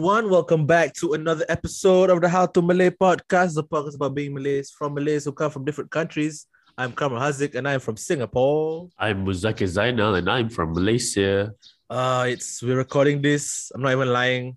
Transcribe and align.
Everyone, 0.00 0.30
welcome 0.30 0.64
back 0.64 0.94
to 0.94 1.12
another 1.12 1.44
episode 1.50 2.08
of 2.08 2.22
the 2.22 2.28
How 2.30 2.46
to 2.46 2.62
Malay 2.62 2.88
podcast, 2.88 3.54
the 3.54 3.62
podcast 3.62 3.96
about 3.96 4.14
being 4.14 4.32
Malays 4.32 4.70
from 4.70 4.94
Malays 4.94 5.26
who 5.26 5.32
come 5.32 5.50
from 5.50 5.66
different 5.66 5.90
countries. 5.90 6.46
I'm 6.78 6.92
Kamal 6.92 7.20
Hazik 7.20 7.54
and 7.54 7.68
I'm 7.68 7.80
from 7.80 7.98
Singapore. 7.98 8.88
I'm 8.96 9.26
Muzakir 9.26 9.68
Zainal 9.68 10.16
and 10.16 10.30
I'm 10.30 10.48
from 10.48 10.72
Malaysia. 10.72 11.52
Uh 11.90 12.24
it's 12.32 12.62
we're 12.62 12.78
recording 12.78 13.20
this. 13.20 13.70
I'm 13.74 13.82
not 13.82 13.92
even 13.92 14.08
lying. 14.08 14.56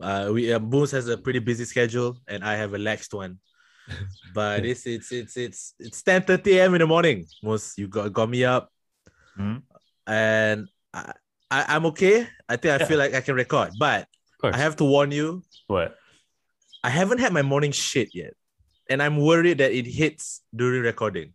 Uh 0.00 0.30
we 0.32 0.50
uh, 0.54 0.58
Moose 0.58 0.92
has 0.92 1.06
a 1.08 1.18
pretty 1.18 1.40
busy 1.40 1.66
schedule 1.66 2.16
and 2.26 2.42
I 2.42 2.56
have 2.56 2.72
a 2.72 2.78
laxed 2.78 3.12
one. 3.12 3.44
But 4.32 4.64
it's 4.64 4.86
it's 4.86 5.12
it's 5.12 5.36
it's 5.36 5.74
it's 5.78 6.00
10 6.00 6.22
30 6.22 6.56
a.m. 6.56 6.72
in 6.72 6.80
the 6.80 6.86
morning. 6.86 7.26
Most 7.42 7.76
you 7.76 7.88
got 7.88 8.10
got 8.10 8.30
me 8.30 8.46
up. 8.46 8.72
Hmm? 9.36 9.60
And 10.06 10.64
I, 10.94 11.12
I 11.50 11.76
I'm 11.76 11.84
okay. 11.92 12.26
I 12.48 12.56
think 12.56 12.80
I 12.80 12.86
feel 12.86 12.96
like 12.96 13.12
I 13.12 13.20
can 13.20 13.36
record, 13.36 13.76
but 13.78 14.08
Of 14.08 14.17
course. 14.38 14.54
I 14.54 14.58
have 14.58 14.76
to 14.76 14.84
warn 14.84 15.10
you, 15.10 15.42
what? 15.66 15.96
I 16.82 16.90
haven't 16.90 17.18
had 17.18 17.32
my 17.32 17.42
morning 17.42 17.72
shit 17.72 18.14
yet. 18.14 18.34
And 18.88 19.02
I'm 19.02 19.18
worried 19.18 19.58
that 19.58 19.72
it 19.72 19.86
hits 19.86 20.42
during 20.54 20.82
recording. 20.82 21.34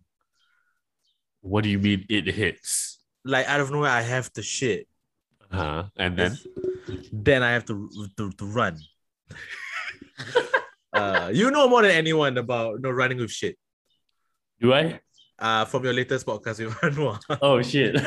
What 1.42 1.64
do 1.64 1.70
you 1.70 1.78
mean 1.78 2.06
it 2.10 2.26
hits? 2.26 3.00
Like 3.26 3.48
out 3.48 3.60
of 3.60 3.70
nowhere, 3.70 3.92
I 3.92 4.02
have 4.02 4.32
to 4.34 4.42
shit. 4.42 4.88
Huh? 5.52 5.86
And 5.98 6.18
then 6.18 6.38
Then 7.12 7.44
I 7.44 7.52
have 7.52 7.66
to 7.66 7.90
to, 8.18 8.32
to 8.32 8.46
run. 8.46 8.80
uh, 10.94 11.30
you 11.34 11.52
know 11.52 11.70
more 11.70 11.82
than 11.84 11.92
anyone 11.92 12.38
about 12.38 12.76
you 12.76 12.80
know, 12.82 12.90
running 12.90 13.20
with 13.20 13.32
shit. 13.32 13.58
do 14.60 14.74
I? 14.74 15.00
Uh, 15.40 15.66
from 15.66 15.84
your 15.84 15.94
latest 15.94 16.26
podcast 16.26 16.60
with 16.64 16.74
Anwar. 16.86 17.20
Oh 17.42 17.62
shit. 17.62 17.96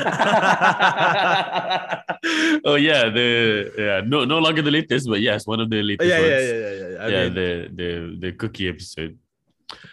oh 2.64 2.76
yeah, 2.76 3.08
the 3.10 3.72
yeah, 3.76 4.00
no 4.06 4.24
no 4.24 4.38
longer 4.38 4.62
the 4.62 4.70
latest, 4.70 5.08
but 5.08 5.20
yes, 5.20 5.46
one 5.46 5.60
of 5.60 5.68
the 5.70 5.82
latest 5.82 6.08
yeah, 6.08 6.18
yeah, 6.18 6.30
ones. 6.30 6.46
yeah, 6.48 6.54
yeah, 6.54 6.88
yeah. 6.88 6.96
I 7.04 7.08
yeah, 7.08 7.24
mean, 7.24 7.34
the 7.34 7.48
the 7.74 7.88
the 8.20 8.32
cookie 8.32 8.68
episode. 8.68 9.18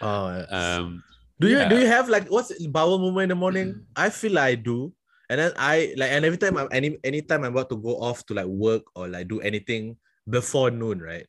oh, 0.00 0.44
Um 0.50 1.02
do 1.40 1.48
you 1.50 1.68
do 1.68 1.78
you 1.78 1.86
have 1.86 2.08
like 2.08 2.28
what's 2.30 2.54
bowel 2.68 2.98
movement 2.98 3.24
in 3.24 3.28
the 3.30 3.34
morning? 3.40 3.86
I 3.96 4.10
feel 4.10 4.32
like 4.32 4.44
I 4.44 4.54
do. 4.54 4.92
And 5.28 5.40
then 5.40 5.52
I 5.56 5.94
like 5.96 6.10
and 6.12 6.24
every 6.24 6.38
time 6.38 6.56
I'm 6.56 6.68
any 6.70 6.98
anytime 7.02 7.44
I'm 7.44 7.52
about 7.52 7.68
to 7.70 7.76
go 7.76 7.96
off 8.00 8.24
to 8.26 8.34
like 8.34 8.46
work 8.46 8.84
or 8.94 9.08
like 9.08 9.26
do 9.28 9.40
anything 9.40 9.96
before 10.28 10.70
noon, 10.70 11.00
right? 11.00 11.26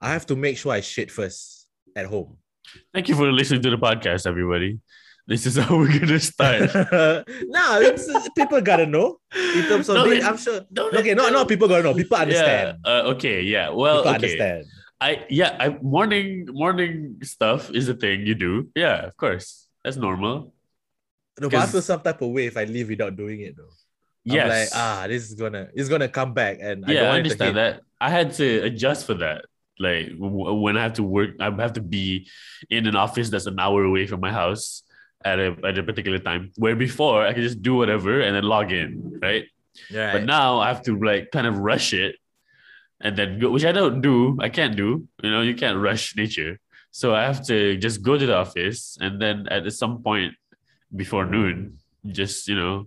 I 0.00 0.10
have 0.12 0.24
to 0.26 0.36
make 0.36 0.56
sure 0.56 0.72
I 0.72 0.80
shit 0.80 1.10
first 1.10 1.68
at 1.96 2.06
home. 2.06 2.38
thank 2.92 3.08
you 3.08 3.14
for 3.14 3.30
listening 3.30 3.62
to 3.62 3.70
the 3.70 3.76
podcast, 3.78 4.26
everybody. 4.26 4.80
This 5.26 5.46
is 5.46 5.56
how 5.60 5.76
we're 5.76 5.98
gonna 5.98 6.20
start. 6.20 6.74
no, 7.48 7.80
it's, 7.80 8.08
people 8.36 8.60
gotta 8.60 8.86
know 8.86 9.18
in 9.34 9.64
terms 9.64 9.88
of 9.88 9.96
No, 9.96 10.08
this, 10.08 10.24
I'm 10.24 10.36
sure. 10.36 10.60
Okay, 10.76 11.14
no, 11.14 11.28
not 11.30 11.48
people 11.48 11.68
gotta 11.68 11.82
know. 11.82 11.94
People 11.94 12.16
understand. 12.16 12.78
Yeah. 12.84 12.90
Uh, 12.90 13.02
okay. 13.16 13.40
Yeah. 13.42 13.70
Well. 13.70 14.04
people 14.04 14.10
okay. 14.10 14.14
understand. 14.14 14.64
I 15.00 15.24
yeah. 15.30 15.56
I 15.58 15.68
morning 15.80 16.46
morning 16.52 17.20
stuff 17.22 17.70
is 17.70 17.88
a 17.88 17.94
thing 17.94 18.26
you 18.26 18.34
do. 18.34 18.68
Yeah. 18.74 19.06
Of 19.06 19.16
course. 19.16 19.66
That's 19.82 19.96
normal. 19.96 20.52
No, 21.40 21.48
but 21.48 21.60
I 21.60 21.66
feel 21.66 21.82
some 21.82 22.00
type 22.00 22.22
of 22.22 22.30
way 22.30 22.46
if 22.46 22.56
I 22.56 22.64
leave 22.64 22.88
without 22.88 23.16
doing 23.16 23.40
it 23.40 23.56
though. 23.56 23.72
Yes. 24.24 24.44
I'm 24.44 24.48
like, 24.48 24.68
ah, 24.74 25.06
this 25.08 25.28
is 25.28 25.34
gonna 25.34 25.68
it's 25.74 25.88
gonna 25.88 26.08
come 26.08 26.32
back 26.32 26.58
and 26.60 26.84
I 26.84 26.92
yeah, 26.92 27.00
I 27.00 27.04
want 27.04 27.16
understand 27.16 27.56
that. 27.56 27.80
I 28.00 28.10
had 28.10 28.32
to 28.34 28.60
adjust 28.60 29.06
for 29.06 29.14
that. 29.14 29.46
Like 29.78 30.10
w- 30.10 30.54
when 30.54 30.76
I 30.76 30.82
have 30.82 30.94
to 30.94 31.02
work, 31.02 31.30
I 31.40 31.50
have 31.50 31.72
to 31.74 31.80
be 31.80 32.28
in 32.70 32.86
an 32.86 32.94
office 32.94 33.30
that's 33.30 33.46
an 33.46 33.58
hour 33.58 33.82
away 33.84 34.06
from 34.06 34.20
my 34.20 34.30
house 34.30 34.84
at 35.24 35.38
a 35.38 35.56
at 35.64 35.78
a 35.78 35.82
particular 35.82 36.18
time. 36.18 36.52
Where 36.56 36.76
before 36.76 37.26
I 37.26 37.32
could 37.32 37.42
just 37.42 37.62
do 37.62 37.74
whatever 37.74 38.20
and 38.20 38.36
then 38.36 38.44
log 38.44 38.72
in, 38.72 39.18
right? 39.22 39.44
Yeah. 39.90 40.12
But 40.12 40.24
now 40.24 40.60
I 40.60 40.68
have 40.68 40.82
to 40.84 40.98
like 40.98 41.30
kind 41.32 41.46
of 41.46 41.58
rush 41.58 41.92
it, 41.92 42.16
and 43.00 43.16
then 43.16 43.38
go, 43.38 43.50
which 43.50 43.64
I 43.64 43.72
don't 43.72 44.00
do. 44.00 44.38
I 44.40 44.48
can't 44.48 44.76
do. 44.76 45.08
You 45.22 45.30
know, 45.30 45.40
you 45.40 45.54
can't 45.54 45.78
rush 45.78 46.16
nature. 46.16 46.60
So 46.90 47.14
I 47.14 47.22
have 47.24 47.44
to 47.46 47.76
just 47.76 48.02
go 48.02 48.16
to 48.16 48.26
the 48.26 48.36
office, 48.36 48.96
and 49.00 49.20
then 49.20 49.48
at 49.48 49.66
some 49.72 50.02
point 50.02 50.34
before 50.94 51.26
noon, 51.26 51.78
just 52.06 52.46
you 52.46 52.54
know, 52.54 52.86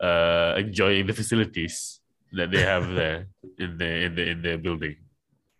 uh, 0.00 0.54
enjoying 0.56 1.06
the 1.06 1.12
facilities 1.12 2.00
that 2.32 2.50
they 2.50 2.62
have 2.62 2.94
there 2.98 3.26
in 3.58 3.78
the 3.78 3.90
in 4.06 4.14
the 4.14 4.24
in 4.30 4.42
the 4.42 4.56
building. 4.56 4.96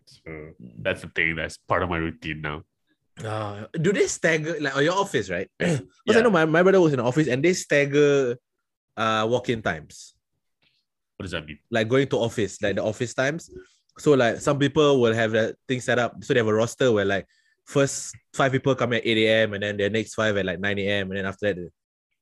So 0.05 0.51
that's 0.79 1.01
the 1.01 1.09
thing. 1.09 1.35
That's 1.35 1.57
part 1.57 1.83
of 1.83 1.89
my 1.89 1.97
routine 1.97 2.41
now. 2.41 2.63
Uh, 3.23 3.65
do 3.71 3.93
they 3.93 4.07
stagger 4.07 4.57
like 4.59 4.75
or 4.75 4.81
your 4.81 4.93
office, 4.95 5.29
right? 5.29 5.49
Because 5.57 5.81
Yeah. 6.05 6.17
I 6.17 6.21
know 6.21 6.29
my, 6.29 6.45
my 6.45 6.63
brother 6.63 6.81
was 6.81 6.93
in 6.93 6.99
the 6.99 7.05
office 7.05 7.27
and 7.27 7.43
they 7.43 7.53
stagger 7.53 8.37
uh 8.97 9.25
walk-in 9.29 9.61
times. 9.61 10.15
What 11.17 11.23
does 11.23 11.31
that 11.31 11.45
mean? 11.45 11.59
Like 11.71 11.87
going 11.87 12.07
to 12.09 12.17
office, 12.17 12.61
like 12.61 12.75
the 12.75 12.83
office 12.83 13.13
times. 13.13 13.49
So 13.97 14.13
like 14.13 14.41
some 14.41 14.59
people 14.59 14.99
will 14.99 15.13
have 15.13 15.31
that 15.31 15.55
thing 15.67 15.79
set 15.79 15.97
up. 15.97 16.21
So 16.23 16.33
they 16.33 16.39
have 16.39 16.47
a 16.47 16.53
roster 16.53 16.91
where 16.91 17.05
like 17.05 17.25
first 17.63 18.13
five 18.33 18.51
people 18.51 18.75
come 18.75 18.91
at 18.93 19.05
8 19.05 19.17
a.m. 19.17 19.53
and 19.53 19.63
then 19.63 19.77
the 19.77 19.89
next 19.89 20.13
five 20.15 20.35
at 20.35 20.45
like 20.45 20.59
9 20.59 20.77
a.m. 20.79 21.11
and 21.11 21.17
then 21.17 21.25
after 21.25 21.53
that 21.53 21.71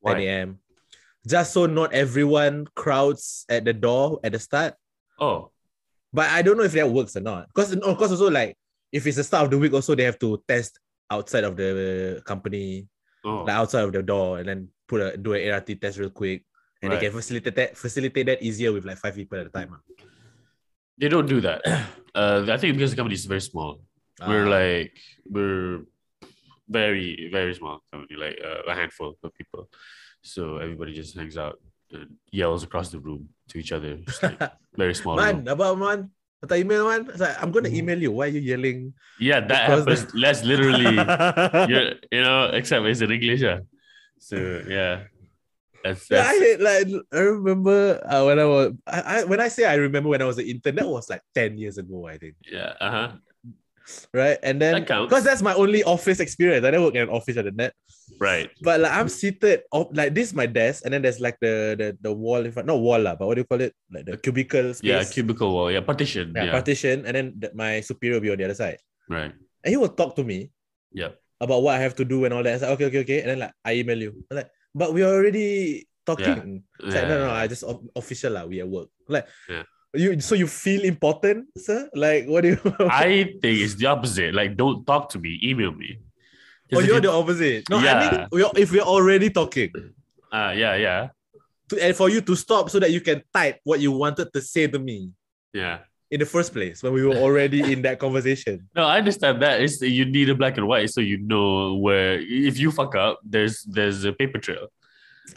10 0.05 0.17
a.m. 0.21 0.59
Just 1.25 1.53
so 1.53 1.65
not 1.65 1.91
everyone 1.93 2.67
crowds 2.75 3.45
at 3.49 3.65
the 3.65 3.73
door 3.73 4.19
at 4.23 4.33
the 4.33 4.39
start. 4.39 4.75
Oh, 5.19 5.49
But 6.11 6.29
I 6.29 6.43
don't 6.43 6.57
know 6.57 6.63
if 6.63 6.73
that 6.73 6.89
works 6.89 7.15
or 7.15 7.21
not. 7.21 7.47
Because 7.47 7.71
of 7.73 7.97
course 7.97 8.11
also 8.11 8.29
like 8.29 8.55
if 8.91 9.07
it's 9.07 9.17
the 9.17 9.23
start 9.23 9.45
of 9.45 9.51
the 9.51 9.57
week, 9.57 9.73
also 9.73 9.95
they 9.95 10.03
have 10.03 10.19
to 10.19 10.43
test 10.47 10.79
outside 11.15 11.45
of 11.49 11.53
the 11.61 12.21
company, 12.31 12.87
oh, 13.25 13.43
like 13.47 13.55
outside 13.61 13.83
of 13.87 13.93
the 13.93 14.03
door, 14.13 14.39
and 14.39 14.47
then 14.49 14.59
put 14.89 14.99
a 15.01 15.17
do 15.17 15.33
an 15.33 15.51
ART 15.53 15.69
test 15.81 15.97
real 16.01 16.09
quick. 16.21 16.39
And 16.81 16.91
they 16.91 16.99
can 16.99 17.13
facilitate 17.15 17.55
that 17.55 17.69
facilitate 17.77 18.25
that 18.27 18.39
easier 18.43 18.71
with 18.75 18.83
like 18.89 18.97
five 19.03 19.15
people 19.15 19.39
at 19.39 19.47
a 19.47 19.53
time. 19.57 19.69
ah. 19.71 19.81
they 20.99 21.07
don't 21.07 21.29
do 21.35 21.39
that. 21.47 21.61
Uh, 22.13 22.45
I 22.45 22.57
think 22.61 22.77
because 22.77 22.91
the 22.93 22.97
company 23.01 23.15
is 23.17 23.25
very 23.25 23.41
small. 23.41 23.81
we're 24.29 24.45
Ah. 24.45 24.57
like 24.61 24.93
we're 25.25 25.81
very 26.69 27.29
very 27.33 27.53
small 27.59 27.81
company 27.91 28.15
like 28.25 28.37
uh, 28.49 28.61
a 28.71 28.73
handful 28.79 29.17
of 29.25 29.31
people 29.33 29.65
so 30.21 30.41
everybody 30.65 30.93
just 30.93 31.17
hangs 31.17 31.37
out 31.43 31.57
and 31.91 32.09
yells 32.39 32.61
across 32.67 32.87
the 32.93 32.99
room 33.07 33.21
to 33.49 33.57
each 33.61 33.71
other 33.77 33.97
like 34.21 34.37
very 34.83 34.93
small 35.01 35.15
man, 35.17 35.47
about 35.55 35.77
man. 35.85 35.99
Atau 36.43 36.59
email 36.59 36.83
man. 36.91 37.07
It's 37.07 37.23
like, 37.23 37.39
I'm 37.39 37.55
gonna 37.55 37.71
email 37.71 37.95
you. 37.95 38.11
Why 38.11 38.27
are 38.27 38.35
you 38.35 38.43
yelling? 38.43 38.91
yeah 39.19 39.39
that 39.39 39.47
Because 39.47 39.85
happens 39.85 40.11
that's 40.11 40.43
literally 40.43 40.89
you're, 41.69 41.95
know 42.11 42.49
except 42.53 42.85
it's 42.85 43.01
in 43.01 43.11
english 43.11 43.41
yeah. 43.41 43.61
so 44.17 44.35
yeah 44.67 45.05
that's, 45.83 46.09
I 46.11 46.15
that's 46.15 46.39
hate, 46.39 46.61
like 46.61 46.87
I 47.11 47.19
remember 47.19 47.99
uh, 48.07 48.23
when 48.23 48.39
I 48.39 48.45
was 48.47 48.71
I, 48.87 48.99
I 49.01 49.23
when 49.27 49.39
I 49.43 49.49
say 49.51 49.65
I 49.67 49.75
remember 49.75 50.07
when 50.09 50.21
I 50.21 50.25
was 50.25 50.39
an 50.39 50.47
intern, 50.47 50.75
that 50.79 50.87
was 50.87 51.09
like 51.11 51.21
10 51.35 51.57
years 51.59 51.77
ago, 51.77 52.07
I 52.07 52.17
think. 52.17 52.35
yeah 52.47 52.73
uh-huh 52.79 53.19
Right. 54.13 54.39
And 54.43 54.61
then 54.63 54.85
That 54.85 55.01
because 55.07 55.23
that's 55.27 55.41
my 55.41 55.53
only 55.53 55.83
office 55.83 56.19
experience. 56.19 56.63
I 56.65 56.71
never 56.71 56.85
worked 56.87 56.95
in 56.95 57.03
an 57.03 57.13
office 57.13 57.35
at 57.35 57.45
the 57.45 57.51
net. 57.51 57.73
right 58.19 58.47
But 58.63 58.79
like 58.79 58.93
I'm 58.95 59.09
seated 59.11 59.63
op- 59.71 59.91
like 59.95 60.15
this 60.15 60.31
is 60.31 60.35
my 60.35 60.45
desk, 60.47 60.83
and 60.85 60.93
then 60.93 61.01
there's 61.03 61.19
like 61.19 61.35
the 61.43 61.75
the, 61.75 61.87
the 61.99 62.13
wall 62.13 62.43
in 62.45 62.51
front, 62.51 62.67
not 62.67 62.79
wall 62.79 62.99
lah, 62.99 63.15
but 63.19 63.27
what 63.27 63.35
do 63.35 63.41
you 63.43 63.49
call 63.49 63.59
it? 63.59 63.75
Like 63.91 64.05
the 64.07 64.15
cubicle 64.15 64.71
space. 64.73 64.87
yeah 64.87 65.03
cubicle 65.03 65.51
wall 65.51 65.67
yeah 65.71 65.83
partition 65.83 66.31
Yeah, 66.35 66.47
yeah, 66.47 66.55
partition, 66.55 67.03
and 67.07 67.13
then 67.15 67.27
the, 67.35 67.51
my 67.55 67.81
superior 67.83 68.17
will 68.19 68.27
be 68.27 68.31
on 68.31 68.37
the 68.39 68.45
other 68.47 68.55
side. 68.59 68.79
right 69.11 69.31
And 69.63 69.69
he 69.71 69.77
will 69.79 69.91
talk 69.91 70.15
to 70.19 70.23
me 70.23 70.51
yeah 70.95 71.15
about 71.43 71.59
what 71.63 71.75
I 71.75 71.83
have 71.83 71.95
to 71.99 72.05
do 72.07 72.23
and 72.23 72.31
all 72.33 72.43
that. 72.43 72.61
Like, 72.63 72.71
okay, 72.79 72.87
okay, 72.87 73.01
okay. 73.03 73.19
And 73.23 73.29
then 73.35 73.39
like 73.43 73.53
I 73.67 73.75
email 73.83 73.99
you. 73.99 74.15
I'm 74.31 74.37
like, 74.43 74.49
but 74.71 74.95
we 74.95 75.03
already 75.03 75.83
talking. 76.07 76.63
It's 76.79 76.95
like, 76.95 77.07
no, 77.07 77.19
no, 77.19 77.25
no, 77.27 77.33
I 77.35 77.47
just 77.51 77.63
official 77.99 78.31
lah. 78.35 78.47
We 78.47 78.63
at 78.63 78.67
work. 78.67 78.87
Like 79.11 79.27
Yeah. 79.51 79.67
You 79.93 80.19
so 80.19 80.35
you 80.35 80.47
feel 80.47 80.81
important, 80.83 81.47
sir? 81.57 81.89
Like 81.93 82.25
what 82.27 82.41
do 82.41 82.49
you 82.49 82.59
i 82.89 83.23
think 83.41 83.61
it's 83.61 83.75
the 83.75 83.85
opposite 83.87 84.33
like 84.33 84.57
don't 84.57 84.85
talk 84.85 85.09
to 85.09 85.19
me 85.19 85.39
email 85.43 85.71
me 85.71 85.97
Oh, 86.75 86.79
you're 86.79 86.95
you- 86.95 87.01
the 87.01 87.11
opposite. 87.11 87.69
No, 87.69 87.77
I 87.77 87.99
mean 88.01 88.27
we're, 88.31 88.49
if 88.57 88.71
we're 88.71 88.81
already 88.81 89.29
talking. 89.29 89.69
uh, 90.31 90.53
yeah 90.57 90.75
yeah 90.75 91.09
To, 91.69 91.77
and 91.77 91.95
for 91.95 92.09
you 92.09 92.21
to 92.21 92.35
stop 92.35 92.69
so 92.71 92.79
that 92.79 92.89
you 92.91 93.01
can 93.01 93.21
type 93.33 93.59
what 93.63 93.79
you 93.79 93.91
wanted 93.91 94.33
to 94.33 94.41
say 94.41 94.65
to 94.67 94.79
me. 94.79 95.11
yeah 95.53 95.79
in 96.13 96.19
the 96.19 96.25
first 96.29 96.53
place 96.53 96.81
when 96.83 96.93
we 96.93 97.01
were 97.05 97.15
already 97.17 97.61
in 97.73 97.81
that 97.81 97.97
conversation. 97.97 98.69
No, 98.77 98.83
I 98.85 98.97
understand 99.01 99.41
that. 99.41 99.61
It's 99.61 99.81
you 99.81 100.05
need 100.05 100.29
a 100.29 100.35
black 100.35 100.57
and 100.57 100.67
white 100.67 100.89
so 100.93 101.01
you 101.01 101.17
know 101.17 101.73
where 101.85 102.21
if 102.21 102.57
you 102.61 102.69
fuck 102.71 102.93
up, 102.95 103.17
there's 103.25 103.63
there's 103.65 104.05
a 104.05 104.13
paper 104.13 104.37
trail. 104.37 104.69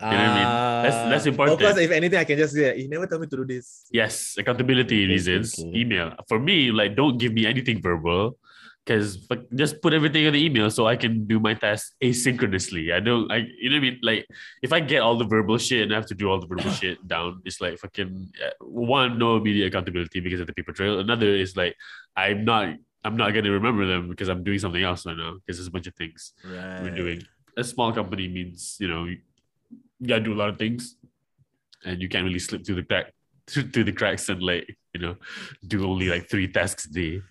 Know 0.01 0.07
what 0.07 0.15
I 0.17 0.35
mean? 0.39 0.49
That's- 0.87 1.03
that's 1.11 1.27
Ah, 1.27 1.31
important. 1.31 1.55
Of 1.55 1.61
course, 1.67 1.79
if 1.79 1.91
anything, 1.91 2.19
I 2.19 2.25
can 2.25 2.39
just 2.39 2.55
say, 2.55 2.77
you 2.79 2.89
never 2.89 3.07
tell 3.07 3.19
me 3.19 3.27
to 3.27 3.37
do 3.37 3.45
this. 3.45 3.87
Yes, 3.93 4.37
accountability 4.39 5.05
Okay, 5.05 5.13
reasons. 5.13 5.59
okay. 5.59 5.79
Email 5.81 6.15
for 6.29 6.39
me, 6.39 6.71
like 6.71 6.97
don't 6.97 7.19
give 7.19 7.33
me 7.33 7.47
anything 7.47 7.81
verbal, 7.81 8.39
because 8.85 9.27
just 9.55 9.81
put 9.83 9.93
everything 9.93 10.25
in 10.27 10.33
the 10.33 10.43
email 10.45 10.71
so 10.71 10.87
I 10.87 10.97
can 10.97 11.27
do 11.27 11.41
my 11.41 11.55
task 11.55 11.95
asynchronously. 12.03 12.93
I 12.93 13.01
don't, 13.01 13.31
I 13.31 13.39
you 13.61 13.71
know 13.71 13.77
what 13.77 13.87
I 13.87 13.91
mean. 13.91 13.99
Like 14.03 14.27
if 14.63 14.73
I 14.73 14.81
get 14.81 15.01
all 15.03 15.17
the 15.19 15.25
verbal 15.27 15.59
shit 15.59 15.83
and 15.83 15.93
I 15.93 15.97
have 15.97 16.07
to 16.07 16.15
do 16.15 16.29
all 16.31 16.41
the 16.41 16.47
verbal 16.47 16.71
shit 16.81 16.99
down, 17.07 17.43
it's 17.45 17.61
like 17.61 17.79
fucking 17.79 18.31
uh, 18.45 18.51
one 18.93 19.19
no 19.19 19.37
immediate 19.37 19.67
accountability 19.69 20.21
because 20.21 20.41
of 20.41 20.47
the 20.47 20.53
paper 20.55 20.73
trail. 20.73 20.99
Another 21.01 21.29
is 21.35 21.57
like 21.57 21.75
I'm 22.17 22.45
not. 22.45 22.75
I'm 23.05 23.17
not 23.17 23.31
gonna 23.35 23.53
remember 23.53 23.87
them 23.87 24.09
because 24.11 24.29
I'm 24.29 24.43
doing 24.43 24.59
something 24.59 24.83
else 24.83 25.07
right 25.07 25.17
now. 25.17 25.35
Because 25.39 25.59
there's 25.59 25.69
a 25.69 25.71
bunch 25.71 25.87
of 25.87 25.95
things 25.95 26.33
Right. 26.45 26.83
we're 26.83 26.91
doing. 26.95 27.23
A 27.57 27.63
small 27.63 27.93
company 27.93 28.27
means 28.27 28.77
you 28.81 28.89
know 28.89 29.07
you 30.01 30.09
gotta 30.09 30.23
do 30.23 30.35
a 30.35 30.41
lot 30.41 30.49
of 30.49 30.59
things, 30.59 30.97
and 31.85 32.01
you 32.01 32.09
can't 32.09 32.25
really 32.25 32.39
slip 32.39 32.65
through 32.65 32.77
the 32.77 32.83
crack 32.83 33.13
through, 33.49 33.85
the 33.85 33.93
cracks 33.93 34.29
and 34.29 34.43
like 34.43 34.77
you 34.93 35.01
know 35.01 35.17
do 35.67 35.89
only 35.89 36.09
like 36.09 36.29
three 36.29 36.49
tasks 36.49 36.87
a 36.87 36.93
day. 36.93 37.23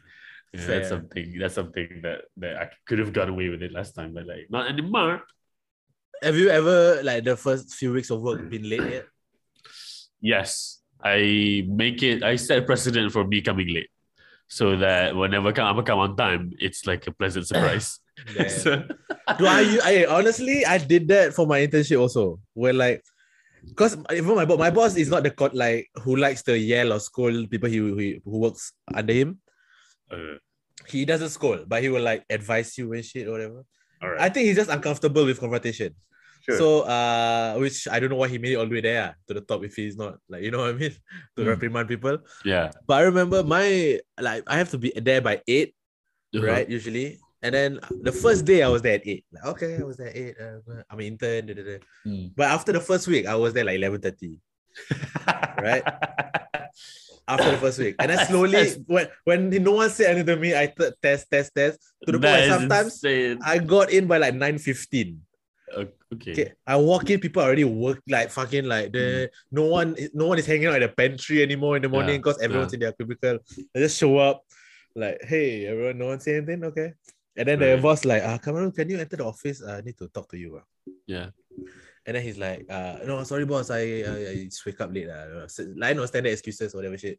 Yeah, 0.53 0.65
that's 0.67 0.89
something. 0.89 1.37
That's 1.39 1.55
something 1.55 1.99
that 2.03 2.21
that 2.37 2.55
I 2.57 2.69
could 2.85 2.99
have 2.99 3.11
got 3.13 3.29
away 3.29 3.49
with 3.49 3.61
it 3.61 3.71
last 3.71 3.93
time, 3.93 4.13
but 4.13 4.25
like 4.25 4.47
not 4.49 4.69
anymore. 4.69 5.23
Have 6.23 6.37
you 6.37 6.49
ever, 6.49 7.03
like, 7.03 7.23
the 7.25 7.35
first 7.35 7.75
few 7.75 7.91
weeks 7.91 8.09
of 8.09 8.21
work 8.21 8.49
been 8.49 8.67
late 8.69 8.81
yet? 8.81 9.05
Yes, 10.21 10.81
I 11.03 11.65
make 11.67 12.01
it. 12.03 12.23
I 12.23 12.37
set 12.37 12.59
a 12.59 12.61
precedent 12.61 13.11
for 13.11 13.25
me 13.27 13.41
coming 13.41 13.67
late, 13.67 13.89
so 14.47 14.77
that 14.77 15.15
whenever 15.15 15.49
I'm 15.49 15.83
come 15.83 15.99
on 15.99 16.15
time, 16.15 16.53
it's 16.57 16.85
like 16.87 17.05
a 17.07 17.11
pleasant 17.11 17.47
surprise. 17.47 17.99
So, 18.47 18.87
Do 19.39 19.45
I, 19.47 19.79
I 19.83 20.05
honestly 20.09 20.65
I 20.65 20.77
did 20.77 21.07
that 21.09 21.33
for 21.33 21.47
my 21.47 21.59
internship 21.65 21.99
also. 21.99 22.39
Where 22.53 22.73
like 22.73 23.01
because 23.67 23.97
even 24.13 24.35
my 24.35 24.45
boss, 24.45 24.59
my 24.59 24.69
boss 24.69 24.95
is 24.95 25.09
not 25.09 25.23
the 25.23 25.31
co- 25.31 25.49
like 25.53 25.89
who 26.03 26.15
likes 26.15 26.43
to 26.43 26.57
yell 26.57 26.93
or 26.93 26.99
scold 26.99 27.49
people 27.49 27.69
he, 27.69 27.77
he 27.97 28.21
who 28.23 28.37
works 28.37 28.73
under 28.93 29.13
him. 29.13 29.39
uh, 30.11 30.37
He 30.87 31.05
doesn't 31.05 31.29
scold, 31.33 31.65
but 31.67 31.81
he 31.81 31.89
will 31.89 32.03
like 32.03 32.23
advise 32.29 32.77
you 32.77 32.93
and 32.93 33.03
shit 33.03 33.25
or 33.27 33.31
whatever. 33.31 33.65
all 34.03 34.09
right. 34.13 34.21
I 34.21 34.29
think 34.29 34.45
he's 34.45 34.55
just 34.61 34.69
uncomfortable 34.69 35.25
with 35.25 35.39
confrontation. 35.39 35.95
Sure. 36.45 36.57
So 36.61 36.67
uh 36.85 37.55
which 37.57 37.87
I 37.89 37.97
don't 37.97 38.11
know 38.13 38.21
why 38.21 38.27
he 38.29 38.37
made 38.37 38.53
it 38.53 38.61
all 38.61 38.67
the 38.69 38.75
way 38.77 38.81
there 38.85 39.01
ah, 39.01 39.11
to 39.25 39.33
the 39.33 39.41
top 39.41 39.63
if 39.65 39.73
he's 39.73 39.97
not 39.97 40.21
like 40.29 40.43
you 40.45 40.51
know 40.53 40.59
what 40.61 40.77
I 40.77 40.77
mean 40.77 40.93
to 41.35 41.41
Mm. 41.41 41.47
reprimand 41.57 41.87
people. 41.89 42.19
yeah. 42.45 42.69
But 42.85 43.01
I 43.01 43.09
remember 43.09 43.41
my 43.41 43.97
like 44.21 44.43
I 44.45 44.61
have 44.61 44.69
to 44.69 44.77
be 44.77 44.93
there 44.93 45.21
by 45.25 45.41
8 45.49 45.73
Uh-huh. 46.37 46.45
right? 46.45 46.69
Usually. 46.69 47.17
And 47.45 47.53
then 47.53 47.79
the 48.01 48.11
first 48.11 48.43
day 48.43 48.63
I 48.63 48.69
was 48.69 48.81
there 48.81 48.95
at 48.95 49.05
eight. 49.05 49.23
Like, 49.31 49.45
okay, 49.53 49.77
I 49.77 49.83
was 49.83 49.97
there 49.97 50.07
at 50.07 50.15
eight. 50.17 50.35
Uh, 50.41 50.81
I'm 50.89 50.97
an 50.99 51.05
intern. 51.05 51.45
da, 51.45 51.53
da, 51.53 51.61
da. 51.63 51.77
Mm. 52.07 52.31
But 52.35 52.47
after 52.49 52.71
the 52.73 52.79
first 52.81 53.07
week, 53.07 53.27
I 53.27 53.35
was 53.35 53.53
there 53.53 53.63
like 53.63 53.77
11:30. 53.77 54.39
Right? 55.61 55.83
After 57.27 57.51
the 57.51 57.57
first 57.57 57.77
week. 57.79 57.95
And 57.99 58.09
then 58.11 58.25
slowly, 58.25 58.69
when, 58.87 59.07
when 59.23 59.49
no 59.63 59.71
one 59.73 59.89
said 59.89 60.07
anything 60.15 60.35
to 60.35 60.41
me, 60.41 60.55
I 60.57 60.67
t- 60.67 60.89
test, 61.01 61.29
test, 61.31 61.53
test. 61.55 61.79
To 62.05 62.11
the 62.11 62.17
point 62.17 62.21
That 62.21 62.31
where 62.33 62.43
is 62.43 62.53
sometimes 62.53 62.93
insane. 62.93 63.39
I 63.43 63.57
got 63.59 63.91
in 63.91 64.07
by 64.07 64.17
like 64.17 64.33
9:15. 64.33 65.17
O- 65.75 65.87
okay. 66.13 66.31
Okay. 66.31 66.51
I 66.65 66.75
walk 66.77 67.09
in, 67.09 67.19
people 67.19 67.41
already 67.43 67.63
work 67.63 68.01
like 68.09 68.29
fucking 68.31 68.65
like 68.65 68.91
the 68.91 69.29
no 69.51 69.63
one 69.65 69.95
no 70.13 70.27
one 70.27 70.37
is 70.39 70.45
hanging 70.45 70.67
out 70.67 70.81
at 70.81 70.85
the 70.85 70.93
pantry 70.95 71.41
anymore 71.41 71.75
in 71.77 71.81
the 71.81 71.89
morning 71.89 72.15
Yeah, 72.15 72.17
because 72.25 72.39
everyone's 72.41 72.73
in 72.73 72.79
their 72.81 72.93
cubicle. 72.93 73.39
They 73.73 73.81
just 73.81 73.97
show 73.97 74.17
up, 74.17 74.43
like, 74.95 75.21
hey, 75.23 75.65
everyone, 75.67 75.97
no 75.97 76.07
one 76.07 76.19
say 76.19 76.37
anything, 76.37 76.63
okay. 76.65 76.93
And 77.37 77.47
then 77.47 77.59
the 77.59 77.73
Right. 77.75 77.81
boss 77.83 78.05
like, 78.05 78.23
ah, 78.23 78.37
Cameron, 78.39 78.71
can 78.71 78.89
you 78.89 78.97
enter 78.97 79.17
the 79.17 79.25
office? 79.25 79.61
I 79.63 79.81
need 79.81 79.97
to 79.99 80.07
talk 80.07 80.29
to 80.31 80.37
you. 80.37 80.57
ah." 80.59 80.65
Yeah. 81.07 81.29
And 82.05 82.15
then 82.15 82.21
he's 82.23 82.37
like, 82.37 82.69
uh, 82.69 83.01
no, 83.03 83.23
sorry, 83.25 83.45
boss, 83.49 83.71
I, 83.73 84.05
I, 84.05 84.15
I 84.29 84.35
just 84.45 84.61
wake 84.65 84.79
up 84.79 84.93
late. 84.93 85.09
Uh. 85.09 85.47
Like, 85.75 85.97
no 85.97 86.05
standard 86.05 86.31
excuses 86.37 86.73
or 86.73 86.77
whatever 86.77 86.97
shit. 86.97 87.17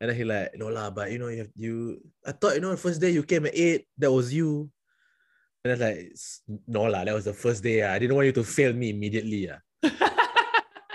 And 0.00 0.08
then 0.08 0.16
he 0.16 0.22
like, 0.24 0.54
no 0.56 0.68
lah, 0.70 0.90
but 0.90 1.10
you 1.10 1.18
know, 1.18 1.28
you 1.28 1.38
have, 1.38 1.50
you, 1.58 1.98
I 2.24 2.30
thought, 2.32 2.54
you 2.54 2.60
know, 2.62 2.70
the 2.70 2.76
first 2.78 3.00
day 3.02 3.10
you 3.10 3.24
came 3.26 3.46
at 3.46 3.54
eight, 3.58 3.86
that 3.98 4.12
was 4.12 4.32
you. 4.32 4.70
And 5.64 5.72
I 5.72 5.74
was 5.74 5.82
like, 5.82 5.98
no 6.68 6.82
lah, 6.86 7.02
that 7.04 7.14
was 7.14 7.24
the 7.26 7.34
first 7.34 7.62
day. 7.62 7.82
ah. 7.82 7.92
I 7.92 7.98
didn't 7.98 8.14
want 8.14 8.26
you 8.26 8.36
to 8.38 8.44
fail 8.44 8.72
me 8.72 8.90
immediately. 8.90 9.50
ah." 9.50 9.58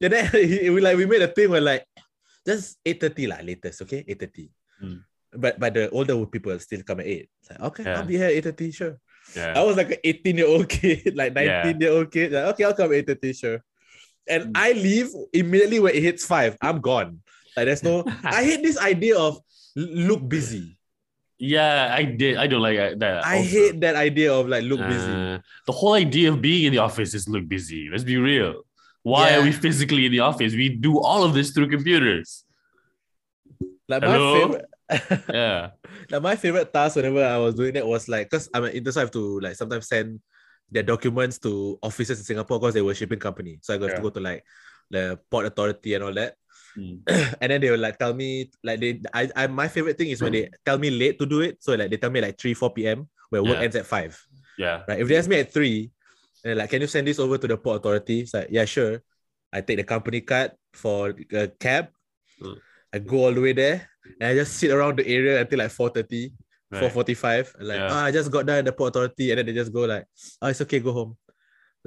and 0.00 0.12
then 0.12 0.30
he, 0.32 0.70
we 0.70 0.80
like 0.80 0.96
we 0.96 1.06
made 1.06 1.22
a 1.22 1.28
thing 1.28 1.50
where 1.50 1.60
like 1.60 1.84
just 2.46 2.78
8.30 2.86 3.28
lah 3.28 3.40
latest, 3.42 3.82
okay? 3.82 4.04
8.30. 4.06 4.48
Mm. 4.82 5.00
But 5.36 5.58
but 5.58 5.74
the 5.74 5.90
older 5.90 6.14
people 6.26 6.58
still 6.58 6.82
come 6.82 7.00
at 7.00 7.06
8. 7.06 7.28
It's 7.40 7.50
like, 7.50 7.60
okay, 7.60 7.82
Yeah. 7.84 7.98
I'll 7.98 8.06
be 8.06 8.16
here 8.16 8.26
at 8.30 8.44
8.30, 8.44 8.74
sure. 8.74 8.98
Yeah. 9.34 9.54
I 9.56 9.62
was 9.64 9.76
like 9.76 9.90
an 9.90 9.98
18 10.04 10.36
year 10.38 10.46
old 10.48 10.68
kid, 10.68 11.14
like 11.16 11.34
19 11.34 11.46
Yeah. 11.48 11.74
year 11.80 11.92
old 11.92 12.10
kid. 12.10 12.32
Like, 12.32 12.44
okay, 12.54 12.64
I'll 12.64 12.74
come 12.74 12.92
at 12.92 13.06
8.30, 13.06 13.38
sure. 13.38 13.64
And 14.28 14.54
Mm. 14.54 14.56
I 14.56 14.72
leave 14.72 15.08
immediately 15.32 15.80
when 15.80 15.94
it 15.94 16.02
hits 16.02 16.24
5. 16.24 16.56
I'm 16.62 16.80
gone. 16.80 17.20
Like 17.56 17.66
there's 17.66 17.82
no 17.82 18.04
I 18.24 18.44
hate 18.44 18.62
this 18.62 18.78
idea 18.78 19.18
of 19.18 19.38
look 19.76 20.26
busy. 20.28 20.78
Yeah, 21.38 21.92
I 21.92 22.04
did. 22.04 22.36
I 22.38 22.46
don't 22.46 22.62
like 22.62 22.78
that. 22.98 23.26
I 23.26 23.38
also. 23.38 23.48
hate 23.50 23.80
that 23.80 23.96
idea 23.96 24.32
of 24.32 24.48
like 24.48 24.62
look 24.64 24.80
busy. 24.80 25.10
Uh, 25.12 25.38
the 25.66 25.72
whole 25.72 25.92
idea 25.94 26.30
of 26.32 26.40
being 26.40 26.64
in 26.66 26.72
the 26.72 26.78
office 26.78 27.12
is 27.12 27.28
look 27.28 27.46
busy. 27.48 27.88
Let's 27.90 28.04
be 28.04 28.16
real. 28.16 28.62
Why 29.02 29.34
are 29.36 29.42
we 29.42 29.52
physically 29.52 30.06
in 30.06 30.12
the 30.12 30.20
office? 30.20 30.54
We 30.54 30.68
do 30.70 30.98
all 31.00 31.24
of 31.24 31.34
this 31.34 31.50
through 31.50 31.68
computers. 31.68 32.44
Like 33.88 34.02
my 34.02 34.12
Hello? 34.12 34.34
favorite 34.40 34.64
Yeah. 35.30 35.70
now 36.10 36.20
my 36.20 36.36
favorite 36.36 36.72
task 36.72 36.96
whenever 36.96 37.24
I 37.24 37.38
was 37.38 37.54
doing 37.54 37.74
that 37.74 37.86
was 37.86 38.08
like 38.08 38.30
because 38.30 38.48
I'm 38.52 38.64
an 38.64 38.72
intern, 38.72 38.92
so 38.92 39.00
I 39.00 39.04
have 39.04 39.12
to 39.12 39.40
like 39.40 39.56
sometimes 39.56 39.88
send 39.88 40.20
their 40.70 40.82
documents 40.82 41.38
to 41.40 41.78
offices 41.82 42.18
in 42.18 42.24
Singapore 42.24 42.58
because 42.58 42.74
they 42.74 42.82
were 42.82 42.92
a 42.92 42.94
shipping 42.94 43.18
company. 43.18 43.58
So 43.62 43.74
I 43.74 43.78
got 43.78 43.90
Yeah. 43.90 43.96
to 43.96 44.02
go 44.02 44.10
to 44.10 44.20
like 44.20 44.44
the 44.90 45.18
port 45.30 45.46
authority 45.46 45.94
and 45.94 46.04
all 46.04 46.12
that. 46.14 46.36
Mm. 46.76 47.00
and 47.40 47.48
then 47.50 47.60
they 47.60 47.70
will 47.70 47.80
like 47.80 47.98
tell 47.98 48.12
me 48.14 48.50
like 48.62 48.80
they 48.80 49.00
I, 49.12 49.30
I 49.36 49.46
my 49.46 49.68
favorite 49.68 49.96
thing 49.96 50.10
is 50.10 50.20
when 50.22 50.32
they 50.32 50.50
tell 50.64 50.78
me 50.78 50.90
late 50.90 51.18
to 51.18 51.26
do 51.26 51.40
it. 51.40 51.62
So 51.62 51.74
like 51.74 51.90
they 51.90 51.96
tell 51.96 52.10
me 52.10 52.20
like 52.20 52.38
3, 52.38 52.54
4 52.54 52.86
p.m. 52.86 53.08
where 53.30 53.42
work 53.42 53.58
Yeah. 53.58 53.64
ends 53.64 53.76
at 53.76 53.86
5. 53.86 54.20
Yeah. 54.58 54.82
Right. 54.88 55.00
If 55.00 55.08
they 55.08 55.16
ask 55.16 55.28
me 55.28 55.40
at 55.40 55.52
3, 55.52 55.90
and 56.44 56.58
like, 56.58 56.70
can 56.70 56.80
you 56.80 56.86
send 56.86 57.06
this 57.06 57.18
over 57.18 57.38
to 57.38 57.48
the 57.48 57.56
port 57.56 57.78
authority? 57.80 58.20
It's 58.20 58.34
like, 58.34 58.48
yeah, 58.50 58.64
sure. 58.64 59.00
I 59.52 59.60
take 59.62 59.78
the 59.78 59.84
company 59.84 60.20
card 60.20 60.52
for 60.74 61.14
a 61.32 61.48
cab. 61.48 61.88
Mm. 62.42 62.58
I 62.92 62.98
go 62.98 63.24
all 63.24 63.32
the 63.32 63.40
way 63.40 63.52
there 63.52 63.88
and 64.20 64.28
I 64.28 64.34
just 64.34 64.56
sit 64.56 64.70
around 64.70 64.98
the 64.98 65.06
area 65.06 65.40
until 65.40 65.58
like 65.58 65.70
4:30. 65.70 66.32
Right. 66.70 66.80
445 66.80 67.54
like 67.60 67.78
Yeah. 67.78 67.88
"Ah, 67.90 68.04
I 68.06 68.10
just 68.10 68.30
got 68.30 68.46
done 68.46 68.58
at 68.58 68.64
the 68.64 68.72
port 68.72 68.90
authority 68.96 69.30
and 69.30 69.38
then 69.38 69.46
they 69.46 69.52
just 69.52 69.72
go 69.72 69.84
like 69.84 70.06
oh 70.42 70.48
it's 70.48 70.60
okay 70.62 70.80
go 70.80 70.92
home 70.92 71.16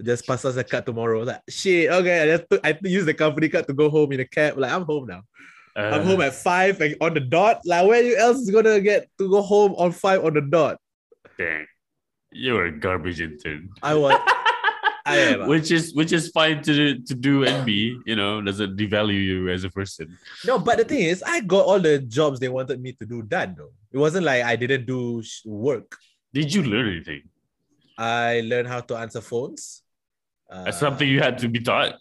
just 0.01 0.25
pass 0.27 0.45
us 0.45 0.55
a 0.55 0.63
card 0.63 0.85
tomorrow 0.85 1.23
like 1.23 1.41
shit 1.49 1.89
okay 1.91 2.21
I 2.23 2.25
just 2.37 2.49
took, 2.49 2.61
I 2.65 2.77
use 2.83 3.03
the 3.05 3.13
company 3.13 3.49
card 3.49 3.67
to 3.67 3.73
go 3.73 3.89
home 3.89 4.11
in 4.13 4.19
a 4.21 4.25
cab 4.27 4.57
like 4.57 4.71
I'm 4.71 4.83
home 4.85 5.07
now 5.07 5.23
I'm 5.75 6.01
Uh, 6.01 6.03
home 6.03 6.21
at 6.21 6.33
five 6.35 6.79
and 6.79 6.95
on 7.01 7.15
the 7.15 7.19
dot 7.19 7.61
like 7.65 7.85
where 7.87 8.01
you 8.03 8.15
else 8.15 8.37
is 8.37 8.49
gonna 8.51 8.79
get 8.79 9.09
to 9.19 9.29
go 9.29 9.41
home 9.41 9.73
on 9.77 9.91
five 9.91 10.23
on 10.23 10.33
the 10.35 10.41
dot 10.41 10.77
Dang. 11.37 11.65
You're 12.31 12.65
a 12.65 12.71
garbage 12.71 13.19
intern. 13.21 13.69
I 13.81 13.93
was 13.95 14.13
which 15.47 15.71
is 15.71 15.93
which 15.93 16.11
is 16.11 16.29
fine 16.29 16.61
to 16.63 16.73
do, 16.73 16.99
to 17.03 17.13
do 17.15 17.43
and 17.45 17.65
be, 17.65 17.97
you 18.05 18.15
know, 18.15 18.41
doesn't 18.41 18.75
devalue 18.77 19.23
you 19.31 19.49
as 19.49 19.63
a 19.63 19.69
person. 19.69 20.17
no 20.45 20.59
but 20.59 20.77
the 20.79 20.85
thing 20.85 21.03
is 21.03 21.23
I 21.23 21.41
got 21.41 21.65
all 21.65 21.79
the 21.79 21.99
jobs 21.99 22.39
they 22.39 22.49
wanted 22.49 22.81
me 22.81 22.91
to 22.99 23.05
do 23.05 23.21
done 23.21 23.55
though 23.57 23.71
it 23.91 23.97
wasn't 23.97 24.25
like 24.25 24.43
I 24.43 24.55
didn't 24.55 24.85
do 24.85 25.23
work 25.45 25.97
Did 26.33 26.53
you 26.53 26.63
learn 26.63 26.87
anything? 26.93 27.23
I 27.97 28.41
learned 28.45 28.67
how 28.67 28.81
to 28.81 28.95
answer 28.97 29.21
phones 29.21 29.81
uh, 30.51 30.63
That's 30.65 30.79
something 30.79 31.07
you 31.07 31.19
had 31.19 31.37
to 31.39 31.47
be 31.49 31.59
taught. 31.59 31.95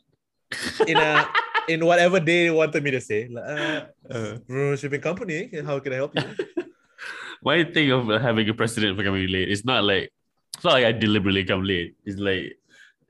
in 0.86 0.96
a 0.96 1.26
in 1.68 1.84
whatever 1.84 2.20
they 2.20 2.50
wanted 2.50 2.82
me 2.82 2.90
to 2.92 3.00
say 3.00 3.26
like, 3.28 3.44
uh, 3.44 4.38
Uh, 4.48 4.76
shipping 4.76 5.00
company. 5.00 5.50
How 5.64 5.78
can 5.80 5.92
I 5.92 5.96
help 5.96 6.12
you? 6.14 6.22
my 7.42 7.64
thing 7.64 7.90
of 7.90 8.06
having 8.22 8.48
a 8.48 8.54
precedent 8.54 8.96
for 8.96 9.04
coming 9.04 9.26
late 9.28 9.48
is 9.48 9.64
not 9.64 9.82
like 9.84 10.10
it's 10.54 10.64
not 10.64 10.75
like 10.75 10.84
I 10.86 10.92
deliberately 10.92 11.44
come 11.44 11.64
late. 11.64 11.94
It's 12.04 12.18
like 12.18 12.56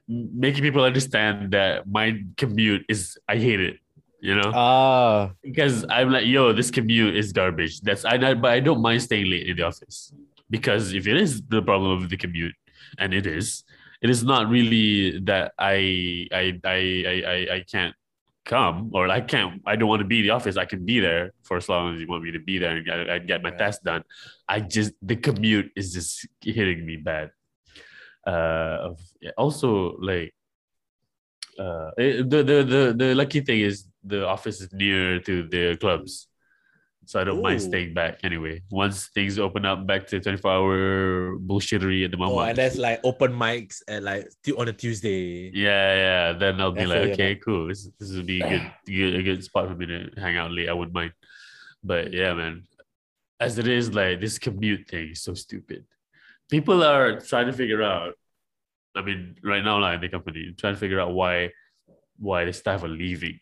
making 0.09 0.63
people 0.63 0.83
understand 0.85 1.53
that 1.53 1.87
my 1.87 2.23
commute 2.37 2.85
is 2.89 3.19
I 3.29 3.37
hate 3.37 3.61
it. 3.61 3.77
You 4.21 4.35
know, 4.35 4.51
Ah, 4.55 5.33
because 5.43 5.85
I'm 5.91 6.11
like, 6.11 6.27
yo, 6.27 6.53
this 6.53 6.71
commute 6.71 7.15
is 7.15 7.33
garbage. 7.33 7.81
That's 7.83 8.05
I 8.05 8.17
know, 8.17 8.35
but 8.35 8.51
I 8.51 8.61
don't 8.61 8.81
mind 8.81 9.03
staying 9.03 9.31
late 9.31 9.47
in 9.47 9.57
the 9.57 9.65
office 9.65 10.13
because 10.51 10.95
if 10.95 11.07
it 11.07 11.17
is 11.17 11.43
the 11.43 11.61
problem 11.63 12.03
of 12.03 12.09
the 12.09 12.17
commute, 12.17 12.55
and 12.99 13.13
it 13.13 13.27
is, 13.27 13.63
it 14.01 14.09
is 14.11 14.25
not 14.25 14.49
really 14.49 15.21
that 15.21 15.53
I 15.59 16.27
I 16.33 16.59
I 16.65 16.77
I 17.07 17.23
I, 17.35 17.55
I 17.57 17.65
can't 17.71 17.95
come 18.47 18.91
or 18.95 19.09
I 19.11 19.21
can't 19.21 19.61
I 19.67 19.77
don't 19.77 19.89
want 19.89 20.01
to 20.01 20.07
be 20.07 20.21
in 20.21 20.25
the 20.25 20.31
office. 20.31 20.57
I 20.57 20.65
can 20.65 20.85
be 20.87 20.99
there 20.99 21.33
for 21.43 21.59
as 21.59 21.69
long 21.69 21.95
as 21.95 22.01
you 22.01 22.09
want 22.09 22.25
me 22.25 22.31
to 22.33 22.39
be 22.41 22.59
there 22.59 22.75
and 22.75 22.85
get, 22.87 22.99
and 23.09 23.27
get 23.29 23.43
my 23.43 23.51
Yeah. 23.51 23.57
task 23.59 23.83
done. 23.83 24.03
I 24.49 24.61
just 24.61 24.93
the 25.03 25.17
commute 25.17 25.71
is 25.77 25.93
just 25.93 26.27
hitting 26.43 26.87
me 26.87 26.97
bad. 26.97 27.31
Uh, 28.26 28.90
of 28.90 29.00
also 29.37 29.97
like 30.00 30.35
uh 31.59 31.90
eh, 31.97 32.16
the, 32.26 32.42
the 32.42 32.59
the 32.64 32.95
the 32.97 33.14
lucky 33.14 33.40
thing 33.40 33.61
is 33.61 33.87
the 34.02 34.26
office 34.26 34.61
is 34.61 34.73
near 34.73 35.21
to 35.21 35.47
the 35.49 35.76
clubs 35.78 36.26
So 37.06 37.21
I 37.21 37.25
don't 37.25 37.40
mind 37.40 37.62
staying 37.62 37.95
back 37.95 38.18
anyway. 38.25 38.62
Once 38.68 39.09
things 39.14 39.38
open 39.38 39.64
up 39.64 39.87
back 39.87 40.09
to 40.09 40.18
24 40.18 40.50
hour 40.50 41.38
bullshittery 41.38 42.04
at 42.04 42.11
the 42.11 42.16
moment 42.16 42.37
Oh, 42.37 42.40
and 42.40 42.59
there's 42.59 42.76
like 42.78 42.99
open 43.04 43.33
mics 43.33 43.78
at 43.87 44.02
like 44.02 44.26
on 44.59 44.66
a 44.66 44.73
Tuesday. 44.73 45.52
yeah, 45.54 45.95
yeah. 45.95 46.33
Then 46.33 46.61
I'll 46.61 46.73
be 46.73 46.85
That's 46.85 46.90
like, 46.90 47.12
okay, 47.14 47.37
cool. 47.37 47.68
This, 47.68 47.88
this 47.99 48.11
would 48.11 48.26
be 48.26 48.40
a 48.40 48.49
good, 48.49 48.73
good, 48.87 49.14
a 49.14 49.23
good 49.23 49.45
spot 49.45 49.68
for 49.68 49.76
me 49.76 49.87
to 49.87 50.11
hang 50.18 50.37
out 50.37 50.50
late. 50.50 50.68
I 50.68 50.73
wouldn't 50.73 50.95
mind. 50.95 51.12
But 51.83 52.12
yeah, 52.12 52.35
man. 52.35 52.66
As 53.38 53.56
it 53.59 53.68
is, 53.68 53.95
like 53.95 54.18
this 54.21 54.38
commute 54.38 54.88
thing 54.90 55.11
is 55.14 55.23
so 55.23 55.35
stupid. 55.35 55.87
People 56.50 56.83
are 56.85 57.21
trying 57.21 57.47
to 57.47 57.53
figure 57.53 57.83
out. 57.83 58.15
I 58.95 59.03
mean, 59.03 59.37
right 59.43 59.62
now, 59.62 59.79
like 59.79 59.97
in 59.97 60.00
the 60.00 60.09
company, 60.09 60.55
trying 60.57 60.75
to 60.75 60.81
figure 60.81 61.00
out 61.00 61.12
why, 61.12 61.50
why 62.19 62.45
the 62.45 62.53
staff 62.53 62.83
are 62.83 62.88
leaving. 62.88 63.41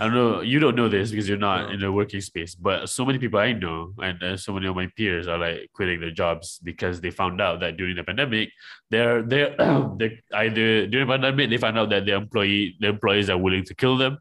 I 0.00 0.04
don't 0.04 0.14
know. 0.14 0.40
You 0.40 0.58
don't 0.58 0.74
know 0.74 0.88
this 0.88 1.10
because 1.10 1.28
you're 1.28 1.36
not 1.36 1.66
No. 1.66 1.74
in 1.74 1.80
the 1.80 1.92
working 1.92 2.22
space, 2.22 2.54
but 2.54 2.88
so 2.88 3.04
many 3.04 3.18
people 3.18 3.38
I 3.38 3.52
know 3.52 3.92
and 4.02 4.22
uh, 4.22 4.36
so 4.38 4.54
many 4.54 4.66
of 4.66 4.74
my 4.74 4.88
peers 4.96 5.28
are 5.28 5.36
like 5.36 5.68
quitting 5.74 6.00
their 6.00 6.10
jobs 6.10 6.58
because 6.64 7.02
they 7.02 7.10
found 7.10 7.42
out 7.42 7.60
that 7.60 7.76
during 7.76 7.96
the 7.96 8.02
pandemic, 8.04 8.48
they're 8.90 9.20
they're, 9.22 9.54
they 9.98 10.18
either 10.32 10.86
during 10.86 11.06
the 11.06 11.12
pandemic 11.12 11.50
they 11.50 11.58
found 11.58 11.78
out 11.78 11.90
that 11.90 12.06
the 12.06 12.14
employee 12.14 12.74
the 12.80 12.88
employees 12.88 13.28
are 13.28 13.36
willing 13.36 13.64
to 13.64 13.74
kill 13.74 13.98
them. 13.98 14.16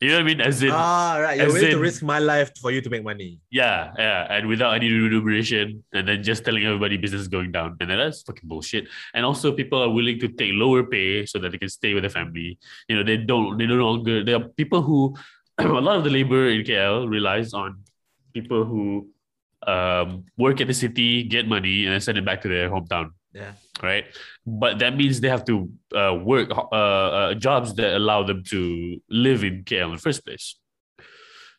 You 0.00 0.08
know 0.08 0.14
what 0.14 0.22
I 0.22 0.24
mean? 0.24 0.40
As 0.40 0.62
in, 0.62 0.70
Ah, 0.72 1.16
right. 1.18 1.38
You're 1.38 1.52
willing 1.52 1.70
to 1.72 1.78
risk 1.78 2.02
my 2.02 2.18
life 2.18 2.50
for 2.60 2.70
you 2.70 2.80
to 2.80 2.90
make 2.90 3.04
money. 3.04 3.38
yeah, 3.50 3.92
yeah, 3.98 4.26
and 4.30 4.48
without 4.48 4.72
any 4.74 4.90
remuneration, 4.90 5.84
and 5.92 6.08
then 6.08 6.22
just 6.22 6.44
telling 6.44 6.64
everybody 6.64 6.96
business 6.96 7.20
is 7.22 7.28
going 7.28 7.52
down, 7.52 7.76
and 7.80 7.90
then 7.90 7.98
that's 7.98 8.22
fucking 8.22 8.48
bullshit. 8.48 8.88
And 9.14 9.24
also, 9.24 9.52
people 9.52 9.82
are 9.82 9.90
willing 9.90 10.18
to 10.20 10.28
take 10.28 10.52
lower 10.54 10.82
pay 10.84 11.26
so 11.26 11.38
that 11.38 11.52
they 11.52 11.58
can 11.58 11.68
stay 11.68 11.92
with 11.94 12.02
their 12.02 12.10
family. 12.10 12.58
You 12.88 12.96
know, 12.96 13.04
they 13.04 13.18
don't, 13.18 13.58
they 13.58 13.66
no 13.66 13.76
longer. 13.76 14.24
There 14.24 14.36
are 14.36 14.48
people 14.60 14.82
who, 14.82 15.16
a 15.58 15.64
lot 15.66 15.96
of 15.96 16.04
the 16.04 16.10
labor 16.10 16.48
in 16.48 16.62
KL 16.62 17.08
relies 17.08 17.52
on 17.52 17.82
people 18.32 18.64
who 18.64 19.08
um, 19.66 20.24
work 20.38 20.60
at 20.60 20.66
the 20.66 20.74
city, 20.74 21.24
get 21.24 21.46
money, 21.46 21.84
and 21.84 21.92
then 21.92 22.00
send 22.00 22.16
it 22.16 22.24
back 22.24 22.40
to 22.42 22.48
their 22.48 22.70
hometown 22.70 23.10
Yeah. 23.32 23.52
right? 23.82 24.06
But 24.44 24.78
that 24.80 24.96
means 24.96 25.20
they 25.20 25.28
have 25.28 25.44
to 25.44 25.70
uh, 25.94 26.14
work 26.14 26.50
uh, 26.50 26.74
uh, 26.74 27.34
jobs 27.34 27.74
that 27.74 27.96
allow 27.96 28.22
them 28.22 28.42
to 28.44 29.00
live 29.08 29.44
in 29.44 29.64
KL 29.64 29.86
in 29.86 29.92
the 29.92 29.98
first 29.98 30.24
place. 30.24 30.56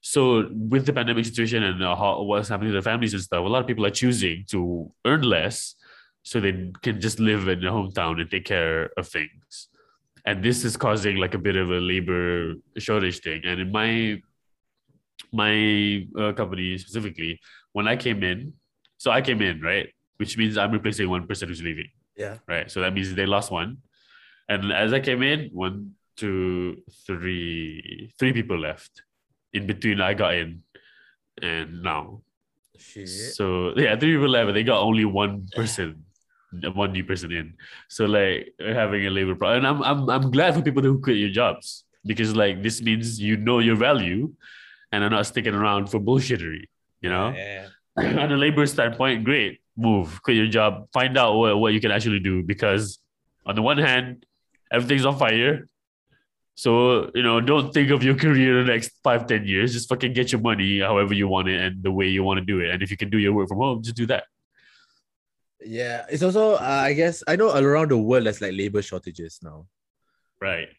So 0.02 0.50
with 0.52 0.86
the 0.86 0.94
pandemic 0.94 1.26
situation 1.26 1.64
and 1.64 1.82
how, 1.82 2.24
what's 2.24 2.50
happening 2.50 2.70
to 2.70 2.74
their 2.74 2.82
families 2.82 3.14
and 3.14 3.22
stuff, 3.22 3.46
a 3.46 3.48
lot 3.48 3.62
of 3.62 3.68
people 3.68 3.86
are 3.86 3.92
choosing 3.92 4.46
to 4.50 4.92
earn 5.06 5.22
less 5.22 5.76
so 6.24 6.40
they 6.40 6.72
can 6.82 7.00
just 7.00 7.20
live 7.20 7.48
in 7.48 7.62
their 7.62 7.72
hometown 7.72 8.20
and 8.20 8.30
take 8.30 8.46
care 8.46 8.90
of 8.98 9.08
things. 9.08 9.70
And 10.26 10.44
this 10.44 10.66
is 10.66 10.76
causing 10.76 11.18
like 11.18 11.34
a 11.34 11.38
bit 11.38 11.56
of 11.56 11.70
a 11.70 11.80
labor 11.80 12.56
shortage 12.78 13.20
thing. 13.20 13.42
And 13.46 13.62
in 13.62 13.72
my 13.72 14.22
my 15.32 16.06
uh, 16.20 16.34
company 16.34 16.78
specifically, 16.78 17.40
when 17.72 17.88
I 17.88 17.96
came 17.96 18.24
in, 18.24 18.54
so 18.98 19.12
I 19.12 19.22
came 19.22 19.42
in 19.42 19.62
right, 19.62 19.90
which 20.22 20.38
means 20.40 20.54
I'm 20.62 20.72
replacing 20.80 21.10
one 21.10 21.26
person 21.32 21.46
who's 21.50 21.64
leaving 21.70 21.90
Yeah. 22.24 22.36
right? 22.54 22.68
So 22.74 22.78
that 22.84 22.94
means 22.96 23.08
they 23.20 23.26
lost 23.26 23.50
one. 23.62 23.70
And 24.48 24.72
as 24.72 24.94
I 24.98 25.00
came 25.08 25.22
in, 25.32 25.40
one, 25.66 25.76
two, 26.22 26.84
three, 27.08 28.12
three 28.20 28.34
people 28.40 28.60
left. 28.70 28.92
In 29.54 29.64
between, 29.72 30.00
I 30.10 30.14
got 30.14 30.32
in, 30.42 30.50
and 31.42 31.82
now. 31.84 32.22
Shit. 32.78 33.10
So 33.38 33.46
yeah, 33.76 33.96
three 34.00 34.14
people 34.16 34.30
left, 34.30 34.48
but 34.48 34.54
they 34.54 34.64
got 34.64 34.80
only 34.90 35.06
one 35.06 35.48
person, 35.60 36.06
one 36.84 36.92
new 36.98 37.04
person 37.04 37.32
in. 37.40 37.48
So 37.90 38.06
like 38.06 38.54
having 38.60 39.06
a 39.08 39.10
labor 39.18 39.36
problem, 39.36 39.58
and 39.60 39.68
I'm 39.72 39.80
I'm 39.90 40.02
I'm 40.16 40.28
glad 40.32 40.56
for 40.56 40.62
people 40.62 40.84
who 40.84 41.00
quit 41.06 41.18
your 41.18 41.30
jobs 41.42 41.84
because 42.06 42.32
like 42.44 42.56
this 42.64 42.82
means 42.82 43.20
you 43.28 43.36
know 43.48 43.60
your 43.60 43.76
value, 43.90 44.32
and 44.92 45.04
are 45.04 45.10
not 45.18 45.26
sticking 45.32 45.54
around 45.62 45.84
for 45.92 46.00
bullshittery. 46.00 46.64
You 47.04 47.10
know 47.16 47.28
Yeah. 47.36 47.68
on 48.24 48.32
a 48.32 48.38
labor 48.46 48.66
standpoint, 48.76 49.26
great 49.26 49.60
move, 49.82 50.22
quit 50.24 50.38
your 50.38 50.48
job, 50.48 50.88
find 50.94 51.18
out 51.18 51.36
what, 51.36 51.58
what 51.60 51.74
you 51.74 51.82
can 51.82 51.92
actually 51.92 52.20
do. 52.20 52.44
Because 52.44 53.00
on 53.46 53.56
the 53.56 53.62
one 53.62 53.78
hand, 53.78 54.26
everything's 54.72 55.06
on 55.06 55.18
fire. 55.18 55.68
So, 56.56 57.10
you 57.16 57.24
know, 57.24 57.42
don't 57.42 57.74
think 57.74 57.90
of 57.92 58.04
your 58.04 58.16
career 58.24 58.60
in 58.60 58.68
the 58.68 58.74
next 58.74 58.92
five, 59.04 59.26
ten 59.28 59.46
years. 59.46 59.74
Just 59.74 59.90
fucking 59.90 60.14
get 60.14 60.32
your 60.32 60.42
money 60.42 60.80
however 60.80 61.14
you 61.14 61.28
want 61.28 61.48
it 61.48 61.60
and 61.60 61.82
the 61.84 61.92
way 61.92 62.08
you 62.08 62.24
want 62.24 62.40
to 62.40 62.46
do 62.46 62.60
it. 62.60 62.70
And 62.70 62.84
if 62.84 62.92
you 62.92 62.98
can 62.98 63.10
do 63.10 63.18
your 63.18 63.34
work 63.34 63.48
from 63.50 63.58
home, 63.58 63.82
just 63.82 63.96
do 63.96 64.06
that. 64.08 64.26
Yeah. 65.64 66.06
It's 66.10 66.24
also, 66.24 66.54
uh, 66.56 66.84
I 66.86 66.94
guess, 66.94 67.24
I 67.28 67.36
know 67.36 67.56
around 67.56 67.92
the 67.92 67.98
world 67.98 68.26
there's 68.26 68.42
like 68.42 68.54
labor 68.54 68.82
shortages 68.82 69.40
now. 69.42 69.68
Right. 70.40 70.70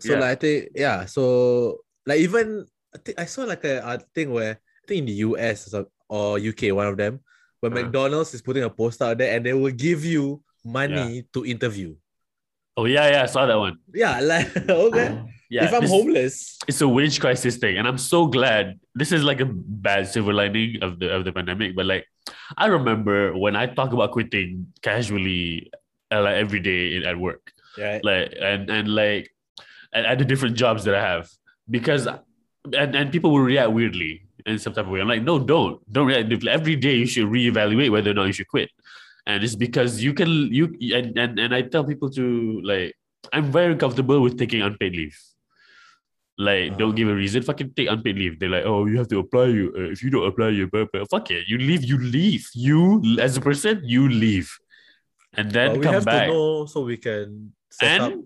So 0.00 0.12
Yeah. 0.12 0.20
like 0.20 0.30
I 0.30 0.34
think 0.34 0.68
yeah, 0.74 1.04
so 1.06 1.78
like 2.04 2.18
even 2.20 2.66
I 2.94 2.98
think 2.98 3.18
I 3.18 3.24
saw 3.26 3.44
like 3.44 3.64
a, 3.64 3.78
a 3.78 3.98
thing 4.14 4.32
where 4.32 4.54
I 4.54 4.86
think 4.86 4.98
in 5.00 5.06
the 5.06 5.12
US 5.30 5.72
or 6.08 6.38
UK, 6.38 6.74
one 6.74 6.86
of 6.88 6.96
them, 6.96 7.20
where 7.64 7.72
Uh-huh. 7.72 7.82
McDonald's 7.88 8.34
is 8.34 8.42
putting 8.42 8.62
a 8.64 8.70
post 8.70 9.00
out 9.00 9.16
there 9.18 9.34
and 9.36 9.44
they 9.44 9.54
will 9.54 9.72
give 9.72 10.04
you 10.04 10.42
money 10.64 11.24
to 11.32 11.44
interview. 11.44 11.94
Oh 12.76 12.84
yeah, 12.86 13.08
yeah, 13.10 13.22
I 13.22 13.26
saw 13.26 13.46
that 13.46 13.56
one. 13.58 13.78
Yeah, 13.94 14.20
like 14.32 14.52
okay. 14.68 15.22
Yeah. 15.50 15.64
if 15.64 15.72
I'm 15.74 15.82
this- 15.82 15.90
homeless, 15.90 16.58
it's 16.66 16.80
a 16.80 16.88
wage 16.88 17.20
crisis 17.20 17.58
thing 17.58 17.76
and 17.78 17.86
i'm 17.86 17.98
so 17.98 18.26
glad 18.26 18.80
this 18.96 19.12
is 19.12 19.22
like 19.22 19.40
a 19.40 19.46
bad 19.46 20.08
silver 20.08 20.32
lining 20.32 20.82
of 20.82 20.98
the 20.98 21.12
of 21.14 21.24
the 21.26 21.30
pandemic 21.32 21.76
but 21.76 21.84
like 21.84 22.06
i 22.56 22.64
remember 22.66 23.36
when 23.36 23.54
i 23.54 23.66
talk 23.68 23.92
about 23.92 24.10
quitting 24.16 24.66
casually 24.80 25.70
uh, 26.10 26.22
like 26.24 26.36
every 26.40 26.58
day 26.58 26.96
in, 26.96 27.04
at 27.04 27.18
work 27.20 27.52
right? 27.78 28.02
like 28.02 28.32
and 28.40 28.70
and 28.70 28.88
like 28.88 29.28
at, 29.92 30.06
at 30.06 30.18
the 30.18 30.24
different 30.24 30.56
jobs 30.56 30.82
that 30.88 30.94
i 30.96 31.00
have 31.00 31.28
because 31.70 32.08
and, 32.72 32.96
and 32.96 33.12
people 33.12 33.30
will 33.30 33.44
react 33.44 33.70
weirdly 33.70 34.23
in 34.46 34.58
some 34.58 34.72
type 34.72 34.84
of 34.86 34.90
way 34.90 35.00
i'm 35.00 35.08
like 35.08 35.22
no 35.22 35.38
don't 35.38 35.80
don't 35.92 36.06
react 36.06 36.30
every 36.46 36.76
day 36.76 36.94
you 36.94 37.06
should 37.06 37.26
reevaluate 37.26 37.90
whether 37.90 38.10
or 38.10 38.14
not 38.14 38.24
you 38.26 38.32
should 38.32 38.48
quit 38.48 38.70
and 39.26 39.42
it's 39.42 39.54
because 39.56 40.02
you 40.02 40.12
can 40.12 40.28
you 40.52 40.64
and 40.94 41.16
and, 41.18 41.38
and 41.38 41.54
i 41.54 41.62
tell 41.62 41.84
people 41.84 42.10
to 42.10 42.60
like 42.62 42.94
i'm 43.32 43.50
very 43.50 43.74
comfortable 43.76 44.20
with 44.20 44.38
taking 44.38 44.62
unpaid 44.62 44.94
leave 44.94 45.18
like, 46.36 46.72
Uh. 46.72 46.76
don't 46.76 46.96
give 46.96 47.06
a 47.08 47.14
reason. 47.14 47.42
Fucking 47.42 47.74
take 47.76 47.88
unpaid 47.88 48.16
leave. 48.18 48.40
They're 48.40 48.48
like, 48.50 48.64
oh, 48.66 48.86
you 48.86 48.98
have 48.98 49.06
to 49.14 49.20
apply. 49.20 49.44
You 49.54 49.72
uh, 49.78 49.92
if 49.94 50.02
you 50.02 50.10
don't 50.10 50.26
apply, 50.26 50.48
you 50.48 50.66
blah, 50.66 50.84
blah. 50.92 51.04
fuck 51.08 51.30
it. 51.30 51.44
You 51.46 51.58
leave. 51.58 51.84
You 51.84 51.96
leave. 51.96 52.48
You 52.54 53.00
as 53.20 53.36
a 53.36 53.40
person, 53.40 53.82
you 53.84 54.08
leave, 54.08 54.50
and 55.34 55.52
then 55.52 55.80
come 55.80 55.94
have 55.94 56.04
back. 56.04 56.26
to 56.26 56.32
know 56.34 56.66
so 56.66 56.80
we 56.82 56.96
can 56.96 57.52
set 57.70 58.00
up. 58.00 58.10
and 58.12 58.24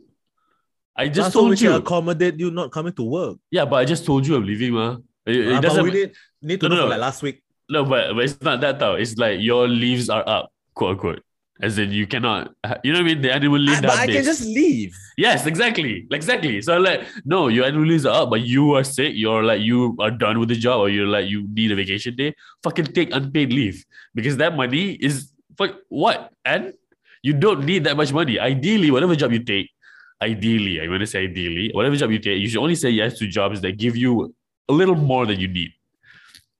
I 0.96 1.04
Ah, 1.04 1.08
just 1.12 1.32
so 1.36 1.42
we 1.44 1.48
told 1.48 1.58
can 1.58 1.66
you. 1.66 1.76
accommodate 1.76 2.40
you 2.40 2.50
not 2.50 2.72
coming 2.72 2.94
to 2.94 3.02
work. 3.04 3.36
yeah, 3.50 3.66
but 3.66 3.76
I 3.76 3.84
just 3.84 4.06
told 4.06 4.26
you 4.26 4.36
I'm 4.36 4.46
leaving, 4.46 4.72
ma. 4.72 4.96
It, 5.28 5.36
it 5.36 5.54
Ah, 5.56 5.60
doesn't. 5.60 5.84
we 5.84 5.90
need, 5.90 6.12
need 6.42 6.60
to 6.60 6.68
No, 6.68 6.74
know 6.74 6.80
no, 6.82 6.86
for 6.86 6.90
like 6.96 7.00
last 7.00 7.22
week. 7.22 7.42
No, 7.68 7.84
but, 7.84 8.14
but 8.14 8.24
it's 8.24 8.40
not 8.40 8.60
that 8.62 8.78
though. 8.78 8.94
It's 8.94 9.16
like 9.16 9.40
your 9.40 9.68
leaves 9.68 10.08
are 10.08 10.24
up, 10.26 10.50
quote 10.74 10.92
unquote. 10.92 11.22
As 11.60 11.76
in, 11.76 11.90
you 11.90 12.06
cannot. 12.06 12.54
You 12.84 12.92
know 12.92 13.00
what 13.00 13.10
I 13.10 13.14
mean? 13.14 13.20
The 13.20 13.32
annual 13.34 13.58
leave. 13.58 13.78
Ah, 13.78 13.80
but 13.82 13.90
I 13.98 14.06
days. 14.06 14.16
can 14.16 14.24
just 14.24 14.44
leave. 14.46 14.94
Yes, 15.16 15.44
exactly, 15.44 16.06
exactly. 16.12 16.62
So 16.62 16.78
like, 16.78 17.02
no, 17.24 17.48
your 17.48 17.64
annual 17.66 17.84
leaves 17.84 18.06
are 18.06 18.22
up, 18.22 18.30
but 18.30 18.42
you 18.42 18.74
are 18.76 18.84
sick. 18.84 19.12
You're 19.16 19.42
like, 19.42 19.60
you 19.60 19.96
are 19.98 20.12
done 20.12 20.38
with 20.38 20.48
the 20.50 20.54
job, 20.54 20.78
or 20.80 20.88
you're 20.88 21.08
like, 21.10 21.26
you 21.28 21.48
need 21.52 21.72
a 21.72 21.74
vacation 21.74 22.14
day. 22.14 22.34
Fucking 22.62 22.86
take 22.94 23.12
unpaid 23.12 23.52
leave 23.52 23.84
because 24.14 24.36
that 24.36 24.54
money 24.56 24.92
is 24.92 25.32
fuck 25.58 25.74
what, 25.88 26.30
and 26.44 26.72
you 27.24 27.32
don't 27.34 27.64
need 27.66 27.82
that 27.84 27.96
much 27.96 28.12
money. 28.12 28.38
Ideally, 28.38 28.92
whatever 28.92 29.16
job 29.16 29.32
you 29.32 29.42
take, 29.42 29.68
ideally, 30.22 30.80
I'm 30.80 30.88
gonna 30.90 31.06
say 31.06 31.24
ideally, 31.24 31.72
whatever 31.74 31.96
job 31.96 32.12
you 32.12 32.20
take, 32.20 32.38
you 32.40 32.48
should 32.48 32.62
only 32.62 32.76
say 32.76 32.90
yes 32.90 33.18
to 33.18 33.26
jobs 33.26 33.60
that 33.62 33.76
give 33.76 33.96
you 33.96 34.32
a 34.68 34.72
little 34.72 34.94
more 34.94 35.26
than 35.26 35.40
you 35.40 35.48
need, 35.48 35.72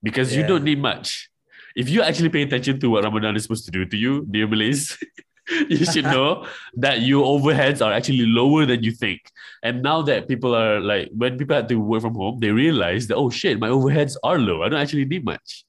because 0.03 0.35
you 0.35 0.47
don't 0.47 0.65
need 0.65 0.81
much. 0.81 1.31
If 1.77 1.89
you 1.89 2.03
actually 2.03 2.31
pay 2.31 2.43
attention 2.43 2.81
to 2.81 2.91
what 2.91 3.05
Ramadan 3.05 3.37
is 3.37 3.43
supposed 3.45 3.65
to 3.67 3.71
do 3.71 3.85
to 3.85 3.97
you, 3.97 4.27
dear 4.29 4.47
Malays, 4.47 4.99
you 5.69 5.85
should 5.85 6.05
know 6.05 6.47
that 6.75 7.03
your 7.03 7.25
overheads 7.25 7.85
are 7.85 7.93
actually 7.93 8.27
lower 8.27 8.67
than 8.67 8.83
you 8.83 8.93
think. 8.93 9.31
And 9.63 9.83
now 9.83 10.03
that 10.03 10.29
people 10.29 10.55
are 10.55 10.81
like, 10.81 11.09
when 11.15 11.39
people 11.39 11.57
have 11.57 11.69
to 11.69 11.77
work 11.77 12.03
from 12.03 12.15
home, 12.15 12.39
they 12.41 12.51
realize 12.51 13.07
that, 13.09 13.17
oh 13.17 13.31
shit, 13.31 13.59
my 13.59 13.69
overheads 13.69 14.17
are 14.23 14.39
low. 14.39 14.63
I 14.63 14.69
don't 14.69 14.81
actually 14.81 15.05
need 15.05 15.25
much. 15.25 15.65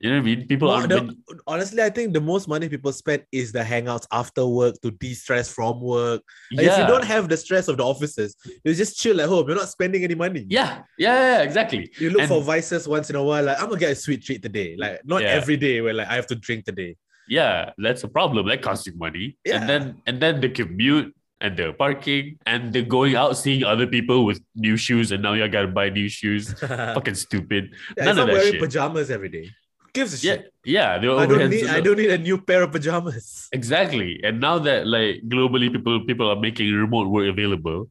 You 0.00 0.10
know 0.10 0.16
what 0.16 0.22
I 0.22 0.24
mean? 0.24 0.46
People 0.46 0.68
More- 0.68 0.82
are. 0.82 0.86
the- 0.86 1.16
honestly, 1.46 1.82
I 1.82 1.90
think 1.90 2.12
the 2.14 2.20
most 2.20 2.46
money 2.46 2.68
people 2.68 2.92
spend 2.92 3.24
is 3.32 3.50
the 3.50 3.60
hangouts 3.60 4.06
after 4.12 4.46
work 4.46 4.80
to 4.82 4.92
de-stress 4.92 5.52
from 5.52 5.80
work. 5.80 6.22
Like, 6.52 6.66
If 6.66 6.78
you 6.78 6.86
don't 6.86 7.04
have 7.04 7.28
the 7.28 7.36
stress 7.36 7.66
of 7.66 7.78
the 7.78 7.84
offices, 7.84 8.36
you 8.64 8.74
just 8.74 8.96
chill 9.00 9.20
at 9.20 9.28
home. 9.28 9.48
You're 9.48 9.56
not 9.56 9.68
spending 9.68 10.04
any 10.04 10.14
money. 10.14 10.46
yeah, 10.48 10.82
yeah, 10.98 11.38
yeah, 11.38 11.42
exactly. 11.42 11.90
You 11.98 12.10
look 12.10 12.20
And- 12.20 12.28
for 12.28 12.40
vices 12.42 12.86
once 12.86 13.10
in 13.10 13.16
a 13.16 13.22
while, 13.24 13.42
like 13.44 13.60
I'm 13.60 13.68
gonna 13.68 13.80
get 13.80 13.90
a 13.90 13.96
sweet 13.96 14.22
treat 14.22 14.40
today. 14.40 14.76
Like 14.78 15.00
not 15.04 15.22
Yeah. 15.22 15.28
every 15.30 15.56
day 15.56 15.80
where 15.80 15.94
like 15.94 16.06
I 16.08 16.14
have 16.14 16.28
to 16.28 16.36
drink 16.36 16.64
today. 16.64 16.96
Yeah, 17.28 17.72
that's 17.76 18.04
a 18.04 18.08
problem. 18.08 18.46
That 18.46 18.62
costs 18.62 18.86
you 18.86 18.94
money. 18.96 19.36
Yeah. 19.44 19.56
And 19.60 19.68
then 19.68 19.82
and 20.06 20.20
then 20.22 20.40
the 20.40 20.48
commute 20.48 21.12
and 21.40 21.56
the 21.56 21.72
parking 21.72 22.36
and 22.46 22.72
the 22.72 22.82
going 22.82 23.14
out 23.16 23.36
seeing 23.36 23.62
other 23.64 23.86
people 23.86 24.24
with 24.24 24.40
new 24.56 24.76
shoes 24.76 25.12
and 25.12 25.22
now 25.22 25.34
you 25.34 25.46
gotta 25.48 25.68
buy 25.68 25.88
new 25.90 26.08
shoes. 26.08 26.52
Fucking 26.96 27.14
stupid. 27.14 27.70
if 27.96 28.04
None 28.04 28.18
of 28.18 28.26
that 28.28 28.32
wearing 28.32 28.52
shit. 28.52 28.60
pajamas 28.60 29.10
every 29.10 29.28
day. 29.28 29.50
Gives 29.92 30.22
a 30.22 30.26
Yeah, 30.26 30.34
shit? 30.34 30.52
yeah. 30.64 30.98
The 30.98 31.12
I 31.12 31.26
don't 31.26 31.50
need 31.50 31.66
I 31.66 31.80
don't 31.80 31.96
need 31.96 32.10
a 32.10 32.18
new 32.18 32.38
pair 32.40 32.62
of 32.62 32.72
pajamas. 32.72 33.48
Exactly. 33.52 34.20
And 34.22 34.40
now 34.40 34.58
that 34.58 34.86
like 34.86 35.22
globally 35.28 35.72
people 35.72 36.04
people 36.04 36.30
are 36.30 36.40
making 36.40 36.72
remote 36.72 37.08
work 37.08 37.28
available, 37.28 37.88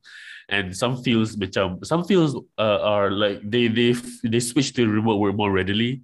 and 0.50 0.76
some 0.76 1.02
fields 1.04 1.36
macam 1.36 1.84
some 1.84 2.04
fields 2.04 2.36
uh, 2.58 2.80
are 2.82 3.12
like 3.12 3.42
they 3.44 3.68
they 3.68 3.94
they 4.24 4.40
switch 4.40 4.74
to 4.76 4.88
remote 4.88 5.18
work 5.18 5.36
more 5.36 5.52
readily 5.52 6.02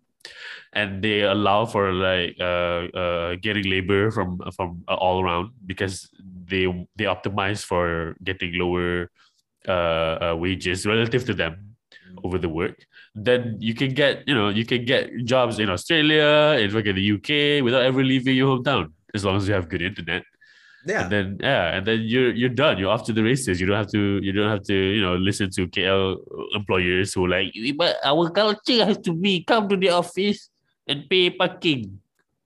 and 0.73 1.03
they 1.03 1.21
allow 1.21 1.65
for 1.65 1.93
like 1.93 2.35
uh, 2.41 2.89
uh 2.97 3.35
getting 3.41 3.69
labor 3.69 4.11
from 4.11 4.41
from 4.55 4.83
uh, 4.87 4.95
all 4.95 5.23
around 5.23 5.51
because 5.65 6.09
they 6.45 6.65
they 6.97 7.05
optimize 7.05 7.63
for 7.63 8.15
getting 8.23 8.57
lower 8.57 9.09
uh, 9.67 10.33
uh 10.33 10.35
wages 10.37 10.85
relative 10.85 11.25
to 11.25 11.33
them 11.33 11.77
over 12.23 12.37
the 12.37 12.49
work 12.49 12.85
then 13.15 13.57
you 13.59 13.73
can 13.75 13.93
get 13.93 14.27
you 14.27 14.33
know 14.33 14.49
you 14.49 14.65
can 14.65 14.85
get 14.85 15.09
jobs 15.23 15.59
in 15.59 15.69
australia 15.69 16.57
in 16.59 16.73
like 16.73 16.85
in 16.85 16.95
the 16.95 17.11
uk 17.13 17.63
without 17.63 17.83
ever 17.83 18.03
leaving 18.03 18.35
your 18.35 18.57
hometown 18.57 18.91
as 19.13 19.23
long 19.23 19.35
as 19.37 19.47
you 19.47 19.53
have 19.53 19.69
good 19.69 19.81
internet 19.81 20.23
Yeah. 20.85 21.03
and 21.03 21.11
then 21.13 21.27
yeah, 21.39 21.77
and 21.79 21.87
then 21.87 21.99
you're 22.03 22.33
you're 22.35 22.51
done. 22.51 22.75
You're 22.75 22.91
off 22.91 23.05
to 23.07 23.13
the 23.15 23.23
races. 23.23 23.55
You 23.61 23.67
don't 23.71 23.79
have 23.79 23.87
to 23.95 24.19
you 24.19 24.33
don't 24.35 24.51
have 24.51 24.67
to 24.67 24.75
you 24.75 24.99
know 24.99 25.15
listen 25.15 25.47
to 25.55 25.61
KL 25.75 26.19
employers 26.59 27.13
who 27.15 27.23
are 27.23 27.31
like, 27.39 27.55
but 27.79 27.95
our 28.03 28.27
culture 28.39 28.83
has 28.83 28.99
to 29.07 29.13
be 29.15 29.47
come 29.47 29.69
to 29.71 29.77
the 29.79 29.95
office 29.95 30.51
and 30.89 31.07
pay 31.07 31.29
parking. 31.31 32.03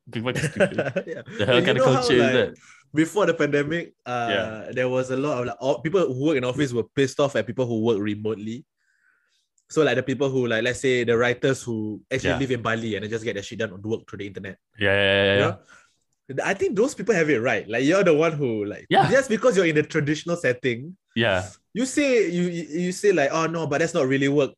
Okay, 0.10 0.22
fucking 0.22 0.46
stupid. 0.54 0.78
yeah. 1.14 1.22
the 1.40 1.46
hell 1.50 1.62
kind 1.66 1.78
of 1.82 1.86
how, 1.86 1.94
culture 1.98 2.14
is 2.14 2.30
like, 2.30 2.38
that? 2.38 2.50
Before 2.94 3.26
the 3.26 3.34
pandemic, 3.34 3.98
uh, 4.06 4.30
Yeah. 4.30 4.52
there 4.70 4.90
was 4.90 5.10
a 5.10 5.18
lot 5.18 5.42
of 5.42 5.44
like 5.50 5.58
all, 5.60 5.82
people 5.82 6.06
who 6.06 6.22
work 6.30 6.38
in 6.38 6.46
office 6.46 6.70
were 6.78 6.86
pissed 6.94 7.18
off 7.20 7.34
at 7.36 7.50
people 7.50 7.66
who 7.66 7.82
work 7.82 7.98
remotely. 7.98 8.62
So 9.70 9.84
like 9.84 9.96
the 10.00 10.04
people 10.04 10.30
who 10.30 10.48
like 10.48 10.64
let's 10.64 10.80
say 10.80 11.04
the 11.04 11.18
writers 11.18 11.62
who 11.64 12.00
actually 12.12 12.30
Yeah. 12.32 12.40
live 12.40 12.52
in 12.52 12.62
Bali 12.62 12.96
and 12.96 13.04
they 13.04 13.10
just 13.12 13.24
get 13.24 13.34
their 13.36 13.44
shit 13.44 13.60
done 13.60 13.74
on 13.74 13.82
work 13.84 14.08
through 14.08 14.20
the 14.24 14.28
internet. 14.28 14.58
Yeah, 14.80 14.94
yeah, 14.96 15.04
yeah, 15.04 15.34
You 15.34 15.40
yeah. 15.40 15.46
know? 15.48 15.58
I 16.44 16.54
think 16.56 16.76
those 16.76 16.96
people 16.96 17.16
have 17.16 17.30
it 17.30 17.40
right. 17.40 17.68
Like 17.68 17.84
you're 17.84 18.04
the 18.04 18.14
one 18.14 18.32
who 18.34 18.64
like 18.66 18.86
Yeah. 18.90 19.12
just 19.12 19.28
because 19.30 19.56
you're 19.58 19.66
in 19.68 19.76
the 19.76 19.84
traditional 19.84 20.36
setting, 20.36 20.96
yeah. 21.16 21.48
you 21.74 21.86
say 21.86 22.30
you 22.32 22.48
you 22.48 22.92
say 22.92 23.12
like 23.12 23.32
oh 23.32 23.48
no, 23.48 23.68
but 23.68 23.80
that's 23.80 23.94
not 23.94 24.08
really 24.08 24.28
work. 24.32 24.52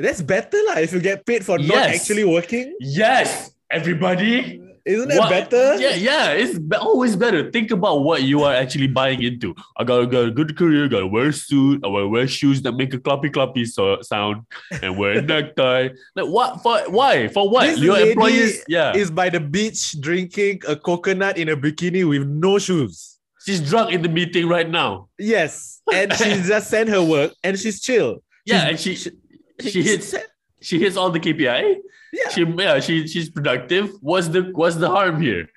That's 0.00 0.22
better 0.24 0.56
lah 0.68 0.80
if 0.80 0.92
you 0.92 1.00
get 1.00 1.24
paid 1.28 1.44
for 1.44 1.58
not 1.60 1.92
actually 1.92 2.24
working. 2.24 2.72
Yes, 2.80 3.52
everybody. 3.70 4.60
Isn't 4.84 5.08
that 5.10 5.18
What- 5.18 5.30
better? 5.30 5.76
Yeah, 5.80 5.94
yeah. 5.94 6.32
It's 6.32 6.58
always 6.80 7.14
better. 7.14 7.50
Think 7.52 7.70
about 7.70 8.02
what 8.02 8.22
you 8.24 8.42
are 8.42 8.52
actually 8.54 8.88
buying 8.88 9.22
into. 9.22 9.54
I 9.76 9.84
got, 9.84 10.04
got 10.06 10.26
a 10.26 10.30
good 10.30 10.56
career. 10.56 10.88
Got 10.88 11.00
to 11.00 11.06
wear 11.06 11.28
a 11.28 11.32
suit. 11.32 11.84
I 11.84 11.88
will 11.88 12.08
wear 12.08 12.26
shoes 12.26 12.62
that 12.62 12.72
make 12.72 12.92
a 12.92 12.98
cloppy 12.98 13.30
cloppy 13.30 13.66
so, 13.66 14.00
sound, 14.02 14.42
and 14.82 14.98
wear 14.98 15.18
a 15.18 15.22
necktie. 15.32 15.90
Like 16.16 16.26
what? 16.26 16.62
For 16.62 16.78
why? 16.90 17.28
For 17.28 17.48
what? 17.48 17.66
This 17.68 17.78
Your 17.78 17.98
employees. 18.00 18.64
Yeah. 18.66 18.96
Is 18.96 19.10
by 19.10 19.28
the 19.30 19.38
beach 19.40 20.00
drinking 20.00 20.62
a 20.66 20.74
coconut 20.74 21.38
in 21.38 21.48
a 21.48 21.56
bikini 21.56 22.08
with 22.08 22.26
no 22.26 22.58
shoes. 22.58 23.18
She's 23.46 23.60
drunk 23.60 23.92
in 23.92 24.02
the 24.02 24.08
meeting 24.08 24.48
right 24.48 24.68
now. 24.68 25.08
Yes, 25.18 25.80
and 25.92 26.12
she 26.14 26.24
just 26.46 26.70
sent 26.70 26.88
her 26.88 27.02
work 27.02 27.32
and 27.44 27.58
she's 27.58 27.80
chill. 27.80 28.22
Yeah, 28.46 28.74
She's- 28.76 29.06
and 29.06 29.14
she 29.62 29.70
she 29.70 29.82
hits 29.82 30.14
she 30.62 30.78
hits 30.78 30.96
all 30.96 31.10
the 31.10 31.20
KPI. 31.20 31.76
Yeah. 32.12 32.28
She 32.28 32.44
yeah, 32.44 32.80
she 32.80 33.06
she's 33.06 33.30
productive. 33.30 33.90
What's 34.00 34.28
the 34.28 34.50
what's 34.52 34.76
the 34.76 34.88
harm 34.88 35.20
here? 35.20 35.48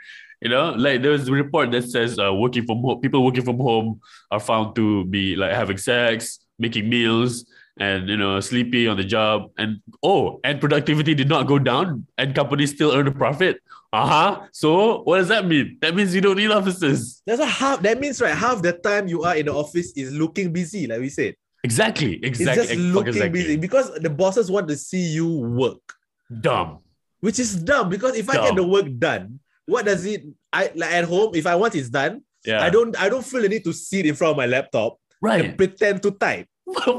You 0.41 0.49
know, 0.49 0.71
like 0.71 1.01
there 1.01 1.11
was 1.11 1.27
a 1.27 1.31
report 1.31 1.71
that 1.71 1.83
says 1.83 2.19
uh, 2.19 2.33
working 2.33 2.65
from 2.65 2.79
home, 2.79 3.01
people 3.01 3.23
working 3.23 3.43
from 3.43 3.57
home 3.57 3.99
are 4.31 4.39
found 4.39 4.75
to 4.75 5.05
be 5.05 5.35
like 5.35 5.53
having 5.53 5.77
sex, 5.77 6.39
making 6.59 6.89
meals, 6.89 7.45
and 7.79 8.07
you 8.07 8.17
know, 8.17 8.39
sleepy 8.39 8.87
on 8.87 8.97
the 8.97 9.03
job. 9.03 9.51
And 9.57 9.81
oh, 10.03 10.39
and 10.43 10.59
productivity 10.59 11.13
did 11.13 11.29
not 11.29 11.47
go 11.47 11.59
down, 11.59 12.07
and 12.17 12.35
companies 12.35 12.71
still 12.71 12.93
earn 12.93 13.07
a 13.07 13.11
profit. 13.11 13.59
Uh 13.91 14.07
huh. 14.07 14.47
So 14.51 15.03
what 15.03 15.17
does 15.17 15.29
that 15.29 15.45
mean? 15.45 15.77
That 15.81 15.95
means 15.95 16.13
you 16.13 16.21
don't 16.21 16.37
need 16.37 16.51
offices. 16.51 17.21
That's 17.25 17.39
what 17.39 17.49
half 17.49 17.81
that 17.81 17.99
means, 17.99 18.21
right? 18.21 18.35
Half 18.35 18.61
the 18.61 18.73
time 18.73 19.07
you 19.07 19.23
are 19.23 19.35
in 19.35 19.45
the 19.45 19.53
office 19.53 19.93
is 19.95 20.11
looking 20.11 20.51
busy, 20.51 20.85
like 20.87 20.99
we 20.99 21.09
said. 21.09 21.35
Exactly. 21.65 22.13
It's 22.21 22.39
Exactly. 22.39 22.67
just 22.67 22.77
fuck 22.79 22.93
looking 22.95 23.13
exactly. 23.15 23.41
busy 23.41 23.55
because 23.57 23.87
the 24.05 24.09
bosses 24.09 24.49
want 24.51 24.67
to 24.69 24.75
see 24.77 25.05
you 25.17 25.27
work, 25.61 25.81
Dumb. 26.41 26.79
which 27.21 27.39
is 27.39 27.55
dumb. 27.71 27.89
Because 27.89 28.15
if 28.15 28.29
I 28.29 28.35
get 28.45 28.55
the 28.55 28.67
work 28.75 28.85
done, 28.99 29.39
what 29.65 29.85
does 29.85 30.05
it? 30.05 30.21
I 30.53 30.71
like 30.75 30.91
at 30.91 31.05
home. 31.05 31.33
If 31.33 31.45
I 31.47 31.55
want 31.55 31.73
it's 31.75 31.89
done, 31.89 32.21
Yeah. 32.45 32.61
I 32.63 32.69
don't. 32.69 32.93
I 33.01 33.09
don't 33.09 33.25
feel 33.25 33.41
the 33.41 33.49
need 33.49 33.63
to 33.65 33.73
sit 33.73 34.05
in 34.05 34.13
front 34.15 34.31
of 34.31 34.37
my 34.37 34.45
laptop 34.45 34.97
Right. 35.21 35.43
and 35.43 35.57
pretend 35.57 36.03
to 36.03 36.11
type. 36.11 36.47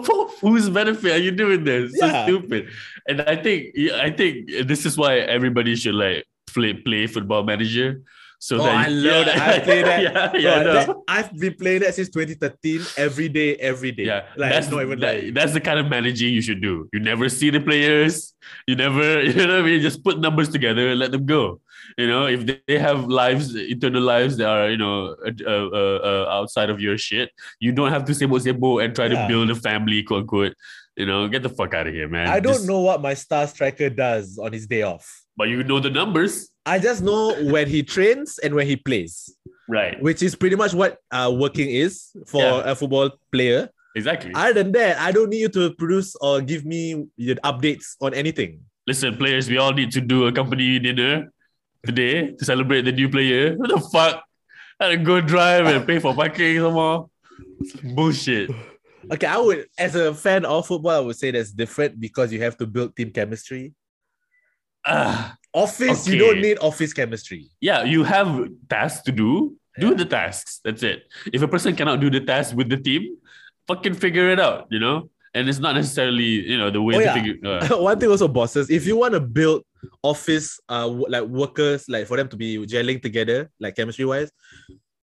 for 0.06 0.28
whose 0.40 0.68
benefit 0.70 1.12
are 1.12 1.22
you 1.26 1.30
doing 1.30 1.62
this? 1.64 1.94
So 1.98 2.06
stupid. 2.24 2.68
And 3.08 3.20
I 3.22 3.36
think 3.36 3.58
yeah, 3.74 4.02
I 4.02 4.10
think 4.10 4.50
this 4.66 4.84
is 4.86 4.96
why 4.98 5.18
everybody 5.36 5.76
should 5.76 5.94
like 5.94 6.24
play 6.54 6.72
play 6.74 7.06
football 7.06 7.42
manager. 7.44 8.02
So 8.38 8.60
Oh, 8.60 8.64
that 8.64 8.86
I 8.86 8.88
love 8.88 9.26
that. 9.26 9.36
I 9.48 9.58
play 9.60 9.82
that. 9.82 10.02
yeah, 10.06 10.36
yeah, 10.36 10.54
I 10.54 10.62
know. 10.62 10.72
that- 10.74 10.96
I've 11.08 11.32
been 11.38 11.54
playing 11.54 11.80
that 11.80 11.94
since 11.94 12.08
2013, 12.10 12.82
every 12.96 13.28
day, 13.28 13.56
every 13.56 13.92
day. 13.92 14.04
yeah. 14.04 14.26
like 14.36 14.52
that's 14.52 14.68
not 14.70 14.82
even 14.82 15.00
that- 15.00 15.14
lying. 15.22 15.34
that's 15.34 15.52
the 15.52 15.60
kind 15.60 15.78
of 15.78 15.86
managing 15.88 16.32
you 16.34 16.42
should 16.42 16.60
do. 16.60 16.88
You 16.92 17.00
never 17.00 17.28
see 17.28 17.50
the 17.50 17.60
players. 17.60 18.34
You 18.66 18.76
never, 18.76 19.22
you 19.28 19.32
know 19.46 19.54
what 19.56 19.62
I 19.64 19.66
mean? 19.66 19.80
Just 19.80 20.04
put 20.04 20.18
numbers 20.20 20.48
together 20.50 20.88
and 20.90 20.98
let 20.98 21.12
them 21.12 21.24
go. 21.26 21.60
You 21.96 22.08
know, 22.08 22.26
if 22.26 22.44
they, 22.66 22.78
have 22.78 23.06
lives, 23.06 23.54
internal 23.54 24.02
lives 24.02 24.36
that 24.38 24.48
are, 24.48 24.70
you 24.70 24.76
know, 24.76 25.16
uh, 25.24 25.30
uh, 25.46 25.96
uh, 26.02 26.26
outside 26.30 26.68
of 26.68 26.80
your 26.80 26.98
shit, 26.98 27.30
you 27.60 27.72
don't 27.72 27.90
have 27.92 28.04
to 28.06 28.12
sebo 28.12 28.38
sebo 28.40 28.84
and 28.84 28.94
try 28.94 29.06
Yeah. 29.06 29.22
to 29.22 29.28
build 29.28 29.50
a 29.50 29.54
family, 29.54 30.02
quote 30.02 30.22
unquote. 30.22 30.54
You 30.96 31.06
know, 31.06 31.28
get 31.28 31.42
the 31.42 31.48
fuck 31.48 31.74
out 31.74 31.86
of 31.86 31.94
here, 31.94 32.08
man. 32.08 32.26
I 32.28 32.40
don't 32.40 32.54
Just- 32.54 32.66
know 32.66 32.80
what 32.80 33.00
my 33.02 33.14
star 33.14 33.46
striker 33.46 33.88
does 33.90 34.38
on 34.38 34.52
his 34.52 34.66
day 34.66 34.82
off. 34.82 35.22
But 35.36 35.48
you 35.48 35.62
know 35.64 35.80
the 35.80 35.90
numbers, 35.90 36.50
I 36.64 36.78
just 36.78 37.02
know 37.02 37.34
when 37.52 37.68
he 37.68 37.82
trains 37.82 38.38
and 38.38 38.54
when 38.54 38.66
he 38.66 38.76
plays, 38.76 39.30
right? 39.68 40.00
which 40.02 40.22
is 40.22 40.34
pretty 40.34 40.56
much 40.56 40.74
what 40.74 40.98
uh, 41.12 41.32
working 41.34 41.70
is 41.70 42.10
for 42.26 42.42
Yeah. 42.42 42.70
a 42.70 42.74
football 42.74 43.10
player. 43.32 43.68
Exactly. 43.94 44.30
Other 44.34 44.52
than 44.62 44.72
that, 44.72 44.98
I 45.00 45.10
don't 45.12 45.30
need 45.30 45.40
you 45.40 45.48
to 45.50 45.72
produce 45.74 46.16
or 46.20 46.40
give 46.42 46.64
me 46.66 47.06
your 47.16 47.36
updates 47.36 47.96
on 48.00 48.12
anything. 48.12 48.60
Listen, 48.86 49.16
players, 49.16 49.48
we 49.48 49.56
all 49.56 49.72
need 49.72 49.90
to 49.92 50.00
do 50.00 50.26
a 50.26 50.32
company 50.32 50.78
dinner 50.78 51.32
today 51.84 52.32
to 52.32 52.44
celebrate 52.44 52.82
the 52.82 52.92
new 52.92 53.08
player. 53.08 53.56
What 53.56 53.70
the 53.70 53.80
fuck? 53.80 54.22
I 54.78 54.84
had 54.84 54.90
to 54.90 54.96
go 55.04 55.20
drive 55.22 55.64
and 55.66 55.86
pay 55.86 55.98
for 55.98 56.12
parking 56.14 56.58
some 56.60 56.74
more. 56.74 57.08
Bullshit. 57.94 58.50
Okay, 59.10 59.26
I 59.26 59.38
would, 59.38 59.66
as 59.78 59.94
a 59.94 60.12
fan 60.14 60.44
of 60.44 60.66
football, 60.66 60.90
I 60.92 61.00
would 61.00 61.16
say 61.16 61.30
that's 61.30 61.50
different 61.52 61.98
because 62.00 62.32
you 62.32 62.42
have 62.42 62.56
to 62.58 62.66
build 62.66 62.94
team 62.96 63.10
chemistry. 63.10 63.72
Ah, 64.86 65.34
Office, 65.52 66.06
you 66.06 66.18
don't 66.18 66.40
need 66.40 66.58
office 66.60 66.92
chemistry. 66.92 67.48
yeah, 67.60 67.82
you 67.82 68.04
have 68.04 68.46
tasks 68.68 69.02
to 69.04 69.12
do. 69.12 69.56
Do 69.78 69.94
the 69.94 70.04
tasks. 70.06 70.60
That's 70.64 70.82
it. 70.82 71.04
If 71.32 71.42
a 71.42 71.48
person 71.48 71.76
cannot 71.76 72.00
do 72.00 72.08
the 72.08 72.20
task 72.20 72.56
with 72.56 72.68
the 72.70 72.76
team, 72.78 73.16
fucking 73.68 73.92
figure 73.94 74.30
it 74.30 74.40
out, 74.40 74.66
you 74.70 74.78
know? 74.78 75.10
And 75.34 75.48
it's 75.50 75.58
not 75.58 75.74
necessarily, 75.74 76.24
you 76.48 76.56
know, 76.56 76.70
the 76.70 76.80
way 76.80 76.94
Oh, 76.94 76.98
to 76.98 77.04
yeah. 77.04 77.12
figure 77.12 77.36
uh, 77.44 77.76
One 77.82 78.00
thing 78.00 78.08
also, 78.08 78.26
bosses, 78.28 78.70
if 78.70 78.86
you 78.86 78.96
want 78.96 79.12
to 79.12 79.20
build 79.20 79.64
office, 80.02 80.58
uh, 80.70 80.88
like 80.88 81.24
workers, 81.24 81.84
like 81.90 82.06
for 82.06 82.16
them 82.16 82.28
to 82.28 82.36
be 82.36 82.56
gelling 82.64 83.02
together, 83.02 83.50
like 83.60 83.76
chemistry 83.76 84.06
wise, 84.06 84.30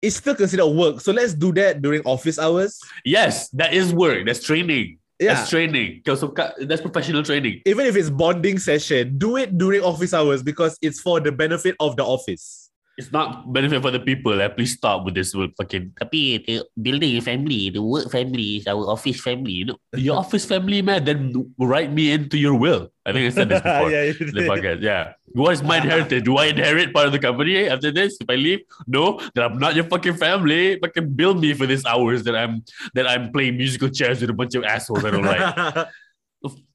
it's 0.02 0.16
still 0.16 0.36
considered 0.36 0.68
work. 0.68 1.02
So 1.02 1.12
let's 1.12 1.34
do 1.34 1.52
that 1.60 1.82
during 1.82 2.02
office 2.04 2.40
hours. 2.40 2.80
Yes, 3.04 3.50
that 3.50 3.74
is 3.74 3.94
work. 3.94 4.26
That's 4.26 4.42
training. 4.42 5.00
Yeah. 5.22 5.36
That's 5.36 5.52
training. 5.52 6.02
So 6.06 6.34
that's 6.58 6.82
professional 6.82 7.22
training. 7.22 7.62
Even 7.68 7.86
if 7.86 7.96
it's 7.96 8.10
bonding 8.10 8.58
session, 8.58 9.20
do 9.20 9.38
it 9.38 9.56
during 9.56 9.82
office 9.84 10.16
hours 10.16 10.42
because 10.42 10.78
it's 10.82 11.00
for 11.00 11.20
the 11.20 11.32
benefit 11.32 11.76
of 11.80 11.96
the 11.96 12.04
office. 12.04 12.61
It's 12.98 13.12
not 13.12 13.52
benefit 13.52 13.82
for 13.82 13.90
the 13.90 14.00
people. 14.00 14.40
Eh? 14.42 14.48
Please 14.50 14.74
stop 14.74 15.06
with 15.06 15.16
this 15.16 15.34
fucking 15.34 15.94
Tapi 15.98 16.44
the 16.46 16.62
building 16.80 17.22
family, 17.22 17.70
the 17.70 17.82
work 17.82 18.12
family 18.12 18.58
is 18.58 18.68
our 18.68 18.84
office 18.92 19.20
family. 19.20 19.52
You 19.54 19.66
know? 19.66 19.78
your 19.96 20.18
office 20.18 20.46
family, 20.46 20.82
man. 20.82 21.06
Then 21.06 21.54
write 21.58 21.92
me 21.92 22.12
into 22.12 22.38
your 22.38 22.56
will. 22.56 22.92
I 23.06 23.14
think 23.14 23.26
I 23.26 23.34
said 23.34 23.50
this 23.50 23.62
before. 23.66 23.90
yeah, 23.90 24.12
The 24.12 24.46
podcast, 24.46 24.82
yeah. 24.82 25.14
What 25.34 25.54
is 25.54 25.64
my 25.64 25.78
inheritance? 25.78 26.22
Do 26.24 26.38
I 26.38 26.48
inherit 26.52 26.94
part 26.94 27.08
of 27.08 27.14
the 27.14 27.20
company 27.20 27.66
after 27.68 27.92
this? 27.92 28.18
If 28.20 28.30
I 28.30 28.36
leave, 28.36 28.60
no, 28.86 29.20
then 29.34 29.46
I'm 29.46 29.58
not 29.58 29.74
your 29.74 29.86
fucking 29.86 30.16
family. 30.16 30.78
Fucking 30.78 31.14
bill 31.16 31.34
me 31.34 31.54
for 31.54 31.66
these 31.66 31.86
hours 31.86 32.24
that 32.24 32.36
I'm 32.36 32.62
that 32.94 33.08
I'm 33.08 33.32
playing 33.32 33.58
musical 33.58 33.90
chairs 33.90 34.20
with 34.20 34.30
a 34.30 34.34
bunch 34.34 34.54
of 34.56 34.64
assholes 34.66 35.06
I 35.06 35.12
don't 35.12 35.24
like. 35.24 35.88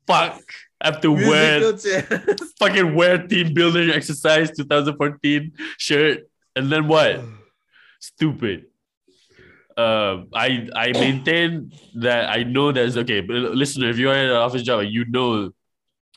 Fuck. 0.06 0.42
I 0.80 0.88
have 0.88 1.00
to 1.00 1.10
wear 1.10 1.72
fucking 2.58 2.94
wear 2.94 3.26
team 3.26 3.54
building 3.54 3.90
exercise 3.90 4.50
2014 4.50 5.52
shirt 5.78 6.28
and 6.54 6.72
then 6.72 6.88
what? 6.88 7.20
Stupid. 8.00 8.66
Uh, 9.76 10.24
I 10.34 10.68
I 10.74 10.92
maintain 10.92 11.70
that 11.96 12.30
I 12.30 12.44
know 12.44 12.72
there's 12.72 12.96
okay, 12.96 13.20
but 13.20 13.36
listener, 13.36 13.90
if 13.90 13.98
you're 13.98 14.14
in 14.14 14.30
an 14.30 14.36
office 14.36 14.62
job, 14.62 14.84
you 14.88 15.04
know, 15.04 15.52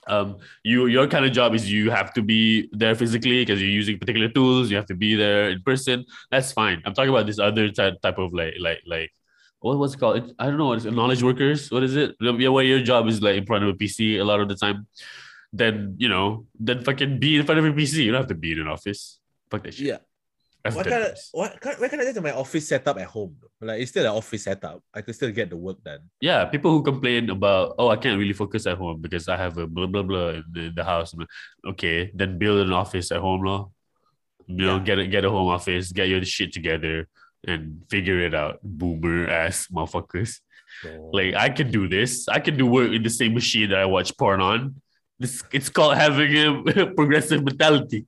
um, 0.07 0.37
you 0.63 0.87
your 0.87 1.07
kind 1.07 1.25
of 1.25 1.33
job 1.33 1.53
is 1.53 1.69
you 1.69 1.91
have 1.91 2.13
to 2.13 2.21
be 2.21 2.69
there 2.71 2.95
physically 2.95 3.41
because 3.43 3.61
you're 3.61 3.69
using 3.69 3.99
particular 3.99 4.29
tools. 4.29 4.71
You 4.71 4.77
have 4.77 4.85
to 4.87 4.95
be 4.95 5.15
there 5.15 5.49
in 5.49 5.61
person. 5.61 6.05
That's 6.31 6.53
fine. 6.53 6.81
I'm 6.85 6.93
talking 6.93 7.09
about 7.09 7.25
this 7.25 7.37
other 7.37 7.69
type 7.69 8.01
type 8.01 8.17
of 8.17 8.33
like 8.33 8.53
like 8.61 8.79
like 8.87 9.11
what 9.59 9.77
what's 9.77 9.93
it 9.93 9.99
called? 9.99 10.17
It, 10.17 10.35
I 10.39 10.45
don't 10.45 10.57
know 10.57 10.67
what 10.67 10.77
it's 10.77 10.85
knowledge 10.85 11.23
workers. 11.23 11.69
What 11.71 11.83
is 11.83 11.95
it? 11.95 12.15
Yeah, 12.21 12.49
where 12.49 12.63
your 12.63 12.81
job 12.81 13.07
is 13.07 13.21
like 13.21 13.35
in 13.37 13.45
front 13.45 13.63
of 13.63 13.69
a 13.69 13.73
PC 13.73 14.19
a 14.19 14.23
lot 14.23 14.39
of 14.39 14.47
the 14.49 14.55
time. 14.55 14.87
Then 15.51 15.95
you 15.97 16.09
know, 16.09 16.45
then 16.59 16.83
fucking 16.83 17.19
be 17.19 17.37
in 17.37 17.45
front 17.45 17.59
of 17.59 17.65
a 17.65 17.71
PC. 17.71 18.03
You 18.05 18.11
don't 18.11 18.21
have 18.21 18.29
to 18.29 18.35
be 18.35 18.51
in 18.53 18.59
an 18.59 18.67
office. 18.67 19.19
Fuck 19.49 19.63
that 19.63 19.73
shit. 19.73 19.87
yeah. 19.87 19.97
I've 20.63 20.75
Why 20.75 20.83
done 20.83 20.91
can't 20.91 21.03
I, 21.05 21.07
this. 21.09 21.29
why 21.31 21.55
can't, 21.61 21.79
why 21.79 21.87
can't 21.87 22.01
I 22.01 22.05
just 22.05 22.15
have 22.15 22.23
my 22.23 22.33
office 22.33 22.67
setup 22.67 22.97
at 22.99 23.07
home? 23.07 23.37
Like 23.61 23.79
it's 23.81 23.91
still 23.91 24.03
an 24.05 24.11
office 24.11 24.43
setup. 24.43 24.83
I 24.93 25.01
could 25.01 25.15
still 25.15 25.31
get 25.31 25.49
the 25.49 25.55
work 25.57 25.81
done. 25.83 25.99
Yeah, 26.19 26.45
people 26.45 26.71
who 26.71 26.83
complain 26.83 27.29
about, 27.29 27.75
oh, 27.79 27.87
I 27.87 27.95
can't 27.95 28.19
really 28.19 28.33
focus 28.33 28.67
at 28.67 28.77
home 28.77 28.99
because 28.99 29.29
I 29.29 29.37
have 29.37 29.57
a 29.57 29.65
blah 29.65 29.87
blah 29.87 30.03
blah 30.03 30.29
in 30.29 30.43
the, 30.51 30.61
in 30.61 30.75
the 30.75 30.83
house. 30.83 31.15
Okay, 31.65 32.11
then 32.13 32.37
build 32.37 32.59
an 32.67 32.73
office 32.73 33.11
at 33.11 33.19
home, 33.21 33.41
law. 33.43 33.71
You 34.47 34.65
know, 34.65 34.79
get 34.79 34.99
a 34.99 35.07
get 35.07 35.23
a 35.23 35.29
home 35.29 35.47
office, 35.47 35.91
get 35.93 36.09
your 36.09 36.23
shit 36.25 36.51
together, 36.51 37.07
and 37.47 37.83
figure 37.89 38.19
it 38.19 38.33
out. 38.33 38.59
Boomer 38.63 39.27
ass 39.29 39.67
motherfuckers. 39.71 40.39
Like 41.11 41.35
I 41.35 41.49
can 41.49 41.71
do 41.71 41.87
this. 41.87 42.27
I 42.29 42.39
can 42.39 42.55
do 42.57 42.65
work 42.65 42.91
in 42.91 43.03
the 43.03 43.09
same 43.09 43.33
machine 43.33 43.69
that 43.71 43.79
I 43.79 43.85
watch 43.85 44.15
porn 44.17 44.39
on. 44.39 44.75
This 45.19 45.43
it's 45.51 45.67
called 45.67 45.97
having 45.97 46.31
a 46.37 46.87
progressive 46.95 47.43
mentality. 47.43 48.05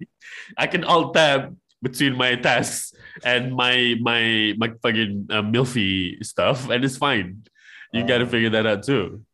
I 0.57 0.67
can 0.67 0.83
alt 0.85 1.13
tab 1.13 1.57
between 1.83 2.15
my 2.15 2.35
tasks 2.39 2.93
and 3.25 3.51
my 3.53 3.95
my 3.99 4.53
my 4.57 4.71
fucking 4.81 5.27
uh, 5.29 5.41
milfy 5.43 6.23
stuff, 6.23 6.69
and 6.69 6.85
it's 6.85 6.95
fine. 6.95 7.43
You 7.91 8.07
got 8.07 8.19
to 8.23 8.25
Oh. 8.25 8.31
figure 8.31 8.49
that 8.55 8.65
out 8.65 8.83
too. 8.87 9.25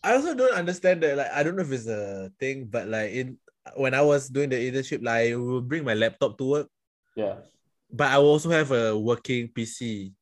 I 0.00 0.14
also 0.16 0.32
don't 0.32 0.54
understand 0.54 1.02
that. 1.02 1.18
Like, 1.18 1.32
I 1.34 1.42
don't 1.42 1.56
know 1.56 1.66
if 1.66 1.72
it's 1.74 1.90
a 1.90 2.30
thing, 2.40 2.64
but 2.70 2.88
like 2.88 3.12
in 3.12 3.36
when 3.76 3.92
I 3.92 4.00
was 4.00 4.30
doing 4.32 4.48
the 4.48 4.56
internship, 4.56 5.04
like 5.04 5.28
I 5.28 5.36
will 5.36 5.60
bring 5.60 5.84
my 5.84 5.92
laptop 5.92 6.38
to 6.38 6.44
work, 6.48 6.68
Yeah. 7.18 7.44
But 7.90 8.08
I 8.08 8.16
also 8.16 8.50
have 8.50 8.70
a 8.72 8.96
working 8.96 9.48
PC 9.48 10.12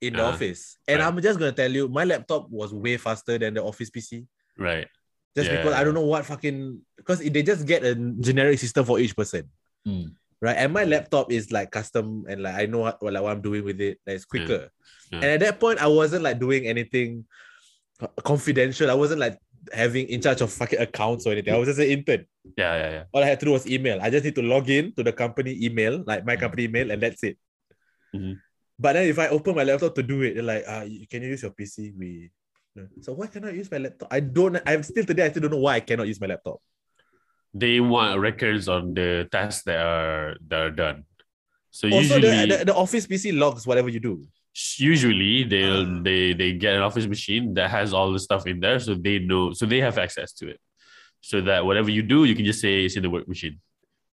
in 0.00 0.14
the 0.14 0.22
Ah, 0.22 0.30
office. 0.30 0.76
And 0.88 0.98
right. 0.98 1.06
I'm 1.06 1.20
just 1.22 1.38
gonna 1.38 1.52
tell 1.52 1.70
you, 1.70 1.88
my 1.88 2.04
laptop 2.04 2.50
was 2.50 2.74
way 2.74 2.96
faster 2.96 3.38
than 3.38 3.54
the 3.54 3.62
office 3.62 3.90
PC. 3.90 4.26
Right. 4.58 4.88
Just 5.36 5.48
Yeah. 5.48 5.58
because 5.58 5.74
I 5.74 5.84
don't 5.84 5.94
know 5.94 6.04
what 6.04 6.26
fucking 6.26 6.80
because 6.96 7.20
they 7.20 7.42
just 7.42 7.66
get 7.66 7.84
a 7.84 7.94
generic 7.94 8.58
system 8.58 8.84
for 8.84 8.98
each 8.98 9.16
person. 9.16 9.48
Mm. 9.86 10.14
Right. 10.40 10.56
And 10.56 10.72
my 10.72 10.82
laptop 10.84 11.30
is 11.30 11.52
like 11.52 11.70
custom 11.70 12.26
and 12.28 12.42
like 12.42 12.56
I 12.56 12.66
know 12.66 12.80
what, 12.80 13.00
like, 13.00 13.22
what 13.22 13.30
I'm 13.30 13.40
doing 13.42 13.62
with 13.64 13.80
it. 13.80 14.00
Like, 14.06 14.16
it's 14.16 14.24
quicker. 14.24 14.68
Yeah. 15.12 15.18
And 15.22 15.24
at 15.24 15.40
that 15.40 15.60
point, 15.60 15.78
I 15.78 15.86
wasn't 15.86 16.24
like 16.24 16.40
doing 16.40 16.66
anything 16.66 17.24
confidential. 18.24 18.90
I 18.90 18.94
wasn't 18.94 19.20
like 19.20 19.38
having 19.72 20.08
in 20.08 20.20
charge 20.20 20.40
of 20.40 20.52
fucking 20.52 20.80
accounts 20.80 21.26
or 21.26 21.32
anything. 21.32 21.54
I 21.54 21.58
was 21.58 21.68
just 21.68 21.78
an 21.80 21.86
intern. 21.86 22.26
Yeah. 22.56 22.74
Yeah. 22.76 22.90
Yeah. 22.90 23.04
All 23.12 23.22
I 23.22 23.26
had 23.26 23.40
to 23.40 23.46
do 23.46 23.52
was 23.52 23.66
email. 23.66 23.98
I 24.02 24.10
just 24.10 24.24
need 24.24 24.34
to 24.34 24.42
log 24.42 24.68
in 24.68 24.92
to 24.94 25.02
the 25.02 25.12
company 25.12 25.58
email, 25.62 26.02
like 26.06 26.24
my 26.24 26.36
company 26.36 26.64
email, 26.64 26.90
and 26.90 27.02
that's 27.02 27.22
it. 27.22 27.38
Mhm. 28.14 28.38
But 28.78 28.94
then 28.94 29.08
if 29.08 29.18
I 29.18 29.28
open 29.28 29.54
my 29.54 29.62
laptop 29.62 29.94
to 29.94 30.02
do 30.02 30.22
it, 30.22 30.34
they're 30.34 30.42
like, 30.42 30.64
uh, 30.66 30.84
can 31.10 31.22
you 31.22 31.28
use 31.28 31.42
your 31.42 31.52
PC? 31.52 31.92
We 31.96 32.30
no. 32.74 32.88
so 33.00 33.12
why 33.12 33.26
cannot 33.28 33.54
use 33.54 33.70
my 33.70 33.78
laptop? 33.78 34.08
I 34.10 34.20
don't 34.20 34.56
I'm 34.66 34.82
still 34.82 35.04
today, 35.04 35.26
I 35.26 35.30
still 35.30 35.42
don't 35.42 35.52
know 35.52 35.58
why 35.64 35.76
I 35.76 35.80
cannot 35.80 36.08
use 36.08 36.20
my 36.20 36.26
laptop. 36.26 36.60
They 37.54 37.80
want 37.80 38.18
records 38.18 38.66
on 38.66 38.94
the 38.94 39.28
tasks 39.30 39.62
that 39.64 39.76
are 39.76 40.36
that 40.48 40.60
are 40.60 40.70
done. 40.70 41.04
So 41.70 41.88
Also, 41.88 42.16
usually, 42.16 42.46
the, 42.46 42.56
the, 42.56 42.64
the 42.66 42.74
office 42.74 43.06
PC 43.06 43.38
logs 43.38 43.66
whatever 43.66 43.88
you 43.88 44.00
do. 44.00 44.24
Usually 44.78 45.44
they'll 45.44 45.86
Ah. 45.86 46.00
they 46.02 46.32
they 46.34 46.52
get 46.52 46.74
an 46.74 46.82
office 46.82 47.06
machine 47.06 47.54
that 47.54 47.70
has 47.70 47.92
all 47.92 48.12
the 48.12 48.18
stuff 48.18 48.46
in 48.46 48.60
there, 48.60 48.78
so 48.78 48.94
they 48.94 49.18
know, 49.18 49.52
so 49.52 49.66
they 49.66 49.80
have 49.80 49.96
access 49.98 50.32
to 50.34 50.48
it, 50.48 50.60
so 51.20 51.40
that 51.40 51.64
whatever 51.64 51.90
you 51.90 52.02
do, 52.02 52.24
you 52.24 52.34
can 52.34 52.44
just 52.44 52.60
say 52.60 52.84
it's 52.84 52.96
in 52.96 53.02
the 53.02 53.10
work 53.10 53.26
machine, 53.28 53.58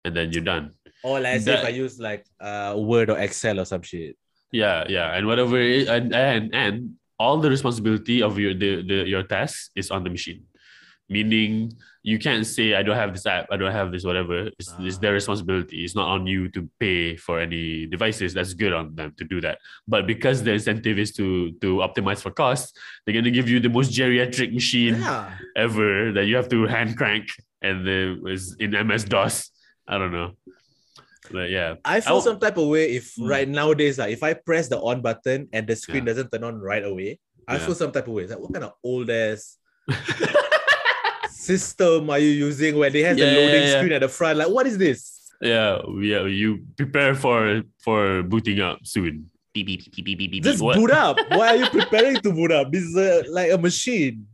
and 0.05 0.15
then 0.15 0.31
you're 0.31 0.43
done. 0.43 0.71
Or 1.03 1.19
like 1.19 1.41
say 1.41 1.53
if 1.59 1.65
I 1.65 1.69
use 1.69 1.99
like 1.99 2.25
uh 2.39 2.75
Word 2.77 3.09
or 3.09 3.17
Excel 3.19 3.59
or 3.59 3.65
some 3.65 3.81
shit. 3.81 4.15
Yeah, 4.51 4.85
yeah, 4.89 5.13
and 5.15 5.27
whatever, 5.27 5.59
it, 5.59 5.87
and 5.87 6.15
and 6.15 6.55
and 6.55 6.95
all 7.19 7.37
the 7.37 7.49
responsibility 7.49 8.23
of 8.23 8.39
your 8.39 8.53
the, 8.53 8.81
the 8.81 8.97
your 9.07 9.23
task 9.23 9.71
is 9.75 9.91
on 9.91 10.03
the 10.03 10.09
machine, 10.09 10.43
meaning 11.09 11.73
you 12.03 12.17
can't 12.17 12.45
say 12.45 12.75
I 12.75 12.81
don't 12.83 12.95
have 12.95 13.11
this 13.13 13.25
app, 13.25 13.47
I 13.51 13.57
don't 13.57 13.71
have 13.71 13.91
this 13.91 14.03
whatever. 14.05 14.49
It's, 14.57 14.73
it's 14.79 14.97
their 14.99 15.13
responsibility. 15.13 15.83
It's 15.83 15.95
not 15.95 16.07
on 16.07 16.25
you 16.27 16.47
to 16.49 16.69
pay 16.79 17.15
for 17.17 17.39
any 17.39 17.85
devices. 17.87 18.33
That's 18.33 18.53
good 18.53 18.71
on 18.73 18.95
them 18.95 19.13
to 19.17 19.23
do 19.25 19.41
that. 19.41 19.57
But 19.87 20.07
because 20.07 20.41
the 20.43 20.53
incentive 20.53 20.97
is 20.97 21.11
to 21.19 21.51
to 21.61 21.77
optimize 21.87 22.21
for 22.21 22.31
cost, 22.31 22.77
they're 23.05 23.13
gonna 23.15 23.31
give 23.31 23.49
you 23.49 23.59
the 23.59 23.69
most 23.69 23.91
geriatric 23.91 24.53
machine 24.53 24.95
Yeah. 24.95 25.35
ever 25.57 26.11
that 26.13 26.25
you 26.25 26.35
have 26.37 26.47
to 26.49 26.65
hand 26.67 26.95
crank, 26.97 27.25
and 27.61 27.85
the 27.85 28.17
was 28.21 28.55
in 28.59 28.71
MS 28.73 29.03
DOS. 29.05 29.51
I 29.87 29.97
don't 29.97 30.11
know, 30.13 30.37
but 31.31 31.49
yeah, 31.49 31.75
I 31.83 31.99
feel 31.99 32.21
some 32.21 32.39
type 32.39 32.57
of 32.57 32.67
way 32.69 32.95
if 32.95 33.15
Mm. 33.17 33.27
right 33.27 33.47
nowadays, 33.49 33.97
like 33.99 34.13
if 34.13 34.21
I 34.23 34.33
press 34.35 34.69
the 34.69 34.79
on 34.79 35.01
button 35.01 35.49
and 35.51 35.67
the 35.67 35.75
screen 35.75 36.05
Yeah. 36.05 36.13
doesn't 36.13 36.29
turn 36.31 36.43
on 36.45 36.55
right 36.61 36.85
away, 36.85 37.19
I 37.47 37.57
Yeah. 37.57 37.65
feel 37.65 37.75
some 37.75 37.91
type 37.91 38.07
of 38.07 38.13
way. 38.13 38.23
It's 38.23 38.31
like 38.31 38.39
what 38.39 38.53
kind 38.53 38.65
of 38.65 38.73
old 38.85 39.09
ass 39.09 39.57
system 41.57 42.09
are 42.09 42.19
you 42.19 42.29
using 42.29 42.77
where 42.77 42.89
they 42.89 43.01
have 43.03 43.17
Yeah, 43.17 43.25
the 43.25 43.35
loading 43.39 43.63
yeah. 43.63 43.77
screen 43.77 43.93
at 43.93 44.01
the 44.01 44.09
front? 44.09 44.37
Like, 44.37 44.49
what 44.49 44.67
is 44.67 44.77
this? 44.77 44.99
yeah, 45.41 45.79
yeah. 46.01 46.25
You 46.25 46.65
prepare 46.77 47.15
for 47.15 47.63
for 47.79 48.23
booting 48.23 48.59
up 48.61 48.79
soon. 48.83 49.31
Beep, 49.53 49.65
beep, 49.65 49.81
beep, 49.95 50.05
beep, 50.05 50.17
beep, 50.19 50.31
beep, 50.31 50.43
Just 50.43 50.61
what? 50.61 50.75
boot 50.77 50.91
up. 50.91 51.17
Why 51.31 51.47
are 51.49 51.55
you 51.55 51.69
preparing 51.69 52.17
to 52.21 52.31
boot 52.31 52.51
up? 52.51 52.71
This 52.71 52.83
is 52.83 52.95
a, 52.95 53.23
like 53.31 53.49
a 53.51 53.57
machine 53.57 54.27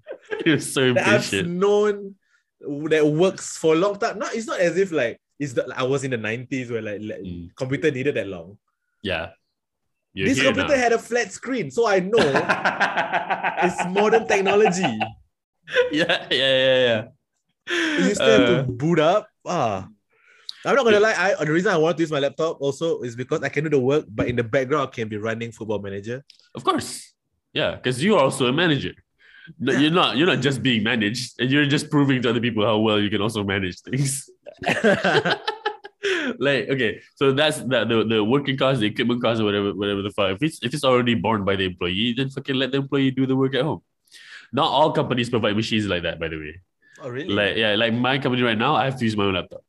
You're 0.46 0.60
so 0.60 0.94
that 0.94 1.08
I've 1.08 1.48
known 1.48 2.16
that 2.92 3.06
works 3.06 3.56
for 3.58 3.74
a 3.74 3.78
long 3.78 3.96
time. 3.98 4.20
No, 4.20 4.28
it's 4.34 4.48
not 4.48 4.60
as 4.60 4.76
if 4.78 4.92
like 4.92 5.22
it's 5.40 5.54
the, 5.54 5.64
I 5.76 5.84
was 5.84 6.04
in 6.04 6.12
the 6.12 6.18
90s 6.18 6.70
where 6.72 6.82
like, 6.82 7.00
like 7.02 7.22
Mm. 7.24 7.50
computer 7.56 7.92
needed 7.92 8.16
that 8.16 8.28
long. 8.28 8.58
Yeah. 9.04 9.30
You're 10.14 10.28
this 10.30 10.42
computer 10.42 10.70
now. 10.76 10.84
had 10.86 10.94
a 10.94 11.00
flat 11.00 11.32
screen, 11.32 11.70
so 11.72 11.86
I 11.88 12.00
know 12.00 12.18
it's 13.64 13.80
modern 13.92 14.28
technology. 14.28 15.00
yeah, 15.92 16.28
yeah, 16.30 16.54
yeah, 16.66 16.80
yeah. 16.88 17.04
You 18.06 18.14
still 18.16 18.30
have 18.30 18.42
Uh, 18.42 18.64
to 18.64 18.72
boot 18.72 19.00
up. 19.00 19.28
Ah. 19.46 19.88
I'm 20.66 20.76
not 20.76 20.84
gonna 20.84 21.00
lie. 21.00 21.14
I 21.14 21.46
the 21.46 21.52
reason 21.52 21.72
I 21.72 21.78
want 21.78 21.98
to 21.98 22.02
use 22.04 22.12
my 22.12 22.20
laptop 22.20 22.58
also 22.60 23.02
is 23.02 23.16
because 23.16 23.42
I 23.44 23.50
can 23.50 23.64
do 23.66 23.70
the 23.70 23.80
work, 23.80 24.06
but 24.10 24.28
in 24.28 24.36
the 24.36 24.44
background 24.44 24.90
I 24.90 24.92
can 24.92 25.08
be 25.08 25.18
running 25.18 25.52
Football 25.52 25.80
Manager. 25.80 26.24
of 26.56 26.64
course. 26.64 27.14
Yeah, 27.54 27.76
because 27.76 28.04
you're 28.04 28.20
also 28.20 28.48
a 28.48 28.54
manager. 28.54 28.94
No. 29.60 29.74
You're 29.74 29.92
not. 29.92 30.18
You're 30.18 30.26
not 30.28 30.42
just 30.42 30.64
being 30.64 30.82
managed, 30.84 31.40
and 31.40 31.52
you're 31.52 31.68
just 31.68 31.90
proving 31.92 32.22
to 32.24 32.30
other 32.32 32.42
people 32.42 32.66
how 32.66 32.80
well 32.80 33.00
you 33.00 33.10
can 33.12 33.22
also 33.22 33.44
manage 33.44 33.80
things. 33.82 34.28
like 36.40 36.70
okay, 36.70 37.02
so 37.16 37.32
that's 37.32 37.58
that 37.70 37.88
the, 37.90 38.04
the 38.04 38.24
working 38.24 38.58
cost, 38.58 38.80
the 38.80 38.88
equipment 38.88 39.22
cost, 39.22 39.42
or 39.42 39.46
whatever, 39.46 39.74
whatever 39.74 40.02
the 40.02 40.10
fuck. 40.12 40.32
If 40.36 40.44
it's 40.44 40.60
if 40.64 40.74
it's 40.74 40.84
already 40.84 41.14
borne 41.16 41.46
by 41.46 41.56
the 41.56 41.66
employee, 41.66 42.14
then 42.18 42.30
fucking 42.30 42.56
let 42.56 42.72
the 42.72 42.78
employee 42.78 43.12
do 43.12 43.26
the 43.26 43.36
work 43.36 43.54
at 43.56 43.62
home. 43.62 43.82
Not 44.54 44.68
all 44.72 44.92
companies 44.92 45.30
provide 45.30 45.56
machines 45.56 45.86
like 45.88 46.04
that, 46.04 46.20
by 46.20 46.28
the 46.28 46.38
way. 46.38 46.62
oh 47.02 47.10
really? 47.10 47.34
Like 47.34 47.58
yeah, 47.58 47.76
like 47.76 47.94
my 47.94 48.18
company 48.20 48.42
right 48.44 48.58
now, 48.58 48.76
I 48.76 48.86
have 48.86 48.98
to 49.00 49.06
use 49.06 49.16
my 49.18 49.26
own 49.26 49.34
laptop, 49.36 49.64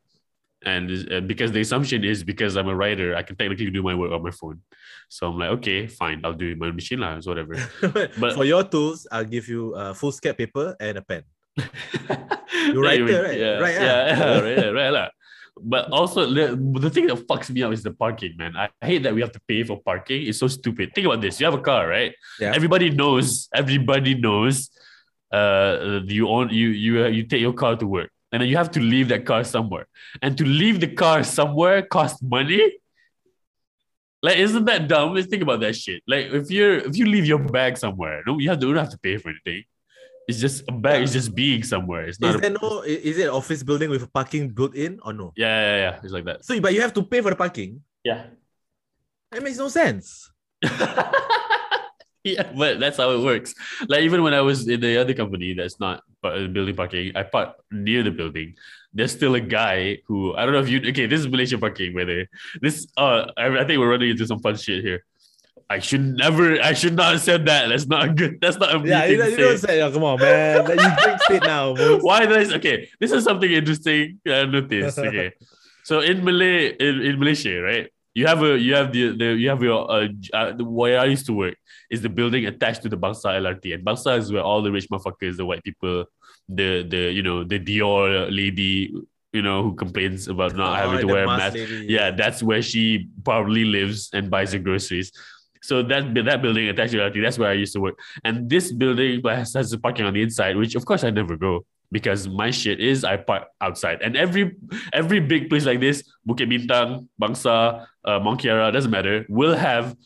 and 0.65 0.91
uh, 1.13 1.21
because 1.21 1.53
the 1.53 1.61
assumption 1.61 2.05
is 2.05 2.23
because 2.23 2.57
I'm 2.57 2.69
a 2.69 2.75
writer, 2.77 3.17
I 3.17 3.23
can 3.23 3.37
technically 3.37 3.71
do 3.71 3.83
my 3.83 3.95
work 3.95 4.13
on 4.13 4.23
my 4.23 4.31
phone. 4.31 4.61
So 5.09 5.29
I'm 5.29 5.39
like, 5.39 5.51
okay, 5.59 5.87
fine, 5.87 6.23
I'll 6.25 6.35
do 6.35 6.51
it 6.51 6.59
my 6.59 6.71
machine 6.71 7.01
so 7.21 7.31
whatever. 7.31 7.55
but- 8.19 8.35
for 8.35 8.45
your 8.45 8.65
tools, 8.65 9.07
I'll 9.11 9.25
give 9.25 9.49
you 9.49 9.75
a 9.75 9.95
foolscap 9.95 10.37
paper 10.39 10.75
and 10.81 10.99
a 10.99 11.03
pen. 11.03 11.23
you 11.57 12.83
writer, 12.83 13.23
right? 13.23 13.39
Yeah, 13.39 13.59
Right, 13.59 13.75
yeah, 13.75 13.81
ah. 13.81 14.19
yeah, 14.21 14.41
right, 14.41 14.59
yeah, 14.59 14.71
right, 14.71 14.91
lah. 14.91 15.09
But 15.59 15.91
also 15.91 16.27
the, 16.27 16.55
the 16.81 16.91
thing 16.91 17.07
that 17.07 17.27
fucks 17.27 17.49
me 17.49 17.63
up 17.63 17.73
is 17.73 17.83
the 17.83 17.93
parking, 17.93 18.37
man. 18.37 18.57
I 18.57 18.69
hate 18.85 19.03
that 19.05 19.15
we 19.15 19.23
have 19.23 19.33
to 19.33 19.41
pay 19.49 19.63
for 19.65 19.81
parking. 19.81 20.27
It's 20.27 20.39
so 20.39 20.49
stupid. 20.49 20.95
Think 20.95 21.07
about 21.07 21.23
this: 21.23 21.41
you 21.41 21.47
have 21.47 21.55
a 21.55 21.61
car, 21.61 21.89
right? 21.89 22.15
Yeah. 22.39 22.53
Everybody 22.55 22.91
knows. 22.91 23.49
Everybody 23.55 24.15
knows. 24.15 24.71
Uh, 25.33 26.01
you 26.05 26.29
own 26.29 26.51
you 26.51 26.69
you 26.69 27.05
uh, 27.05 27.09
you 27.09 27.25
take 27.25 27.41
your 27.41 27.55
car 27.55 27.75
to 27.77 27.87
work, 27.87 28.11
and 28.33 28.43
then 28.43 28.49
you 28.49 28.57
have 28.57 28.71
to 28.73 28.81
leave 28.81 29.09
that 29.09 29.25
car 29.25 29.45
somewhere. 29.45 29.87
And 30.21 30.37
to 30.37 30.45
leave 30.45 30.81
the 30.81 30.89
car 30.89 31.25
somewhere 31.25 31.83
costs 31.83 32.23
money. 32.23 32.73
Like, 34.23 34.39
isn't 34.39 34.65
that 34.67 34.89
dumb? 34.89 35.15
Let's 35.15 35.29
think 35.29 35.43
about 35.43 35.61
that 35.61 35.77
shit. 35.77 36.03
Like, 36.07 36.27
if 36.27 36.51
you're 36.51 36.79
if 36.79 36.97
you 36.97 37.07
leave 37.07 37.27
your 37.27 37.39
bag 37.39 37.79
somewhere, 37.79 38.23
no, 38.27 38.39
you 38.39 38.51
have 38.51 38.59
to 38.61 38.67
you 38.67 38.75
don't 38.75 38.85
have 38.85 38.93
to 38.93 38.99
pay 38.99 39.17
for 39.17 39.31
anything. 39.31 39.65
It's 40.27 40.41
just 40.41 40.67
a 40.67 40.73
bag 40.73 41.03
is 41.03 41.13
just 41.13 41.35
being 41.35 41.63
somewhere. 41.63 42.09
It's 42.09 42.19
not. 42.19 42.31
Is 42.31 42.37
a- 42.37 42.41
there 42.41 42.57
no? 42.61 42.83
Is 42.83 43.19
it 43.19 43.31
an 43.31 43.35
office 43.35 43.63
building 43.63 43.91
with 43.91 44.13
parking 44.13 44.51
built 44.51 44.75
in 44.75 44.99
or 45.05 45.13
no? 45.13 45.33
yeah, 45.37 45.61
yeah, 45.61 45.77
yeah. 45.77 46.01
It's 46.03 46.13
like 46.13 46.25
that. 46.27 46.45
So, 46.45 46.59
but 46.61 46.75
you 46.75 46.81
have 46.81 46.93
to 46.95 47.03
pay 47.03 47.21
for 47.21 47.31
the 47.31 47.37
parking. 47.37 47.83
Yeah. 48.03 48.27
That 49.31 49.43
makes 49.43 49.59
no 49.59 49.69
sense. 49.69 50.31
yeah, 52.25 52.51
but 52.57 52.81
that's 52.81 52.97
how 52.97 53.11
it 53.11 53.23
works. 53.23 53.55
Like 53.89 54.03
even 54.03 54.23
when 54.23 54.35
I 54.35 54.41
was 54.41 54.67
in 54.69 54.81
the 54.81 54.99
other 54.99 55.15
company 55.15 55.55
that's 55.55 55.79
not 55.79 56.03
building 56.23 56.75
parking, 56.75 57.13
I 57.15 57.23
parked 57.23 57.61
near 57.71 58.03
the 58.03 58.11
building. 58.11 58.55
There's 58.93 59.13
still 59.13 59.35
a 59.35 59.41
guy 59.41 59.99
who 60.07 60.35
I 60.35 60.45
don't 60.45 60.55
know 60.55 60.61
if 60.61 60.69
you 60.69 60.79
okay. 60.91 61.07
This 61.07 61.21
is 61.21 61.29
Malaysia 61.29 61.59
parking, 61.59 61.95
the. 61.95 62.27
This 62.61 62.87
uh, 62.97 63.31
I, 63.37 63.63
I 63.63 63.65
think 63.65 63.79
we're 63.79 63.91
running 63.91 64.11
into 64.11 64.27
some 64.27 64.41
fun 64.41 64.57
shit 64.57 64.83
here. 64.83 65.05
I 65.69 65.81
should 65.81 66.17
never. 66.17 66.61
I 66.63 66.75
should 66.75 66.95
not 66.95 67.13
have 67.13 67.23
said 67.23 67.47
that. 67.47 67.69
That's 67.69 67.87
not 67.87 68.15
good. 68.15 68.39
That's 68.41 68.57
not 68.57 68.71
a 68.75 68.79
Yeah, 68.87 69.05
you, 69.07 69.19
know- 69.19 69.25
to 69.25 69.31
you 69.31 69.37
don't 69.37 69.59
say. 69.59 69.83
oh, 69.83 69.91
come 69.91 70.05
on, 70.05 70.21
man. 70.21 70.65
Like, 70.65 70.79
you 70.79 71.05
jinxed 71.05 71.31
it 71.31 71.43
now. 71.43 71.75
Why 72.07 72.21
did 72.27 72.33
I? 72.39 72.43
s- 72.43 72.53
Okay, 72.53 72.89
this 73.01 73.11
is 73.11 73.25
something 73.25 73.51
interesting. 73.51 74.21
I 74.27 74.45
noticed. 74.45 74.99
Okay, 74.99 75.33
so 75.83 76.01
in 76.01 76.23
Malay, 76.25 76.71
in, 76.79 77.03
in 77.03 77.19
Malaysia, 77.19 77.61
right? 77.61 77.91
You 78.15 78.27
have 78.29 78.43
a 78.45 78.57
you 78.57 78.75
have 78.75 78.93
the, 78.93 79.17
the 79.17 79.25
you 79.35 79.49
have 79.51 79.61
your 79.63 79.91
uh, 79.91 80.07
uh 80.33 80.53
the, 80.53 80.65
where 80.65 81.01
I 81.01 81.05
used 81.07 81.27
to 81.27 81.33
work 81.35 81.57
is 81.91 82.01
the 82.01 82.09
building 82.09 82.47
attached 82.47 82.83
to 82.83 82.89
the 82.89 82.97
Bangsar 82.97 83.35
LRT, 83.43 83.75
and 83.75 83.85
Bangsar 83.85 84.19
is 84.19 84.31
where 84.33 84.43
all 84.43 84.63
the 84.63 84.71
rich 84.71 84.89
motherfuckers, 84.89 85.37
the 85.37 85.45
white 85.45 85.65
people, 85.65 86.07
the 86.49 86.87
the 86.89 87.11
you 87.11 87.23
know 87.27 87.43
the 87.43 87.59
Dior 87.59 88.31
lady 88.31 88.95
you 89.33 89.43
know, 89.43 89.63
who 89.65 89.75
complains 89.75 90.29
about 90.29 90.57
not 90.57 90.79
having 90.79 91.01
to 91.01 91.05
Oh, 91.11 91.13
wear 91.13 91.25
a 91.25 91.27
mask 91.27 91.39
mask. 91.43 91.55
lady. 91.57 91.87
Yeah, 91.93 92.11
that's 92.11 92.43
where 92.43 92.63
she 92.63 93.09
probably 93.23 93.65
lives 93.67 94.09
and 94.15 94.31
buys 94.31 94.55
her 94.55 94.59
groceries. 94.59 95.13
So 95.63 95.83
that 95.83 96.15
that 96.15 96.43
building 96.43 96.69
attached 96.69 96.93
to 96.93 96.99
reality, 96.99 97.21
that's 97.21 97.39
where 97.39 97.51
I 97.51 97.55
used 97.55 97.73
to 97.75 97.81
work. 97.81 97.99
And 98.25 98.49
this 98.49 98.73
building 98.73 99.23
has, 99.25 99.55
has 99.55 99.73
a 99.73 99.79
parking 99.79 100.05
on 100.05 100.15
the 100.15 100.23
inside, 100.23 100.57
which 100.57 100.75
of 100.75 100.85
course 100.85 101.05
I 101.05 101.11
never 101.11 101.37
go 101.37 101.65
because 101.93 102.29
my 102.29 102.51
shit 102.51 102.81
is 102.81 103.05
I 103.05 103.17
park 103.17 103.49
outside. 103.61 104.03
And 104.03 104.17
every 104.17 104.57
every 104.93 105.21
big 105.21 105.49
place 105.49 105.65
like 105.65 105.81
this, 105.81 106.03
Bukit 106.29 106.51
Bintang, 106.51 107.09
Bangsar, 107.21 107.87
uh, 108.05 108.19
Mont 108.21 108.41
Kiara, 108.41 108.73
doesn't 108.73 108.91
matter, 108.91 109.25
will 109.29 109.55
have 109.55 109.97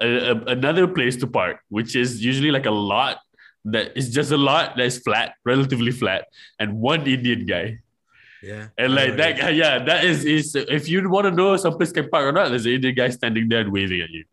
a, 0.00 0.30
a- 0.32 0.44
another 0.46 0.86
place 0.86 1.16
to 1.16 1.26
park, 1.26 1.60
which 1.68 1.96
is 1.96 2.24
usually 2.24 2.50
like 2.50 2.66
a 2.66 2.70
lot 2.70 3.18
that 3.64 3.96
is 3.96 4.10
just 4.10 4.32
a 4.32 4.36
lot 4.36 4.76
that 4.76 4.84
is 4.84 4.98
flat, 4.98 5.34
relatively 5.44 5.92
flat, 5.92 6.26
and 6.58 6.80
one 6.80 7.06
Indian 7.06 7.46
guy. 7.46 7.78
Yeah. 8.42 8.68
And 8.76 8.94
like 8.94 9.16
that, 9.16 9.54
yeah, 9.54 9.78
that 9.84 10.04
is 10.04 10.24
is 10.24 10.54
if 10.56 10.88
you 10.88 11.08
want 11.08 11.26
to 11.26 11.30
know 11.30 11.56
some 11.56 11.76
place 11.76 11.92
can 11.92 12.08
park 12.08 12.24
or 12.26 12.32
not, 12.32 12.48
there's 12.48 12.66
an 12.66 12.72
Indian 12.72 12.94
guy 12.94 13.08
standing 13.10 13.48
there 13.48 13.60
and 13.60 13.72
waving 13.72 14.00
at 14.00 14.10
you. 14.10 14.24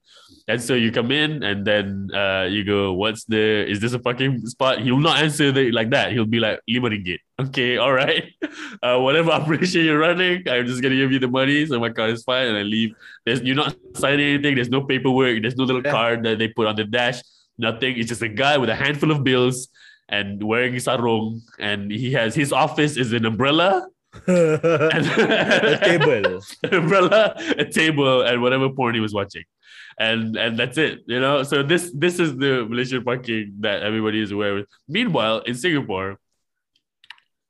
And 0.48 0.60
so 0.60 0.74
you 0.74 0.92
come 0.92 1.12
in 1.12 1.44
and 1.44 1.64
then 1.64 2.10
uh, 2.12 2.48
you 2.50 2.64
go, 2.64 2.94
what's 2.94 3.24
the, 3.26 3.70
is 3.70 3.80
this 3.82 3.94
a 3.94 4.00
parking 4.00 4.44
spot? 4.48 4.82
He'll 4.82 4.98
not 4.98 5.22
answer 5.22 5.52
the, 5.52 5.72
like 5.72 5.92
that. 5.92 6.12
He'll 6.12 6.26
be 6.26 6.40
like, 6.40 6.60
lima 6.68 6.90
ringgit. 6.90 7.20
Okay, 7.40 7.78
all 7.78 7.94
right. 7.94 8.26
Uh, 8.82 8.98
whatever 8.98 9.32
operation 9.40 9.86
you're 9.86 10.00
running, 10.00 10.44
I'm 10.50 10.66
just 10.66 10.82
going 10.82 10.92
to 10.92 10.98
give 10.98 11.12
you 11.12 11.20
the 11.20 11.28
money. 11.28 11.66
So 11.66 11.80
my 11.80 11.90
car 11.90 12.10
is 12.10 12.24
fine 12.24 12.48
and 12.48 12.58
I 12.58 12.64
leave. 12.64 12.96
There's, 13.26 13.42
you're 13.42 13.56
not 13.56 13.76
signing 13.96 14.26
anything. 14.34 14.56
There's 14.56 14.70
no 14.70 14.82
paperwork. 14.82 15.42
There's 15.42 15.56
no 15.56 15.66
little 15.66 15.84
Yeah. 15.84 15.92
card 15.92 16.24
that 16.24 16.40
they 16.40 16.48
put 16.48 16.66
on 16.66 16.76
the 16.76 16.86
dash. 16.86 17.22
Nothing. 17.58 17.98
It's 17.98 18.08
just 18.10 18.22
a 18.22 18.28
guy 18.30 18.58
with 18.58 18.70
a 18.70 18.76
handful 18.76 19.12
of 19.12 19.24
bills 19.24 19.68
and 20.08 20.42
wearing 20.42 20.80
sarong. 20.80 21.42
And 21.60 21.92
he 21.92 22.12
has, 22.14 22.34
his 22.36 22.52
office 22.52 22.98
is 22.98 23.14
an 23.14 23.26
umbrella 23.26 23.88
a 24.28 25.80
table. 25.84 26.42
an 26.64 26.74
umbrella, 26.84 27.34
a 27.58 27.66
table, 27.66 28.22
and 28.22 28.42
whatever 28.42 28.70
porn 28.70 28.96
he 28.96 29.02
was 29.02 29.14
watching. 29.14 29.44
And 30.00 30.38
and 30.38 30.58
that's 30.58 30.78
it, 30.78 31.00
you 31.08 31.20
know. 31.20 31.44
So 31.44 31.62
this 31.64 31.92
this 31.94 32.20
is 32.20 32.38
the 32.38 32.66
Malaysian 32.70 33.04
parking 33.04 33.56
that 33.60 33.84
everybody 33.84 34.22
is 34.22 34.32
aware 34.32 34.58
of. 34.60 34.66
Meanwhile, 34.88 35.40
in 35.42 35.56
Singapore, 35.56 36.18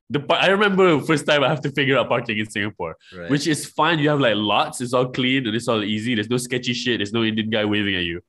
the 0.09 0.19
par- 0.19 0.39
I 0.41 0.47
remember 0.47 0.99
first 1.01 1.27
time 1.27 1.43
I 1.43 1.47
have 1.49 1.61
to 1.61 1.71
figure 1.71 1.95
out 1.97 2.09
parking 2.09 2.39
in 2.39 2.49
Singapore, 2.49 2.95
Right. 3.15 3.29
which 3.29 3.45
is 3.45 3.67
fine. 3.67 3.99
You 3.99 4.09
have 4.09 4.19
like 4.19 4.33
lots, 4.35 4.81
it's 4.81 4.93
all 4.93 5.07
clean 5.09 5.45
and 5.45 5.55
it's 5.55 5.67
all 5.67 5.83
easy. 5.83 6.15
There's 6.15 6.29
no 6.29 6.37
sketchy 6.37 6.73
shit. 6.73 6.97
There's 6.99 7.13
no 7.13 7.23
Indian 7.23 7.49
guy 7.51 7.65
waving 7.65 7.95
at 7.95 8.03
you. 8.03 8.21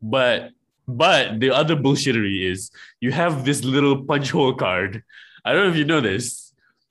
But 0.00 0.50
but 0.86 1.38
the 1.38 1.50
other 1.50 1.76
bullshittery 1.76 2.50
is 2.50 2.70
you 3.00 3.12
have 3.12 3.44
this 3.44 3.62
little 3.64 4.04
punch 4.04 4.30
hole 4.30 4.54
card. 4.54 5.02
I 5.44 5.52
don't 5.52 5.64
know 5.64 5.70
if 5.70 5.76
you 5.76 5.84
know 5.84 6.00
this. 6.00 6.47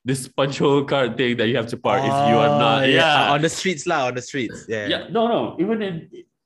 This 0.07 0.23
punch 0.31 0.59
hole 0.63 0.85
card 0.87 1.17
thing 1.19 1.35
that 1.35 1.47
you 1.51 1.57
have 1.59 1.67
to 1.67 1.77
park 1.77 1.99
if 1.99 2.15
you 2.31 2.37
are 2.39 2.55
Oh, 2.55 2.59
not. 2.63 2.79
Ah, 2.83 2.87
yeah. 2.87 3.35
on 3.35 3.41
the 3.43 3.51
streets 3.51 3.83
lah, 3.83 4.07
on 4.07 4.15
the 4.15 4.23
streets. 4.23 4.63
Yeah. 4.71 4.87
Yeah, 4.87 5.01
no, 5.11 5.27
no. 5.27 5.41
Even 5.59 5.81
in 5.83 5.95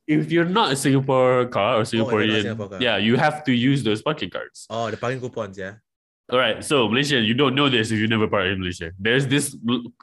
if 0.08 0.32
you're 0.32 0.50
not 0.50 0.71
a 0.74 0.76
Singapore 0.76 1.45
car 1.45 1.78
or 1.78 1.82
oh, 1.82 1.84
Singaporean, 1.84 2.41
Singapore 2.41 2.69
car. 2.69 2.82
yeah, 2.82 2.97
you 2.97 3.15
have 3.17 3.43
to 3.45 3.54
use 3.54 3.84
those 3.84 4.02
parking 4.02 4.30
cards. 4.30 4.65
Oh, 4.69 4.89
the 4.89 4.97
parking 4.97 5.21
coupons, 5.21 5.58
yeah. 5.58 5.76
All 6.32 6.39
right, 6.39 6.63
so 6.63 6.88
Malaysian, 6.88 7.26
you 7.26 7.34
don't 7.34 7.56
know 7.56 7.67
this 7.67 7.91
if 7.91 8.00
you 8.00 8.08
never 8.08 8.26
parked 8.26 8.47
in 8.47 8.60
Malaysia. 8.60 8.91
There's 8.97 9.28
this 9.28 9.56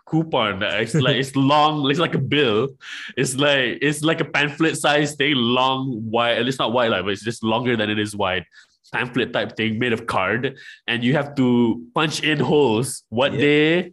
coupon 0.06 0.60
that 0.60 0.80
it's 0.80 0.94
like 0.94 1.16
it's 1.16 1.34
long, 1.34 1.90
it's 1.90 1.98
like 1.98 2.14
a 2.14 2.18
bill. 2.20 2.68
It's 3.16 3.34
like 3.36 3.78
it's 3.80 4.02
like 4.04 4.20
a 4.20 4.26
pamphlet 4.26 4.76
size 4.76 5.16
thing, 5.16 5.34
long, 5.36 6.10
wide. 6.10 6.36
At 6.38 6.44
least 6.44 6.58
not 6.58 6.72
wide, 6.72 6.90
like, 6.90 7.04
but 7.04 7.12
it's 7.16 7.24
just 7.24 7.42
longer 7.42 7.76
than 7.76 7.88
it 7.88 7.98
is 7.98 8.14
wide. 8.14 8.44
Pamphlet 8.92 9.32
type 9.32 9.56
thing 9.56 9.78
made 9.78 9.92
of 9.92 10.06
card, 10.06 10.56
and 10.86 11.04
you 11.04 11.12
have 11.14 11.34
to 11.36 11.84
punch 11.94 12.22
in 12.22 12.38
holes. 12.40 13.04
What 13.10 13.32
Yeah. 13.34 13.40
day? 13.40 13.92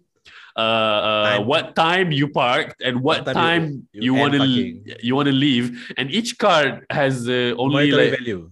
Uh, 0.58 0.60
uh, 0.62 1.40
what 1.42 1.76
time 1.76 2.14
you 2.14 2.30
parked 2.30 2.82
and 2.82 3.02
what, 3.04 3.26
What 3.26 3.34
time 3.34 3.36
time, 3.36 3.64
you- 3.66 3.84
you, 3.92 4.02
you 4.06 4.14
want 4.14 4.34
to 4.34 4.46
you 5.04 5.14
want 5.16 5.28
to 5.28 5.34
leave, 5.34 5.94
and 5.98 6.10
each 6.12 6.38
card 6.38 6.86
has 6.90 7.28
uh, 7.28 7.54
only 7.58 7.92
Monetary 7.92 8.10
like 8.12 8.20
value. 8.20 8.50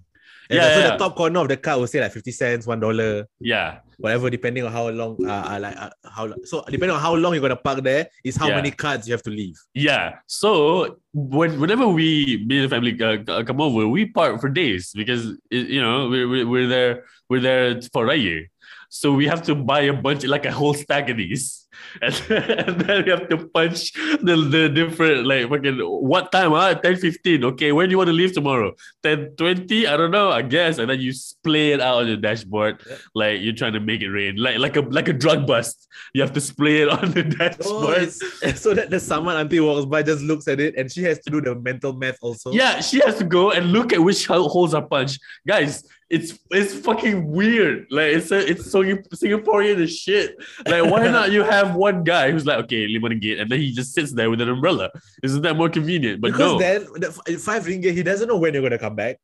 And 0.49 0.57
Yeah, 0.59 0.73
so 0.73 0.79
yeah. 0.81 0.89
the 0.91 0.97
top 0.97 1.15
corner 1.15 1.39
of 1.39 1.47
the 1.47 1.55
card 1.55 1.79
will 1.79 1.87
say 1.87 2.01
like 2.01 2.11
50 2.11 2.31
cents, 2.31 2.67
one 2.67 2.81
dollar, 2.81 3.25
yeah, 3.39 3.79
whatever, 4.03 4.29
depending 4.29 4.65
on 4.65 4.71
how 4.71 4.89
long 4.89 5.15
uh, 5.25 5.31
uh 5.31 5.59
like 5.61 5.77
uh, 5.77 5.89
how 6.03 6.27
so 6.43 6.61
depending 6.67 6.91
on 6.91 6.99
how 6.99 7.15
long 7.15 7.31
you're 7.33 7.41
gonna 7.41 7.55
park 7.55 7.81
there, 7.81 8.09
is 8.23 8.35
how 8.35 8.49
Yeah. 8.49 8.59
many 8.59 8.71
cards 8.71 9.07
you 9.07 9.13
have 9.13 9.23
to 9.23 9.29
leave. 9.31 9.55
Yeah. 9.73 10.19
So 10.27 10.99
when 11.13 11.57
whenever 11.59 11.87
we 11.87 12.43
me 12.45 12.59
and 12.59 12.65
the 12.65 12.69
family 12.75 12.93
uh, 12.99 13.43
come 13.43 13.61
over, 13.61 13.87
we 13.87 14.05
park 14.05 14.41
for 14.41 14.49
days 14.49 14.91
because 14.93 15.39
you 15.49 15.81
know 15.81 16.09
we're 16.09 16.45
we're 16.45 16.67
there 16.67 17.05
we're 17.29 17.39
there 17.39 17.81
for 17.93 18.09
a 18.11 18.15
year. 18.15 18.51
So 18.89 19.13
we 19.13 19.25
have 19.27 19.41
to 19.43 19.55
buy 19.55 19.81
a 19.87 19.93
bunch 19.93 20.25
like 20.25 20.45
a 20.45 20.51
whole 20.51 20.73
stack 20.73 21.09
of 21.09 21.17
these. 21.17 21.62
And, 22.01 22.13
and 22.29 22.81
then 22.81 23.05
you 23.05 23.11
have 23.11 23.29
to 23.29 23.37
punch 23.47 23.93
the, 23.93 24.35
the 24.49 24.69
different 24.69 25.25
like 25.25 25.49
fucking 25.49 25.77
what 25.79 26.31
time 26.31 26.53
ah? 26.53 26.73
10 26.73 26.97
15 26.97 27.43
okay 27.45 27.71
when 27.71 27.87
do 27.89 27.91
you 27.93 27.97
want 27.97 28.07
to 28.07 28.13
leave 28.13 28.33
tomorrow? 28.33 28.73
10 29.03 29.35
20 29.37 29.87
I 29.87 29.97
don't 29.97 30.11
know 30.11 30.29
I 30.31 30.41
guess. 30.41 30.77
And 30.77 30.89
then 30.89 30.99
you 30.99 31.13
splay 31.13 31.71
it 31.71 31.81
out 31.81 31.97
on 32.01 32.07
your 32.07 32.17
dashboard 32.17 32.81
Yeah. 32.89 32.97
like 33.15 33.41
you're 33.41 33.53
trying 33.53 33.73
to 33.73 33.79
make 33.79 34.01
it 34.01 34.09
rain. 34.09 34.35
Like 34.37 34.57
like 34.59 34.75
a 34.77 34.81
like 34.81 35.07
a 35.07 35.13
drug 35.13 35.45
bust. 35.47 35.87
You 36.13 36.21
have 36.21 36.33
to 36.33 36.41
splay 36.41 36.81
it 36.83 36.89
on 36.97 37.11
the 37.11 37.23
Oh, 37.23 37.37
dashboard 37.37 37.97
it's, 38.03 38.61
so 38.61 38.73
that 38.73 38.89
the 38.89 38.99
someone 38.99 39.35
auntie 39.37 39.59
walks 39.59 39.85
by 39.85 40.03
just 40.03 40.21
looks 40.23 40.47
at 40.47 40.59
it 40.59 40.75
and 40.77 40.91
she 40.91 41.03
has 41.03 41.19
to 41.19 41.29
do 41.29 41.41
the 41.41 41.55
mental 41.55 41.93
math 41.93 42.17
also. 42.21 42.51
Yeah, 42.51 42.79
she 42.81 42.99
has 43.05 43.17
to 43.17 43.23
go 43.23 43.51
and 43.51 43.71
look 43.71 43.93
at 43.93 43.99
which 44.01 44.25
ho- 44.27 44.47
holes 44.47 44.73
are 44.73 44.81
punched. 44.85 45.19
Guys, 45.47 45.83
it's 46.15 46.29
it's 46.51 46.73
fucking 46.85 47.17
weird. 47.37 47.87
Like 47.89 48.11
it's 48.17 48.29
a, 48.31 48.39
it's 48.51 48.69
so 48.71 48.83
Singaporean 49.21 49.81
as 49.85 49.91
shit. 50.03 50.37
Like 50.65 50.85
why 50.91 51.07
not 51.09 51.31
you 51.35 51.41
have 51.43 51.75
one 51.75 52.03
guy 52.03 52.29
who's 52.31 52.45
like, 52.45 52.59
okay, 52.65 52.87
lima 52.87 53.09
ringgit, 53.09 53.41
and 53.41 53.49
then 53.49 53.59
he 53.59 53.71
just 53.73 53.93
sits 53.97 54.11
there 54.13 54.29
with 54.29 54.41
an 54.41 54.49
umbrella. 54.49 54.91
Isn't 55.23 55.41
that 55.41 55.55
more 55.55 55.69
convenient? 55.69 56.21
But 56.21 56.31
because 56.31 56.53
no. 56.53 56.59
then 56.59 56.79
the 57.03 57.09
five 57.41 57.63
ringgit, 57.65 57.93
he 57.93 58.03
doesn't 58.03 58.27
know 58.27 58.37
when 58.37 58.53
you're 58.53 58.61
gonna 58.63 58.77
come 58.77 58.95
back. 58.95 59.17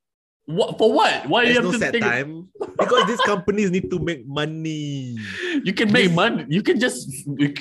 what, 0.57 0.77
for 0.79 0.89
what? 0.91 1.29
Why 1.29 1.45
do 1.45 1.53
There's 1.53 1.57
you 1.57 1.61
have 1.61 1.71
no 1.71 1.77
to 1.77 1.85
set 1.85 1.91
think 1.93 2.05
time. 2.05 2.49
Because 2.81 3.05
these 3.05 3.21
companies 3.21 3.69
need 3.69 3.91
to 3.93 3.99
make 3.99 4.25
money. 4.25 5.13
you 5.63 5.73
can 5.77 5.93
make 5.93 6.07
This- 6.09 6.15
money? 6.15 6.45
You 6.49 6.63
can 6.65 6.79
just 6.81 7.05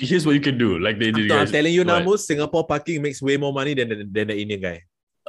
here's 0.01 0.25
what 0.25 0.35
you 0.39 0.41
can 0.41 0.57
do. 0.57 0.79
Like 0.81 0.97
they 0.99 1.13
So 1.13 1.21
I'm 1.21 1.29
guys. 1.29 1.53
telling 1.53 1.75
you 1.75 1.85
now, 1.85 2.01
most 2.01 2.27
Singapore 2.27 2.65
parking 2.67 3.03
makes 3.05 3.21
way 3.21 3.37
more 3.37 3.53
money 3.53 3.75
than 3.77 3.89
the, 3.93 3.97
than 4.11 4.29
the 4.33 4.37
Indian 4.41 4.61
guy. 4.63 4.79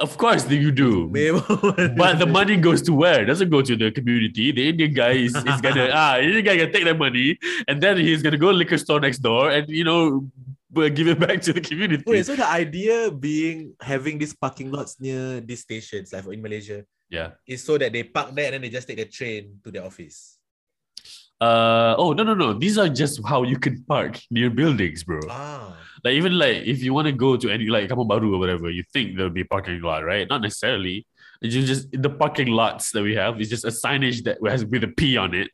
Of 0.00 0.16
course 0.16 0.48
you 0.48 0.72
do. 0.72 1.06
Way 1.08 1.30
more 1.30 1.60
money. 1.62 1.94
But 1.94 2.18
the 2.18 2.26
money 2.26 2.56
goes 2.56 2.80
to 2.88 2.92
where? 2.94 3.22
It 3.22 3.26
doesn't 3.26 3.50
go 3.50 3.60
to 3.60 3.76
the 3.76 3.92
community. 3.92 4.50
The 4.50 4.68
Indian 4.70 4.94
guy 4.94 5.12
is, 5.12 5.36
is 5.36 5.60
gonna 5.60 5.90
ah, 5.92 6.16
Indian 6.16 6.44
guy 6.44 6.56
gonna 6.56 6.72
take 6.72 6.84
that 6.84 6.96
money 6.96 7.38
and 7.68 7.82
then 7.82 7.98
he's 7.98 8.22
gonna 8.22 8.40
go 8.40 8.50
liquor 8.50 8.78
store 8.78 8.98
next 8.98 9.18
door 9.18 9.50
and 9.50 9.68
you 9.68 9.84
know 9.84 10.24
give 10.72 11.06
it 11.08 11.20
back 11.20 11.42
to 11.42 11.52
the 11.52 11.60
community. 11.60 12.02
Wait, 12.06 12.24
so 12.24 12.34
the 12.34 12.48
idea 12.48 13.10
being 13.10 13.76
having 13.80 14.16
these 14.16 14.32
parking 14.32 14.72
lots 14.72 14.98
near 15.00 15.40
these 15.40 15.60
stations, 15.60 16.12
like 16.12 16.24
in 16.32 16.40
Malaysia, 16.40 16.82
yeah. 17.10 17.36
is 17.46 17.62
so 17.62 17.76
that 17.76 17.92
they 17.92 18.04
park 18.04 18.32
there 18.32 18.46
and 18.46 18.54
then 18.54 18.62
they 18.62 18.70
just 18.70 18.88
take 18.88 18.96
the 18.96 19.04
train 19.04 19.60
to 19.62 19.70
their 19.70 19.84
office. 19.84 20.39
Uh 21.40 21.94
oh 21.96 22.12
no 22.12 22.22
no 22.22 22.34
no. 22.34 22.52
These 22.52 22.76
are 22.76 22.88
just 22.88 23.20
how 23.26 23.42
you 23.44 23.58
can 23.58 23.82
park 23.84 24.20
near 24.30 24.50
buildings, 24.50 25.04
bro. 25.04 25.20
Ah, 25.30 25.72
Like 26.04 26.14
even 26.14 26.36
like 26.36 26.68
if 26.68 26.82
you 26.82 26.92
want 26.92 27.06
to 27.08 27.12
go 27.16 27.36
to 27.36 27.48
any 27.48 27.66
like 27.66 27.88
Kampung 27.88 28.08
Baru 28.08 28.34
or 28.34 28.38
whatever, 28.38 28.68
you 28.68 28.84
think 28.92 29.16
there'll 29.16 29.32
be 29.32 29.40
a 29.42 29.48
parking 29.48 29.80
lot, 29.80 30.04
right? 30.04 30.28
Not 30.28 30.42
necessarily. 30.42 31.06
It's 31.40 31.54
just 31.56 31.88
the 31.92 32.10
parking 32.12 32.48
lots 32.52 32.92
that 32.92 33.00
we 33.02 33.14
have 33.16 33.40
is 33.40 33.48
just 33.48 33.64
a 33.64 33.72
signage 33.72 34.24
that 34.28 34.36
has 34.44 34.64
with 34.68 34.84
a 34.84 34.92
P 34.92 35.16
on 35.16 35.32
it, 35.32 35.48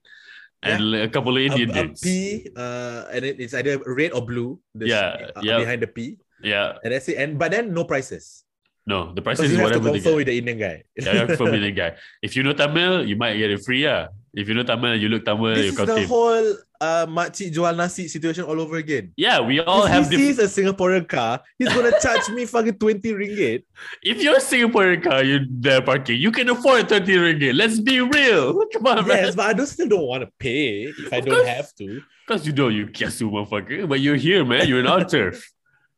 and 0.63 0.91
like, 0.91 1.07
a 1.07 1.11
couple 1.15 1.37
of 1.39 1.43
Indian 1.43 1.71
a 1.71 1.75
names. 1.75 2.01
P, 2.03 2.51
uh, 2.59 3.07
and 3.15 3.23
it, 3.23 3.39
it's 3.39 3.55
either 3.55 3.79
red 3.87 4.11
or 4.11 4.27
blue. 4.27 4.59
Yeah, 4.75 5.31
uh, 5.39 5.47
yeah. 5.47 5.59
behind 5.63 5.83
the 5.83 5.87
P, 5.87 6.19
Yeah, 6.43 6.83
and 6.83 6.91
that's 6.91 7.07
it. 7.07 7.23
And 7.23 7.39
but 7.39 7.55
then 7.55 7.71
no 7.71 7.87
prices. 7.87 8.43
no, 8.87 9.15
the 9.15 9.23
prices 9.23 9.55
you 9.55 9.55
is 9.55 9.63
have 9.63 9.79
to 9.79 9.79
whatever 9.79 9.95
they 9.95 10.03
confirm 10.03 10.17
with 10.19 10.27
the 10.27 10.39
Indian 10.39 10.59
guy. 10.59 10.77
Yeah, 10.99 11.13
you 11.15 11.19
have 11.23 11.29
to 11.31 11.37
confirm 11.39 11.55
with 11.63 11.77
guy. 11.83 11.95
If 12.19 12.35
you 12.35 12.43
know 12.43 12.55
Tamil, 12.55 13.07
you 13.07 13.15
might 13.15 13.39
get 13.39 13.55
it 13.55 13.63
free. 13.63 13.87
Yeah. 13.87 14.11
If 14.37 14.49
you 14.49 14.55
know 14.55 14.63
Tamil, 14.63 14.97
you 15.01 15.09
look 15.09 15.25
Tamil, 15.25 15.55
this 15.55 15.73
you 15.73 15.81
is 15.81 15.87
the 15.89 16.07
whole 16.07 16.57
uh, 16.79 17.07
makcik 17.09 17.55
jual 17.57 17.75
nasi 17.75 18.07
situation 18.07 18.45
all 18.45 18.61
over 18.61 18.77
again. 18.77 19.13
Yeah, 19.17 19.41
we 19.41 19.61
all 19.61 19.87
if 19.87 19.91
have 19.91 20.11
he 20.11 20.17
different. 20.17 20.37
sees 20.37 20.39
a 20.45 20.63
Singaporean 20.63 21.09
car, 21.09 21.41
he's 21.59 21.73
gonna 21.73 21.93
charge 22.03 22.29
me 22.29 22.45
fucking 22.45 22.77
20 22.77 23.01
ringgit. 23.17 23.65
If 24.05 24.23
you're 24.23 24.37
a 24.37 24.45
Singaporean 24.45 25.03
car, 25.03 25.25
you're 25.25 25.47
there 25.49 25.81
parking. 25.81 26.21
You 26.21 26.31
can 26.31 26.51
afford 26.51 26.87
30 26.91 27.17
ringgit. 27.17 27.55
Let's 27.57 27.81
be 27.81 28.01
real. 28.05 28.53
Come 28.75 28.87
on, 28.87 29.09
man. 29.09 29.25
Yes, 29.25 29.35
but 29.35 29.47
I 29.47 29.53
don't 29.55 29.67
still 29.67 29.89
don't 29.89 30.05
want 30.07 30.23
to 30.23 30.31
pay 30.39 30.93
if 30.93 31.11
I 31.13 31.17
Of 31.17 31.25
don't 31.25 31.35
course. 31.41 31.49
have 31.49 31.75
to. 31.81 32.03
Because 32.29 32.47
you 32.47 32.53
know 32.53 32.69
you 32.69 32.89
kiasu 32.89 33.31
motherfucker, 33.33 33.89
but 33.89 34.01
you're 34.01 34.17
here, 34.21 34.45
man. 34.45 34.69
You're 34.69 34.81
in 34.81 34.87
our 34.87 35.05
turf. 35.09 35.49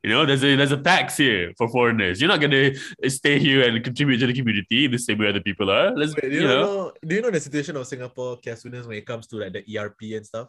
You 0.03 0.11
know, 0.11 0.25
there's 0.25 0.45
a 0.45 0.55
there's 0.55 0.73
a 0.73 0.81
tax 0.81 1.17
here 1.17 1.53
for 1.59 1.69
foreigners. 1.69 2.21
You're 2.21 2.29
not 2.29 2.41
gonna 2.41 2.73
stay 3.09 3.39
here 3.39 3.69
and 3.69 3.83
contribute 3.83 4.19
to 4.19 4.27
the 4.27 4.33
community 4.33 4.87
the 4.87 4.99
same 4.99 5.19
way 5.19 5.29
other 5.29 5.41
people 5.41 5.71
are. 5.71 5.91
Let's 5.91 6.15
Wait, 6.15 6.31
do 6.31 6.37
you 6.37 6.43
you 6.43 6.47
know, 6.47 6.63
know? 6.63 6.93
Do 7.05 7.15
you 7.17 7.23
know 7.23 7.31
the 7.31 7.41
situation 7.41 7.77
of 7.77 7.87
Singapore 7.87 8.39
Kiasuness 8.39 8.87
when 8.87 8.97
it 8.97 9.07
comes 9.07 9.27
to 9.29 9.37
like 9.37 9.53
the 9.53 9.65
ERP 9.77 10.15
and 10.15 10.25
stuff? 10.25 10.49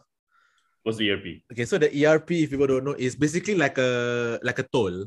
what's 0.82 0.98
the 0.98 1.10
ERP? 1.10 1.44
Okay, 1.52 1.64
so 1.64 1.78
the 1.78 1.90
ERP, 1.90 2.30
if 2.32 2.50
people 2.50 2.66
don't 2.66 2.84
know, 2.84 2.96
is 2.96 3.16
basically 3.16 3.54
like 3.54 3.78
a 3.78 4.38
like 4.42 4.58
a 4.58 4.64
toll 4.64 5.06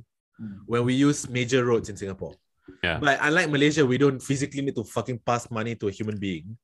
when 0.65 0.83
we 0.85 0.93
use 0.93 1.29
major 1.29 1.65
roads 1.65 1.89
in 1.89 1.97
Singapore. 1.97 2.33
Yeah. 2.83 2.99
But 2.99 3.19
unlike 3.21 3.49
Malaysia, 3.49 3.85
we 3.85 3.97
don't 3.97 4.21
physically 4.21 4.61
need 4.61 4.75
to 4.75 4.83
fucking 4.83 5.19
pass 5.25 5.49
money 5.51 5.75
to 5.75 5.87
a 5.87 5.91
human 5.91 6.17
being. 6.17 6.57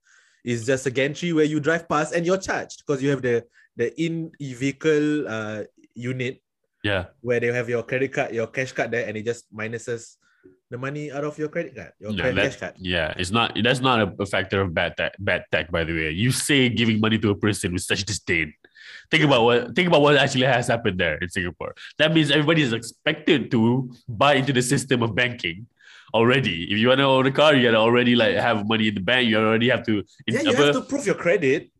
It's 0.44 0.66
just 0.66 0.88
a 0.88 0.92
gantry 0.92 1.34
where 1.34 1.46
you 1.46 1.60
drive 1.60 1.88
past 1.88 2.16
and 2.16 2.26
you're 2.26 2.40
charged 2.40 2.84
because 2.86 3.04
you 3.04 3.10
have 3.12 3.22
the 3.22 3.44
the 3.76 3.92
in 4.00 4.32
vehicle 4.40 5.28
uh 5.28 5.64
unit 5.94 6.42
Yeah. 6.84 7.06
where 7.22 7.40
they 7.40 7.48
have 7.48 7.68
your 7.70 7.84
credit 7.84 8.14
card, 8.14 8.34
your 8.34 8.48
cash 8.48 8.72
card 8.72 8.92
there, 8.92 9.08
and 9.08 9.18
it 9.18 9.26
just 9.26 9.46
minuses 9.54 10.16
the 10.72 10.78
money 10.78 11.12
out 11.12 11.24
of 11.24 11.38
your 11.38 11.50
credit 11.50 11.76
card, 11.76 11.92
your 12.00 12.14
that- 12.14 12.36
cash 12.36 12.56
card. 12.58 12.74
Yeah, 12.78 13.14
it's 13.18 13.32
not. 13.32 13.58
That's 13.62 13.82
not 13.82 14.00
a, 14.00 14.08
a 14.22 14.26
factor 14.26 14.62
of 14.62 14.74
bad 14.74 14.96
tech. 14.98 15.14
Bad 15.20 15.44
tech, 15.52 15.72
by 15.72 15.84
the 15.84 15.94
way. 15.94 16.10
You 16.12 16.32
say 16.32 16.70
giving 16.70 17.00
money 17.00 17.18
to 17.20 17.30
a 17.32 17.36
person 17.36 17.74
with 17.74 17.82
such 17.84 18.06
disdain. 18.06 18.54
Think 19.12 19.24
about 19.24 19.44
what. 19.44 19.76
Think 19.76 19.88
about 19.88 20.02
what 20.02 20.16
actually 20.16 20.46
has 20.46 20.68
happened 20.68 21.00
there 21.00 21.18
in 21.18 21.30
Singapore. 21.30 21.76
That 21.98 22.14
means 22.14 22.32
everybody 22.32 22.62
is 22.62 22.72
expected 22.74 23.52
to 23.52 23.92
buy 24.08 24.36
into 24.36 24.54
the 24.54 24.62
system 24.62 25.02
of 25.04 25.16
banking 25.16 25.66
already. 26.14 26.72
If 26.72 26.78
you 26.78 26.88
want 26.88 27.00
to 27.00 27.06
own 27.06 27.26
a 27.26 27.32
car, 27.32 27.56
you 27.56 27.64
gotta 27.68 27.78
already 27.78 28.16
like 28.16 28.36
have 28.36 28.68
money 28.68 28.88
in 28.88 28.96
the 28.96 29.02
bank. 29.02 29.28
You 29.28 29.38
already 29.40 29.70
have 29.70 29.84
to. 29.88 30.04
Yeah, 30.28 30.42
you 30.42 30.54
have 30.54 30.74
to 30.74 30.82
prove 30.82 31.06
your 31.06 31.16
credit. 31.16 31.72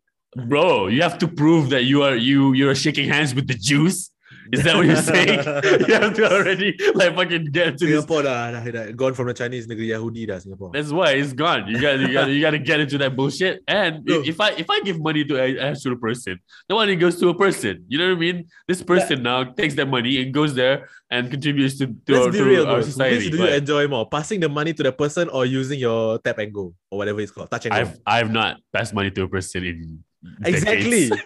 bro. 0.48 0.88
You 0.88 1.02
have 1.04 1.18
to 1.20 1.28
prove 1.28 1.70
that 1.70 1.84
you 1.86 2.04
are 2.04 2.16
you 2.16 2.54
you're 2.54 2.76
shaking 2.76 3.08
hands 3.10 3.34
with 3.34 3.48
the 3.48 3.54
Jews. 3.56 4.10
Is 4.52 4.64
that 4.64 4.76
what 4.76 4.86
you're 4.86 4.96
saying? 4.96 5.40
you 5.88 5.94
have 5.94 6.14
to 6.16 6.32
already 6.32 6.78
like 6.96 7.16
fucking 7.16 7.46
get 7.52 7.78
to 7.78 7.86
this 7.86 8.02
Singapore 8.02 8.24
dah, 8.24 8.52
dah, 8.52 8.72
dah 8.72 8.92
gone 8.92 9.14
from 9.14 9.28
the 9.28 9.34
Chinese 9.34 9.68
negeri 9.68 9.90
Yahudi 9.90 10.28
dah 10.28 10.40
Singapore. 10.40 10.72
That's 10.74 10.92
why 10.92 11.12
it's 11.14 11.34
gone. 11.34 11.68
You 11.68 11.80
got 11.80 12.00
you 12.00 12.14
got 12.14 12.30
you 12.30 12.42
got 12.42 12.52
to 12.52 12.60
get 12.60 12.80
into 12.80 12.98
that 12.98 13.16
bullshit. 13.16 13.62
And 13.68 14.06
No. 14.06 14.22
if, 14.22 14.36
if 14.36 14.42
I 14.42 14.50
if 14.58 14.70
I 14.70 14.82
give 14.82 15.00
money 15.00 15.24
to 15.26 15.38
an 15.42 15.58
actual 15.60 15.98
person, 15.98 16.40
the 16.68 16.76
money 16.76 16.96
goes 16.96 17.20
to 17.20 17.30
a 17.30 17.36
person. 17.38 17.86
You 17.88 17.98
know 18.00 18.10
what 18.10 18.18
I 18.18 18.20
mean? 18.20 18.48
This 18.68 18.82
person 18.82 19.24
now 19.24 19.44
takes 19.44 19.76
that 19.76 19.88
money 19.88 20.22
and 20.22 20.34
goes 20.34 20.56
there 20.56 20.90
and 21.12 21.30
contributes 21.30 21.78
to, 21.80 21.88
to, 22.06 22.16
our, 22.16 22.26
Let's 22.26 22.38
to 22.38 22.44
real, 22.46 22.66
our 22.68 22.82
society. 22.82 23.30
Which 23.30 23.32
do 23.32 23.38
you 23.38 23.50
enjoy 23.50 23.88
more? 23.88 24.08
Passing 24.10 24.40
the 24.40 24.50
money 24.50 24.74
to 24.74 24.84
the 24.84 24.92
person 24.94 25.30
or 25.30 25.46
using 25.46 25.80
your 25.80 26.20
tap 26.20 26.38
and 26.38 26.54
go 26.54 26.74
or 26.90 26.98
whatever 26.98 27.22
it's 27.22 27.32
called, 27.32 27.50
touch 27.50 27.66
and. 27.66 27.74
I've 27.74 27.98
I've 28.06 28.32
not 28.32 28.58
passed 28.74 28.94
money 28.94 29.12
to 29.12 29.24
a 29.24 29.30
person 29.30 29.66
in 29.66 30.04
exactly. 30.46 31.10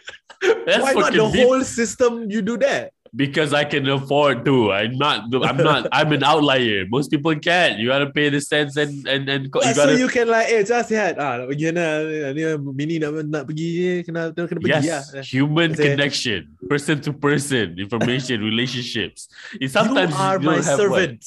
Why 0.44 0.94
not 0.94 1.14
the 1.14 1.30
deep. 1.32 1.48
whole 1.48 1.64
system? 1.64 2.30
You 2.30 2.42
do 2.42 2.58
that. 2.58 2.92
Because 3.16 3.54
I 3.54 3.64
can 3.64 3.88
afford 3.90 4.44
to. 4.46 4.72
I'm 4.74 4.98
not. 4.98 5.30
I'm 5.46 5.58
not. 5.58 5.88
I'm 5.92 6.12
an 6.12 6.24
outlier. 6.24 6.86
Most 6.90 7.12
people 7.12 7.34
can't. 7.38 7.78
You 7.78 7.90
gotta 7.90 8.10
pay 8.10 8.30
the 8.30 8.42
cents 8.42 8.76
and 8.78 9.06
and 9.08 9.30
and 9.30 9.46
you 9.54 9.74
so 9.74 9.86
gotta. 9.86 9.98
you 9.98 10.08
can 10.10 10.28
like, 10.28 10.50
eh, 10.50 10.64
just 10.66 10.90
sihat. 10.90 11.22
Ah, 11.22 11.38
nak 11.46 11.54
pergi 11.54 11.70
mana? 11.70 11.86
Ni 12.34 12.42
mini 12.74 12.96
nak 12.98 13.14
nak 13.30 13.44
pergi 13.46 13.68
ni, 13.70 14.04
kena 14.04 14.34
kena 14.34 14.60
pergi 14.60 14.82
Yes, 14.82 15.14
human 15.30 15.78
connection, 15.78 16.50
person 16.66 16.98
to 17.06 17.14
person, 17.14 17.78
information, 17.78 18.42
relationships. 18.52 19.30
It 19.62 19.70
You 19.74 19.80
are 19.80 19.86
you 19.86 19.94
my 19.94 20.10
don't 20.10 20.26
have 20.26 20.44
what- 20.44 20.64
servant 20.66 21.22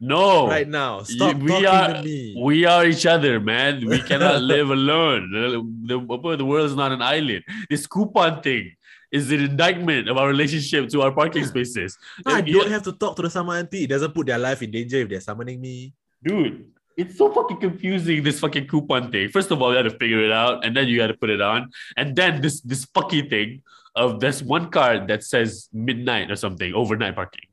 No, 0.00 0.48
right 0.50 0.66
now. 0.68 1.02
Stop 1.06 1.38
we 1.38 1.48
talking 1.48 1.66
are- 1.70 1.94
to 1.94 2.02
me. 2.02 2.34
we 2.42 2.66
are 2.66 2.84
each 2.84 3.06
other, 3.06 3.38
man. 3.38 3.86
We 3.86 4.02
cannot 4.02 4.42
live 4.52 4.68
alone. 4.70 5.30
The, 5.30 5.96
the, 5.96 6.36
the 6.42 6.44
world 6.44 6.66
is 6.66 6.76
not 6.76 6.90
an 6.92 7.00
island. 7.00 7.42
This 7.70 7.86
coupon 7.86 8.42
thing 8.42 8.74
is 9.14 9.30
an 9.30 9.40
indictment 9.50 10.08
of 10.10 10.16
our 10.20 10.28
relationship 10.34 10.88
to 10.92 11.02
our 11.04 11.12
parking 11.20 11.44
spaces. 11.52 11.96
I 12.26 12.42
You- 12.44 12.58
don't 12.60 12.70
have 12.76 12.82
to 12.90 12.92
talk 12.92 13.14
to 13.16 13.22
the 13.22 13.30
summon 13.30 13.56
auntie. 13.60 13.84
It 13.84 13.90
doesn't 13.94 14.12
put 14.14 14.26
their 14.26 14.38
life 14.38 14.60
in 14.66 14.70
danger 14.70 14.98
if 14.98 15.08
they're 15.08 15.20
summoning 15.30 15.60
me. 15.60 15.94
dude. 16.22 16.66
It's 16.96 17.18
so 17.18 17.26
fucking 17.36 17.58
confusing. 17.58 18.22
This 18.22 18.38
fucking 18.38 18.68
coupon 18.68 19.10
thing. 19.10 19.28
First 19.36 19.50
of 19.50 19.60
all, 19.60 19.70
you 19.74 19.78
got 19.82 19.90
to 19.90 19.98
figure 19.98 20.22
it 20.22 20.30
out, 20.30 20.64
and 20.64 20.76
then 20.76 20.86
you 20.86 20.96
got 20.96 21.08
to 21.08 21.18
put 21.22 21.28
it 21.36 21.40
on, 21.42 21.70
and 21.96 22.14
then 22.14 22.40
this 22.40 22.60
this 22.62 22.84
fucking 22.94 23.26
thing 23.34 23.62
of 24.02 24.20
this 24.24 24.38
one 24.56 24.70
card 24.70 25.08
that 25.10 25.24
says 25.26 25.68
midnight 25.72 26.30
or 26.30 26.36
something, 26.44 26.70
overnight 26.72 27.16
parking, 27.18 27.48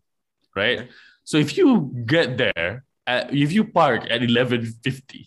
right? 0.56 0.78
Okay. 0.86 0.89
So 1.24 1.38
if 1.45 1.58
you 1.58 1.89
get 2.06 2.38
there, 2.38 2.84
at, 3.08 3.34
if 3.34 3.50
you 3.58 3.63
park 3.65 4.06
at 4.13 4.21
eleven 4.21 4.62
fifty, 4.86 5.24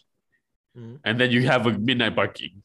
Mhm. 0.79 0.94
and 1.07 1.18
then 1.20 1.31
you 1.35 1.42
have 1.51 1.66
a 1.66 1.73
midnight 1.90 2.14
parking, 2.14 2.62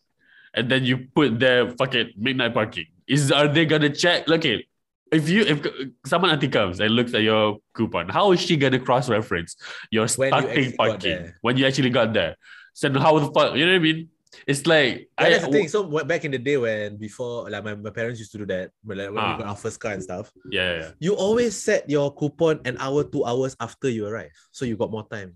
and 0.53 0.69
then 0.69 0.83
you 0.83 1.07
put 1.15 1.39
there 1.39 1.69
fucking 1.71 2.13
midnight 2.17 2.53
parking, 2.53 2.85
is 3.07 3.31
are 3.31 3.47
they 3.47 3.65
gonna 3.65 3.89
check? 3.89 4.27
Look 4.27 4.39
okay, 4.41 4.65
if 5.11 5.29
you 5.29 5.41
if 5.41 5.65
someone 6.05 6.31
auntie 6.31 6.47
comes 6.47 6.79
and 6.79 6.91
looks 6.91 7.13
at 7.13 7.21
your 7.21 7.57
coupon, 7.73 8.09
how 8.09 8.31
is 8.31 8.39
she 8.41 8.57
gonna 8.57 8.79
cross 8.79 9.09
reference 9.09 9.55
your 9.91 10.03
you 10.03 10.07
starting 10.07 10.49
actually 10.49 10.73
parking 10.73 11.33
when 11.41 11.57
you 11.57 11.65
actually 11.65 11.89
got 11.89 12.13
there? 12.13 12.35
So 12.73 12.91
how 12.99 13.19
the 13.19 13.31
fuck 13.31 13.55
you 13.55 13.65
know 13.65 13.71
what 13.73 13.77
I 13.77 13.79
mean? 13.79 14.09
It's 14.45 14.65
like 14.65 15.09
Yeah, 15.19 15.25
I, 15.25 15.29
that's 15.31 15.45
the 15.45 15.51
thing. 15.51 15.67
So 15.67 15.83
back 16.05 16.23
in 16.23 16.31
the 16.31 16.37
day 16.37 16.57
when 16.57 16.97
before 16.97 17.49
like 17.49 17.63
my, 17.63 17.75
my 17.75 17.89
parents 17.89 18.19
used 18.19 18.31
to 18.33 18.37
do 18.37 18.45
that, 18.45 18.71
when, 18.83 18.97
like, 18.97 19.09
when 19.09 19.17
Ah. 19.17 19.35
we 19.35 19.43
got 19.43 19.49
our 19.49 19.55
first 19.55 19.79
car 19.79 19.93
and 19.93 20.03
stuff, 20.03 20.31
yeah, 20.51 20.71
yeah, 20.71 20.79
yeah. 20.79 20.91
you 20.99 21.13
always 21.15 21.57
set 21.57 21.89
your 21.89 22.13
coupon 22.13 22.61
an 22.65 22.77
hour, 22.79 23.03
two 23.03 23.25
hours 23.25 23.55
after 23.59 23.89
you 23.89 24.05
arrive. 24.05 24.31
So 24.51 24.65
you 24.65 24.77
got 24.77 24.91
more 24.91 25.07
time. 25.09 25.35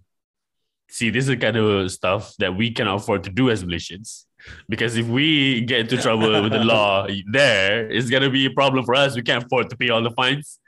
See, 0.90 1.10
this 1.10 1.24
is 1.24 1.30
the 1.30 1.38
kind 1.38 1.58
of 1.58 1.92
stuff 1.92 2.36
that 2.38 2.56
we 2.56 2.70
can 2.70 2.88
afford 2.88 3.24
to 3.24 3.32
do 3.32 3.50
as 3.50 3.64
Malaysians. 3.64 4.26
Because 4.70 4.98
if 4.98 5.06
we 5.08 5.62
get 5.62 5.82
into 5.82 5.98
trouble 6.02 6.42
with 6.42 6.52
the 6.52 6.64
law 6.64 7.08
there, 7.32 7.90
it's 7.90 8.10
gonna 8.10 8.30
be 8.30 8.46
a 8.46 8.52
problem 8.52 8.86
for 8.86 8.96
us. 8.96 9.16
We 9.16 9.22
can't 9.22 9.44
afford 9.44 9.70
to 9.70 9.78
pay 9.78 9.90
all 9.90 10.02
the 10.04 10.12
fines. 10.12 10.60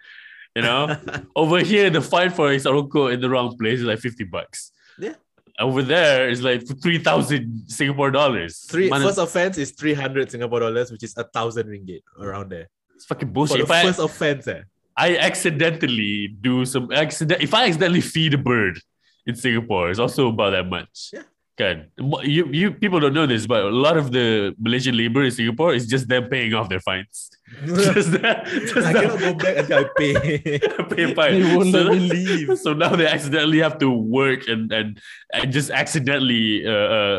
You 0.56 0.62
know? 0.62 0.98
Over 1.36 1.60
here, 1.60 1.90
the 1.90 2.02
fine 2.02 2.30
for 2.32 2.50
Isaroko 2.50 3.14
in 3.14 3.20
the 3.22 3.30
wrong 3.30 3.58
place 3.58 3.80
is 3.80 3.86
like 3.86 4.00
50 4.00 4.24
bucks. 4.26 4.72
Yeah. 4.98 5.16
Over 5.60 5.84
there, 5.84 6.30
it's 6.30 6.42
like 6.42 6.64
3,000 6.82 7.64
Singapore 7.68 8.12
dollars. 8.12 8.60
Three 8.70 8.90
Man, 8.90 9.02
first 9.02 9.18
offense 9.18 9.58
is 9.58 9.72
300 9.72 10.32
Singapore 10.32 10.60
dollars, 10.60 10.92
which 10.92 11.04
is 11.04 11.14
a 11.18 11.24
thousand 11.24 11.68
ringgit 11.68 12.02
around 12.20 12.50
there. 12.50 12.68
it's 12.94 13.06
fucking 13.06 13.30
For 13.30 13.34
bullshit. 13.34 13.58
the 13.58 13.64
If 13.64 13.72
I, 13.72 13.84
first 13.84 14.00
offense, 14.00 14.48
eh. 14.48 14.62
I 14.98 15.18
accidentally 15.18 16.28
do 16.40 16.66
some 16.66 16.92
accident, 16.92 17.42
if 17.42 17.54
I 17.54 17.68
accidentally 17.68 18.02
feed 18.02 18.34
a 18.34 18.38
bird 18.38 18.80
in 19.26 19.36
Singapore, 19.36 19.90
it's 19.90 20.00
also 20.00 20.28
about 20.30 20.52
that 20.52 20.68
much. 20.68 21.10
Yeah. 21.14 21.24
Kan? 21.58 21.88
You, 22.24 22.48
you 22.52 22.72
people 22.72 23.00
don't 23.00 23.14
know 23.14 23.26
this, 23.26 23.48
but 23.48 23.64
a 23.64 23.70
lot 23.70 23.96
of 23.96 24.12
the 24.12 24.54
Malaysian 24.60 24.98
labor 24.98 25.24
in 25.24 25.32
Singapore 25.32 25.74
is 25.74 25.88
just 25.88 26.10
them 26.10 26.28
paying 26.28 26.54
off 26.54 26.68
their 26.68 26.82
fines. 26.82 27.32
just 27.66 28.12
that, 28.12 28.44
just 28.46 28.76
I 28.76 28.92
that- 28.92 29.02
cannot 29.04 29.20
go 29.20 29.34
back 29.36 29.58
until 29.64 29.80
I 29.80 29.86
pay. 29.96 30.60
pay 30.92 31.14
fine. 31.14 31.32
They 31.42 31.56
won't 31.56 31.72
so, 31.72 31.84
let 31.84 31.94
me 31.94 32.10
leave. 32.12 32.60
so 32.66 32.74
now 32.74 32.94
they 32.98 33.08
accidentally 33.08 33.60
have 33.60 33.78
to 33.80 33.90
work 33.90 34.50
and 34.50 34.68
and, 34.74 35.00
and 35.32 35.54
just 35.54 35.72
accidentally 35.72 36.68
uh, 36.68 36.72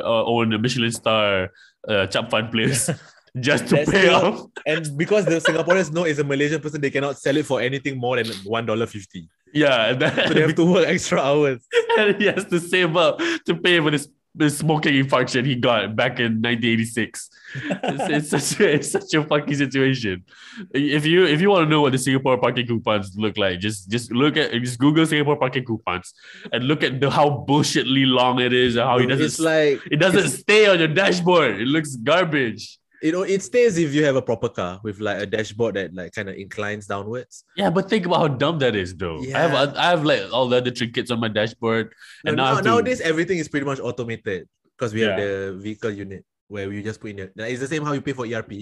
uh, 0.04 0.24
own 0.28 0.52
a 0.52 0.58
Michelin 0.58 0.92
star 0.92 1.48
uh, 1.88 2.06
chap 2.08 2.28
fun 2.28 2.50
place 2.52 2.90
just 3.40 3.68
to 3.68 3.76
That's 3.76 3.90
pay 3.90 4.04
still- 4.12 4.14
off. 4.20 4.40
and 4.66 4.84
because 4.98 5.24
the 5.24 5.40
Singaporeans 5.40 5.92
know 5.96 6.04
it's 6.04 6.18
a 6.20 6.24
Malaysian 6.24 6.60
person, 6.60 6.82
they 6.82 6.90
cannot 6.90 7.16
sell 7.16 7.36
it 7.38 7.46
for 7.46 7.62
anything 7.62 7.96
more 7.96 8.20
than 8.20 8.28
one 8.44 8.66
dollar 8.66 8.84
fifty. 8.84 9.30
Yeah, 9.54 9.92
and 9.92 10.02
then, 10.02 10.12
So 10.28 10.34
they 10.34 10.42
have 10.42 10.54
to 10.56 10.66
work 10.70 10.84
extra 10.86 11.20
hours. 11.22 11.64
and 11.96 12.20
he 12.20 12.26
has 12.28 12.44
to 12.52 12.60
save 12.60 12.94
up 12.96 13.16
to 13.46 13.54
pay 13.56 13.80
for 13.80 13.90
this, 13.90 14.06
this 14.36 14.58
smoking 14.58 14.94
infarction 14.94 15.44
he 15.44 15.54
got 15.54 15.96
back 15.96 16.20
in 16.20 16.42
1986. 16.42 17.30
it's, 17.54 18.30
it's 18.30 18.30
such 18.48 18.60
a 18.60 18.74
it's 18.74 18.90
such 18.90 19.14
a 19.14 19.24
fucking 19.24 19.54
situation. 19.54 20.24
If 20.72 21.06
you 21.06 21.24
if 21.24 21.40
you 21.40 21.50
want 21.50 21.66
to 21.66 21.70
know 21.70 21.80
what 21.80 21.92
the 21.92 21.98
Singapore 21.98 22.38
parking 22.38 22.66
coupons 22.66 23.16
look 23.16 23.36
like, 23.36 23.60
just 23.60 23.90
just 23.90 24.12
look 24.12 24.36
at 24.36 24.52
just 24.52 24.78
Google 24.78 25.06
Singapore 25.06 25.36
parking 25.36 25.64
coupons 25.64 26.12
and 26.52 26.64
look 26.64 26.82
at 26.82 27.00
the 27.00 27.10
how 27.10 27.44
bullshitly 27.48 28.06
long 28.06 28.40
it 28.40 28.52
is 28.52 28.76
and 28.76 28.84
how 28.84 28.98
it 28.98 29.06
doesn't 29.06 29.24
it's 29.24 29.40
like 29.40 29.80
it 29.90 29.96
doesn't 29.96 30.28
stay 30.28 30.66
on 30.66 30.78
your 30.78 30.88
dashboard. 30.88 31.60
It 31.60 31.66
looks 31.66 31.96
garbage. 31.96 32.78
You 33.02 33.12
know, 33.12 33.22
it 33.22 33.42
stays 33.42 33.76
if 33.78 33.92
you 33.94 34.04
have 34.04 34.16
a 34.16 34.22
proper 34.22 34.48
car 34.48 34.80
with 34.82 35.00
like 35.00 35.20
a 35.22 35.26
dashboard 35.26 35.74
that 35.76 35.94
like 35.94 36.12
kind 36.12 36.28
of 36.28 36.36
inclines 36.36 36.86
downwards. 36.86 37.44
Yeah, 37.56 37.70
but 37.70 37.88
think 37.90 38.06
about 38.06 38.18
how 38.20 38.28
dumb 38.28 38.58
that 38.60 38.74
is, 38.76 38.94
though. 38.94 39.20
yeah. 39.22 39.38
I 39.38 39.40
have 39.48 39.52
Yeah. 39.74 39.80
I 39.80 39.90
have 39.90 40.04
like 40.04 40.22
all 40.32 40.48
the 40.48 40.56
other 40.58 40.70
trinkets 40.70 41.10
on 41.10 41.20
my 41.20 41.28
dashboard, 41.28 41.92
No, 42.24 42.30
and 42.30 42.36
now 42.36 42.44
I 42.44 42.50
now, 42.54 42.58
to- 42.58 42.64
nowadays 42.64 43.00
everything 43.00 43.38
is 43.38 43.48
pretty 43.48 43.66
much 43.66 43.80
automated 43.80 44.48
because 44.76 44.92
we 44.94 45.00
have 45.02 45.16
the 45.18 45.56
vehicle 45.58 45.90
unit 45.90 46.24
where 46.48 46.70
you 46.72 46.80
just 46.80 47.00
put 47.00 47.10
in 47.10 47.18
your, 47.18 47.28
like, 47.34 47.50
it's 47.50 47.60
the 47.60 47.66
same 47.66 47.82
how 47.84 47.90
you 47.92 48.00
pay 48.00 48.12
for 48.12 48.24
ERP. 48.24 48.52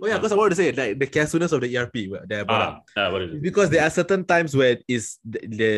Oh 0.00 0.06
yeah, 0.06 0.14
Ah. 0.14 0.18
because 0.18 0.30
I 0.30 0.36
wanted 0.36 0.50
to 0.50 0.56
say 0.56 0.70
like 0.72 0.98
the 1.00 1.06
carefulness 1.08 1.50
of 1.50 1.60
the 1.62 1.76
ERP 1.76 2.06
where- 2.08 2.24
that 2.28 2.40
I 2.40 2.44
brought 2.44 2.62
up. 2.62 2.84
ah, 2.96 3.08
ah, 3.08 3.12
what 3.12 3.22
is 3.22 3.34
it? 3.34 3.42
Because 3.42 3.70
there 3.70 3.82
are 3.82 3.90
certain 3.90 4.24
times 4.24 4.54
where 4.56 4.78
is 4.86 5.18
the, 5.24 5.40
the, 5.42 5.72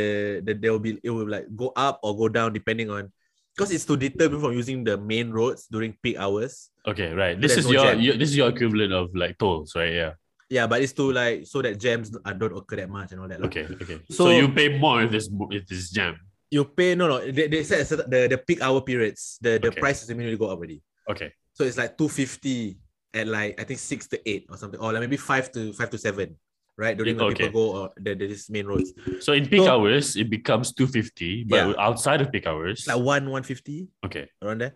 the 0.44 0.52
there 0.54 0.72
will 0.72 0.78
be 0.84 1.00
it 1.02 1.08
will 1.10 1.28
like 1.28 1.46
go 1.56 1.72
up 1.74 1.98
or 2.02 2.16
go 2.16 2.28
down 2.28 2.52
depending 2.52 2.90
on 2.90 3.10
because 3.56 3.72
it's 3.72 3.84
to 3.86 3.96
deter 3.96 4.28
people 4.28 4.40
from 4.40 4.52
using 4.52 4.84
the 4.84 4.96
main 4.98 5.30
roads 5.32 5.66
during 5.72 5.96
peak 6.02 6.16
hours. 6.18 6.68
Okay, 6.86 7.12
right. 7.12 7.40
This 7.40 7.54
There's 7.54 7.64
is 7.66 7.72
no 7.72 7.82
your, 7.84 7.94
your 7.94 8.14
this 8.16 8.28
is 8.30 8.36
your 8.36 8.48
equivalent 8.50 8.92
of 8.92 9.08
like 9.16 9.38
tolls, 9.38 9.72
right? 9.74 9.92
Yeah. 9.92 10.12
Yeah, 10.48 10.66
but 10.68 10.82
it's 10.82 10.92
to 10.92 11.10
like 11.10 11.46
so 11.46 11.62
that 11.62 11.80
jams 11.80 12.10
don't 12.10 12.56
occur 12.56 12.76
that 12.76 12.90
much 12.90 13.10
and 13.12 13.20
all 13.20 13.28
that. 13.28 13.40
lah. 13.40 13.48
Okay, 13.48 13.64
okay. 13.82 13.98
So, 14.12 14.28
So- 14.28 14.30
you 14.30 14.48
pay 14.52 14.78
more 14.78 15.02
if 15.02 15.10
this 15.10 15.28
if 15.50 15.66
this 15.66 15.90
jam. 15.90 16.20
You 16.52 16.62
pay 16.64 16.94
no 16.94 17.08
no 17.08 17.18
they, 17.32 17.48
they 17.48 17.64
said 17.64 17.82
certain- 17.88 18.06
the, 18.10 18.28
the 18.28 18.38
peak 18.38 18.60
hour 18.62 18.80
periods, 18.80 19.38
the, 19.40 19.58
the 19.58 19.68
Okay. 19.74 19.80
price 19.80 20.06
immediately 20.08 20.38
go 20.38 20.46
up 20.52 20.58
already. 20.58 20.82
Okay. 21.10 21.32
So 21.54 21.64
it's 21.64 21.76
like 21.80 21.96
250 21.98 22.78
at 23.14 23.26
like 23.26 23.58
I 23.58 23.64
think 23.64 23.80
six 23.80 24.06
to 24.14 24.20
eight 24.28 24.46
or 24.52 24.56
something, 24.56 24.78
or 24.78 24.92
like 24.92 25.00
maybe 25.00 25.16
five 25.16 25.50
to 25.52 25.72
five 25.72 25.90
to 25.90 25.98
seven, 25.98 26.36
right? 26.76 26.96
During 26.96 27.16
when 27.16 27.26
Okay. 27.32 27.46
people 27.46 27.72
go 27.72 27.80
or 27.82 27.90
the, 27.96 28.14
main 28.50 28.66
roads. 28.66 28.92
So 29.20 29.32
in 29.32 29.48
peak 29.48 29.62
So- 29.62 29.72
hours 29.72 30.16
it 30.16 30.30
becomes 30.30 30.72
two 30.72 30.86
fifty, 30.86 31.44
but 31.44 31.56
Yeah. 31.56 31.74
outside 31.78 32.20
of 32.20 32.30
peak 32.30 32.46
hours, 32.46 32.86
like 32.86 32.98
one 33.00 33.30
150 33.30 33.88
okay. 34.04 34.28
around 34.42 34.58
there. 34.60 34.74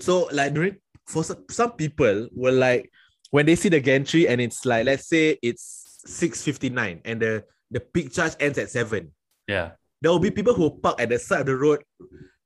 So 0.00 0.28
like 0.32 0.54
during 0.54 0.76
for 1.06 1.22
some, 1.24 1.44
some 1.50 1.72
people 1.72 2.28
will 2.32 2.54
like 2.54 2.90
when 3.30 3.46
they 3.46 3.54
see 3.56 3.68
the 3.68 3.80
gantry 3.80 4.28
and 4.28 4.40
it's 4.40 4.64
like 4.64 4.86
let's 4.86 5.06
say 5.08 5.38
it's 5.42 6.00
659 6.06 7.00
and 7.04 7.20
the 7.20 7.44
the 7.70 7.80
peak 7.80 8.12
charge 8.12 8.32
ends 8.40 8.58
at 8.58 8.70
seven. 8.70 9.12
Yeah. 9.46 9.72
There 10.00 10.10
will 10.10 10.20
be 10.20 10.30
people 10.30 10.54
who 10.54 10.70
park 10.70 11.00
at 11.00 11.08
the 11.08 11.18
side 11.18 11.40
of 11.40 11.46
the 11.46 11.56
road 11.56 11.82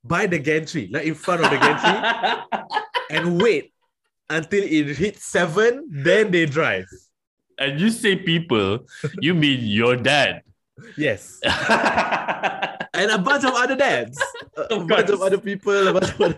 by 0.02 0.26
the 0.26 0.38
gantry, 0.38 0.88
like 0.90 1.04
in 1.06 1.14
front 1.14 1.44
of 1.44 1.50
the 1.50 1.58
gantry, 1.58 2.66
and 3.10 3.40
wait 3.42 3.72
until 4.30 4.62
it 4.62 4.96
hits 4.96 5.24
seven, 5.26 5.86
then 5.90 6.30
they 6.30 6.46
drive. 6.46 6.86
And 7.60 7.78
you 7.80 7.90
say 7.90 8.16
people, 8.16 8.86
you 9.20 9.34
mean 9.34 9.60
your 9.62 9.96
dad. 9.96 10.42
Yes. 10.96 11.38
and 11.44 13.10
a 13.10 13.18
bunch 13.18 13.44
of 13.44 13.52
other 13.54 13.76
dads, 13.76 14.18
a, 14.56 14.60
a 14.62 14.64
Of 14.80 14.88
bunch 14.88 15.10
of 15.10 15.20
other 15.20 15.38
people, 15.38 15.88
a 15.88 15.92
bunch 15.92 16.08
of 16.14 16.20
other, 16.20 16.36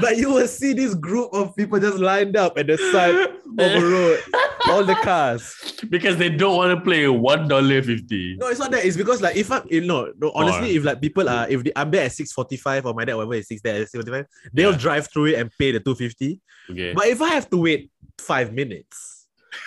but 0.00 0.16
you 0.16 0.30
will 0.32 0.46
see 0.46 0.72
this 0.72 0.94
group 0.94 1.30
of 1.34 1.54
people 1.56 1.80
just 1.80 1.98
lined 1.98 2.36
up 2.36 2.56
at 2.56 2.68
the 2.68 2.78
side 2.92 3.14
of 3.16 3.32
the 3.56 3.80
road, 3.82 4.20
all 4.70 4.84
the 4.84 4.94
cars. 5.02 5.52
because 5.90 6.16
they 6.16 6.30
don't 6.30 6.56
want 6.56 6.76
to 6.78 6.80
play 6.84 7.08
one 7.08 7.48
dollar 7.48 7.82
fifty. 7.82 8.36
No, 8.38 8.46
it's 8.48 8.60
not 8.60 8.70
that. 8.70 8.84
It's 8.84 8.96
because 8.96 9.20
like 9.20 9.36
if 9.36 9.50
I, 9.50 9.60
you 9.68 9.80
know, 9.82 10.12
no, 10.18 10.30
honestly, 10.34 10.76
Or- 10.76 10.78
if 10.78 10.84
like 10.84 11.00
people 11.00 11.28
are, 11.28 11.48
if 11.48 11.64
they, 11.64 11.72
I'm 11.74 11.90
there 11.90 12.04
at 12.04 12.12
six 12.12 12.32
forty 12.32 12.56
five 12.56 12.86
or 12.86 12.94
my 12.94 13.04
dad 13.04 13.14
whatever 13.16 13.34
is 13.34 13.48
six 13.48 13.60
there 13.62 13.74
at 13.74 13.90
six 13.90 14.04
forty 14.04 14.10
five, 14.10 14.26
they'll 14.52 14.70
Yeah. 14.72 14.78
drive 14.78 15.10
through 15.12 15.26
it 15.26 15.34
and 15.34 15.50
pay 15.58 15.72
the 15.72 15.80
two 15.80 15.94
fifty. 15.96 16.40
Okay. 16.70 16.92
But 16.94 17.06
if 17.08 17.20
I 17.20 17.30
have 17.30 17.50
to 17.50 17.56
wait 17.56 17.90
five 18.18 18.52
minutes 18.52 19.19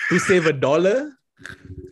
to 0.10 0.20
save 0.20 0.46
a 0.46 0.54
dollar, 0.54 1.12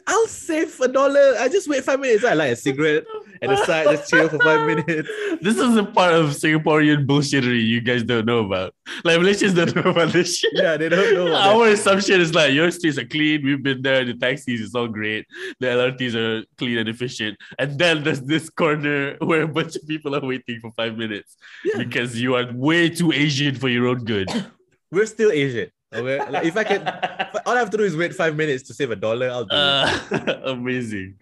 I'll 0.07 0.27
save 0.27 0.79
a 0.79 0.87
dollar. 0.87 1.35
I 1.39 1.47
just 1.49 1.67
wait 1.69 1.83
five 1.83 1.99
minutes. 1.99 2.23
I 2.23 2.33
like 2.33 2.51
a 2.51 2.55
cigarette 2.55 3.03
at 3.41 3.49
the 3.49 3.65
side, 3.65 3.87
just 3.87 4.09
chill 4.09 4.29
for 4.29 4.39
five 4.39 4.65
minutes. 4.67 5.09
This 5.41 5.57
is 5.57 5.75
a 5.77 5.83
part 5.83 6.13
of 6.13 6.27
Singaporean 6.31 7.05
bullshittery 7.07 7.65
you 7.65 7.81
guys 7.81 8.03
don't 8.03 8.25
know 8.25 8.39
about. 8.45 8.73
Like 9.03 9.19
Malaysians 9.19 9.55
don't 9.55 9.75
know 9.75 9.91
about 9.91 10.13
this 10.13 10.37
shit. 10.37 10.51
Yeah, 10.53 10.77
they 10.77 10.89
don't 10.89 11.13
know. 11.13 11.27
about 11.27 11.43
that. 11.43 11.55
Our 11.55 11.67
assumption 11.69 12.21
is 12.21 12.33
like 12.33 12.53
your 12.53 12.69
streets 12.71 12.97
are 12.97 13.05
clean. 13.05 13.43
We've 13.43 13.61
been 13.61 13.81
there. 13.81 14.05
The 14.05 14.13
taxis 14.13 14.61
is 14.61 14.75
all 14.75 14.87
great. 14.87 15.25
The 15.59 15.67
LRTs 15.67 16.15
are 16.15 16.45
clean 16.57 16.77
and 16.77 16.89
efficient. 16.89 17.37
And 17.59 17.77
then 17.79 18.03
there's 18.03 18.21
this 18.21 18.49
corner 18.49 19.15
where 19.19 19.43
a 19.43 19.47
bunch 19.47 19.75
of 19.75 19.87
people 19.87 20.15
are 20.15 20.21
waiting 20.25 20.59
for 20.59 20.71
five 20.77 20.97
minutes 20.97 21.35
Yeah. 21.65 21.77
because 21.79 22.19
you 22.21 22.35
are 22.35 22.51
way 22.53 22.89
too 22.89 23.11
Asian 23.11 23.55
for 23.55 23.69
your 23.69 23.87
own 23.87 24.03
good. 24.05 24.29
We're 24.91 25.05
still 25.07 25.31
Asian. 25.31 25.71
Okay, 25.93 26.17
like 26.31 26.45
if 26.45 26.55
I 26.55 26.63
can, 26.63 26.87
all 27.45 27.55
I 27.55 27.59
have 27.59 27.69
to 27.71 27.77
do 27.77 27.83
is 27.83 27.95
wait 27.97 28.15
five 28.15 28.35
minutes 28.35 28.63
to 28.63 28.73
save 28.73 28.91
a 28.91 28.95
dollar. 28.95 29.29
I'll 29.29 29.45
do 29.45 29.55
it. 29.55 30.29
Uh, 30.29 30.39
amazing. 30.55 31.15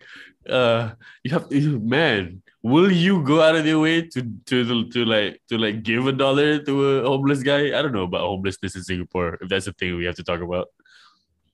Uh, 0.47 0.91
you 1.23 1.31
have 1.31 1.49
to, 1.49 1.79
man. 1.79 2.41
Will 2.61 2.91
you 2.91 3.23
go 3.23 3.41
out 3.41 3.55
of 3.55 3.65
your 3.65 3.79
way 3.79 4.03
to 4.03 4.21
to 4.45 4.89
to 4.89 5.05
like 5.05 5.41
to 5.49 5.57
like 5.57 5.81
give 5.81 6.05
a 6.07 6.11
dollar 6.11 6.59
to 6.59 6.73
a 6.89 7.07
homeless 7.07 7.41
guy? 7.41 7.67
I 7.77 7.81
don't 7.81 7.93
know 7.93 8.03
about 8.03 8.21
homelessness 8.21 8.75
in 8.75 8.83
Singapore. 8.83 9.37
If 9.41 9.49
that's 9.49 9.67
a 9.67 9.73
thing 9.73 9.95
we 9.95 10.05
have 10.05 10.15
to 10.15 10.23
talk 10.23 10.41
about. 10.41 10.67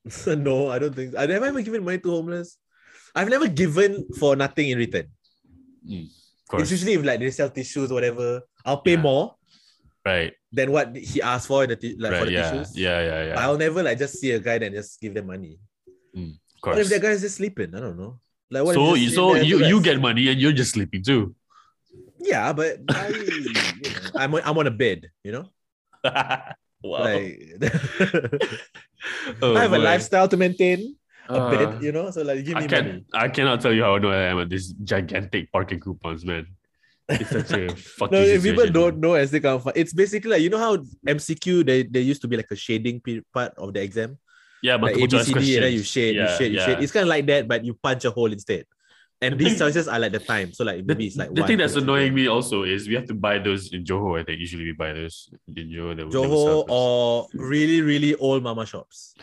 no, 0.28 0.70
I 0.70 0.80
don't 0.80 0.94
think. 0.96 1.16
I 1.18 1.26
never 1.26 1.46
ever 1.46 1.62
given 1.62 1.84
money 1.86 2.00
to 2.00 2.10
homeless. 2.10 2.58
I've 3.16 3.30
never 3.30 3.48
given 3.48 4.08
for 4.20 4.36
nothing 4.36 4.70
in 4.70 4.78
return. 4.78 5.08
Of 5.88 6.48
course, 6.50 6.64
It's 6.64 6.72
usually 6.72 6.94
if 6.94 7.06
like 7.06 7.20
they 7.20 7.32
sell 7.32 7.50
tissues 7.50 7.92
or 7.92 7.96
whatever, 7.96 8.42
I'll 8.66 8.82
pay 8.82 8.94
Yeah. 8.98 9.02
more 9.02 9.35
right, 10.06 10.34
than 10.52 10.72
what 10.72 10.96
he 10.96 11.22
asked 11.22 11.48
for 11.48 11.64
in 11.64 11.70
the 11.70 11.76
ti- 11.76 11.98
like 12.00 12.16
for 12.16 12.26
the 12.26 12.32
yeah, 12.32 12.52
tissues. 12.52 12.78
yeah, 12.78 13.00
yeah, 13.02 13.22
yeah. 13.34 13.40
I'll 13.42 13.58
never 13.58 13.82
like 13.84 13.98
just 13.98 14.20
see 14.20 14.32
a 14.32 14.40
guy 14.40 14.56
and 14.56 14.76
just 14.76 15.02
give 15.02 15.14
them 15.14 15.28
money. 15.28 15.58
Of 16.16 16.62
course. 16.62 16.76
What 16.78 16.82
if 16.86 16.90
that 16.90 17.02
guy's 17.02 17.22
just 17.22 17.38
sleeping? 17.38 17.76
I 17.76 17.80
don't 17.82 17.98
know. 17.98 18.20
Like 18.50 18.64
what? 18.64 18.74
So 18.76 18.96
so 19.10 19.36
you 19.36 19.66
you 19.66 19.82
get 19.82 20.00
money 20.00 20.30
and 20.30 20.40
you're 20.40 20.54
just 20.54 20.72
sleeping 20.72 21.04
too. 21.04 21.36
yeah, 22.22 22.54
but 22.54 22.80
I, 22.90 23.10
you 23.10 23.90
know, 23.90 24.10
I'm 24.16 24.34
on, 24.36 24.42
I'm 24.46 24.58
on 24.58 24.68
a 24.68 24.72
bed. 24.72 25.10
You 25.24 25.32
know, 25.34 25.46
wow. 26.06 26.54
like 26.84 27.42
Oh, 29.42 29.56
I 29.56 29.62
have 29.62 29.74
a 29.74 29.78
boy. 29.78 29.84
lifestyle 29.84 30.28
to 30.30 30.38
maintain. 30.38 30.96
A 31.28 31.34
Uh, 31.42 31.50
bed, 31.50 31.82
you 31.82 31.92
know. 31.92 32.10
So 32.14 32.22
like, 32.22 32.46
give 32.46 32.58
me 32.58 32.66
I 32.66 32.68
can 32.68 32.86
money. 32.86 33.06
I 33.14 33.28
cannot 33.30 33.60
tell 33.62 33.74
you 33.74 33.82
how 33.82 33.96
annoyed 33.98 34.14
I 34.14 34.30
am 34.30 34.40
at 34.40 34.50
this 34.50 34.70
gigantic 34.86 35.52
parking 35.52 35.80
coupons, 35.82 36.24
man. 36.24 36.46
It's 37.10 37.30
such 37.30 37.52
a 37.54 37.70
fucking 38.00 38.18
No, 38.18 38.24
if 38.24 38.44
people 38.44 38.66
don't 38.68 38.98
know 38.98 39.14
as 39.14 39.30
they 39.32 39.40
come, 39.40 39.62
it's 39.76 39.94
basically 39.94 40.32
like 40.32 40.42
you 40.42 40.50
know 40.50 40.58
how 40.58 40.78
MCQ 41.06 41.66
they 41.66 41.84
there 41.84 42.02
used 42.02 42.22
to 42.24 42.28
be 42.28 42.38
like 42.38 42.50
a 42.50 42.56
shading 42.56 43.02
part 43.34 43.54
of 43.58 43.74
the 43.74 43.82
exam, 43.82 44.18
Yeah, 44.62 44.78
but 44.78 44.94
like 44.94 45.10
ABCD, 45.10 45.56
and 45.56 45.64
then 45.64 45.74
you 45.74 45.84
shade, 45.84 46.16
you 46.16 46.28
shade, 46.28 46.52
you 46.54 46.60
yeah. 46.60 46.66
shade. 46.66 46.80
It's 46.82 46.92
kind 46.92 47.04
of 47.04 47.10
like 47.10 47.26
that, 47.28 47.48
but 47.48 47.64
you 47.64 47.74
punch 47.76 48.06
a 48.06 48.12
hole 48.12 48.32
instead. 48.32 48.66
And 49.22 49.40
these 49.40 49.58
choices 49.58 49.88
are 49.88 49.98
like 49.98 50.12
the 50.12 50.20
time, 50.20 50.52
so 50.52 50.64
like 50.66 50.86
The, 50.86 50.94
maybe 50.94 51.08
it's 51.08 51.16
like 51.16 51.34
the 51.34 51.42
one, 51.42 51.48
thing 51.48 51.58
that's 51.58 51.74
three, 51.74 51.84
annoying 51.84 52.12
four. 52.12 52.16
me 52.16 52.28
also 52.28 52.64
is 52.64 52.88
we 52.88 52.96
have 52.96 53.06
to 53.06 53.14
buy 53.16 53.38
those 53.40 53.72
in 53.72 53.84
Johor. 53.86 54.20
I 54.20 54.24
think 54.26 54.40
usually 54.40 54.66
we 54.66 54.74
buy 54.74 54.94
those 54.94 55.30
in 55.56 55.70
Johor. 55.70 55.96
They, 55.96 56.04
they 56.04 56.10
will 56.10 56.12
Johor 56.12 56.66
or 56.68 57.28
really 57.34 57.82
really 57.82 58.16
old 58.16 58.44
mama 58.44 58.66
shops 58.66 59.14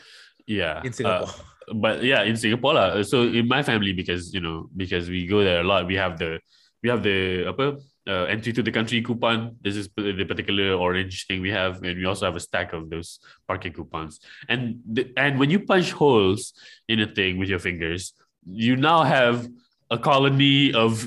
yeah 0.46 0.80
in 0.82 0.88
uh, 0.88 0.92
Singapore. 0.92 1.28
but 1.74 2.02
yeah, 2.02 2.22
in 2.22 2.36
Singapore 2.36 2.74
lah. 2.74 3.02
So 3.02 3.22
in 3.22 3.46
my 3.46 3.62
family, 3.62 3.92
because 3.92 4.32
you 4.34 4.40
know, 4.40 4.70
because 4.74 5.08
we 5.10 5.26
go 5.26 5.44
there 5.44 5.60
a 5.60 5.64
lot, 5.64 5.86
we 5.86 5.94
have 5.96 6.18
the 6.18 6.40
we 6.82 6.88
have 6.90 7.02
the 7.02 7.46
apa 7.48 7.78
uh, 8.08 8.24
entry 8.26 8.52
to 8.52 8.62
the 8.62 8.72
country 8.72 9.00
coupon. 9.02 9.56
This 9.62 9.76
is 9.76 9.88
the 9.96 10.24
particular 10.24 10.74
orange 10.74 11.26
thing 11.26 11.40
we 11.40 11.50
have, 11.50 11.82
and 11.82 11.96
we 11.96 12.04
also 12.04 12.26
have 12.26 12.36
a 12.36 12.40
stack 12.40 12.72
of 12.72 12.90
those 12.90 13.20
parking 13.46 13.72
coupons. 13.72 14.18
And 14.48 14.80
the, 14.86 15.06
and 15.16 15.38
when 15.38 15.50
you 15.50 15.60
punch 15.60 15.92
holes 15.92 16.52
in 16.88 17.00
a 17.00 17.06
thing 17.06 17.38
with 17.38 17.48
your 17.48 17.60
fingers, 17.60 18.12
you 18.46 18.74
now 18.76 19.04
have 19.04 19.46
a 19.90 19.98
colony 19.98 20.72
of 20.74 21.06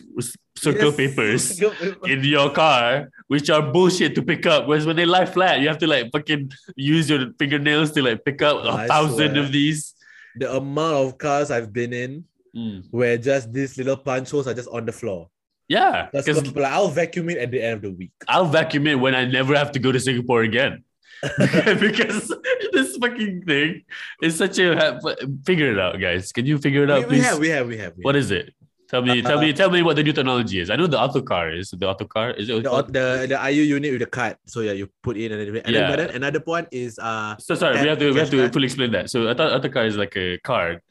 circle 0.56 0.88
Yes. 0.94 0.96
papers 0.96 1.44
in 2.08 2.24
your 2.24 2.50
car, 2.52 3.10
which 3.28 3.50
are 3.50 3.62
bullshit 3.62 4.16
to 4.16 4.22
pick 4.22 4.46
up. 4.46 4.68
Whereas 4.68 4.86
when 4.86 4.96
they 4.96 5.06
lie 5.06 5.26
flat, 5.26 5.60
you 5.60 5.68
have 5.68 5.80
to 5.80 5.88
like 5.88 6.12
fucking 6.14 6.52
use 6.78 7.10
your 7.10 7.34
fingernails 7.38 7.92
to 7.92 8.02
like 8.02 8.24
pick 8.24 8.42
up 8.42 8.64
a 8.64 8.70
I 8.70 8.88
thousand 8.88 9.36
swear. 9.36 9.44
of 9.44 9.52
these. 9.52 9.92
the 10.38 10.52
amount 10.52 10.96
of 11.08 11.18
cars 11.18 11.52
I've 11.52 11.72
been 11.74 11.92
in 11.94 12.24
Mm. 12.56 12.88
where 12.92 13.18
just 13.20 13.52
these 13.52 13.76
little 13.76 13.98
punch 14.00 14.32
holes 14.32 14.48
are 14.48 14.54
just 14.56 14.70
on 14.72 14.86
the 14.88 14.92
floor. 14.96 15.28
Yeah, 15.68 16.10
because 16.14 16.46
like 16.56 16.66
I'll 16.66 16.90
vacuum 16.90 17.30
it 17.30 17.38
at 17.40 17.50
the 17.52 17.62
end 17.62 17.74
of 17.78 17.82
the 17.82 17.92
week. 17.92 18.12
I'll 18.28 18.46
vacuum 18.46 18.86
it 18.88 18.96
when 19.00 19.16
I 19.16 19.26
never 19.26 19.56
have 19.56 19.72
to 19.74 19.80
go 19.80 19.92
to 19.92 20.00
Singapore 20.00 20.44
again. 20.44 20.84
because 21.80 22.32
this 22.72 22.98
fucking 22.98 23.44
thing 23.46 23.84
is 24.22 24.38
such 24.38 24.60
a 24.60 25.00
figure 25.46 25.72
it 25.72 25.80
out, 25.80 26.00
guys. 26.00 26.32
Can 26.32 26.46
you 26.46 26.58
figure 26.60 26.84
it 26.84 26.92
out, 26.92 27.00
we, 27.00 27.06
we 27.06 27.10
please? 27.16 27.26
have, 27.26 27.40
we 27.40 27.50
have, 27.50 27.68
we 27.68 27.78
have. 27.78 27.94
We 27.98 28.04
What 28.04 28.16
have. 28.16 28.24
is 28.26 28.32
it? 28.32 28.54
Tell 28.88 29.02
me, 29.02 29.24
tell 29.24 29.42
me, 29.42 29.52
tell 29.52 29.72
me 29.72 29.82
what 29.82 29.96
the 29.96 30.04
new 30.04 30.14
technology 30.14 30.60
is. 30.60 30.70
I 30.70 30.76
know 30.76 30.86
the 30.86 31.00
auto 31.00 31.22
car 31.22 31.52
is 31.52 31.72
the 31.72 31.88
auto 31.90 32.06
car. 32.06 32.30
Is 32.32 32.50
it? 32.50 32.62
the, 32.64 32.70
the 32.84 33.26
the 33.30 33.52
IU 33.52 33.64
unit 33.64 33.92
with 33.94 34.02
the 34.02 34.06
card. 34.06 34.38
So 34.46 34.62
yeah, 34.62 34.74
you 34.74 34.88
put 35.02 35.18
in 35.18 35.32
and 35.32 35.42
then, 35.42 35.64
and 35.66 35.74
Yeah. 35.74 35.82
then 35.82 35.90
but 35.90 35.98
then 35.98 36.10
another 36.16 36.40
point 36.40 36.68
is 36.72 37.00
uh 37.00 37.36
So 37.40 37.56
sorry, 37.56 37.82
we 37.82 37.88
have 37.88 37.98
to 37.98 38.12
we 38.14 38.20
have 38.20 38.30
to 38.30 38.50
fully 38.52 38.66
explain 38.66 38.92
that. 38.92 39.10
So 39.10 39.28
I 39.28 39.34
thought 39.34 39.52
auto 39.54 39.70
car 39.70 39.86
is 39.88 39.98
like 39.98 40.16
a 40.16 40.38
card. 40.38 40.82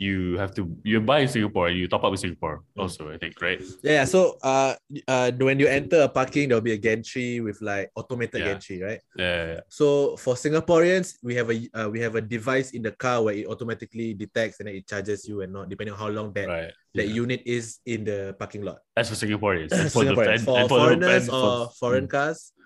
You 0.00 0.40
have 0.40 0.56
to 0.56 0.64
you 0.82 0.96
buy 1.04 1.20
in 1.20 1.28
Singapore 1.28 1.68
and 1.68 1.76
you 1.76 1.84
top 1.84 2.00
up 2.08 2.12
in 2.12 2.16
Singapore 2.16 2.64
Mm. 2.72 2.80
also. 2.88 3.12
I 3.12 3.20
think 3.20 3.36
right. 3.44 3.60
yeah, 3.84 4.00
yeah. 4.00 4.06
So 4.08 4.40
uh 4.40 4.72
uh 5.04 5.28
when 5.36 5.60
you 5.60 5.68
enter 5.68 6.00
a 6.00 6.08
parking, 6.08 6.48
there'll 6.48 6.64
be 6.64 6.72
a 6.72 6.80
gantry 6.80 7.44
with 7.44 7.60
like 7.60 7.92
automated 7.92 8.40
Yeah. 8.40 8.56
gantry, 8.56 8.80
right? 8.80 9.00
Yeah, 9.20 9.60
So 9.68 10.16
for 10.16 10.40
Singaporeans, 10.40 11.20
we 11.20 11.36
have 11.36 11.52
a 11.52 11.56
uh, 11.76 11.88
we 11.92 12.00
have 12.00 12.16
a 12.16 12.24
device 12.24 12.72
in 12.72 12.80
the 12.80 12.96
car 12.96 13.20
where 13.20 13.36
it 13.36 13.44
automatically 13.44 14.16
detects 14.16 14.56
and 14.64 14.72
then 14.72 14.80
it 14.80 14.88
charges 14.88 15.28
you 15.28 15.44
and 15.44 15.52
not 15.52 15.68
depending 15.68 15.92
on 15.92 16.00
how 16.00 16.08
long 16.08 16.32
that 16.32 16.48
right. 16.48 16.72
that 16.96 17.04
Yeah. 17.04 17.20
unit 17.20 17.44
is 17.44 17.84
in 17.84 18.08
the 18.08 18.32
parking 18.40 18.64
lot. 18.64 18.80
That's 18.96 19.12
for 19.12 19.20
Singaporeans. 19.20 19.68
And 19.76 19.92
for 19.92 20.00
the- 20.08 20.16
Singaporeans. 20.16 20.32
and- 20.40 20.44
for 20.48 20.56
and 20.64 20.68
for 20.72 20.78
the- 20.80 20.84
foreigners 20.96 21.22
and 21.28 21.36
for- 21.36 21.68
or 21.68 21.70
foreign 21.76 22.08
cars, 22.08 22.56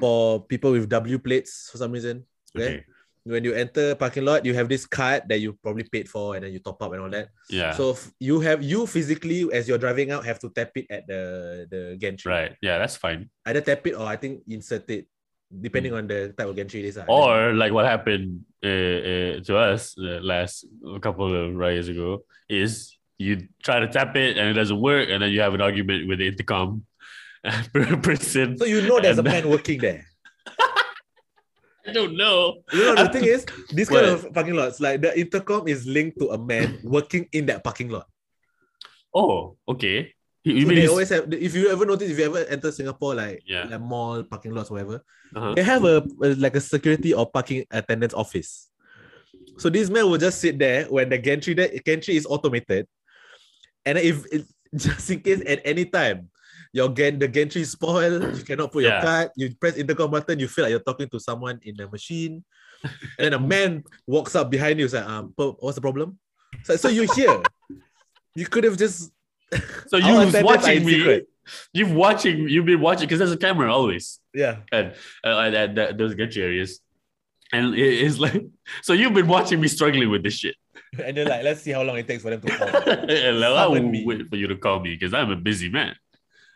for 0.00 0.40
people 0.48 0.72
with 0.72 0.88
W 0.88 1.18
plates 1.20 1.68
for 1.68 1.76
some 1.76 1.92
reason. 1.92 2.24
Okay? 2.56 2.80
Okay. 2.80 2.84
When 3.24 3.44
you 3.44 3.54
enter 3.54 3.94
parking 3.94 4.24
lot, 4.24 4.44
you 4.44 4.54
have 4.54 4.68
this 4.68 4.84
card 4.84 5.22
that 5.28 5.38
you 5.38 5.54
probably 5.62 5.84
paid 5.84 6.08
for 6.08 6.34
and 6.34 6.42
then 6.44 6.52
you 6.52 6.58
top 6.58 6.82
up 6.82 6.92
and 6.92 7.02
all 7.02 7.10
that. 7.10 7.28
Yeah. 7.48 7.70
So 7.72 7.96
you 8.18 8.40
have 8.40 8.62
you 8.62 8.86
physically 8.86 9.46
as 9.52 9.68
you're 9.68 9.78
driving 9.78 10.10
out 10.10 10.26
have 10.26 10.40
to 10.40 10.50
tap 10.50 10.72
it 10.74 10.86
at 10.90 11.06
the 11.06 11.22
the 11.70 11.96
gantry. 12.00 12.32
right. 12.32 12.52
Yeah, 12.60 12.78
that's 12.78 12.96
fine. 12.96 13.30
Either 13.46 13.60
tap 13.60 13.86
it 13.86 13.94
or 13.94 14.06
I 14.06 14.16
think 14.16 14.42
insert 14.48 14.90
it, 14.90 15.06
depending 15.54 15.94
on 15.94 16.08
the 16.08 16.34
type 16.36 16.48
of 16.48 16.56
gantry 16.56 16.80
it 16.82 16.86
is. 16.86 16.98
ah. 16.98 17.06
Or 17.06 17.54
like 17.54 17.70
what 17.72 17.86
happened 17.86 18.42
uh, 18.64 18.66
uh, 18.66 19.34
to 19.46 19.52
us 19.56 19.94
uh, 19.98 20.18
last 20.18 20.66
a 20.82 20.98
couple 20.98 21.30
of 21.30 21.54
years 21.72 21.86
ago 21.88 22.24
is 22.48 22.98
you 23.18 23.46
try 23.62 23.78
to 23.78 23.86
tap 23.86 24.16
it 24.16 24.36
and 24.36 24.48
it 24.50 24.54
doesn't 24.54 24.80
work, 24.80 25.08
and 25.08 25.22
then 25.22 25.30
you 25.30 25.40
have 25.46 25.54
an 25.54 25.60
argument 25.62 26.08
with 26.08 26.18
the 26.18 26.26
intercom 26.26 26.82
person. 28.02 28.58
so 28.58 28.64
you 28.64 28.82
know 28.82 28.98
there's 28.98 29.18
a 29.18 29.22
man 29.22 29.48
working 29.48 29.78
there. 29.78 30.06
I 31.86 31.92
don't 31.92 32.16
know. 32.16 32.62
You 32.72 32.84
know 32.94 32.94
the 32.94 33.08
thing 33.10 33.24
is, 33.24 33.44
this 33.70 33.88
kind 33.88 34.06
What? 34.06 34.24
of 34.26 34.32
parking 34.32 34.54
lots, 34.54 34.78
like 34.80 35.00
the 35.02 35.18
intercom 35.18 35.66
is 35.66 35.86
linked 35.86 36.18
to 36.20 36.30
a 36.30 36.38
man 36.38 36.78
working 36.84 37.28
in 37.32 37.46
that 37.46 37.64
parking 37.64 37.88
lot. 37.90 38.06
Oh, 39.14 39.56
okay. 39.68 40.14
You, 40.44 40.62
So 40.62 40.66
mean 40.68 40.78
they 40.78 40.86
always 40.88 41.08
have. 41.10 41.32
If 41.32 41.54
you 41.54 41.70
ever 41.70 41.86
notice, 41.86 42.10
if 42.10 42.18
you 42.18 42.24
ever 42.26 42.44
enter 42.50 42.70
Singapore, 42.72 43.14
like 43.14 43.42
Yeah. 43.46 43.64
like 43.70 43.80
mall 43.80 44.22
parking 44.22 44.54
lots, 44.54 44.70
whatever, 44.70 45.02
uh-huh. 45.34 45.54
they 45.54 45.62
have 45.62 45.84
a, 45.84 46.02
a- 46.22 46.34
like 46.34 46.56
a 46.56 46.60
security 46.60 47.14
or 47.14 47.30
parking 47.30 47.64
attendance 47.70 48.14
office. 48.14 48.68
So 49.58 49.68
this 49.70 49.90
man 49.90 50.08
will 50.10 50.18
just 50.18 50.40
sit 50.40 50.58
there 50.58 50.86
when 50.86 51.10
the 51.10 51.18
gantry 51.18 51.54
the 51.54 51.68
gantry 51.84 52.16
is 52.16 52.26
automated, 52.26 52.86
and 53.86 53.98
if 53.98 54.24
it, 54.32 54.46
just 54.74 55.10
in 55.10 55.20
case 55.20 55.42
at 55.46 55.60
any 55.64 55.84
time 55.84 56.30
your 56.72 56.88
gan 56.88 57.18
the 57.18 57.28
gantry 57.28 57.62
is 57.62 57.70
spoiled, 57.72 58.36
you 58.36 58.44
cannot 58.48 58.72
put 58.72 58.82
your 58.84 58.92
Yeah. 58.92 59.02
card. 59.02 59.30
You 59.36 59.54
press 59.56 59.76
intercom 59.76 60.10
button, 60.10 60.38
you 60.38 60.48
feel 60.48 60.64
like 60.64 60.70
you're 60.70 60.80
talking 60.80 61.08
to 61.10 61.20
someone 61.20 61.60
in 61.62 61.76
the 61.76 61.88
machine, 61.88 62.44
and 62.82 62.92
then 63.18 63.32
a 63.34 63.38
man 63.40 63.84
walks 64.06 64.34
up 64.34 64.50
behind 64.50 64.78
you. 64.78 64.86
Is 64.86 64.94
like, 64.94 65.04
um, 65.04 65.32
what's 65.36 65.74
the 65.76 65.80
problem? 65.80 66.18
So, 66.64 66.76
so 66.76 66.88
you 66.88 67.08
hear. 67.14 67.42
You 68.34 68.46
could 68.46 68.64
have 68.64 68.76
just 68.78 69.12
So 69.88 69.96
you 69.98 70.14
was 70.14 70.34
watching 70.42 70.84
me. 70.84 70.94
secret. 70.94 71.28
You've 71.72 71.92
watching. 71.92 72.48
You've 72.48 72.64
been 72.66 72.80
watching 72.80 73.06
because 73.06 73.18
there's 73.18 73.32
a 73.32 73.36
camera 73.36 73.72
always 73.74 74.20
yeah. 74.32 74.58
and 74.70 74.94
uh, 75.24 75.38
at, 75.40 75.54
at, 75.54 75.78
at 75.78 75.98
those 75.98 76.14
gantry 76.14 76.42
areas, 76.42 76.80
and 77.52 77.74
it 77.74 77.80
is 78.00 78.18
like 78.20 78.40
so 78.82 78.92
you've 78.94 79.12
been 79.12 79.26
watching 79.28 79.60
me 79.60 79.68
struggling 79.68 80.08
with 80.08 80.22
this 80.22 80.34
shit. 80.34 80.54
and 81.04 81.16
then 81.16 81.26
like, 81.26 81.42
let's 81.42 81.60
see 81.60 81.72
how 81.72 81.82
long 81.82 81.98
it 81.98 82.06
takes 82.06 82.22
for 82.22 82.30
them 82.30 82.40
to 82.40 82.48
call. 82.56 82.68
And 82.68 83.44
I 83.44 83.66
will 83.66 83.74
Summon 83.76 83.90
me. 83.90 84.04
wait 84.06 84.28
for 84.30 84.36
you 84.36 84.46
to 84.48 84.56
call 84.56 84.80
me 84.80 84.94
because 84.94 85.12
I'm 85.12 85.30
a 85.30 85.36
busy 85.36 85.68
man. 85.68 85.94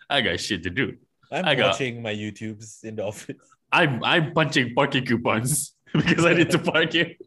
I 0.09 0.21
got 0.21 0.39
shit 0.41 0.63
to 0.65 0.71
do. 0.71 0.97
I'm 1.31 1.45
I 1.45 1.55
got- 1.55 1.73
watching 1.73 2.03
my 2.03 2.15
YouTubes 2.15 2.85
in 2.85 2.97
the 2.97 3.05
office. 3.05 3.37
I'm 3.73 4.03
I'm 4.05 4.33
punching 4.33 4.75
parking 4.75 5.05
coupons 5.05 5.75
because 5.93 6.25
I 6.25 6.35
need 6.35 6.51
to 6.51 6.59
park 6.59 6.95
it. 6.95 7.19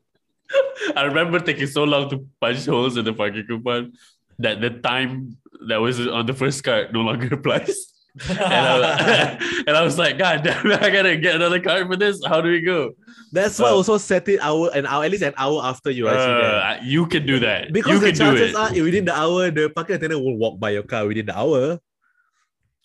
I 0.96 1.04
remember 1.04 1.40
taking 1.40 1.68
so 1.68 1.84
long 1.84 2.10
to 2.10 2.26
punch 2.42 2.66
holes 2.66 2.98
in 2.98 3.06
the 3.06 3.14
parking 3.14 3.46
coupon 3.46 3.94
that 4.40 4.62
the 4.62 4.70
time 4.72 5.38
that 5.68 5.78
was 5.78 6.00
on 6.08 6.26
the 6.26 6.34
first 6.34 6.64
card 6.64 6.94
no 6.94 7.02
longer 7.02 7.36
applies. 7.40 7.94
And 8.30 8.40
I, 8.40 9.38
and 9.68 9.78
I 9.78 9.84
was 9.84 9.98
like, 10.00 10.18
God 10.18 10.42
damn 10.44 10.66
it, 10.72 10.82
I 10.82 10.90
gotta 10.90 11.18
get 11.18 11.36
another 11.36 11.60
card 11.60 11.88
for 11.88 11.96
this. 11.98 12.20
How 12.26 12.42
do 12.42 12.50
we 12.50 12.62
go? 12.62 12.92
That's 13.32 13.60
why 13.60 13.68
I 13.68 13.72
also 13.72 13.98
set 13.98 14.28
it 14.30 14.40
hour 14.42 14.72
an 14.74 14.86
hour 14.88 15.04
at 15.04 15.12
least 15.12 15.24
an 15.24 15.34
hour 15.38 15.62
after 15.64 15.92
you 15.92 16.08
actually. 16.08 16.42
Uh, 16.42 16.80
you 16.84 17.06
can 17.06 17.26
do 17.28 17.40
that. 17.40 17.72
Because 17.72 17.92
you 17.92 18.00
the 18.00 18.06
can 18.08 18.16
do 18.16 18.20
chances 18.40 18.50
it. 18.52 18.56
are 18.56 18.84
within 18.84 19.06
the 19.06 19.14
hour, 19.16 19.52
the 19.52 19.70
parking 19.70 19.98
attendant 19.98 20.24
will 20.24 20.38
walk 20.38 20.58
by 20.60 20.72
your 20.72 20.84
car 20.84 21.06
within 21.06 21.28
the 21.28 21.38
hour. 21.38 21.80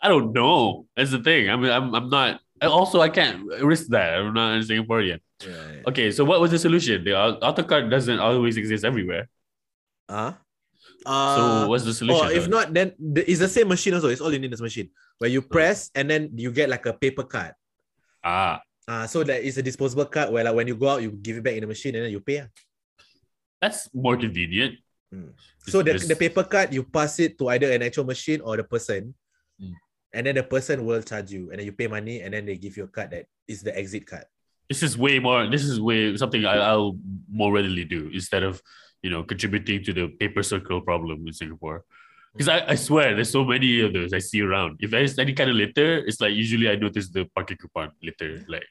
I 0.04 0.08
don't 0.12 0.36
know. 0.36 0.84
That's 0.96 1.10
the 1.16 1.22
thing. 1.24 1.48
I 1.48 1.56
mean, 1.56 1.72
I'm 1.72 1.88
I'm 1.96 2.08
not. 2.12 2.40
Also, 2.60 3.00
I 3.00 3.08
can't 3.08 3.44
risk 3.64 3.88
that. 3.88 4.20
I'm 4.20 4.32
not 4.36 4.56
in 4.56 4.62
Singapore 4.62 5.00
yet. 5.00 5.20
Right. 5.40 5.82
Okay, 5.88 6.12
so 6.12 6.24
what 6.24 6.40
was 6.40 6.52
the 6.52 6.60
solution? 6.60 7.04
The 7.04 7.12
au- 7.16 7.40
auto 7.40 7.64
card 7.64 7.88
doesn't 7.88 8.20
always 8.20 8.56
exist 8.56 8.84
everywhere. 8.84 9.28
Uh, 10.08 10.32
So 11.04 11.68
what's 11.68 11.84
the 11.84 11.92
solution? 11.92 12.24
or 12.24 12.32
if 12.32 12.48
not, 12.48 12.72
then 12.72 12.92
the, 12.96 13.20
it's 13.28 13.40
the 13.40 13.48
same 13.48 13.68
machine 13.68 13.92
also. 13.92 14.08
It's 14.08 14.20
all 14.24 14.32
you 14.32 14.38
need 14.40 14.52
is 14.52 14.60
machine 14.64 14.88
where 15.20 15.28
you 15.28 15.42
press 15.44 15.90
and 15.94 16.08
then 16.08 16.32
you 16.36 16.48
get 16.52 16.68
like 16.72 16.84
a 16.88 16.92
paper 16.96 17.24
card. 17.24 17.52
ah, 18.24 18.60
Uh, 18.88 19.04
so 19.08 19.24
that 19.24 19.40
is 19.44 19.56
a 19.60 19.64
disposable 19.64 20.04
card 20.08 20.28
where 20.32 20.44
like 20.44 20.54
when 20.56 20.68
you 20.68 20.76
go 20.76 20.88
out, 20.96 21.00
you 21.04 21.12
give 21.12 21.36
it 21.40 21.44
back 21.44 21.56
in 21.56 21.64
the 21.64 21.68
machine 21.68 21.92
and 21.96 22.04
then 22.08 22.12
you 22.12 22.20
pay. 22.20 22.44
ah. 22.44 22.48
that's 23.60 23.88
more 23.92 24.16
convenient. 24.16 24.76
So 25.68 25.80
the, 25.80 25.96
the 25.96 26.16
paper 26.16 26.44
card, 26.44 26.72
you 26.72 26.82
pass 26.84 27.16
it 27.20 27.36
to 27.38 27.48
either 27.52 27.68
an 27.72 27.80
actual 27.84 28.04
machine 28.04 28.40
or 28.40 28.56
the 28.56 28.64
person. 28.64 29.12
And 30.14 30.26
then 30.26 30.36
the 30.36 30.44
person 30.44 30.86
will 30.86 31.02
charge 31.02 31.30
you, 31.32 31.50
and 31.50 31.58
then 31.58 31.66
you 31.66 31.72
pay 31.72 31.88
money, 31.88 32.22
and 32.22 32.32
then 32.32 32.46
they 32.46 32.56
give 32.56 32.76
you 32.76 32.84
a 32.84 32.88
card 32.88 33.10
that 33.10 33.26
is 33.48 33.62
the 33.62 33.76
exit 33.76 34.06
card. 34.06 34.24
this 34.68 34.82
is 34.82 34.96
way 34.96 35.18
more. 35.18 35.46
This 35.50 35.64
is 35.64 35.80
way 35.80 36.16
something 36.16 36.46
I, 36.46 36.56
I'll 36.56 36.96
more 37.30 37.52
readily 37.52 37.84
do 37.84 38.10
instead 38.12 38.42
of 38.42 38.62
you 39.02 39.10
know 39.10 39.22
contributing 39.22 39.84
to 39.84 39.92
the 39.92 40.08
paper 40.08 40.42
circle 40.42 40.80
problem 40.80 41.26
in 41.26 41.32
Singapore. 41.32 41.84
Because 42.32 42.48
I, 42.48 42.72
I 42.72 42.74
swear 42.74 43.14
there's 43.14 43.30
so 43.30 43.44
many 43.44 43.80
of 43.80 43.92
those 43.92 44.12
I 44.12 44.18
see 44.18 44.40
around. 44.40 44.78
If 44.80 44.90
there's 44.90 45.18
any 45.18 45.34
kind 45.34 45.50
of 45.50 45.56
litter, 45.56 45.98
it's 45.98 46.20
like 46.20 46.32
usually 46.32 46.68
I 46.68 46.74
notice 46.74 47.08
the 47.08 47.26
parking 47.34 47.58
coupon 47.58 47.92
litter 48.02 48.44
like 48.48 48.66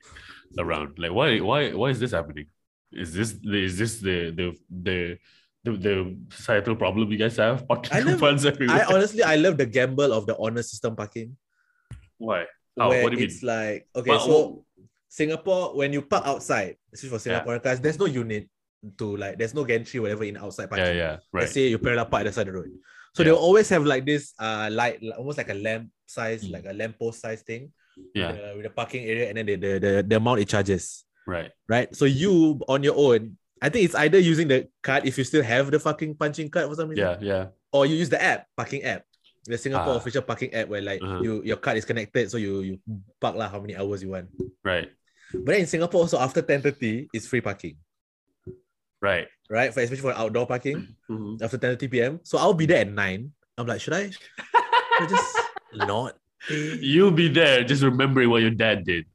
around. 0.57 0.97
Like 0.97 1.13
why 1.13 1.39
why 1.39 1.71
why 1.71 1.89
is 1.89 1.99
this 1.99 2.11
happening? 2.11 2.47
Is 2.91 3.13
this 3.13 3.35
is 3.43 3.77
this 3.77 3.99
the 3.99 4.31
the 4.31 4.47
the 4.69 5.17
the, 5.63 5.71
the 5.71 6.17
societal 6.29 6.75
problem 6.75 7.11
you 7.11 7.17
guys 7.17 7.37
have? 7.37 7.67
Parking 7.67 7.91
I 7.93 7.99
never- 8.03 8.11
coupons 8.13 8.45
everywhere. 8.45 8.85
I 8.89 8.93
honestly, 8.93 9.23
I 9.23 9.35
love 9.35 9.57
the 9.57 9.65
gamble 9.65 10.11
of 10.13 10.25
the 10.25 10.37
honor 10.37 10.63
system 10.63 10.95
parking. 10.95 11.37
why? 12.17 12.45
How? 12.77 12.89
where 12.89 13.03
What 13.03 13.11
do 13.13 13.19
you 13.19 13.25
it's 13.25 13.43
mean? 13.43 13.51
like 13.55 13.87
okay, 13.95 14.09
Well, 14.09 14.19
so 14.25 14.65
Singapore, 15.09 15.75
when 15.77 15.93
you 15.93 16.01
park 16.01 16.25
outside, 16.25 16.75
especially 16.93 17.17
for 17.19 17.29
Yeah. 17.29 17.43
Singaporean 17.43 17.63
cars, 17.63 17.79
there's 17.79 17.99
no 17.99 18.05
unit 18.07 18.49
to 18.97 19.15
like, 19.15 19.37
there's 19.37 19.53
no 19.53 19.63
gantry, 19.63 19.99
whatever 19.99 20.23
in 20.23 20.37
outside 20.37 20.69
parking. 20.69 20.87
yeah, 20.87 20.93
yeah, 20.93 21.17
right. 21.31 21.41
Let's 21.41 21.53
say 21.53 21.67
you 21.67 21.77
parallel 21.77 22.05
park 22.07 22.21
at 22.21 22.25
the 22.27 22.33
side 22.33 22.47
of 22.47 22.53
the 22.55 22.59
road. 22.59 22.71
So 23.15 23.21
Yeah. 23.21 23.25
they'll 23.29 23.35
always 23.37 23.69
have 23.69 23.85
like 23.85 24.05
this 24.05 24.33
uh 24.39 24.69
light, 24.71 24.99
almost 25.17 25.37
like 25.37 25.49
a 25.49 25.53
lamp 25.53 25.89
size, 26.07 26.43
Mm. 26.43 26.51
like 26.51 26.65
a 26.65 26.73
lamp 26.73 26.97
post 26.99 27.21
size 27.21 27.41
thing. 27.43 27.71
Yeah, 28.15 28.31
with 28.31 28.41
the, 28.41 28.53
with 28.57 28.63
the 28.63 28.69
parking 28.71 29.03
area 29.05 29.29
and 29.29 29.37
then 29.37 29.45
the, 29.45 29.55
the, 29.55 29.71
the, 29.79 29.91
the 30.07 30.15
amount 30.17 30.39
it 30.41 30.49
charges. 30.49 31.05
right. 31.27 31.51
Right. 31.69 31.95
So 31.95 32.05
you 32.05 32.59
on 32.67 32.81
your 32.81 32.95
own, 32.97 33.37
I 33.63 33.69
think 33.71 33.85
it's 33.87 33.95
either 33.95 34.19
using 34.19 34.51
the 34.51 34.67
card 34.83 35.07
if 35.07 35.15
you 35.17 35.23
still 35.23 35.41
have 35.41 35.71
the 35.71 35.79
fucking 35.79 36.19
punching 36.19 36.51
card 36.51 36.67
for 36.67 36.75
some 36.75 36.89
reason. 36.91 36.99
Yeah, 37.05 37.17
yeah. 37.23 37.43
Or 37.71 37.85
you 37.87 37.95
use 37.95 38.11
the 38.11 38.19
app, 38.21 38.45
parking 38.59 38.83
app. 38.83 39.07
The 39.47 39.57
Singapore 39.57 39.95
Ah. 39.95 39.99
official 40.03 40.21
parking 40.21 40.51
app 40.53 40.67
where 40.67 40.83
like 40.83 40.99
Uh-huh. 41.01 41.23
you 41.23 41.31
your 41.47 41.55
card 41.63 41.79
is 41.79 41.87
connected, 41.87 42.27
so 42.31 42.35
you 42.35 42.59
you 42.59 42.73
park 43.23 43.35
lah 43.39 43.47
how 43.47 43.59
many 43.63 43.75
hours 43.79 44.03
you 44.03 44.11
want. 44.11 44.27
Right, 44.67 44.91
But 45.31 45.55
then 45.55 45.61
in 45.63 45.67
Singapore 45.71 46.03
also 46.03 46.19
after 46.19 46.43
10:30 46.43 47.07
it's 47.15 47.23
free 47.27 47.39
parking, 47.43 47.75
right. 49.01 49.27
right? 49.49 49.71
For 49.73 49.79
especially 49.79 50.03
for 50.11 50.15
outdoor 50.15 50.47
parking 50.47 50.95
Mhm. 51.11 51.39
after 51.43 51.57
10:30 51.57 51.87
p.m. 51.91 52.13
So 52.23 52.35
I'll 52.37 52.53
be 52.55 52.67
there 52.67 52.83
at 52.83 52.91
nine. 52.91 53.31
I'm 53.57 53.67
like, 53.67 53.79
should 53.83 53.93
I, 53.95 54.09
should 54.97 55.03
I 55.03 55.07
just 55.07 55.31
not? 55.75 56.17
You'll 56.79 57.15
be 57.15 57.27
there 57.31 57.63
just 57.63 57.83
remembering 57.83 58.27
what 58.29 58.41
your 58.43 58.51
dad 58.55 58.83
did. 58.83 59.05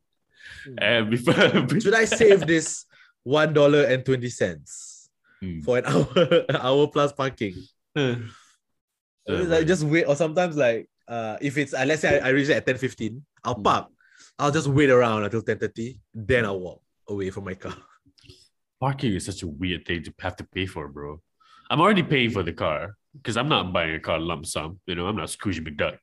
Hmm. 0.65 0.77
And 0.81 1.03
before 1.13 1.37
Should 1.81 1.93
I 1.97 2.05
save 2.09 2.45
this 2.49 2.88
one 3.25 3.53
dollar 3.53 3.85
and 3.85 4.05
twenty 4.05 4.29
cents 4.31 4.95
Hmm. 5.41 5.61
for 5.61 5.79
an 5.79 5.85
hour 5.87 6.45
hour 6.51 6.87
plus 6.89 7.13
parking? 7.13 7.55
Uh, 7.95 8.17
It's 9.27 9.49
like 9.51 9.67
just 9.67 9.85
wait, 9.85 10.05
or 10.05 10.17
sometimes 10.17 10.57
like 10.57 10.89
uh 11.07 11.37
if 11.41 11.57
it's 11.59 11.75
uh, 11.75 11.85
let's 11.87 12.03
say 12.03 12.19
I, 12.21 12.29
I 12.29 12.31
reach 12.31 12.49
it 12.49 12.57
at 12.57 12.67
10:15, 12.67 13.23
I'll 13.45 13.55
Mm. 13.57 13.65
park. 13.65 13.87
I'll 14.39 14.51
just 14.51 14.67
wait 14.69 14.91
around 14.91 15.25
until 15.25 15.43
10:30, 15.43 15.99
then 16.15 16.45
I'll 16.45 16.59
walk 16.61 16.83
away 17.09 17.31
from 17.31 17.45
my 17.45 17.55
car. 17.55 17.77
parking 18.81 19.13
is 19.15 19.25
such 19.27 19.43
a 19.43 19.47
weird 19.47 19.85
thing 19.87 20.03
to 20.05 20.13
have 20.21 20.37
to 20.37 20.45
pay 20.45 20.67
for, 20.67 20.89
bro. 20.89 21.21
I'm 21.71 21.81
already 21.81 22.03
paying 22.03 22.31
for 22.31 22.43
the 22.43 22.53
car 22.53 22.97
because 23.13 23.37
I'm 23.37 23.49
not 23.49 23.73
buying 23.73 23.95
a 23.95 24.01
car 24.01 24.19
lump 24.19 24.47
sum. 24.47 24.81
You 24.87 24.95
know, 24.95 25.07
I'm 25.07 25.17
not 25.17 25.31
Scrooge 25.31 25.63
McDuck. 25.63 25.99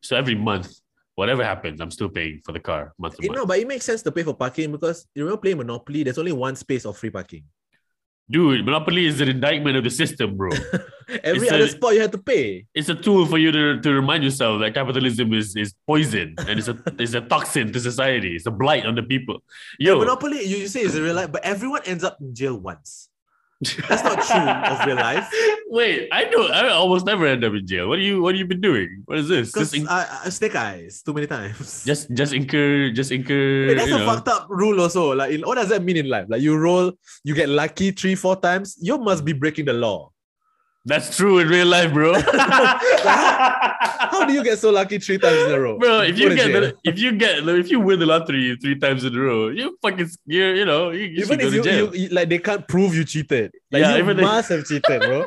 So 0.00 0.16
every 0.16 0.34
month, 0.34 0.72
whatever 1.14 1.44
happens, 1.44 1.80
I'm 1.80 1.90
still 1.90 2.08
paying 2.08 2.40
for 2.44 2.52
the 2.52 2.60
car 2.60 2.92
month 2.98 3.16
to 3.16 3.22
eh, 3.22 3.24
You 3.24 3.30
month. 3.30 3.38
know, 3.38 3.46
but 3.46 3.58
it 3.58 3.68
makes 3.68 3.84
sense 3.84 4.02
to 4.02 4.12
pay 4.12 4.22
for 4.22 4.34
parking 4.34 4.72
because 4.72 5.06
you 5.14 5.24
remember 5.24 5.40
playing 5.42 5.58
Monopoly, 5.58 6.02
there's 6.02 6.18
only 6.18 6.32
one 6.32 6.56
space 6.56 6.84
of 6.84 6.96
free 6.96 7.10
parking. 7.10 7.44
Dude, 8.30 8.64
Monopoly 8.64 9.04
is 9.04 9.20
an 9.20 9.28
indictment 9.28 9.76
of 9.76 9.84
the 9.84 9.90
system, 9.90 10.34
bro. 10.36 10.48
Every 11.22 11.42
It's 11.46 11.52
other 11.52 11.64
a- 11.64 11.68
spot 11.68 11.92
you 11.94 12.00
have 12.00 12.10
to 12.12 12.18
pay. 12.18 12.64
it's 12.74 12.88
a 12.88 12.94
tool 12.94 13.26
for 13.26 13.36
you 13.36 13.52
to, 13.52 13.80
to 13.82 13.92
remind 13.92 14.24
yourself 14.24 14.60
that 14.62 14.72
capitalism 14.72 15.34
is, 15.34 15.54
is 15.56 15.74
poison 15.86 16.34
and 16.38 16.58
it's 16.58 16.68
a 16.68 16.76
it's 16.98 17.12
a 17.12 17.20
toxin 17.20 17.70
to 17.74 17.78
society. 17.80 18.34
It's 18.34 18.46
a 18.46 18.50
blight 18.50 18.86
on 18.86 18.94
the 18.94 19.02
people. 19.02 19.42
Yo, 19.78 19.98
Monopoly, 19.98 20.42
you, 20.46 20.56
you 20.56 20.68
say 20.68 20.80
it's 20.80 20.94
a 20.94 21.02
real 21.02 21.14
life, 21.14 21.30
but 21.32 21.44
everyone 21.44 21.82
ends 21.84 22.02
up 22.02 22.16
in 22.22 22.34
jail 22.34 22.56
once. 22.58 23.10
That's 23.88 24.02
not 24.04 24.22
true 24.22 24.36
of 24.40 24.86
real 24.86 24.96
life. 24.96 25.28
Wait, 25.68 26.08
I 26.12 26.24
know 26.24 26.46
I 26.46 26.68
almost 26.70 27.06
never 27.06 27.26
end 27.26 27.44
up 27.44 27.52
in 27.52 27.66
jail. 27.66 27.88
What 27.88 27.96
do 27.96 28.02
you 28.02 28.22
what 28.22 28.34
have 28.34 28.38
you 28.38 28.46
been 28.46 28.60
doing? 28.60 29.02
What 29.06 29.18
is 29.18 29.28
this? 29.28 29.50
Because 29.52 29.72
Just 29.72 29.82
in, 29.82 29.88
I, 29.88 30.06
I 30.24 30.28
snake 30.30 30.54
eyes 30.54 31.02
too 31.02 31.12
many 31.12 31.26
times. 31.26 31.84
just 31.88 32.12
just 32.14 32.32
incur 32.32 32.90
just 32.90 33.10
incur 33.10 33.68
Wait, 33.68 33.74
that's 33.74 33.90
a 33.90 33.98
know. 33.98 34.06
fucked 34.06 34.28
up 34.28 34.46
rule 34.48 34.80
also. 34.80 35.14
Like, 35.14 35.32
in, 35.32 35.42
what 35.42 35.56
does 35.56 35.68
that 35.68 35.82
mean 35.82 35.96
in 35.96 36.08
life? 36.08 36.26
Like, 36.28 36.42
you 36.42 36.56
roll, 36.56 36.92
you 37.24 37.34
get 37.34 37.48
lucky 37.48 37.90
three, 37.90 38.14
four 38.14 38.36
times. 38.36 38.76
You 38.80 38.98
must 38.98 39.24
be 39.24 39.32
breaking 39.32 39.66
the 39.66 39.74
law. 39.74 40.13
That's 40.86 41.16
true 41.16 41.38
in 41.38 41.48
real 41.48 41.66
life, 41.66 41.94
bro. 41.94 42.12
How 42.20 42.76
do 44.26 44.34
you 44.34 44.44
get 44.44 44.58
so 44.58 44.70
lucky 44.70 44.98
three 44.98 45.16
times 45.16 45.44
in 45.44 45.52
a 45.52 45.58
row? 45.58 45.78
Bro, 45.78 46.02
if 46.02 46.18
you 46.18 46.28
to 46.28 46.34
get 46.34 46.52
the, 46.52 46.76
if 46.84 46.98
you 46.98 47.12
get 47.12 47.48
if 47.48 47.70
you 47.70 47.80
win 47.80 47.98
the 47.98 48.04
lottery 48.06 48.54
three 48.60 48.78
times 48.78 49.02
in 49.02 49.16
a 49.16 49.18
row, 49.18 49.48
you 49.48 49.78
fucking 49.80 50.10
you 50.26 50.44
you 50.44 50.64
know 50.66 50.90
you, 50.90 51.04
you 51.04 51.24
even 51.24 51.40
if 51.40 51.54
you, 51.54 51.90
you, 51.92 52.08
like 52.08 52.28
they 52.28 52.38
can't 52.38 52.68
prove 52.68 52.94
you 52.94 53.04
cheated, 53.04 53.52
like 53.72 53.80
Yeah, 53.80 53.94
you 53.96 54.02
even 54.02 54.18
they- 54.18 54.22
must 54.22 54.50
have 54.50 54.64
cheated, 54.66 55.00
bro. 55.00 55.24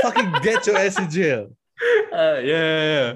Fucking 0.00 0.32
get 0.42 0.66
your 0.66 0.76
ass 0.76 0.98
in 0.98 1.08
jail. 1.10 1.48
Uh, 2.12 2.38
yeah, 2.44 2.46
yeah, 2.62 3.14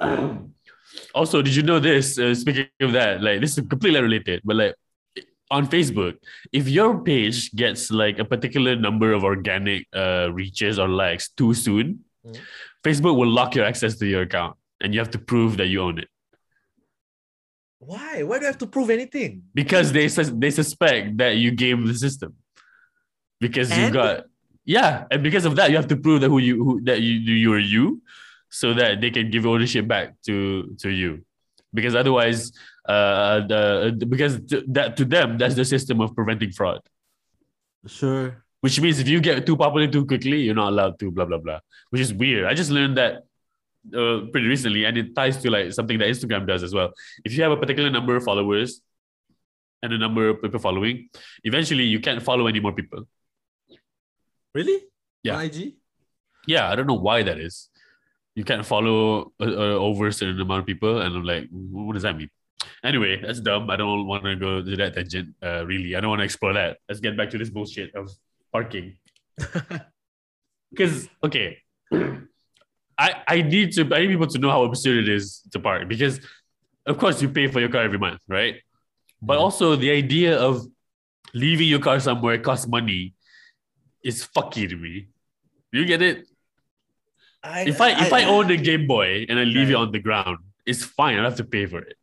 yeah. 0.00 0.36
also, 1.14 1.40
did 1.40 1.54
you 1.54 1.62
know 1.62 1.80
this? 1.80 2.18
Uh, 2.18 2.34
speaking 2.34 2.66
of 2.82 2.92
that, 2.92 3.22
like 3.22 3.40
this 3.40 3.56
is 3.56 3.64
completely 3.66 3.98
related, 4.00 4.42
but 4.44 4.56
like 4.56 4.74
on 5.50 5.66
Facebook, 5.66 6.14
if 6.52 6.68
your 6.68 6.98
page 7.02 7.50
gets 7.52 7.90
like 7.90 8.18
a 8.18 8.24
particular 8.24 8.76
number 8.76 9.12
of 9.12 9.24
organic 9.24 9.86
uh 9.94 10.28
reaches 10.32 10.78
or 10.78 10.88
likes 10.88 11.28
too 11.30 11.54
soon, 11.54 12.04
Mhm. 12.26 12.36
Facebook 12.84 13.16
will 13.16 13.30
lock 13.30 13.54
your 13.54 13.64
access 13.64 13.96
to 13.98 14.06
your 14.06 14.22
account, 14.22 14.56
and 14.80 14.92
you 14.94 15.00
have 15.00 15.10
to 15.16 15.18
prove 15.18 15.56
that 15.56 15.68
you 15.68 15.80
own 15.80 15.98
it 15.98 16.08
Why? 17.78 18.22
Why 18.22 18.38
do 18.38 18.44
I 18.44 18.48
have 18.48 18.58
to 18.58 18.66
prove 18.66 18.90
anything? 18.90 19.42
because 19.54 19.92
they 19.92 20.08
sus- 20.08 20.34
they 20.34 20.50
suspect 20.50 21.16
that 21.18 21.36
you 21.36 21.50
game 21.52 21.86
the 21.86 21.94
system 21.94 22.34
because 23.40 23.70
you 23.78 23.90
got 23.90 24.24
yeah, 24.64 25.06
and 25.10 25.22
because 25.22 25.46
of 25.48 25.56
that, 25.56 25.70
you 25.70 25.76
have 25.76 25.88
to 25.88 25.96
prove 25.96 26.20
that 26.20 26.28
who 26.28 26.38
you 26.38 26.54
who 26.62 26.72
that 26.82 27.00
you 27.00 27.14
you 27.44 27.50
are 27.54 27.58
you, 27.76 28.02
so 28.50 28.74
that 28.74 29.00
they 29.00 29.10
can 29.10 29.30
give 29.30 29.46
ownership 29.46 29.86
back 29.88 30.06
to 30.26 30.74
to 30.82 30.90
you, 30.90 31.24
because 31.72 31.94
otherwise, 31.94 32.52
uh, 32.88 33.40
the 33.46 34.06
because 34.08 34.40
th- 34.48 34.64
that 34.68 34.96
to 34.96 35.04
them 35.04 35.36
that's 35.38 35.54
the 35.54 35.64
system 35.64 36.00
of 36.00 36.14
preventing 36.14 36.50
fraud. 36.50 36.80
Sure. 37.86 38.44
Which 38.60 38.80
means 38.80 38.98
if 38.98 39.06
you 39.06 39.20
get 39.20 39.46
too 39.46 39.56
popular 39.56 39.86
too 39.86 40.04
quickly, 40.04 40.40
you're 40.40 40.54
not 40.54 40.70
allowed 40.70 40.98
to 41.00 41.10
blah 41.10 41.26
blah 41.26 41.38
blah. 41.38 41.60
Which 41.90 42.00
is 42.00 42.12
weird. 42.12 42.46
I 42.46 42.54
just 42.54 42.70
learned 42.70 42.96
that 42.96 43.24
uh, 43.94 44.26
pretty 44.32 44.48
recently, 44.48 44.84
and 44.84 44.96
it 44.96 45.14
ties 45.14 45.36
to 45.42 45.50
like 45.50 45.72
something 45.72 45.98
that 45.98 46.08
Instagram 46.08 46.46
does 46.46 46.62
as 46.62 46.74
well. 46.74 46.92
If 47.24 47.36
you 47.36 47.42
have 47.42 47.52
a 47.52 47.56
particular 47.56 47.90
number 47.90 48.16
of 48.16 48.24
followers 48.24 48.80
and 49.82 49.92
a 49.92 49.98
number 49.98 50.30
of 50.30 50.42
people 50.42 50.58
following, 50.58 51.08
eventually 51.44 51.84
you 51.84 52.00
can't 52.00 52.22
follow 52.22 52.46
any 52.46 52.58
more 52.58 52.72
people. 52.72 53.06
Really? 54.54 54.82
Yeah. 55.22 55.36
On 55.36 55.44
IG? 55.44 55.74
Yeah, 56.46 56.70
I 56.70 56.74
don't 56.74 56.86
know 56.86 56.94
why 56.94 57.22
that 57.22 57.38
is. 57.38 57.68
You 58.34 58.44
can't 58.44 58.64
follow 58.64 59.32
uh, 59.40 59.44
uh, 59.44 59.78
over 59.78 60.06
a 60.06 60.12
certain 60.12 60.40
amount 60.40 60.60
of 60.60 60.66
people, 60.66 61.00
and 61.00 61.16
I'm 61.16 61.24
like, 61.24 61.48
what 61.50 61.92
does 61.92 62.02
that 62.02 62.16
mean? 62.16 62.30
Anyway, 62.84 63.20
that's 63.20 63.40
dumb. 63.40 63.70
I 63.70 63.76
don't 63.76 64.06
want 64.06 64.24
to 64.24 64.36
go 64.36 64.62
to 64.62 64.76
that 64.76 64.94
tangent. 64.94 65.34
Uh, 65.42 65.64
really, 65.66 65.94
I 65.96 66.00
don't 66.00 66.10
want 66.10 66.20
to 66.20 66.24
explore 66.24 66.52
that. 66.54 66.78
Let's 66.88 67.00
get 67.00 67.16
back 67.16 67.30
to 67.30 67.38
this 67.38 67.50
bullshit 67.50 67.94
of 67.94 68.10
parking. 68.52 68.96
Because 70.70 71.08
okay, 71.24 71.58
I 72.98 73.14
I 73.26 73.40
need 73.40 73.72
to 73.72 73.82
I 73.94 74.00
need 74.00 74.08
people 74.08 74.26
to 74.26 74.38
know 74.38 74.50
how 74.50 74.64
absurd 74.64 74.98
it 74.98 75.08
is 75.08 75.40
to 75.52 75.58
park 75.58 75.88
because, 75.88 76.20
of 76.84 76.98
course, 76.98 77.22
you 77.22 77.28
pay 77.30 77.48
for 77.48 77.60
your 77.60 77.70
car 77.70 77.82
every 77.82 77.98
month, 77.98 78.20
right? 78.28 78.56
But 79.22 79.34
Yeah. 79.34 79.40
also 79.40 79.76
the 79.76 79.90
idea 79.90 80.36
of 80.36 80.66
leaving 81.32 81.68
your 81.68 81.78
car 81.80 81.98
somewhere 82.00 82.38
costs 82.38 82.66
money 82.68 83.14
is 84.04 84.26
fucky 84.26 84.68
to 84.68 84.76
me. 84.76 85.08
You 85.72 85.84
get 85.84 86.02
it? 86.02 86.26
If 87.44 87.80
I 87.80 87.90
if 88.06 88.12
I, 88.12 88.24
own 88.24 88.50
a 88.50 88.56
Game 88.56 88.86
Boy 88.86 89.24
and 89.28 89.38
I 89.38 89.44
leave 89.44 89.70
it 89.70 89.74
on 89.74 89.92
the 89.92 90.00
ground, 90.00 90.38
it's 90.66 90.84
fine. 90.84 91.14
I 91.14 91.16
don't 91.22 91.30
have 91.32 91.36
to 91.36 91.44
pay 91.44 91.66
for 91.66 91.78
it. 91.80 91.96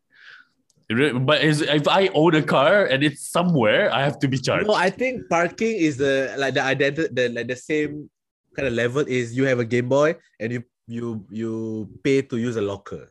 But 0.90 1.42
is 1.42 1.62
if 1.62 1.88
I 1.88 2.10
own 2.14 2.36
a 2.36 2.44
car 2.44 2.86
and 2.86 3.04
it's 3.04 3.26
somewhere, 3.26 3.92
I 3.92 4.04
have 4.04 4.20
to 4.20 4.28
be 4.28 4.38
charged. 4.38 4.68
No, 4.68 4.76
I 4.76 4.90
think 4.90 5.28
parking 5.30 5.76
is 5.78 5.98
the 5.98 6.36
like 6.38 6.54
the 6.54 6.62
identity 6.62 7.10
the 7.12 7.30
like 7.30 7.48
the 7.48 7.56
same 7.56 8.10
kind 8.56 8.68
of 8.68 8.74
level 8.74 9.02
is 9.02 9.36
you 9.36 9.46
have 9.46 9.58
a 9.58 9.66
Game 9.66 9.90
Boy 9.90 10.16
and 10.40 10.54
you 10.54 10.64
you 10.88 11.26
you 11.32 11.90
pay 12.04 12.22
to 12.22 12.38
use 12.38 12.56
a 12.56 12.62
locker 12.62 13.10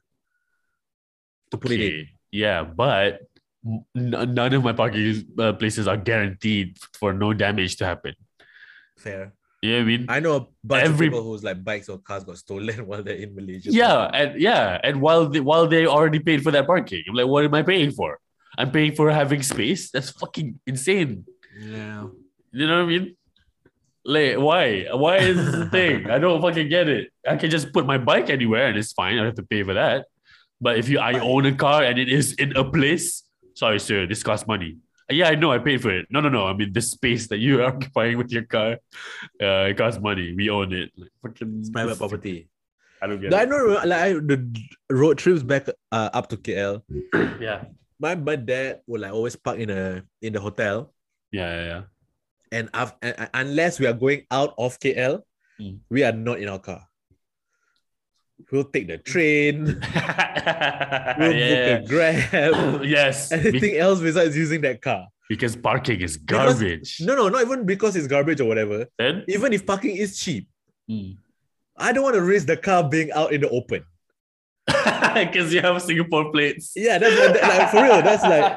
to 1.51 1.59
put 1.59 1.73
it 1.73 1.81
in. 1.81 2.09
Yeah, 2.31 2.63
but 2.63 3.27
n- 3.67 3.85
none 3.95 4.55
of 4.55 4.63
my 4.63 4.73
parking 4.73 5.27
uh, 5.39 5.53
places 5.55 5.89
are 5.89 5.97
guaranteed 5.97 6.79
for 6.95 7.13
no 7.13 7.33
damage 7.33 7.77
to 7.77 7.87
happen. 7.87 8.15
Fair. 8.97 9.33
You 9.65 9.73
know 9.73 9.81
I 9.81 9.85
mean? 9.85 10.03
I 10.13 10.19
know 10.21 10.35
a 10.37 10.47
bunch 10.63 10.85
Every- 10.85 11.07
of 11.09 11.13
people 11.13 11.25
whose 11.25 11.43
like 11.49 11.65
bikes 11.65 11.89
or 11.89 11.97
cars 11.99 12.23
got 12.29 12.37
stolen 12.37 12.85
while 12.89 13.03
they're 13.03 13.17
in 13.25 13.33
Malaysia. 13.35 13.71
yeah, 13.73 14.11
and 14.13 14.37
yeah, 14.41 14.79
and 14.85 15.01
while 15.01 15.25
they, 15.33 15.41
while 15.41 15.67
they 15.67 15.87
already 15.87 16.21
paid 16.21 16.43
for 16.45 16.51
that 16.53 16.67
parking, 16.67 17.03
I'm 17.09 17.15
like, 17.17 17.27
what 17.33 17.45
am 17.49 17.55
I 17.55 17.63
paying 17.63 17.93
for? 17.93 18.19
I'm 18.61 18.71
paying 18.71 18.93
for 18.95 19.11
having 19.11 19.43
space. 19.43 19.91
That's 19.91 20.11
fucking 20.11 20.61
insane. 20.67 21.25
Yeah. 21.59 22.07
You 22.53 22.67
know 22.69 22.85
what 22.85 22.93
I 22.93 22.93
mean? 22.93 23.17
Like, 24.05 24.37
why? 24.37 24.87
Why 24.93 25.17
is 25.19 25.37
this 25.41 25.55
a 25.55 25.67
thing? 25.77 26.11
I 26.11 26.19
don't 26.19 26.43
fucking 26.45 26.69
get 26.69 26.89
it. 26.89 27.09
I 27.27 27.37
can 27.41 27.49
just 27.51 27.73
put 27.73 27.87
my 27.87 27.97
bike 27.99 28.29
anywhere 28.29 28.69
and 28.69 28.77
it's 28.77 28.93
fine. 28.93 29.15
I 29.15 29.17
don't 29.17 29.33
have 29.33 29.41
to 29.43 29.49
pay 29.55 29.63
for 29.65 29.75
that. 29.75 30.07
But 30.61 30.79
if 30.79 30.89
you 30.93 30.99
I 31.01 31.19
own 31.19 31.47
a 31.47 31.55
car 31.57 31.83
and 31.83 31.99
it 31.99 32.09
is 32.09 32.35
in 32.35 32.55
a 32.57 32.65
place, 32.65 33.25
sorry, 33.55 33.81
sir, 33.81 34.07
this 34.07 34.23
costs 34.23 34.47
money. 34.47 34.77
Yeah, 35.11 35.29
I 35.29 35.35
know 35.35 35.53
I 35.53 35.59
paid 35.59 35.83
for 35.83 35.91
it. 35.91 36.07
No, 36.11 36.21
no, 36.21 36.29
no. 36.29 36.47
I 36.47 36.55
mean 36.55 36.73
the 36.73 36.81
space 36.81 37.29
that 37.29 37.39
you 37.39 37.61
are 37.61 37.65
occupying 37.73 38.17
with 38.17 38.33
your 38.33 38.45
car, 38.45 38.79
uh, 39.43 39.69
it 39.69 39.77
costs 39.77 40.01
money. 40.01 40.33
We 40.35 40.49
own 40.51 40.73
it. 40.73 40.91
Like, 40.97 41.11
fucking 41.23 41.61
It's 41.61 41.71
private 41.71 41.99
property. 41.99 42.49
I 43.03 43.07
don't 43.07 43.21
get 43.21 43.35
I 43.35 43.43
it. 43.43 43.49
know 43.51 43.81
like 43.85 44.01
I, 44.01 44.13
the 44.15 44.41
road 44.89 45.19
trips 45.19 45.43
back 45.43 45.69
uh, 45.93 46.09
up 46.15 46.29
to 46.31 46.37
KL. 46.37 46.81
Yeah. 47.41 47.65
My 48.01 48.15
my 48.17 48.37
dad 48.37 48.81
would 48.89 49.01
like 49.03 49.13
always 49.13 49.37
park 49.37 49.59
in 49.59 49.71
a 49.71 50.03
in 50.23 50.33
the 50.33 50.41
hotel. 50.41 50.93
Yeah, 51.31 51.51
yeah, 51.55 51.65
yeah. 51.67 51.83
And, 52.53 52.69
af- 52.75 52.97
and 53.03 53.15
and 53.19 53.31
unless 53.35 53.79
we 53.79 53.87
are 53.87 53.93
going 53.97 54.25
out 54.31 54.55
of 54.59 54.79
KL, 54.81 55.23
Mm. 55.61 55.79
we 55.89 56.03
are 56.03 56.11
not 56.11 56.41
in 56.43 56.49
our 56.51 56.59
car. 56.59 56.83
We'll 58.51 58.65
take 58.65 58.89
the 58.89 58.99
train, 58.99 59.65
we'll 61.19 61.33
yeah. 61.33 61.79
book 61.79 61.85
a 61.85 61.89
grab, 61.89 62.85
yes. 62.85 63.29
be- 63.31 63.37
anything 63.37 63.77
else 63.77 64.01
besides 64.01 64.37
using 64.37 64.61
that 64.63 64.83
car. 64.83 65.07
because 65.29 65.57
parking 65.57 66.01
is 66.01 66.19
Because- 66.19 66.61
garbage. 66.61 67.01
No, 67.01 67.15
no, 67.15 67.29
not 67.29 67.43
even 67.43 67.65
because 67.65 67.97
it's 67.97 68.07
garbage 68.07 68.41
or 68.41 68.45
whatever. 68.47 68.87
Then 68.99 69.25
Even 69.29 69.53
if 69.53 69.65
parking 69.67 69.97
is 69.97 70.19
cheap, 70.19 70.49
Mm. 70.91 71.17
I 71.79 71.93
don't 71.93 72.03
want 72.05 72.15
to 72.17 72.23
risk 72.23 72.47
the 72.47 72.57
car 72.59 72.87
being 72.89 73.11
out 73.13 73.33
in 73.33 73.41
the 73.41 73.49
open. 73.49 73.85
because 74.67 75.53
you 75.55 75.61
have 75.63 75.81
Singapore 75.81 76.31
plates. 76.31 76.73
Yeah, 76.77 76.99
that's 76.99 77.17
that- 77.17 77.43
like 77.43 77.71
for 77.71 77.83
real. 77.83 78.03
That's 78.03 78.23
like 78.23 78.53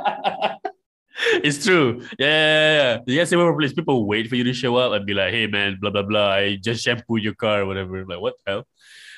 it's 1.44 1.64
true. 1.66 2.02
Yeah, 2.20 2.28
yeah, 2.28 2.94
yeah. 3.08 3.16
yeah. 3.20 3.24
Singapore 3.24 3.58
plates, 3.58 3.74
people 3.74 4.06
wait 4.06 4.28
for 4.28 4.36
you 4.36 4.44
to 4.44 4.54
show 4.54 4.76
up 4.76 4.92
and 4.94 5.06
be 5.06 5.14
like, 5.14 5.32
hey 5.34 5.48
man, 5.48 5.78
blah 5.80 5.90
blah 5.92 6.04
blah. 6.04 6.32
I 6.32 6.58
just 6.58 6.84
shampooed 6.84 7.24
your 7.24 7.34
car 7.36 7.62
or 7.62 7.66
whatever. 7.66 8.06
Like, 8.06 8.20
what 8.20 8.34
the 8.46 8.52
hell? 8.52 8.68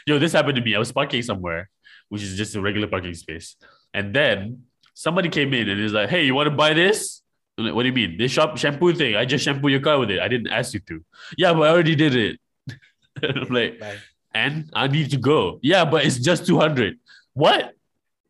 Yo, 0.09 0.17
this 0.17 0.33
happened 0.33 0.55
to 0.55 0.61
me. 0.63 0.73
I 0.73 0.79
was 0.79 0.91
parking 0.91 1.21
somewhere, 1.21 1.69
which 2.09 2.23
is 2.23 2.35
just 2.35 2.55
a 2.55 2.61
regular 2.61 2.87
parking 2.87 3.13
space. 3.13 3.55
And 3.93 4.11
then 4.11 4.63
somebody 4.95 5.29
came 5.29 5.53
in 5.53 5.69
and 5.69 5.79
is 5.79 5.93
like, 5.93 6.09
hey, 6.09 6.25
you 6.25 6.33
want 6.33 6.49
to 6.49 6.55
buy 6.55 6.73
this? 6.73 7.21
I'm 7.59 7.65
like, 7.65 7.75
what 7.75 7.83
do 7.83 7.89
you 7.89 7.93
mean? 7.93 8.17
This 8.17 8.31
shop 8.31 8.57
shampoo 8.57 8.91
thing. 8.93 9.15
I 9.15 9.25
just 9.25 9.43
shampoo 9.45 9.67
your 9.67 9.81
car 9.81 9.99
with 9.99 10.09
it. 10.09 10.19
I 10.19 10.27
didn't 10.27 10.47
ask 10.47 10.73
you 10.73 10.79
to. 10.79 11.05
Yeah, 11.37 11.53
but 11.53 11.61
I 11.61 11.69
already 11.69 11.95
did 11.95 12.15
it. 12.15 12.39
and 13.21 13.37
I'm 13.37 13.53
like, 13.53 13.79
Like, 13.79 13.99
and 14.33 14.71
I 14.73 14.87
need 14.87 15.11
to 15.11 15.17
go. 15.17 15.59
Yeah, 15.61 15.85
but 15.85 16.05
it's 16.05 16.17
just 16.17 16.47
200. 16.47 16.97
What? 17.33 17.73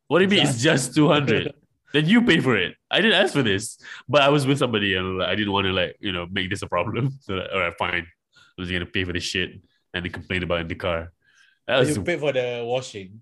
What 0.08 0.20
do 0.20 0.26
you 0.26 0.30
mean 0.30 0.46
it's 0.46 0.62
just 0.62 0.94
200? 0.96 1.54
then 1.94 2.08
you 2.08 2.24
pay 2.24 2.42
for 2.42 2.58
it. 2.58 2.76
I 2.92 3.00
didn't 3.00 3.24
ask 3.24 3.32
for 3.34 3.44
this. 3.44 3.78
But 4.10 4.24
I 4.24 4.28
was 4.30 4.46
with 4.46 4.58
somebody 4.58 4.96
and 4.96 5.24
I 5.24 5.34
didn't 5.36 5.54
want 5.54 5.64
to 5.66 5.72
like, 5.72 5.96
you 6.02 6.12
know, 6.12 6.28
make 6.30 6.50
this 6.50 6.62
a 6.62 6.68
problem. 6.68 7.14
So 7.22 7.36
like, 7.36 7.48
all 7.54 7.60
right, 7.62 7.74
fine. 7.80 8.06
I 8.36 8.62
was 8.62 8.70
gonna 8.70 8.86
pay 8.86 9.06
for 9.06 9.14
this 9.14 9.24
shit 9.24 9.62
and 9.94 10.04
they 10.04 10.10
complained 10.10 10.44
about 10.44 10.58
it 10.58 10.62
in 10.62 10.68
the 10.68 10.76
car. 10.76 11.14
That 11.70 11.80
was 11.86 11.96
you 11.96 12.02
pay 12.04 12.18
for 12.18 12.34
the 12.34 12.64
washing. 12.66 13.22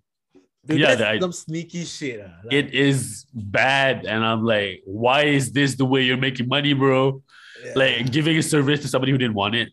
Dude, 0.65 0.79
Yeah, 0.79 0.95
that's 0.95 1.01
that 1.01 1.21
some 1.21 1.33
sneaky 1.33 1.83
shit. 1.83 2.21
ah. 2.25 2.31
Like, 2.45 2.53
it 2.53 2.73
is 2.73 3.25
bad. 3.33 4.05
And 4.05 4.23
I'm 4.23 4.43
like, 4.43 4.81
why 4.85 5.23
is 5.23 5.51
this 5.51 5.75
the 5.75 5.83
way 5.83 6.03
you're 6.03 6.15
making 6.17 6.47
money, 6.47 6.71
bro? 6.73 7.21
yeah. 7.65 7.73
Like 7.75 8.11
giving 8.11 8.37
a 8.37 8.41
service 8.43 8.81
to 8.83 8.87
somebody 8.87 9.11
who 9.11 9.17
didn't 9.17 9.33
want 9.35 9.55
it. 9.55 9.69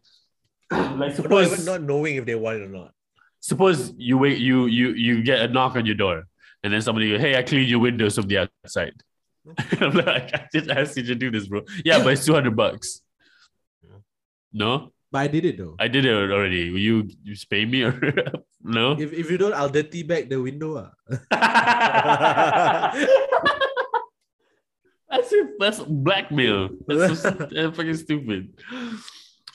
Like 0.72 0.98
not 0.98 1.14
suppose 1.14 1.52
even 1.52 1.64
not 1.64 1.82
knowing 1.82 2.16
if 2.16 2.24
they 2.26 2.34
want 2.34 2.58
it 2.58 2.62
or 2.64 2.68
not. 2.68 2.90
suppose 3.38 3.92
you 3.96 4.18
wait 4.18 4.38
you 4.38 4.66
you 4.66 4.88
you 4.90 5.22
get 5.22 5.38
a 5.46 5.48
knock 5.48 5.76
on 5.76 5.84
your 5.86 5.94
door 5.94 6.24
and 6.64 6.72
then 6.72 6.80
somebody 6.80 7.10
goes, 7.10 7.20
hey 7.20 7.36
i 7.36 7.42
cleaned 7.42 7.68
your 7.68 7.78
windows 7.78 8.14
from 8.16 8.26
the 8.26 8.38
outside 8.42 8.94
i'm 9.82 9.92
like 9.92 10.32
i 10.34 10.48
just 10.54 10.70
asked 10.70 10.96
you 10.96 11.02
to 11.04 11.14
do 11.14 11.30
this 11.30 11.46
bro 11.46 11.60
yeah 11.84 11.98
but 12.02 12.14
it's 12.14 12.24
200 12.24 12.56
bucks 12.56 13.02
no 14.52 14.92
But 15.14 15.22
I 15.22 15.28
did 15.30 15.46
it 15.46 15.54
though. 15.62 15.78
i 15.78 15.86
did 15.86 16.02
it 16.02 16.10
already 16.10 16.74
will 16.74 16.82
you 16.82 17.06
you 17.22 17.38
pay 17.46 17.62
me 17.62 17.86
or 17.86 17.94
no 18.66 18.98
If, 18.98 19.14
if 19.14 19.30
you 19.30 19.38
don't, 19.38 19.54
I'll 19.54 19.70
dirty 19.70 20.02
back 20.02 20.26
the 20.26 20.42
window. 20.42 20.82
ah. 20.82 20.90
that's 25.10 25.30
that's 25.62 25.78
blackmail 25.86 26.74
that's 26.90 27.22
so 27.22 27.30
that's 27.54 27.76
fucking 27.78 27.94
stupid 27.94 28.50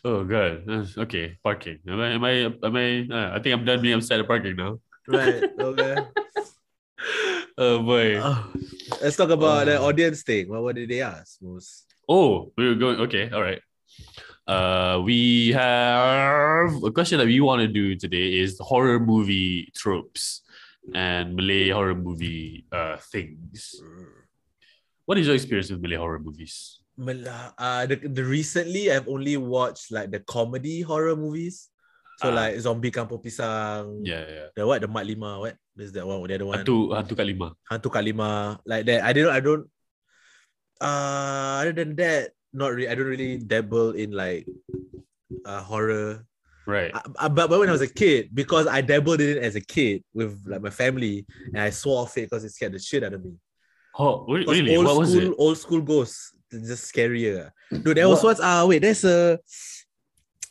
oh 0.07 0.23
god 0.23 0.63
okay 0.95 1.35
parking 1.43 1.79
am 1.87 1.99
i 1.99 2.07
am 2.15 2.23
i 2.23 2.33
am 2.47 2.75
i 2.79 2.87
uh, 3.11 3.35
i 3.35 3.37
think 3.43 3.51
i'm 3.59 3.65
done 3.67 3.81
being 3.83 3.95
upset 3.99 4.19
at 4.23 4.27
parking 4.27 4.55
now 4.55 4.79
right. 5.11 5.43
Okay. 5.59 5.95
oh 7.59 7.83
boy 7.83 8.15
Oh, 8.23 8.47
let's 9.03 9.17
talk 9.19 9.31
about 9.35 9.65
the 9.67 9.75
Oh. 9.79 9.87
audience 9.91 10.23
thing. 10.23 10.47
What, 10.47 10.63
what 10.63 10.75
did 10.79 10.87
they 10.87 11.01
ask 11.01 11.41
most? 11.41 11.85
Oh, 12.07 12.53
we 12.57 12.69
were 12.69 12.75
going. 12.77 12.99
Okay, 13.09 13.29
all 13.29 13.41
right. 13.41 13.61
Uh, 14.49 14.97
we 15.05 15.53
have 15.53 16.73
a 16.81 16.89
question 16.89 17.21
that 17.21 17.29
we 17.29 17.37
want 17.37 17.61
to 17.61 17.69
do 17.69 17.93
today 17.93 18.41
is 18.41 18.57
horror 18.57 18.97
movie 18.97 19.69
tropes 19.77 20.41
and 20.97 21.37
Malay 21.37 21.69
horror 21.69 21.93
movie 21.93 22.65
uh 22.73 22.97
things. 23.13 23.77
What 25.05 25.21
is 25.21 25.29
your 25.29 25.37
experience 25.37 25.69
with 25.69 25.85
Malay 25.85 26.01
horror 26.01 26.17
movies? 26.17 26.81
Uh, 26.97 27.85
the, 27.85 27.95
the 28.09 28.25
recently 28.25 28.89
I've 28.89 29.05
only 29.07 29.37
watched 29.37 29.93
like 29.93 30.09
the 30.09 30.19
comedy 30.25 30.81
horror 30.81 31.13
movies. 31.15 31.69
So 32.17 32.33
Ah. 32.33 32.35
like 32.35 32.59
Zombie 32.59 32.91
Kampung 32.91 33.21
Pisang, 33.23 34.01
Yeah, 34.03 34.25
yeah. 34.27 34.47
the 34.51 34.65
what 34.67 34.81
the 34.83 34.89
Mat 34.91 35.05
Lima, 35.07 35.39
what 35.39 35.55
is 35.79 35.93
that 35.95 36.03
one? 36.03 36.19
The 36.27 36.35
other 36.35 36.49
one, 36.49 36.59
Hantu 36.65 36.91
Hantu 36.91 37.13
Kak 37.15 37.23
Limah. 37.29 37.51
Hantu 37.71 37.87
Kak 37.87 38.03
Limah, 38.03 38.59
like 38.67 38.83
that. 38.91 39.05
I 39.07 39.13
don't, 39.15 39.31
I 39.31 39.39
don't. 39.39 39.63
Uh, 40.83 41.63
other 41.63 41.71
than 41.71 41.95
that, 41.95 42.35
not 42.53 42.73
really. 42.73 42.87
I 42.89 42.95
don't 42.95 43.05
really 43.07 43.37
dabble 43.37 43.91
in 43.91 44.11
like 44.11 44.45
uh 45.45 45.61
horror. 45.61 46.25
Right. 46.67 46.93
Uh, 46.93 47.01
uh, 47.17 47.29
but, 47.29 47.49
but 47.49 47.59
when 47.59 47.69
I 47.69 47.71
was 47.71 47.81
a 47.81 47.87
kid, 47.87 48.29
because 48.33 48.67
I 48.67 48.81
dabbled 48.81 49.21
in 49.21 49.37
it 49.37 49.43
as 49.43 49.55
a 49.55 49.61
kid 49.61 50.03
with 50.13 50.39
like 50.45 50.61
my 50.61 50.69
family, 50.69 51.25
and 51.53 51.59
I 51.61 51.69
swore 51.71 52.03
off 52.03 52.17
it 52.17 52.29
because 52.29 52.43
it 52.43 52.51
scared 52.51 52.73
the 52.73 52.79
shit 52.79 53.03
out 53.03 53.13
of 53.13 53.25
me. 53.25 53.33
Oh, 53.97 54.25
really? 54.27 54.75
old 54.77 54.85
What 54.85 54.97
was 54.97 55.11
school, 55.11 55.31
it? 55.31 55.35
old 55.37 55.57
school 55.57 55.81
ghosts, 55.81 56.33
just 56.51 56.93
scarier. 56.93 57.49
Dude, 57.71 57.97
there 57.97 58.07
was 58.07 58.19
What? 58.23 58.37
once. 58.37 58.39
Uh, 58.39 58.65
wait, 58.67 58.79
there's 58.83 59.03
a. 59.03 59.39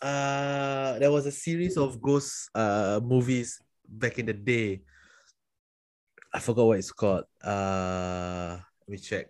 Uh, 0.01 0.99
there 0.99 1.11
was 1.11 1.27
a 1.27 1.33
series 1.33 1.77
of 1.77 2.01
ghost 2.01 2.51
uh 2.55 3.01
movies 3.03 3.61
back 3.89 4.19
in 4.19 4.27
the 4.27 4.33
day. 4.33 4.83
I 6.35 6.39
forgot 6.41 6.67
what 6.67 6.79
it's 6.79 6.93
called. 6.93 7.25
Uh, 7.43 8.59
let 8.87 8.89
me 8.93 8.99
check. 8.99 9.27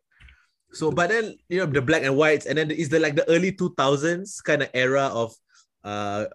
So, 0.72 0.90
but 0.90 1.08
then 1.08 1.36
you 1.48 1.58
know 1.58 1.66
the 1.66 1.82
black 1.82 2.02
and 2.02 2.16
whites, 2.16 2.46
and 2.46 2.58
then 2.58 2.70
is 2.70 2.88
the 2.88 3.00
like 3.00 3.16
the 3.16 3.28
early 3.28 3.52
two 3.52 3.74
thousands 3.76 4.40
kind 4.40 4.62
of 4.62 4.70
era 4.74 5.06
of 5.12 5.34
uh 5.84 6.26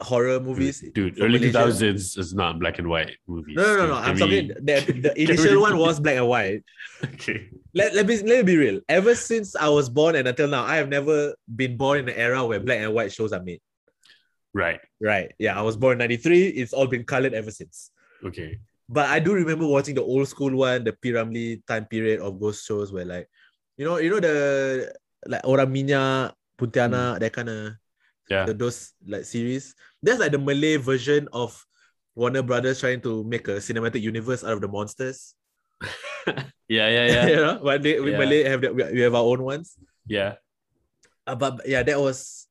horror 0.00 0.40
movies. 0.40 0.84
Dude, 0.94 1.20
early 1.20 1.38
two 1.38 1.52
thousands 1.52 2.16
is 2.16 2.34
not 2.34 2.58
black 2.58 2.78
and 2.78 2.88
white 2.88 3.16
movies. 3.26 3.56
No, 3.56 3.64
no, 3.64 3.76
no, 3.76 3.86
no. 3.88 3.94
I'm 3.94 4.16
talking 4.16 4.48
the, 4.48 4.80
the 5.02 5.12
initial 5.22 5.60
one 5.60 5.78
was 5.84 6.00
black 6.00 6.16
and 6.16 6.28
white. 6.28 6.64
Okay. 7.04 7.48
let, 7.74 7.94
let 7.94 8.06
me 8.06 8.16
let 8.22 8.38
me 8.38 8.42
be 8.42 8.56
real. 8.56 8.80
Ever 8.88 9.14
since 9.14 9.56
I 9.56 9.68
was 9.68 9.88
born 9.88 10.16
and 10.16 10.26
until 10.26 10.48
now, 10.48 10.64
I 10.64 10.76
have 10.76 10.88
never 10.88 11.34
been 11.54 11.76
born 11.76 12.00
in 12.00 12.08
an 12.08 12.16
era 12.16 12.44
where 12.46 12.60
black 12.60 12.78
and 12.78 12.94
white 12.94 13.12
shows 13.12 13.32
are 13.32 13.42
made. 13.42 13.60
Right. 14.54 14.80
Right. 15.00 15.32
Yeah, 15.38 15.58
I 15.58 15.62
was 15.62 15.76
born 15.76 15.92
in 15.92 15.98
93. 15.98 16.48
It's 16.48 16.72
all 16.72 16.86
been 16.86 17.04
colored 17.04 17.34
ever 17.34 17.50
since. 17.50 17.90
Okay. 18.24 18.58
But 18.88 19.08
I 19.08 19.18
do 19.18 19.32
remember 19.32 19.66
watching 19.66 19.94
the 19.94 20.02
old 20.02 20.28
school 20.28 20.54
one, 20.54 20.84
the 20.84 20.92
P. 20.92 21.10
Ramlee 21.12 21.64
time 21.66 21.86
period 21.86 22.20
of 22.20 22.38
ghost 22.38 22.66
shows 22.66 22.92
where 22.92 23.06
like, 23.06 23.28
you 23.76 23.84
know, 23.84 23.96
you 23.98 24.10
know 24.10 24.20
the 24.20 24.36
like 25.26 25.42
Orang 25.44 25.70
Minyak, 25.72 26.32
Pontianak, 26.58 27.20
that 27.20 27.32
kind 27.32 27.48
of 27.48 27.72
Yeah, 28.30 28.46
the- 28.46 28.54
those 28.54 28.92
like 29.06 29.24
series. 29.24 29.74
That's 30.02 30.18
like 30.20 30.32
the 30.32 30.38
Malay 30.38 30.76
version 30.76 31.28
of 31.32 31.54
Warner 32.14 32.42
Brothers 32.42 32.80
trying 32.80 33.00
to 33.02 33.24
make 33.24 33.46
a 33.48 33.58
cinematic 33.62 34.00
universe 34.02 34.44
out 34.44 34.52
of 34.56 34.60
the 34.60 34.68
monsters. 34.68 35.34
Yeah, 36.70 36.88
yeah, 36.88 37.06
yeah. 37.10 37.26
you 37.32 37.36
know, 37.36 37.60
but 37.62 37.82
they, 37.82 38.00
we 38.00 38.12
Yeah. 38.12 38.18
Malay 38.18 38.42
have 38.48 38.60
that 38.62 38.72
we 38.72 39.00
have 39.04 39.12
our 39.14 39.26
own 39.28 39.42
ones. 39.42 39.76
yeah. 40.06 40.40
Uh, 41.26 41.34
but 41.36 41.58
but 41.60 41.68
yeah, 41.68 41.82
that 41.82 42.00
was 42.00 42.48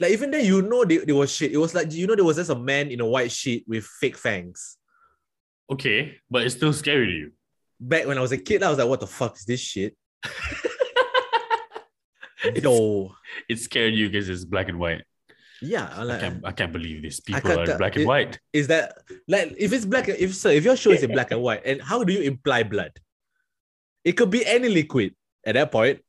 like 0.00 0.12
even 0.12 0.30
then 0.30 0.44
you 0.44 0.62
know 0.62 0.84
they, 0.84 0.98
they 1.04 1.12
was 1.12 1.32
shit. 1.34 1.50
It 1.52 1.58
was 1.58 1.74
like 1.74 1.90
you 1.92 2.06
know 2.06 2.14
there 2.14 2.24
was 2.24 2.36
just 2.36 2.50
a 2.50 2.58
man 2.58 2.88
in 2.94 3.00
a 3.00 3.06
white 3.08 3.32
sheet 3.32 3.64
with 3.66 3.84
fake 3.84 4.16
fangs. 4.16 4.76
Okay, 5.68 6.16
but 6.30 6.44
it's 6.46 6.54
still 6.54 6.72
scary 6.72 7.06
to 7.06 7.12
you. 7.12 7.28
Back 7.80 8.06
when 8.06 8.18
I 8.18 8.20
was 8.20 8.32
a 8.32 8.38
kid, 8.38 8.62
I 8.62 8.68
was 8.70 8.78
like, 8.78 8.88
what 8.88 9.00
the 9.00 9.06
fuck 9.06 9.36
is 9.36 9.44
this 9.44 9.60
shit? 9.60 9.96
Yo. 12.62 13.12
It 13.48 13.58
scared 13.58 13.94
you 13.94 14.08
because 14.08 14.28
it's 14.28 14.44
black 14.44 14.68
and 14.68 14.78
white. 14.78 15.02
Yeah, 15.62 15.88
I'm 15.96 16.10
I 16.10 16.18
can't, 16.20 16.46
I 16.46 16.52
can't 16.52 16.72
believe 16.72 17.02
this. 17.02 17.20
People 17.20 17.58
are 17.58 17.78
black 17.78 17.94
and 17.96 18.02
it- 18.02 18.06
white. 18.06 18.38
is 18.52 18.66
that 18.68 18.98
like 19.28 19.54
if 19.56 19.72
it's 19.72 19.86
black 19.86 20.08
if 20.08 20.34
so 20.34 20.50
if 20.50 20.64
your 20.64 20.76
show 20.76 20.90
is 20.90 21.02
in 21.02 21.12
black 21.12 21.30
and 21.30 21.40
white 21.40 21.62
and 21.64 21.80
how 21.80 22.04
do 22.04 22.12
you 22.12 22.20
imply 22.20 22.62
blood 22.62 22.92
it 24.04 24.12
could 24.12 24.30
be 24.30 24.44
any 24.44 24.68
liquid 24.68 25.14
at 25.46 25.54
that 25.54 25.72
point 25.72 26.00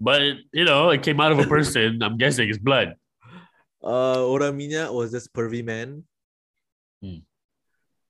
But 0.00 0.22
you 0.52 0.64
know, 0.64 0.90
it 0.90 1.02
came 1.02 1.20
out 1.20 1.30
of 1.32 1.38
a 1.38 1.46
person. 1.46 2.02
I'm 2.02 2.18
guessing 2.18 2.48
it's 2.48 2.58
blood. 2.58 2.94
uh 3.82 4.18
orang 4.26 4.58
minyak 4.58 4.90
was 4.90 5.14
this 5.14 5.30
pervy 5.30 5.62
man 5.62 6.02
Hmm. 6.98 7.22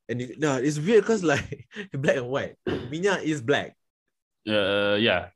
And 0.09 0.21
you, 0.21 0.35
no 0.39 0.57
it's 0.57 0.79
weird 0.79 1.03
because 1.05 1.23
like 1.23 1.69
black 1.93 2.17
and 2.17 2.29
white 2.29 2.57
minyak 2.67 3.23
is 3.23 3.41
black 3.41 3.77
Uh, 4.49 4.97
yeah. 4.97 5.29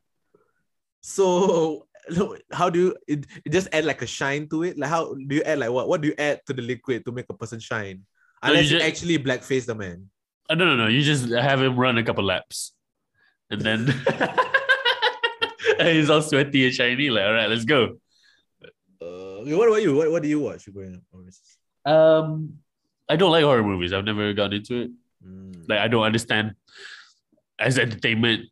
so 1.00 1.86
how 2.52 2.68
do 2.70 2.78
you 2.78 2.90
it, 3.06 3.26
it 3.44 3.50
just 3.52 3.68
add 3.72 3.84
like 3.84 4.02
a 4.02 4.06
shine 4.06 4.48
to 4.48 4.62
it 4.64 4.78
like 4.78 4.90
how 4.90 5.14
do 5.14 5.34
you 5.36 5.42
add 5.44 5.58
like 5.58 5.70
what 5.70 5.86
what 5.88 6.00
do 6.00 6.08
you 6.08 6.16
add 6.18 6.40
to 6.46 6.52
the 6.52 6.62
liquid 6.62 7.04
to 7.04 7.12
make 7.12 7.26
a 7.30 7.34
person 7.36 7.60
shine 7.60 8.02
No, 8.42 8.50
you 8.50 8.58
unless 8.58 8.70
you, 8.72 8.80
actually 8.82 9.18
blackface 9.22 9.66
the 9.66 9.74
man 9.76 10.08
Uh, 10.50 10.58
no, 10.58 10.66
no, 10.66 10.74
no. 10.74 10.88
You 10.90 11.00
just 11.06 11.30
have 11.30 11.62
him 11.62 11.78
run 11.78 11.96
a 11.96 12.04
couple 12.04 12.26
laps, 12.26 12.74
and 13.48 13.62
then 13.62 13.86
and 15.78 15.88
he's 15.94 16.10
all 16.10 16.20
sweaty 16.20 16.66
and 16.66 16.74
shiny. 16.74 17.08
Like, 17.14 17.24
all 17.24 17.32
right, 17.38 17.48
let's 17.48 17.64
go. 17.64 17.96
uh 19.00 19.46
what 19.58 19.68
about 19.70 19.82
you 19.82 19.94
what, 19.94 20.10
what 20.10 20.22
do 20.22 20.28
you 20.28 20.40
watch 20.42 20.66
growing 20.74 20.98
up 20.98 21.06
Um, 21.86 22.58
I 23.08 23.16
don't 23.16 23.30
like 23.30 23.44
horror 23.44 23.62
movies. 23.62 23.92
I've 23.92 24.04
never 24.04 24.32
gotten 24.32 24.58
into 24.58 24.82
it. 24.82 24.90
Mm. 25.26 25.68
Like, 25.68 25.80
I 25.80 25.88
don't 25.88 26.04
understand 26.04 26.54
as 27.58 27.78
entertainment. 27.78 28.46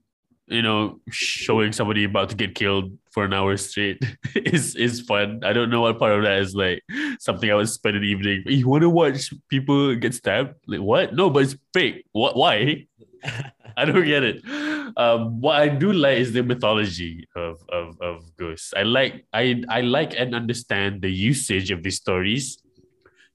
You 0.47 0.63
know, 0.63 0.99
showing 1.11 1.71
somebody 1.71 2.03
about 2.03 2.31
to 2.31 2.35
get 2.35 2.57
killed 2.57 2.99
for 3.13 3.25
an 3.25 3.33
hour 3.33 3.57
straight 3.57 4.03
is 4.35 4.75
is 4.75 5.01
fun. 5.01 5.43
I 5.45 5.53
don't 5.53 5.71
know 5.71 5.83
what 5.83 5.99
part 6.01 6.13
of 6.13 6.25
that 6.25 6.39
is 6.39 6.57
like 6.57 6.83
something 7.21 7.49
I 7.49 7.55
would 7.55 7.69
spend 7.69 7.97
an 7.97 8.03
evening. 8.03 8.43
You 8.47 8.69
want 8.69 8.83
to 8.83 8.91
watch 8.91 9.33
people 9.49 9.95
get 9.95 10.13
stabbed? 10.13 10.55
Like 10.67 10.81
what? 10.81 11.15
No, 11.15 11.31
but 11.31 11.45
it's 11.45 11.57
fake. 11.73 12.05
What? 12.11 12.37
Why? 12.37 12.87
I 13.77 13.85
don't 13.85 14.05
get 14.05 14.25
it. 14.25 14.43
Um, 14.97 15.41
what 15.41 15.57
I 15.57 15.69
do 15.69 15.93
like 15.93 16.19
is 16.19 16.33
the 16.33 16.43
mythology 16.43 17.29
of, 17.37 17.63
of, 17.69 18.01
of 18.01 18.37
ghosts. 18.37 18.75
I 18.77 18.83
like 18.83 19.27
I 19.33 19.63
I 19.69 19.83
like 19.83 20.15
and 20.19 20.35
understand 20.35 21.03
the 21.03 21.11
usage 21.11 21.71
of 21.71 21.83
these 21.83 21.97
stories 21.97 22.59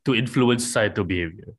to 0.06 0.16
influence 0.16 0.64
societal 0.64 1.04
behavior. 1.04 1.54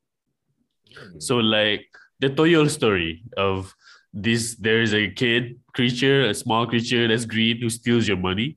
Hmm. 0.97 1.19
So 1.21 1.37
like 1.39 1.87
the 2.21 2.31
Toyol 2.31 2.71
story 2.71 3.23
of 3.37 3.75
this, 4.13 4.55
there 4.57 4.81
is 4.81 4.95
a 4.95 5.11
kid 5.11 5.59
creature, 5.75 6.23
a 6.23 6.35
small 6.35 6.67
creature 6.67 7.07
that's 7.09 7.27
green 7.27 7.59
who 7.59 7.69
steals 7.71 8.09
your 8.09 8.17
money. 8.17 8.57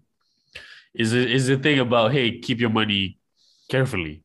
Is 0.93 1.13
a, 1.13 1.19
is 1.27 1.47
the 1.47 1.57
thing 1.57 1.79
about 1.79 2.11
hey, 2.11 2.39
keep 2.39 2.59
your 2.59 2.69
money 2.71 3.19
carefully. 3.69 4.23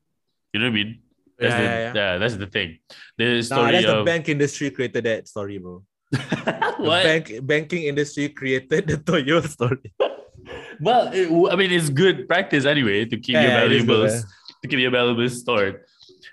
You 0.53 0.61
know 0.61 0.67
what 0.67 0.73
I 0.73 0.75
mean? 0.75 1.03
That's 1.39 1.55
Yeah, 1.55 1.61
the, 1.61 1.65
yeah, 1.79 1.95
yeah. 1.95 2.19
that's 2.19 2.37
the 2.37 2.47
thing. 2.47 2.79
The 3.19 3.25
Nah, 3.37 3.43
story 3.43 3.73
that's 3.73 3.87
the 3.87 4.05
bank 4.05 4.29
industry 4.29 4.71
created 4.71 5.05
that 5.05 5.29
story, 5.29 5.59
bro. 5.59 5.83
The 6.13 6.75
what? 6.79 7.03
bank 7.03 7.33
banking 7.43 7.85
industry 7.85 8.29
created 8.29 8.87
the 8.87 8.97
Toyo 8.99 9.41
story. 9.43 9.93
Well, 10.81 11.11
it, 11.13 11.29
I 11.53 11.57
mean, 11.57 11.71
it's 11.73 11.89
good 11.89 12.29
practice 12.29 12.65
anyway 12.67 13.05
to 13.07 13.17
keep 13.17 13.35
your 13.35 13.43
Yeah, 13.45 13.65
it 13.65 13.73
is 13.73 13.85
good, 13.85 14.11
valuables 14.11 14.27
to 14.65 14.69
keep 14.69 14.81
your 14.81 14.91
valuables 14.91 15.41
stored, 15.41 15.85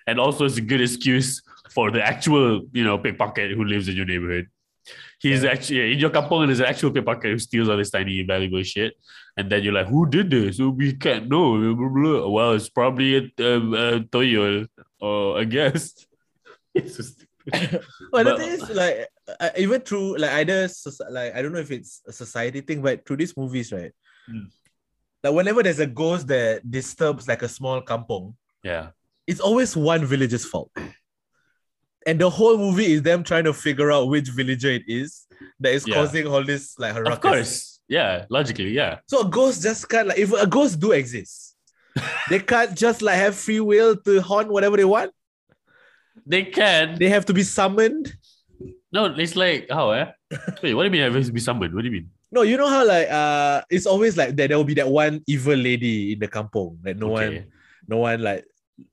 and 0.07 0.19
also 0.19 0.45
it's 0.45 0.57
a 0.57 0.61
good 0.61 0.79
excuse 0.79 1.41
for 1.69 1.91
the 1.91 2.01
actual, 2.01 2.61
you 2.71 2.83
know, 2.83 2.97
pickpocket 2.97 3.51
who 3.51 3.65
lives 3.65 3.89
in 3.89 3.95
your 3.97 4.05
neighborhood. 4.05 4.47
He's 5.19 5.43
actually 5.43 5.93
in 5.93 5.99
your 5.99 6.09
kampong, 6.09 6.43
and 6.43 6.49
there's 6.49 6.61
an 6.61 6.65
actual 6.65 6.91
pickpocket 6.91 7.29
who 7.29 7.39
steals 7.39 7.67
all 7.67 7.77
this 7.77 7.91
tiny 7.91 8.23
valuable 8.23 8.63
shit, 8.63 8.93
and 9.35 9.51
then 9.51 9.63
you're 9.63 9.73
like, 9.73 9.87
"Who 9.87 10.09
did 10.09 10.31
this? 10.31 10.59
We 10.59 10.93
can't 10.93 11.27
know." 11.27 11.59
Blah, 11.59 11.73
blah, 11.73 11.89
blah. 11.89 12.29
Well, 12.29 12.53
it's 12.53 12.69
probably 12.69 13.17
a, 13.17 13.55
um, 13.55 13.73
a 13.73 13.99
Toyo, 13.99 14.65
or 14.99 15.39
a 15.39 15.45
guest. 15.45 16.07
It's 16.73 16.95
so 16.95 17.03
stupid. 17.03 17.83
But 18.13 18.23
the 18.23 18.37
thing 18.37 18.49
is, 18.49 18.69
like, 18.69 19.09
uh, 19.41 19.49
even 19.57 19.81
through 19.81 20.17
like 20.17 20.31
either 20.39 20.69
like 21.09 21.35
I 21.35 21.41
don't 21.41 21.51
know 21.51 21.59
if 21.59 21.71
it's 21.71 22.01
a 22.07 22.13
society 22.13 22.61
thing, 22.61 22.81
but 22.81 23.05
through 23.05 23.17
these 23.17 23.35
movies, 23.35 23.73
right? 23.73 23.91
Mm. 24.31 24.47
Like 25.23 25.33
whenever 25.33 25.61
there's 25.63 25.79
a 25.79 25.85
ghost 25.87 26.27
that 26.27 26.69
disturbs 26.69 27.27
like 27.27 27.41
a 27.43 27.47
small 27.49 27.81
kampong, 27.81 28.35
Yeah, 28.63 28.89
it's 29.27 29.39
always 29.39 29.75
one 29.75 30.05
villager's 30.05 30.45
fault. 30.45 30.71
And 32.07 32.19
the 32.19 32.29
whole 32.29 32.57
movie 32.57 32.93
is 32.93 33.03
them 33.03 33.23
trying 33.23 33.43
to 33.43 33.53
figure 33.53 33.91
out 33.91 34.07
which 34.09 34.29
villager 34.29 34.71
it 34.71 34.83
is 34.87 35.27
that 35.59 35.73
is 35.73 35.87
Yeah. 35.87 35.95
causing 35.95 36.25
all 36.27 36.43
this 36.43 36.77
like 36.79 36.95
ruckus. 36.95 37.13
of 37.13 37.21
course. 37.21 37.79
Yeah, 37.87 38.25
logically, 38.29 38.71
yeah. 38.71 38.99
So 39.07 39.21
a 39.21 39.29
ghost 39.29 39.61
just 39.61 39.87
can't 39.87 40.07
like 40.07 40.17
if 40.17 40.31
a 40.33 40.47
ghost 40.47 40.79
do 40.79 40.91
exist, 40.93 41.55
they 42.29 42.39
can't 42.39 42.75
just 42.75 43.01
like 43.01 43.17
have 43.17 43.35
free 43.35 43.59
will 43.59 43.95
to 43.97 44.21
haunt 44.21 44.49
whatever 44.49 44.77
they 44.77 44.85
want. 44.85 45.11
They 46.25 46.43
can. 46.45 46.97
They 46.97 47.09
have 47.09 47.25
to 47.25 47.33
be 47.33 47.43
summoned. 47.43 48.13
No, 48.91 49.05
it's 49.05 49.35
like 49.35 49.67
how 49.69 49.91
eh? 49.91 50.11
Wait, 50.63 50.73
what 50.73 50.83
do 50.83 50.85
you 50.85 50.91
mean? 50.91 51.01
Have 51.13 51.25
to 51.25 51.31
be 51.31 51.39
summoned? 51.39 51.73
What 51.75 51.81
do 51.81 51.87
you 51.87 51.93
mean? 51.93 52.09
No, 52.31 52.43
you 52.43 52.55
know 52.55 52.69
how 52.69 52.87
like 52.87 53.11
uh 53.11 53.61
it's 53.69 53.85
always 53.85 54.15
like 54.15 54.35
that 54.39 54.47
there 54.47 54.57
will 54.57 54.63
be 54.63 54.75
that 54.75 54.87
one 54.87 55.19
evil 55.27 55.55
lady 55.55 56.13
in 56.13 56.19
the 56.19 56.27
kampong 56.27 56.79
that 56.81 56.95
no 56.97 57.09
one 57.09 57.45
no 57.87 57.97
one 57.97 58.21
like 58.23 58.45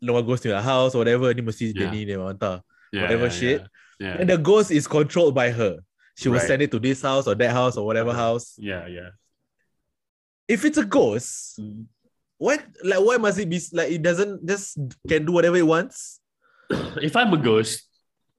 no 0.03 0.13
one 0.15 0.27
goes 0.27 0.41
to 0.43 0.49
your 0.51 0.61
house 0.61 0.95
or 0.95 0.99
whatever 1.07 1.33
ni 1.33 1.43
mesti 1.43 1.71
Yeah. 1.71 1.87
dia 1.87 1.91
ni 1.91 2.05
dia 2.05 2.19
hantar. 2.19 2.63
Yeah, 2.93 3.03
whatever 3.07 3.31
yeah, 3.31 3.39
shit. 3.39 3.61
Yeah. 4.01 4.17
And 4.19 4.29
the 4.31 4.39
ghost 4.39 4.71
is 4.71 4.87
controlled 4.91 5.35
by 5.35 5.51
her. 5.51 5.79
She 6.19 6.29
will 6.29 6.39
Right. 6.43 6.47
send 6.51 6.63
it 6.63 6.71
to 6.75 6.79
this 6.83 7.03
house 7.03 7.27
or 7.31 7.35
that 7.39 7.51
house 7.55 7.79
or 7.79 7.87
whatever 7.87 8.13
house. 8.13 8.59
Yeah, 8.59 8.87
yeah. 8.91 9.11
If 10.49 10.65
it's 10.65 10.79
a 10.79 10.85
ghost, 10.85 11.61
why 12.39 12.59
like 12.83 13.01
why 13.03 13.17
must 13.19 13.39
it 13.39 13.49
be 13.51 13.61
like 13.73 13.91
it 13.91 14.03
doesn't 14.03 14.47
just 14.47 14.79
can 15.07 15.27
do 15.27 15.33
whatever 15.33 15.57
it 15.59 15.67
wants 15.67 16.21
If 17.03 17.15
I'm 17.17 17.33
a 17.35 17.41
ghost 17.41 17.87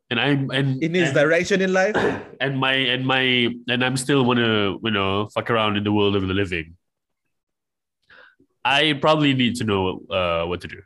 and 0.09 0.19
I'm 0.19 0.49
and 0.51 0.81
in 0.81 0.93
his 0.93 1.09
and, 1.09 1.15
direction 1.15 1.61
in 1.61 1.73
life? 1.73 1.95
and 2.41 2.57
my 2.57 2.73
and 2.73 3.05
my 3.05 3.49
and 3.67 3.83
I'm 3.83 3.97
still 3.97 4.25
wanna 4.25 4.77
you 4.81 4.91
know 4.91 5.29
fuck 5.29 5.49
around 5.49 5.77
in 5.77 5.83
the 5.83 5.91
world 5.91 6.15
of 6.15 6.27
the 6.27 6.33
living, 6.33 6.75
I 8.65 8.93
probably 8.99 9.33
need 9.33 9.55
to 9.57 9.63
know 9.63 10.01
uh 10.09 10.45
what 10.45 10.61
to 10.61 10.67
do. 10.67 10.81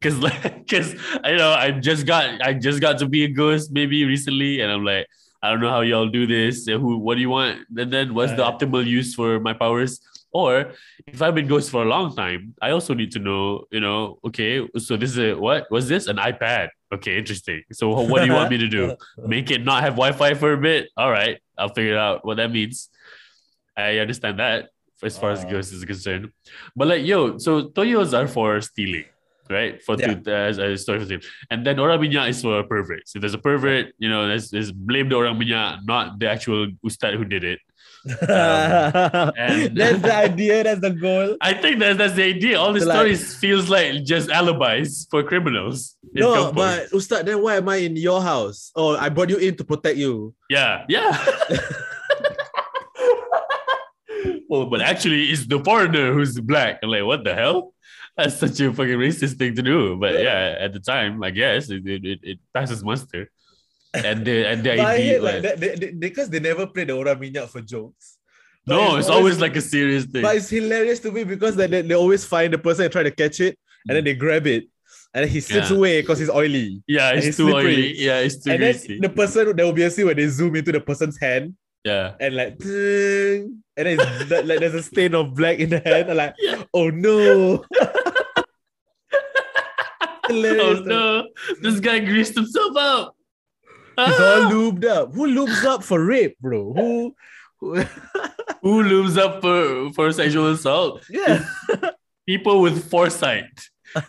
Cause 0.00 0.18
like 0.26 0.68
cause 0.68 0.94
you 0.94 1.36
know 1.36 1.52
I 1.52 1.72
just 1.72 2.06
got 2.06 2.42
I 2.42 2.54
just 2.54 2.80
got 2.80 2.98
to 2.98 3.08
be 3.08 3.24
a 3.24 3.28
ghost 3.28 3.70
maybe 3.72 4.04
recently 4.04 4.60
and 4.60 4.70
I'm 4.70 4.84
like 4.84 5.06
I 5.42 5.50
don't 5.50 5.60
know 5.60 5.70
how 5.70 5.80
y'all 5.80 6.08
do 6.08 6.26
this 6.26 6.66
who 6.66 6.98
what 6.98 7.16
do 7.16 7.20
you 7.20 7.30
want 7.30 7.66
and 7.76 7.92
then 7.92 8.14
what's 8.14 8.32
the 8.32 8.42
optimal 8.42 8.86
use 8.86 9.14
for 9.14 9.40
my 9.40 9.52
powers 9.52 10.00
or 10.32 10.72
if 11.06 11.20
I've 11.22 11.34
been 11.34 11.46
ghost 11.46 11.70
for 11.70 11.82
a 11.82 11.88
long 11.88 12.14
time 12.14 12.54
I 12.60 12.70
also 12.70 12.94
need 12.94 13.12
to 13.12 13.18
know 13.18 13.64
you 13.70 13.80
know 13.80 14.18
okay 14.26 14.66
so 14.78 14.96
this 14.96 15.10
is 15.10 15.18
a 15.18 15.34
what 15.34 15.70
was 15.70 15.88
this 15.88 16.06
an 16.06 16.16
iPad 16.16 16.68
okay 16.92 17.18
interesting 17.18 17.62
so 17.72 17.88
what 17.90 18.20
do 18.20 18.26
you 18.26 18.34
want 18.34 18.50
me 18.50 18.58
to 18.58 18.68
do 18.68 18.96
make 19.26 19.50
it 19.50 19.64
not 19.64 19.82
have 19.82 19.94
Wi-Fi 19.94 20.34
for 20.34 20.52
a 20.52 20.58
bit. 20.58 20.88
All 20.96 21.10
right, 21.10 21.38
I'll 21.58 21.72
figure 21.72 21.98
out 21.98 22.24
what 22.24 22.36
that 22.38 22.50
means. 22.50 22.88
I 23.76 23.98
understand 23.98 24.38
that 24.38 24.70
as 25.02 25.16
far 25.16 25.30
as 25.30 25.44
ghosts 25.44 25.72
is 25.72 25.84
concerned. 25.84 26.30
But 26.76 26.88
like, 26.88 27.04
yo, 27.04 27.38
so 27.38 27.68
Toyos 27.68 28.16
are 28.18 28.28
for 28.28 28.60
stealing, 28.60 29.04
right? 29.48 29.80
For 29.82 29.96
Yeah. 29.96 30.14
to, 30.14 30.34
as 30.34 30.58
a 30.58 30.76
story 30.76 30.98
for 31.00 31.06
stealing. 31.06 31.24
And 31.50 31.64
then 31.64 31.78
orang 31.78 32.00
minyak 32.00 32.28
is 32.28 32.42
for 32.42 32.62
perverts. 32.64 33.14
If 33.14 33.20
there's 33.22 33.34
a 33.34 33.38
pervert, 33.38 33.94
you 33.98 34.08
know, 34.08 34.28
there's, 34.28 34.50
there's 34.50 34.72
blame 34.72 35.08
the 35.08 35.16
orang 35.16 35.38
minyak, 35.38 35.80
not 35.84 36.18
the 36.18 36.28
actual 36.28 36.68
ustad 36.84 37.14
who 37.14 37.24
did 37.24 37.44
it. 37.44 37.60
Um, 38.06 39.32
and- 39.36 39.76
that's 39.76 40.00
the 40.00 40.14
idea, 40.14 40.64
that's 40.64 40.80
the 40.80 40.90
goal. 40.90 41.36
I 41.40 41.52
think 41.54 41.78
that's 41.80 41.98
that's 41.98 42.14
the 42.14 42.24
idea. 42.24 42.58
All 42.58 42.72
the 42.72 42.80
So, 42.80 42.86
like- 42.86 42.96
stories 42.96 43.36
feels 43.36 43.68
like 43.68 44.04
just 44.04 44.30
alibis 44.30 45.06
for 45.10 45.22
criminals. 45.22 45.96
No, 46.14 46.52
but 46.52 46.88
Ustad, 46.92 47.26
then 47.26 47.42
why 47.42 47.56
am 47.56 47.68
I 47.68 47.76
in 47.76 47.96
your 47.96 48.22
house? 48.22 48.72
Oh, 48.74 48.96
I 48.96 49.08
brought 49.10 49.28
you 49.30 49.36
in 49.36 49.56
to 49.56 49.64
protect 49.64 49.96
you. 49.98 50.34
Yeah, 50.48 50.84
yeah. 50.88 51.12
well, 54.48 54.66
but 54.66 54.80
actually, 54.80 55.30
it's 55.30 55.46
the 55.46 55.62
foreigner 55.62 56.12
who's 56.12 56.38
black. 56.40 56.80
I'm 56.82 56.90
like, 56.90 57.04
what 57.04 57.24
the 57.24 57.34
hell? 57.34 57.74
That's 58.16 58.36
such 58.36 58.60
a 58.60 58.72
fucking 58.72 58.98
racist 58.98 59.38
thing 59.38 59.54
to 59.54 59.62
do. 59.62 59.96
But 59.96 60.14
yeah, 60.20 60.56
at 60.58 60.72
the 60.72 60.80
time, 60.80 61.22
I 61.22 61.30
guess 61.30 61.70
it 61.70 61.86
it, 61.86 62.04
it, 62.04 62.18
it 62.22 62.38
passes 62.52 62.82
muster. 62.82 63.30
And 63.92 64.24
the 64.24 64.46
idea, 64.46 65.20
like 65.22 65.42
that 65.42 65.58
they, 65.58 65.74
they, 65.74 65.90
because 65.90 66.30
they 66.30 66.38
never 66.40 66.66
play 66.66 66.84
the 66.84 66.94
orang 66.94 67.18
minyak 67.18 67.48
for 67.48 67.60
jokes. 67.60 68.18
No, 68.66 68.96
it's 68.96 69.06
it's 69.06 69.08
always 69.10 69.40
like 69.40 69.56
a 69.56 69.60
serious 69.60 70.04
thing. 70.04 70.22
But 70.22 70.36
it's 70.36 70.48
hilarious 70.48 71.00
to 71.00 71.10
me 71.10 71.24
because 71.24 71.56
they, 71.56 71.66
they, 71.66 71.82
they 71.82 71.94
always 71.94 72.24
find 72.24 72.52
the 72.52 72.58
person 72.58 72.84
and 72.84 72.92
try 72.92 73.02
to 73.02 73.10
catch 73.10 73.40
it, 73.40 73.58
and 73.88 73.96
then 73.96 74.04
they 74.04 74.14
grab 74.14 74.46
it, 74.46 74.68
and 75.14 75.24
then 75.24 75.28
he 75.30 75.40
slips 75.40 75.70
Yeah. 75.70 75.76
away 75.76 76.00
because 76.02 76.20
he's 76.20 76.30
oily. 76.30 76.82
Yeah, 76.86 77.10
it's 77.14 77.36
too 77.36 77.50
slippery. 77.50 77.74
oily. 77.74 77.98
Yeah, 77.98 78.18
it's 78.20 78.38
too 78.44 78.52
and 78.52 78.62
then 78.62 79.00
the 79.00 79.08
person 79.08 79.56
there 79.56 79.66
will 79.66 79.72
be 79.72 79.82
a 79.82 79.90
scene 79.90 80.06
where 80.06 80.14
they 80.14 80.28
zoom 80.28 80.54
into 80.54 80.70
the 80.70 80.80
person's 80.80 81.18
hand 81.18 81.54
yeah. 81.82 82.14
and 82.20 82.36
like, 82.36 82.60
and 82.60 83.62
then 83.74 83.96
that- 84.28 84.44
like 84.46 84.60
there's 84.60 84.74
a 84.74 84.82
stain 84.84 85.14
of 85.16 85.34
black 85.34 85.58
in 85.58 85.70
the 85.70 85.80
hand. 85.80 86.10
I'm 86.10 86.16
like, 86.16 86.34
Yeah. 86.38 86.62
oh 86.72 86.90
no. 86.90 87.64
Oh 90.32 90.82
no, 90.84 91.26
this 91.60 91.80
guy 91.80 91.98
greased 91.98 92.34
himself 92.36 92.76
up. 92.76 93.16
He's 93.98 94.14
Ah! 94.18 94.44
all 94.46 94.52
lubed 94.52 94.84
up. 94.84 95.12
Who 95.14 95.26
lubes 95.26 95.64
up 95.64 95.82
for 95.84 96.02
rape, 96.04 96.36
bro? 96.40 96.72
Who? 96.72 97.14
who 97.60 97.74
Who 98.62 98.82
lubes 98.84 99.16
up 99.16 99.40
for, 99.40 99.92
for 99.94 100.12
sexual 100.12 100.50
assault? 100.52 101.02
yeah. 101.10 101.44
People 102.26 102.60
with 102.60 102.88
foresight. 102.90 103.50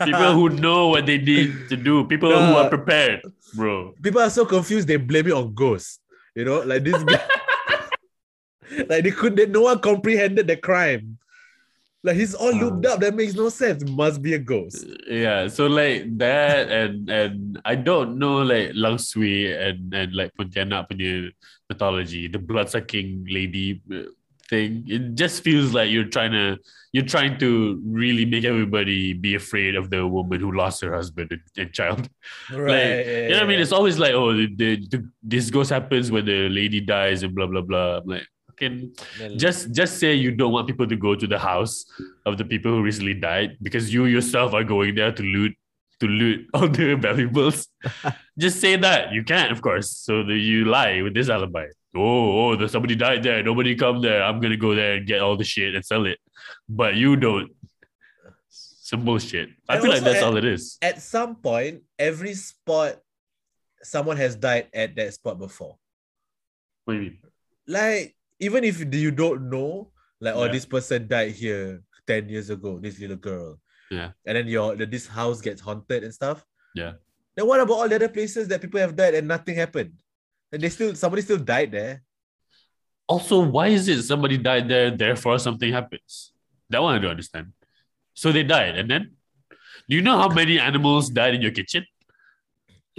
People 0.04 0.34
who 0.34 0.50
know 0.50 0.90
what 0.90 1.06
they 1.08 1.18
need 1.18 1.70
to 1.70 1.76
do. 1.76 2.06
People 2.06 2.30
who 2.30 2.54
are 2.56 2.70
prepared, 2.70 3.22
bro. 3.56 3.96
People 4.04 4.22
are 4.22 4.30
so 4.30 4.46
confused. 4.46 4.88
They 4.88 4.98
blame 4.98 5.26
it 5.28 5.34
on 5.34 5.54
ghosts. 5.56 6.00
You 6.36 6.46
know, 6.46 6.60
like 6.62 6.84
this. 6.84 7.02
guy- 7.04 7.28
like 8.88 9.04
they 9.04 9.12
could. 9.12 9.36
They, 9.36 9.48
no 9.48 9.62
one 9.62 9.80
comprehended 9.80 10.46
the 10.48 10.56
crime. 10.58 11.18
Like 12.04 12.16
he's 12.16 12.34
all 12.34 12.52
lubed 12.52 12.86
up. 12.86 12.99
That 12.99 13.14
makes 13.14 13.36
no 13.36 13.49
sense. 13.49 13.88
Must 13.88 14.22
be 14.22 14.34
a 14.34 14.39
ghost. 14.39 14.86
Yeah, 15.08 15.47
so 15.47 15.68
like 15.68 16.18
that 16.18 16.72
and 16.72 17.10
and 17.10 17.62
I 17.64 17.76
don't 17.76 18.18
know 18.18 18.41
like 18.41 18.72
Lang 18.74 18.97
Sui 18.97 19.54
and 19.54 19.93
and 19.93 20.14
like 20.16 20.34
Pontianak 20.34 20.89
punya 20.89 21.30
mythology, 21.70 22.28
the 22.28 22.39
blood 22.39 22.70
sucking 22.70 23.28
lady 23.30 23.82
uh, 23.93 24.10
thing. 24.49 24.84
It 24.88 25.14
just 25.14 25.43
feels 25.43 25.74
like 25.74 25.91
you're 25.91 26.10
trying 26.10 26.32
to 26.34 26.58
you're 26.91 27.06
trying 27.06 27.38
to 27.39 27.80
really 27.86 28.26
make 28.26 28.43
everybody 28.43 29.14
be 29.14 29.36
afraid 29.36 29.76
of 29.76 29.89
the 29.89 30.06
woman 30.06 30.41
who 30.41 30.52
lost 30.52 30.82
her 30.82 30.93
husband 30.93 31.32
and, 31.32 31.41
and 31.58 31.74
child. 31.74 32.10
Like, 32.49 33.06
you 33.06 33.30
know 33.30 33.36
what 33.36 33.43
I 33.43 33.47
mean? 33.47 33.62
It's 33.62 33.72
always 33.72 33.97
like, 33.97 34.12
oh, 34.12 34.34
the, 34.34 34.47
the, 34.56 34.76
the, 34.88 35.10
this 35.24 35.49
ghost 35.49 35.70
happens 35.70 36.12
when 36.12 36.26
the 36.26 36.49
lady 36.49 36.82
dies 36.82 37.24
and 37.24 37.34
blah 37.34 37.47
blah 37.47 37.62
blah. 37.62 37.97
I'm 37.97 38.08
like, 38.08 38.28
fucking 38.62 39.38
just 39.38 39.72
just 39.74 39.99
say 39.99 40.14
you 40.14 40.32
don't 40.32 40.51
want 40.51 40.68
people 40.68 40.88
to 40.88 40.95
go 40.95 41.16
to 41.16 41.28
the 41.28 41.39
house 41.39 41.86
of 42.26 42.38
the 42.38 42.45
people 42.45 42.72
who 42.72 42.82
recently 42.82 43.14
died 43.14 43.57
because 43.62 43.93
you 43.93 44.05
yourself 44.05 44.53
are 44.53 44.64
going 44.64 44.95
there 44.95 45.12
to 45.12 45.24
loot 45.24 45.55
to 45.99 46.07
loot 46.07 46.47
all 46.53 46.68
the 46.68 46.95
valuables. 46.95 47.68
just 48.39 48.59
say 48.59 48.76
that. 48.76 49.12
You 49.12 49.24
can't, 49.24 49.51
of 49.51 49.62
course. 49.62 49.91
So 49.91 50.24
the, 50.24 50.36
you 50.36 50.66
lie 50.66 51.01
with 51.01 51.14
this 51.14 51.30
alibi. 51.30 51.68
Oh, 51.95 52.51
oh, 52.51 52.55
there's 52.55 52.72
somebody 52.72 52.95
died 52.95 53.24
there. 53.24 53.43
Nobody 53.43 53.76
come 53.76 54.01
there. 54.01 54.24
I'm 54.24 54.39
gonna 54.39 54.57
go 54.57 54.74
there 54.76 54.93
and 54.95 55.05
get 55.07 55.22
all 55.22 55.36
the 55.38 55.43
shit 55.43 55.76
and 55.76 55.86
sell 55.86 56.05
it. 56.05 56.20
But 56.68 56.95
you 56.95 57.16
don't. 57.16 57.51
Some 58.49 59.05
bullshit. 59.05 59.49
I 59.70 59.76
And 59.76 59.84
feel 59.84 59.91
like 59.91 60.03
that's 60.03 60.18
at- 60.18 60.24
all 60.24 60.38
it 60.38 60.45
is. 60.45 60.78
At 60.82 61.01
some 61.01 61.36
point, 61.36 61.84
every 61.97 62.34
spot, 62.34 62.97
someone 63.84 64.18
has 64.18 64.36
died 64.36 64.68
at 64.74 64.95
that 64.95 65.14
spot 65.14 65.38
before. 65.39 65.78
What 66.86 66.93
do 66.95 66.99
you 66.99 67.05
mean? 67.12 67.18
Like 67.68 68.16
even 68.42 68.66
if 68.66 68.82
you 68.94 69.12
don't 69.14 69.50
know, 69.50 69.94
like 70.20 70.36
oh, 70.36 70.46
Yeah. 70.46 70.52
this 70.52 70.66
person 70.66 71.08
died 71.08 71.32
here 71.38 71.82
ten 72.10 72.28
years 72.28 72.50
ago. 72.50 72.80
This 72.82 73.00
little 73.00 73.16
girl. 73.22 73.62
Yeah. 73.89 74.12
And 74.26 74.36
then 74.36 74.48
your 74.48 74.76
this 74.76 75.08
house 75.08 75.39
gets 75.39 75.62
haunted 75.62 76.04
and 76.04 76.14
stuff. 76.14 76.44
Yeah. 76.76 76.94
Then 77.36 77.48
what 77.48 77.62
about 77.62 77.74
all 77.76 77.88
the 77.88 77.96
other 77.96 78.10
places 78.10 78.48
that 78.50 78.60
people 78.60 78.80
have 78.82 78.96
died 78.96 79.14
and 79.16 79.28
nothing 79.28 79.56
happened? 79.56 79.94
And 80.52 80.62
they 80.62 80.70
still 80.70 80.96
somebody 80.96 81.22
still 81.22 81.38
died 81.39 81.72
there. 81.72 82.04
Also, 83.08 83.39
why 83.44 83.68
is 83.68 83.88
it 83.88 84.04
somebody 84.04 84.38
died 84.38 84.68
there, 84.70 84.89
therefore 84.89 85.38
something 85.38 85.72
happens? 85.72 86.32
That 86.70 86.82
one 86.82 86.96
I 86.96 87.00
don't 87.00 87.12
understand. 87.12 87.52
So 88.14 88.32
they 88.32 88.44
died, 88.44 88.78
and 88.78 88.89
then 88.89 89.16
do 89.89 89.96
you 89.96 90.02
know 90.02 90.18
how 90.18 90.30
many 90.30 90.60
animals 90.60 91.10
died 91.10 91.36
in 91.36 91.42
your 91.42 91.52
kitchen? 91.52 91.86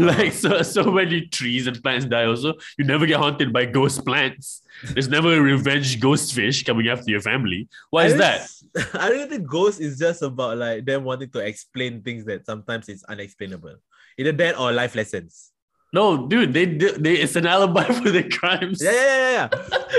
Like 0.12 0.32
so, 0.32 0.62
so 0.62 0.84
many 0.90 1.26
trees 1.26 1.66
and 1.66 1.82
plants 1.82 2.04
die. 2.06 2.24
Also, 2.24 2.54
you 2.78 2.84
never 2.84 3.06
get 3.06 3.18
haunted 3.18 3.52
by 3.52 3.64
ghost 3.66 4.04
plants. 4.04 4.62
There's 4.82 5.08
never 5.08 5.34
a 5.34 5.40
revenge 5.40 6.00
ghost 6.00 6.34
fish 6.34 6.64
coming 6.64 6.88
after 6.88 7.10
your 7.10 7.20
family. 7.20 7.68
Why 7.90 8.06
is 8.06 8.14
I 8.14 8.16
that? 8.18 8.48
I 8.94 9.08
don't 9.10 9.28
think 9.30 9.46
ghost 9.46 9.80
is 9.80 9.98
just 9.98 10.22
about 10.22 10.58
like 10.58 10.84
them 10.84 11.04
wanting 11.04 11.30
to 11.30 11.38
explain 11.40 12.02
things 12.02 12.24
that 12.24 12.46
sometimes 12.46 12.88
it's 12.88 13.04
unexplainable. 13.04 13.76
Either 14.18 14.32
that 14.32 14.58
or 14.58 14.72
life 14.72 14.94
lessons. 14.94 15.50
No, 15.94 16.26
dude, 16.26 16.54
they, 16.54 16.64
they, 16.64 16.92
they 16.92 17.14
it's 17.16 17.36
an 17.36 17.46
alibi 17.46 17.84
for 18.02 18.10
their 18.10 18.28
crimes. 18.28 18.82
Yeah, 18.82 18.92
yeah, 18.92 19.30
yeah, 19.30 19.48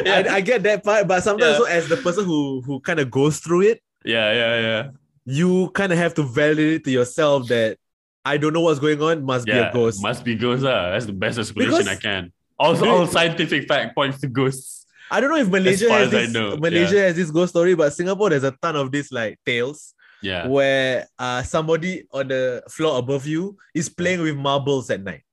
yeah. 0.06 0.32
I, 0.32 0.36
I 0.36 0.41
get 0.41 0.64
that 0.64 0.84
part, 0.84 1.08
but 1.08 1.22
sometimes 1.24 1.51
Yeah. 1.54 1.60
also 1.60 1.66
as 1.72 1.88
the 1.88 1.97
person 1.97 2.26
who 2.26 2.62
who 2.66 2.80
kind 2.80 2.99
of 2.99 3.12
goes 3.12 3.39
through 3.39 3.62
it, 3.62 3.82
yeah, 4.04 4.34
yeah, 4.34 4.60
yeah. 4.60 4.89
you 5.26 5.70
kind 5.70 5.91
of 5.93 5.99
have 5.99 6.14
to 6.16 6.24
validate 6.24 6.84
to 6.86 6.91
yourself 6.91 7.47
that 7.49 7.78
I 8.26 8.38
don't 8.38 8.54
know 8.54 8.62
what's 8.62 8.80
going 8.80 9.02
on, 9.02 9.24
must 9.24 9.46
be 9.46 9.52
Yeah, 9.52 9.70
a 9.70 9.74
ghost. 9.74 10.02
must 10.02 10.24
be 10.24 10.36
ghosts. 10.36 10.64
Ah, 10.66 10.92
That's 10.92 11.06
the 11.06 11.14
best 11.14 11.38
explanation 11.40 11.80
Because- 11.80 11.88
I 11.88 11.96
can. 11.96 12.32
Also, 12.60 12.88
all 12.88 13.08
scientific 13.08 13.68
fact 13.68 13.96
points 13.96 14.22
to 14.22 14.28
ghosts. 14.28 14.86
I 15.12 15.20
don't 15.20 15.30
know 15.30 15.38
if 15.38 15.50
Malaysia 15.50 15.92
has 15.92 16.10
this 16.12 16.32
Malaysia 16.34 17.00
has 17.02 17.16
this 17.16 17.30
ghost 17.30 17.52
story, 17.52 17.76
but 17.76 17.92
Singapore 17.92 18.30
there's 18.30 18.44
a 18.46 18.56
ton 18.62 18.76
of 18.78 18.92
these 18.92 19.12
like 19.12 19.38
tales 19.46 19.94
Yeah. 20.22 20.48
where 20.48 21.06
uh 21.20 21.44
somebody 21.44 22.08
on 22.14 22.30
the 22.30 22.64
floor 22.70 22.98
above 23.00 23.28
you 23.28 23.58
is 23.76 23.90
playing 23.90 24.22
with 24.22 24.38
marbles 24.38 24.90
at 24.90 25.02
night. 25.04 25.24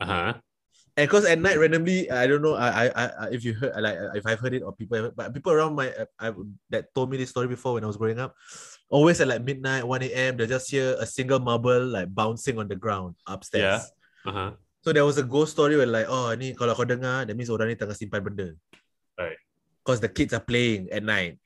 Uh 0.00 0.06
huh. 0.06 0.32
And 0.96 1.08
because 1.08 1.24
at 1.26 1.38
night 1.40 1.58
randomly, 1.58 2.10
I 2.10 2.26
don't 2.26 2.40
know, 2.40 2.54
I, 2.54 2.86
I, 2.88 2.90
I 2.94 3.26
if 3.32 3.44
you 3.44 3.52
heard 3.54 3.74
like 3.80 3.96
if 4.14 4.24
I've 4.24 4.38
heard 4.40 4.54
it 4.54 4.62
or 4.62 4.72
people, 4.72 5.10
but 5.16 5.34
people 5.34 5.52
around 5.52 5.74
my 5.74 5.90
uh, 5.92 6.06
I, 6.20 6.32
that 6.70 6.94
told 6.94 7.10
me 7.10 7.16
this 7.18 7.30
story 7.30 7.48
before 7.48 7.74
when 7.74 7.84
I 7.84 7.86
was 7.88 7.96
growing 7.98 8.20
up, 8.20 8.34
always 8.88 9.20
at 9.20 9.28
like 9.28 9.42
midnight, 9.42 9.86
one 9.86 10.02
a.m. 10.02 10.36
They 10.36 10.46
just 10.46 10.70
hear 10.70 10.94
a 10.98 11.06
single 11.06 11.38
marble 11.40 11.84
like 11.86 12.12
bouncing 12.12 12.58
on 12.58 12.68
the 12.68 12.76
ground 12.76 13.14
upstairs. 13.26 13.90
Uh 14.24 14.32
huh. 14.32 14.50
So 14.86 14.92
there 14.94 15.04
was 15.04 15.18
a 15.18 15.26
ghost 15.26 15.52
story 15.58 15.76
where 15.76 15.86
like, 15.90 16.06
oh 16.08 16.30
ni 16.38 16.54
kalau 16.54 16.74
kau 16.78 16.86
dengar, 16.86 17.26
that 17.26 17.34
means 17.34 17.50
orang 17.50 17.68
ni 17.72 17.76
tengah 17.78 17.96
simpan 17.98 18.22
benda. 18.22 18.54
Right. 19.18 19.38
Because 19.82 19.98
the 19.98 20.10
kids 20.10 20.34
are 20.34 20.42
playing 20.42 20.86
at 20.94 21.02
night. 21.02 21.38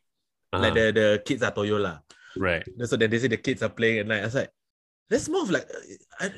Uh-huh. 0.52 0.60
Like 0.60 0.74
the, 0.74 0.86
the 0.92 1.06
kids 1.24 1.40
are 1.42 1.52
toyo 1.54 1.80
lah. 1.80 2.04
right. 2.36 2.62
So 2.84 2.96
then 3.00 3.08
they 3.10 3.18
say 3.18 3.28
the 3.32 3.40
kids 3.40 3.62
are 3.64 3.72
playing 3.72 4.04
at 4.04 4.06
night. 4.06 4.22
I 4.22 4.28
was 4.28 4.34
like, 4.36 4.50
that's 5.08 5.28
more 5.28 5.42
of 5.42 5.50
like, 5.50 5.64
uh, 5.66 6.24
I, 6.26 6.30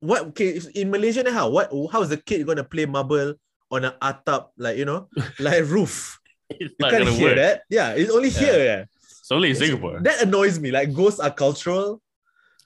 what? 0.00 0.30
Okay, 0.32 0.60
in 0.76 0.90
Malaysia 0.92 1.22
now, 1.24 1.32
how? 1.32 1.46
What? 1.50 1.72
How 1.90 2.02
is 2.04 2.10
the 2.12 2.20
kid 2.20 2.46
gonna 2.46 2.64
play 2.64 2.84
marble 2.86 3.34
on 3.72 3.84
an 3.84 3.94
atap, 4.00 4.52
like 4.60 4.76
you 4.78 4.84
know, 4.84 5.08
like 5.42 5.64
roof? 5.66 6.20
It's 6.52 6.70
You 6.78 6.84
not 6.84 6.90
can't 6.94 7.08
hear 7.10 7.32
work. 7.34 7.36
that. 7.42 7.56
Yeah, 7.72 7.96
it's 7.98 8.12
only 8.12 8.28
Yeah. 8.30 8.38
here. 8.38 8.58
Yeah, 8.62 8.80
It's 9.26 9.32
only 9.34 9.50
in 9.50 9.56
Singapore. 9.58 9.98
that 10.06 10.22
annoys 10.22 10.54
me. 10.62 10.70
Like 10.70 10.94
ghosts 10.94 11.18
are 11.18 11.32
cultural, 11.34 12.00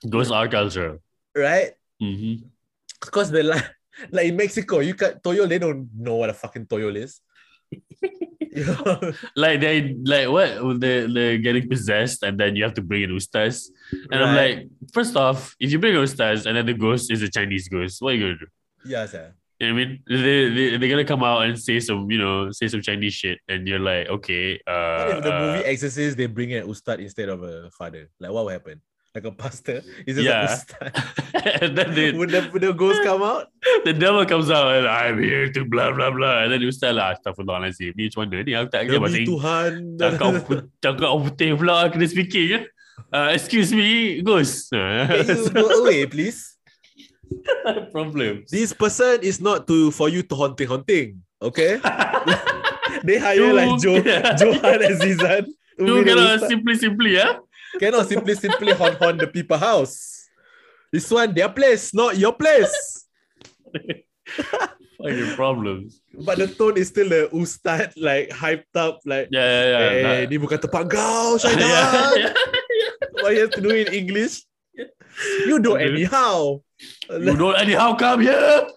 Ghosts 0.07 0.31
are 0.31 0.47
cultural. 0.47 0.99
right? 1.35 1.71
Mm-hmm. 1.97 2.45
Because 3.01 3.31
they 3.31 3.41
like, 3.41 3.65
like 4.11 4.27
in 4.27 4.35
Mexico, 4.37 4.77
you 4.79 4.93
can 4.93 5.17
toyo. 5.25 5.47
They 5.49 5.57
don't 5.57 5.89
know 5.97 6.17
what 6.21 6.29
a 6.29 6.33
fucking 6.37 6.67
toyo 6.67 6.89
is. 6.93 7.19
Like 9.35 9.61
they 9.61 9.95
like 10.03 10.27
what 10.27 10.79
they 10.81 11.07
they're 11.07 11.37
getting 11.37 11.69
possessed 11.69 12.21
and 12.21 12.37
then 12.37 12.55
you 12.55 12.63
have 12.63 12.73
to 12.75 12.81
bring 12.81 13.01
in 13.03 13.11
ustaz. 13.11 13.69
And 14.11 14.23
I'm 14.23 14.35
like, 14.35 14.67
first 14.93 15.15
off, 15.15 15.55
if 15.59 15.71
you 15.71 15.79
bring 15.79 15.95
ustaz 15.95 16.45
and 16.45 16.57
then 16.57 16.65
the 16.65 16.73
ghost 16.73 17.09
is 17.11 17.21
a 17.21 17.29
Chinese 17.29 17.69
ghost, 17.69 18.01
what 18.01 18.11
are 18.13 18.15
you 18.17 18.21
gonna 18.25 18.37
do? 18.37 18.47
yeah, 18.85 19.05
sir. 19.05 19.33
You 19.61 19.69
know 19.69 19.77
I 19.77 19.85
mean? 19.85 20.01
They, 20.09 20.49
they, 20.49 20.65
they're 20.81 20.89
gonna 20.89 21.05
come 21.05 21.21
out 21.21 21.45
and 21.45 21.53
say 21.53 21.77
some, 21.77 22.09
you 22.09 22.17
know, 22.17 22.49
say 22.49 22.65
some 22.65 22.81
Chinese 22.81 23.13
shit, 23.13 23.37
and 23.45 23.69
you're 23.69 23.77
like, 23.77 24.09
okay, 24.09 24.57
uh, 24.65 25.05
What 25.05 25.17
if 25.17 25.23
the 25.23 25.29
uh, 25.29 25.39
movie 25.39 25.63
Exorcist 25.69 26.17
they 26.17 26.25
bring 26.25 26.49
in 26.49 26.65
an 26.65 26.69
ustad 26.69 26.97
instead 26.97 27.29
of 27.29 27.45
a 27.45 27.69
father? 27.69 28.09
Like 28.17 28.33
what 28.33 28.49
will 28.49 28.57
happen? 28.57 28.81
Like 29.13 29.29
a 29.29 29.31
pastor? 29.31 29.85
Is 30.09 30.17
it 30.17 30.25
Yeah. 30.25 30.49
ustad? 30.49 30.89
and 31.61 31.77
then 31.77 31.93
they, 31.93 32.09
would, 32.09 32.33
the, 32.33 32.49
would 32.49 32.65
the 32.65 32.73
ghost 32.73 33.05
come 33.05 33.21
out? 33.21 33.53
the 33.85 33.93
devil 33.93 34.25
comes 34.25 34.49
out 34.49 34.81
and 34.81 34.89
I'm 34.89 35.21
here 35.21 35.53
to 35.53 35.61
blah 35.61 35.93
blah 35.93 36.09
blah, 36.09 36.41
and 36.41 36.57
then 36.57 36.65
ustaz 36.65 36.97
lah, 36.97 37.13
astagfirullahalazim, 37.13 37.93
ni 37.93 38.09
macam 38.09 38.25
mana 38.25 38.41
ni? 38.41 38.57
Aku 38.57 38.67
tak 38.73 38.89
Demi 38.89 38.97
bahasa 38.97 39.21
Inggeris. 39.21 39.29
Tuhan. 39.29 39.71
Cakap 40.01 40.33
cakap 40.81 41.09
putih 41.21 41.49
pula 41.53 41.85
kena 41.93 42.09
speaking 42.09 42.49
eh. 42.57 42.63
Uh, 43.13 43.29
excuse 43.29 43.69
me, 43.69 44.25
ghost. 44.25 44.73
Can 44.73 45.21
you 45.21 45.53
go 45.53 45.85
away, 45.85 46.09
please? 46.09 46.50
Problem. 47.95 48.43
This 48.49 48.73
person 48.73 49.21
is 49.23 49.39
not 49.39 49.67
to 49.67 49.91
for 49.91 50.09
you 50.09 50.21
to 50.23 50.35
haunting 50.35 50.67
haunting. 50.67 51.09
Okay? 51.41 51.77
they 53.07 53.17
hire 53.17 53.35
You- 53.39 53.53
like 53.55 53.79
Joe, 53.81 53.97
yeah. 54.03 54.35
Johan 54.37 54.79
and 54.83 54.97
Zizan. 55.01 55.45
You 55.81 56.03
cannot 56.05 56.45
simply 56.45 56.75
simply 56.77 57.11
yeah. 57.17 57.41
cannot 57.81 58.05
simply 58.05 58.35
simply 58.37 58.69
haunt 58.75 59.01
haunt 59.01 59.17
the 59.17 59.25
people 59.25 59.57
house. 59.57 60.27
This 60.93 61.09
one 61.09 61.33
their 61.33 61.49
place, 61.49 61.89
not 61.95 62.19
your 62.21 62.35
place. 62.37 63.07
Fucking 65.01 65.33
problems. 65.33 65.97
But 66.13 66.37
the 66.37 66.47
tone 66.53 66.77
is 66.77 66.93
still 66.93 67.09
the 67.09 67.33
ustad 67.33 67.97
like 67.97 68.29
hyped 68.29 68.75
up 68.77 69.01
like 69.09 69.33
Yeah, 69.33 69.41
yeah, 69.41 69.65
yeah. 69.65 69.89
Eh, 69.89 70.03
Nah. 70.03 70.29
ni 70.29 70.35
bukan 70.37 70.59
tempat 70.61 70.83
kau, 70.85 71.39
yeah, 71.39 71.41
Syaitan. 71.41 72.11
yeah. 72.19 72.33
What 73.25 73.33
you 73.33 73.41
have 73.41 73.53
to 73.57 73.63
do 73.63 73.73
in 73.73 73.89
English? 73.89 74.45
You 75.49 75.57
do 75.57 75.81
anyhow. 75.81 76.61
You 77.09 77.35
don't 77.35 77.59
anyhow 77.59 77.95
come 77.95 78.21
here. 78.21 78.67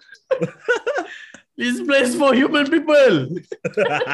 this 1.56 1.80
place 1.82 2.14
for 2.14 2.34
human 2.34 2.70
people. 2.70 3.28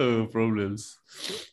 oh, 0.00 0.26
problems. 0.30 0.98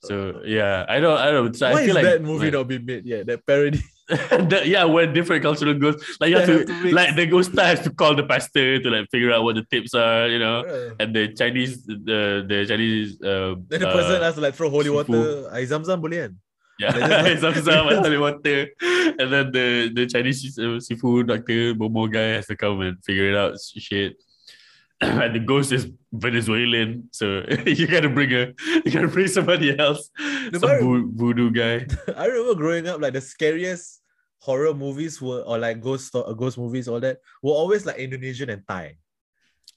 So 0.04 0.42
yeah, 0.46 0.86
I 0.88 1.00
don't, 1.00 1.18
I 1.18 1.32
don't. 1.32 1.56
So 1.56 1.70
Why 1.72 1.82
I 1.82 1.86
feel 1.86 1.90
is 1.90 1.96
like 1.96 2.04
that 2.06 2.22
movie 2.22 2.46
like, 2.46 2.54
not 2.54 2.68
been 2.68 2.86
made 2.86 3.06
yet? 3.06 3.26
That 3.28 3.46
parody. 3.46 3.82
the- 4.08 4.64
yeah, 4.66 4.86
when 4.86 5.14
different 5.14 5.44
cultural 5.44 5.74
ghosts, 5.74 6.18
like 6.22 6.30
you 6.30 6.38
have 6.38 6.48
to, 6.48 6.64
to 6.64 6.96
like 6.96 7.16
the 7.16 7.26
ghost 7.26 7.52
star 7.52 7.66
has 7.66 7.82
to 7.82 7.90
call 7.90 8.16
the 8.16 8.24
pastor 8.24 8.80
to 8.80 8.90
like 8.90 9.10
figure 9.12 9.34
out 9.34 9.44
what 9.44 9.56
the 9.56 9.66
tips 9.70 9.94
are, 9.94 10.28
you 10.28 10.40
know, 10.40 10.64
Yeah. 10.64 11.04
and 11.04 11.16
the 11.16 11.34
Chinese, 11.34 11.84
the 11.84 12.46
the 12.48 12.66
Chinese, 12.66 13.20
uh, 13.22 13.56
Then 13.68 13.82
the 13.82 13.90
uh, 13.90 13.94
person 13.94 14.22
has 14.22 14.36
to 14.36 14.42
like 14.42 14.56
throw 14.56 14.70
holy 14.70 14.90
water. 14.90 15.50
Air 15.52 15.66
Zam-Zam 15.66 16.00
boleh 16.00 16.30
kan? 16.30 16.38
Yeah, 16.80 17.40
some 17.40 17.56
some 17.56 17.88
holy 17.90 18.18
water, 18.18 18.70
and 19.18 19.28
then 19.34 19.52
the 19.52 19.90
the 19.94 20.06
Chinese 20.06 20.58
uh, 20.60 20.80
seafood 20.80 21.28
doctor 21.28 21.74
Momo 21.74 22.06
guy 22.12 22.38
has 22.38 22.46
to 22.48 22.56
come 22.56 22.82
and 22.82 23.02
figure 23.04 23.32
it 23.32 23.36
out. 23.36 23.58
Shit, 23.60 24.22
and 25.02 25.34
the 25.34 25.40
ghost 25.40 25.72
is 25.72 25.90
Venezuelan, 26.14 27.10
so 27.12 27.42
you 27.66 27.88
gotta 27.88 28.10
bring 28.10 28.32
a 28.34 28.54
you 28.86 28.92
gotta 28.94 29.08
bring 29.10 29.28
somebody 29.28 29.74
else, 29.74 30.10
The 30.52 30.60
some 30.62 30.78
vo- 30.80 31.10
voodoo 31.18 31.50
guy. 31.50 31.88
I 32.16 32.28
remember 32.30 32.54
growing 32.54 32.88
up, 32.88 33.02
like 33.02 33.14
the 33.14 33.22
scariest 33.22 34.02
horror 34.38 34.74
movies 34.74 35.20
were, 35.20 35.42
or 35.42 35.58
like 35.58 35.82
ghost 35.82 36.14
sto- 36.14 36.30
uh, 36.30 36.34
ghost 36.34 36.58
movies, 36.62 36.88
all 36.88 37.00
that 37.02 37.18
were 37.42 37.58
always 37.58 37.86
like 37.86 37.98
Indonesian 37.98 38.50
and 38.54 38.62
Thai. 38.68 38.98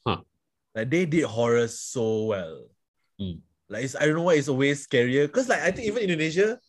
Huh. 0.07 0.21
Like 0.75 0.91
they 0.91 1.07
did 1.07 1.25
horror 1.25 1.67
so 1.69 2.25
well. 2.25 2.69
Hmm. 3.19 3.41
Like 3.71 3.85
it's, 3.85 3.97
I 3.97 4.05
don't 4.05 4.17
know 4.17 4.29
why 4.29 4.35
it's 4.35 4.49
always 4.49 4.87
scarier. 4.87 5.31
Cause 5.33 5.49
like 5.49 5.61
I 5.65 5.71
think 5.71 5.89
even 5.89 6.03
Indonesia. 6.05 6.61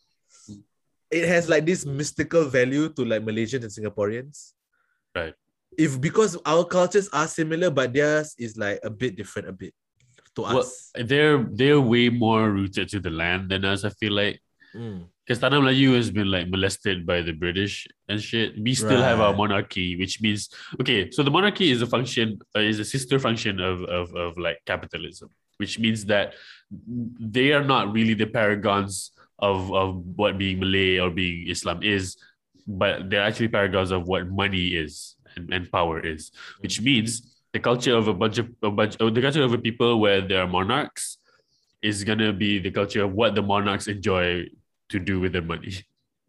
It 1.12 1.28
has 1.28 1.50
like 1.50 1.66
this 1.66 1.86
mystical 1.86 2.46
value 2.46 2.90
to 2.90 3.06
like 3.06 3.24
Malaysians 3.24 3.64
and 3.64 3.72
Singaporeans. 3.72 4.54
Right. 5.16 5.34
If 5.78 6.00
because 6.00 6.38
our 6.46 6.64
cultures 6.66 7.10
are 7.14 7.28
similar, 7.28 7.70
but 7.70 7.94
theirs 7.94 8.36
is 8.38 8.58
like 8.58 8.80
a 8.84 8.90
bit 8.90 9.16
different, 9.16 9.48
a 9.50 9.54
bit 9.54 9.74
to 10.36 10.42
Well, 10.42 10.60
us. 10.60 10.92
they're 10.96 11.44
they're 11.52 11.80
way 11.82 12.10
more 12.10 12.50
rooted 12.52 12.90
to 12.90 13.00
the 13.00 13.10
land 13.10 13.50
than 13.50 13.66
us. 13.66 13.84
I 13.84 13.90
feel 13.90 14.14
like 14.14 14.40
Mm. 14.74 15.08
because 15.28 15.40
Tanah 15.44 15.60
Melayu 15.60 15.96
has 15.98 16.10
been 16.12 16.32
like 16.32 16.48
molested 16.48 17.06
by 17.06 17.22
the 17.22 17.34
British 17.34 17.90
and 18.08 18.22
shit. 18.24 18.56
We 18.58 18.74
still 18.74 19.02
have 19.02 19.20
our 19.20 19.36
monarchy, 19.36 19.98
which 19.98 20.22
means 20.22 20.48
okay. 20.80 21.12
So 21.12 21.24
the 21.24 21.32
monarchy 21.32 21.72
is 21.72 21.82
a 21.82 21.88
function, 21.88 22.40
uh, 22.56 22.60
is 22.62 22.80
a 22.80 22.86
sister 22.86 23.20
function 23.20 23.60
of, 23.60 23.84
of 23.84 24.16
of 24.16 24.38
like 24.38 24.60
capitalism, 24.66 25.28
which 25.58 25.78
means 25.78 26.06
that 26.06 26.36
they 27.20 27.52
are 27.52 27.66
not 27.66 27.92
really 27.92 28.14
the 28.14 28.28
paragons 28.28 29.12
of 29.42 29.74
of 29.74 30.04
what 30.16 30.38
being 30.38 30.60
Malay 30.60 31.00
or 31.00 31.10
being 31.10 31.50
Islam 31.50 31.84
is, 31.84 32.18
but 32.68 33.10
they're 33.10 33.24
actually 33.24 33.48
paragons 33.48 33.92
of 33.92 34.08
what 34.08 34.28
money 34.30 34.68
is 34.70 35.16
and, 35.36 35.54
and 35.54 35.72
power 35.72 36.00
is, 36.00 36.32
which 36.60 36.82
means 36.82 37.42
the 37.54 37.60
culture 37.60 37.96
of 37.96 38.08
a 38.08 38.14
bunch 38.14 38.38
of 38.38 38.50
a 38.64 38.72
bunch 38.72 38.96
of 39.00 39.14
the 39.14 39.22
culture 39.22 39.44
of 39.44 39.54
a 39.54 39.58
people 39.58 40.00
where 40.00 40.22
there 40.22 40.42
are 40.42 40.48
monarchs 40.48 41.18
is 41.82 42.04
gonna 42.04 42.32
be 42.32 42.60
the 42.60 42.72
culture 42.72 43.04
of 43.04 43.14
what 43.14 43.36
the 43.36 43.42
monarchs 43.42 43.88
enjoy 43.88 44.46
to 44.90 45.00
do 45.00 45.20
with 45.20 45.34
their 45.34 45.42
money. 45.42 45.74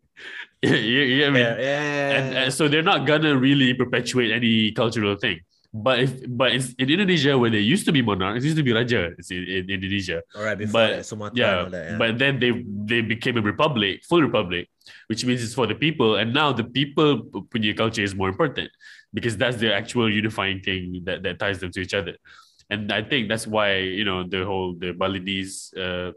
you, 0.63 0.71
you 0.71 1.19
get 1.19 1.33
me? 1.33 1.41
Yeah, 1.41 1.59
yeah. 1.59 2.11
And, 2.11 2.37
and 2.37 2.55
so 2.55 2.69
they're 2.69 2.83
not 2.83 3.07
gonna 3.07 3.37
really 3.37 3.75
perpetuate 3.75 4.33
any 4.33 4.73
cultural 4.73 5.17
thing. 5.17 5.41
But 5.73 6.01
if 6.05 6.13
but 6.29 6.53
it's, 6.53 6.77
in 6.77 6.91
Indonesia, 6.93 7.33
where 7.33 7.49
there 7.49 7.59
used 7.59 7.87
to 7.89 7.93
be 7.97 8.03
monarchs, 8.05 8.45
used 8.45 8.61
to 8.61 8.63
be 8.63 8.73
raja 8.77 9.17
it's 9.17 9.31
in, 9.33 9.41
in 9.49 9.71
Indonesia. 9.73 10.21
all 10.37 10.45
right, 10.45 10.59
before 10.59 10.73
but- 10.73 10.91
that, 11.01 11.07
Sumatra 11.09 11.39
Yeah, 11.41 11.65
that. 11.73 11.85
Yeah. 11.93 11.97
but 11.97 12.19
then 12.21 12.37
they 12.39 12.53
they 12.85 13.01
became 13.01 13.41
a 13.41 13.45
republic, 13.45 14.05
full 14.05 14.21
republic, 14.21 14.69
which 15.09 15.25
means 15.25 15.41
it's 15.43 15.57
for 15.57 15.65
the 15.67 15.75
people. 15.75 16.17
And 16.21 16.37
now 16.37 16.53
the 16.53 16.65
people 16.69 17.25
punya 17.49 17.73
culture 17.73 18.05
is 18.05 18.13
more 18.15 18.29
important 18.29 18.69
because 19.17 19.41
that's 19.41 19.57
the 19.57 19.73
actual 19.73 20.13
unifying 20.13 20.61
thing 20.61 21.09
that, 21.09 21.25
that 21.25 21.41
ties 21.41 21.61
them 21.65 21.73
to 21.73 21.81
each 21.81 21.97
other. 21.97 22.21
And 22.69 22.93
I 22.93 23.01
think 23.01 23.33
that's 23.33 23.49
why 23.49 23.81
you 23.81 24.05
know 24.05 24.29
the 24.29 24.45
whole 24.45 24.77
the 24.77 24.93
Balinese 24.93 25.73
uh, 25.73 26.13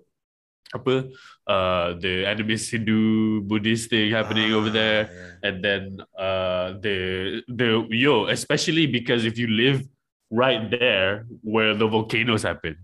apa 0.76 1.08
uh 1.48 1.94
the 2.02 2.24
animist 2.26 2.72
Hindu 2.74 3.42
Buddhist 3.42 3.90
thing 3.90 4.12
happening 4.12 4.54
over 4.54 4.70
Ah, 4.70 4.74
there 4.74 5.02
yeah. 5.06 5.48
and 5.50 5.64
then 5.64 5.82
uh 6.18 6.74
the 6.82 7.44
the 7.48 7.86
yo 7.92 8.26
especially 8.28 8.88
because 8.88 9.26
if 9.26 9.38
you 9.38 9.48
live 9.48 9.86
right 10.32 10.70
there 10.72 11.26
where 11.42 11.76
the 11.76 11.88
volcanoes 11.88 12.42
happen 12.44 12.76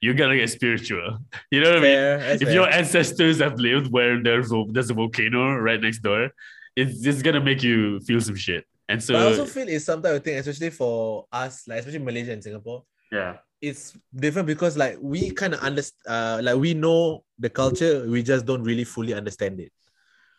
you're 0.00 0.14
gonna 0.14 0.36
get 0.36 0.48
spiritual 0.50 1.18
you 1.50 1.60
know 1.60 1.70
what 1.70 1.78
i 1.78 1.80
mean 1.80 2.00
if 2.36 2.42
fair. 2.42 2.52
your 2.52 2.68
ancestors 2.68 3.40
have 3.40 3.58
lived 3.58 3.90
where 3.92 4.22
there's 4.22 4.52
a, 4.52 4.64
there's 4.70 4.90
a 4.90 4.94
volcano 4.94 5.54
right 5.56 5.80
next 5.80 6.00
door 6.00 6.30
it's 6.76 7.00
just 7.00 7.24
gonna 7.24 7.40
make 7.40 7.62
you 7.62 8.00
feel 8.00 8.20
some 8.20 8.36
shit 8.36 8.64
and 8.88 9.02
so 9.02 9.14
But 9.14 9.22
I 9.22 9.26
also 9.30 9.46
feel 9.46 9.68
it's 9.68 9.84
sometimes 9.84 10.18
a 10.18 10.20
thing, 10.20 10.36
especially 10.38 10.70
for 10.70 11.24
us, 11.30 11.62
like 11.68 11.78
especially 11.78 12.00
Malaysia 12.02 12.32
and 12.32 12.42
Singapore. 12.42 12.82
yeah 13.12 13.38
It's 13.62 13.94
different 14.10 14.48
because 14.50 14.74
like 14.76 14.98
we 15.00 15.30
kind 15.30 15.54
of 15.54 15.60
understand, 15.60 16.02
uh, 16.10 16.40
like 16.42 16.56
we 16.58 16.74
know 16.74 17.22
the 17.40 17.50
culture, 17.50 18.04
we 18.06 18.22
just 18.22 18.44
don't 18.46 18.62
really 18.62 18.84
fully 18.84 19.14
understand 19.14 19.60
it. 19.60 19.72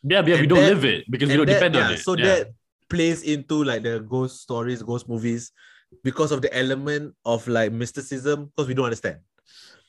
yeah 0.03 0.21
yeah 0.25 0.39
we 0.41 0.47
don't 0.49 0.61
that- 0.65 0.73
live 0.73 0.85
it 0.85 1.01
because 1.13 1.27
we 1.29 1.33
And 1.33 1.39
don't 1.45 1.49
that- 1.49 1.59
depend 1.61 1.75
on 1.77 1.93
it 1.93 1.99
So 2.01 2.15
yeah. 2.17 2.25
that 2.25 2.41
plays 2.89 3.21
into 3.23 3.63
like 3.63 3.83
the 3.83 3.99
ghost 4.13 4.41
stories, 4.41 4.81
ghost 4.83 5.05
movies, 5.09 5.51
because 6.03 6.31
of 6.31 6.41
the 6.41 6.49
element 6.55 7.13
of 7.25 7.47
like 7.47 7.71
mysticism, 7.71 8.49
because 8.49 8.67
we 8.67 8.73
don't 8.77 8.89
understand. 8.91 9.19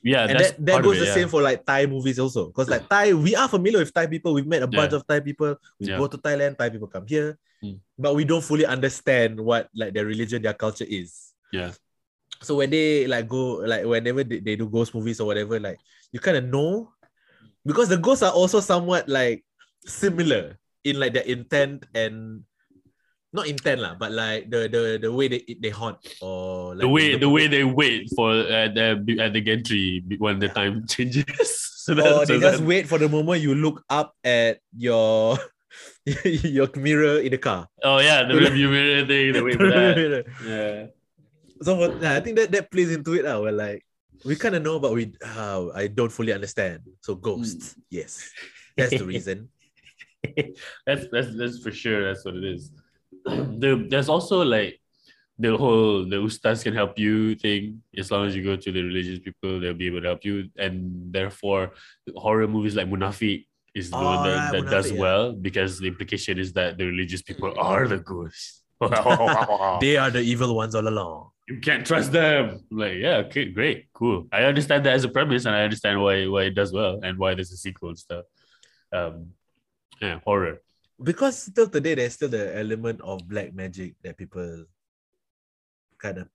yeah 0.02 0.26
and 0.26 0.34
that's 0.38 0.52
that, 0.58 0.66
that 0.66 0.82
goes 0.82 0.96
it, 0.98 1.06
the 1.06 1.10
yeah. 1.10 1.18
same 1.18 1.28
for 1.30 1.40
like 1.46 1.62
Thai 1.64 1.86
movies 1.86 2.18
also. 2.18 2.50
Because 2.50 2.68
like 2.68 2.84
Thai, 2.90 3.14
we 3.14 3.32
are 3.38 3.46
familiar 3.48 3.78
with 3.78 3.94
Thai 3.94 4.06
people. 4.10 4.34
We've 4.34 4.46
met 4.54 4.62
a 4.66 4.66
bunch 4.66 4.90
Yeah. 4.92 4.98
of 4.98 5.06
Thai 5.06 5.20
people. 5.22 5.54
We 5.78 5.88
Yeah. 5.88 5.98
go 6.02 6.06
to 6.10 6.18
Thailand, 6.18 6.58
Thai 6.58 6.68
people 6.74 6.90
come 6.90 7.06
here. 7.06 7.38
Mm. 7.62 7.78
But 7.98 8.18
we 8.18 8.24
don't 8.26 8.42
fully 8.42 8.66
understand 8.66 9.38
what 9.38 9.70
like 9.74 9.94
their 9.94 10.04
religion, 10.04 10.42
their 10.42 10.58
culture 10.58 10.86
is. 11.00 11.32
yeah 11.54 11.70
So 12.42 12.58
when 12.58 12.70
they 12.74 13.06
like 13.06 13.28
go 13.30 13.62
like 13.62 13.86
whenever 13.86 14.26
they, 14.26 14.40
they 14.42 14.56
do 14.58 14.66
ghost 14.66 14.90
movies 14.98 15.22
or 15.22 15.26
whatever, 15.30 15.62
like 15.62 15.78
you 16.10 16.18
kind 16.18 16.34
of 16.36 16.44
know 16.50 16.90
because 17.64 17.88
the 17.88 17.98
ghosts 17.98 18.22
are 18.22 18.32
also 18.32 18.60
somewhat 18.60 19.08
like 19.08 19.44
similar 19.86 20.58
in 20.84 20.98
like 20.98 21.12
their 21.14 21.24
intent 21.26 21.86
and 21.94 22.42
not 23.32 23.48
intent 23.48 23.80
lah, 23.80 23.96
but 23.96 24.12
like 24.12 24.50
the 24.52 24.68
the 24.68 24.98
the 25.00 25.10
way 25.12 25.26
they 25.28 25.40
they 25.56 25.72
haunt 25.72 25.96
or 26.20 26.76
like 26.76 26.84
the 26.84 26.88
way 26.92 27.06
the 27.16 27.28
way 27.30 27.48
they 27.48 27.64
wait 27.64 28.12
for 28.12 28.36
at 28.36 28.76
the 28.76 29.00
at 29.18 29.32
the 29.32 29.40
gantry 29.40 30.04
when 30.20 30.36
the 30.38 30.52
time 30.52 30.84
changes. 30.92 31.24
so 31.82 31.94
that, 31.96 32.04
or 32.04 32.26
so 32.26 32.36
they 32.36 32.40
just 32.40 32.60
that- 32.60 32.66
wait 32.68 32.84
for 32.86 32.98
the 33.00 33.08
moment 33.08 33.40
you 33.40 33.54
look 33.56 33.80
up 33.88 34.12
at 34.22 34.60
your 34.76 35.38
your 36.44 36.68
mirror 36.76 37.24
in 37.24 37.32
the 37.32 37.40
car. 37.40 37.66
oh 37.82 37.98
yeah, 38.04 38.22
the 38.28 38.36
review 38.44 38.68
mirror 38.68 39.06
thing. 39.08 39.32
The 39.32 39.40
wait 39.42 39.56
for 39.56 39.70
that. 39.72 40.24
Yeah. 40.44 40.92
so 41.64 41.80
for, 41.80 41.88
I 42.04 42.20
think 42.20 42.36
that 42.36 42.52
that 42.52 42.68
plays 42.70 42.92
into 42.92 43.16
it. 43.16 43.24
Uh, 43.24 43.40
where 43.40 43.52
like 43.56 43.80
we 44.24 44.36
kind 44.36 44.54
of 44.54 44.62
know, 44.62 44.78
but 44.78 44.92
we 44.92 45.12
uh, 45.24 45.68
I 45.74 45.86
don't 45.88 46.12
fully 46.12 46.32
understand. 46.32 46.80
So 47.00 47.14
ghosts, 47.14 47.74
hmm. 47.74 47.80
yes, 47.90 48.30
that's 48.76 48.98
the 48.98 49.04
reason. 49.04 49.48
that's 50.86 51.06
that's 51.10 51.36
that's 51.36 51.58
for 51.58 51.72
sure. 51.72 52.06
That's 52.06 52.24
what 52.24 52.36
it 52.36 52.44
is. 52.44 52.70
The, 53.24 53.86
there's 53.88 54.08
also 54.08 54.42
like 54.42 54.80
the 55.38 55.56
whole 55.56 56.04
the 56.04 56.16
ustaz 56.16 56.62
can 56.62 56.74
help 56.74 56.98
you 56.98 57.34
thing. 57.34 57.82
As 57.96 58.10
long 58.10 58.26
as 58.26 58.34
you 58.34 58.42
go 58.42 58.56
to 58.56 58.72
the 58.72 58.82
religious 58.82 59.18
people, 59.18 59.60
they'll 59.60 59.74
be 59.74 59.86
able 59.86 60.00
to 60.00 60.08
help 60.08 60.24
you. 60.24 60.48
And 60.56 61.12
therefore, 61.12 61.72
horror 62.16 62.48
movies 62.48 62.74
like 62.74 62.88
Munafik 62.88 63.46
is 63.74 63.90
the 63.90 63.96
Oh, 63.96 64.04
one 64.04 64.18
ah, 64.18 64.22
that, 64.24 64.36
right, 64.36 64.64
that 64.64 64.70
does 64.70 64.90
yeah. 64.90 65.00
well 65.00 65.32
because 65.32 65.78
the 65.78 65.88
implication 65.88 66.38
is 66.38 66.52
that 66.54 66.78
the 66.78 66.86
religious 66.86 67.22
people 67.22 67.50
hmm. 67.50 67.60
are 67.60 67.86
the 67.86 67.98
ghosts. 67.98 68.62
They 69.80 69.96
are 69.96 70.10
the 70.10 70.22
evil 70.22 70.56
ones 70.56 70.74
all 70.74 70.88
along. 70.88 71.31
You 71.48 71.60
can't 71.60 71.86
trust 71.86 72.12
them. 72.12 72.64
Like, 72.70 72.96
yeah, 72.96 73.26
okay, 73.26 73.46
great, 73.46 73.88
cool. 73.92 74.26
I 74.32 74.44
understand 74.44 74.86
that 74.86 74.94
as 74.94 75.04
a 75.04 75.08
premise, 75.08 75.44
and 75.44 75.54
I 75.54 75.62
understand 75.62 76.00
why 76.00 76.26
why 76.26 76.44
it 76.44 76.54
does 76.54 76.72
well 76.72 77.00
and 77.02 77.18
why 77.18 77.34
there's 77.34 77.52
a 77.52 77.56
sequel 77.56 77.90
and 77.90 77.98
stuff. 77.98 78.24
Um, 78.92 79.34
yeah, 80.00 80.20
horror. 80.24 80.62
Because 81.02 81.38
still 81.50 81.68
today 81.68 81.94
there's 81.94 82.14
still 82.14 82.28
the 82.28 82.56
element 82.56 83.00
of 83.02 83.26
black 83.26 83.54
magic 83.54 83.94
that 84.02 84.16
people 84.16 84.66
kind 85.98 86.18
of 86.18 86.28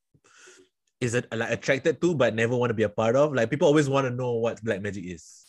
is 0.99 1.13
it 1.13 1.27
like 1.31 1.51
attracted 1.51 2.01
to 2.01 2.15
but 2.15 2.33
never 2.33 2.55
want 2.55 2.71
to 2.71 2.73
be 2.73 2.83
a 2.83 2.89
part 2.89 3.15
of. 3.15 3.33
Like 3.33 3.49
people 3.49 3.67
always 3.67 3.87
want 3.87 4.07
to 4.07 4.11
know 4.11 4.33
what 4.33 4.63
black 4.63 4.81
magic 4.81 5.05
is. 5.05 5.45